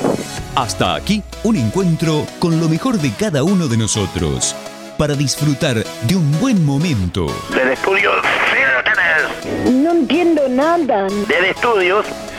Hasta 0.54 0.94
aquí, 0.94 1.24
un 1.44 1.56
encuentro 1.56 2.28
con 2.38 2.60
lo 2.60 2.70
mejor 2.70 3.00
de 3.00 3.12
cada 3.14 3.42
uno 3.42 3.68
de 3.68 3.76
nosotros. 3.76 4.56
Para 5.00 5.16
disfrutar 5.16 5.78
de 6.04 6.16
un 6.16 6.40
buen 6.40 6.64
momento. 6.64 7.26
Del 7.56 7.70
estudio, 7.70 8.12
sí 8.54 9.72
No 9.72 9.94
entiendo 9.94 10.48
nada. 10.48 11.08
Del 11.28 11.46
estudios, 11.46 12.06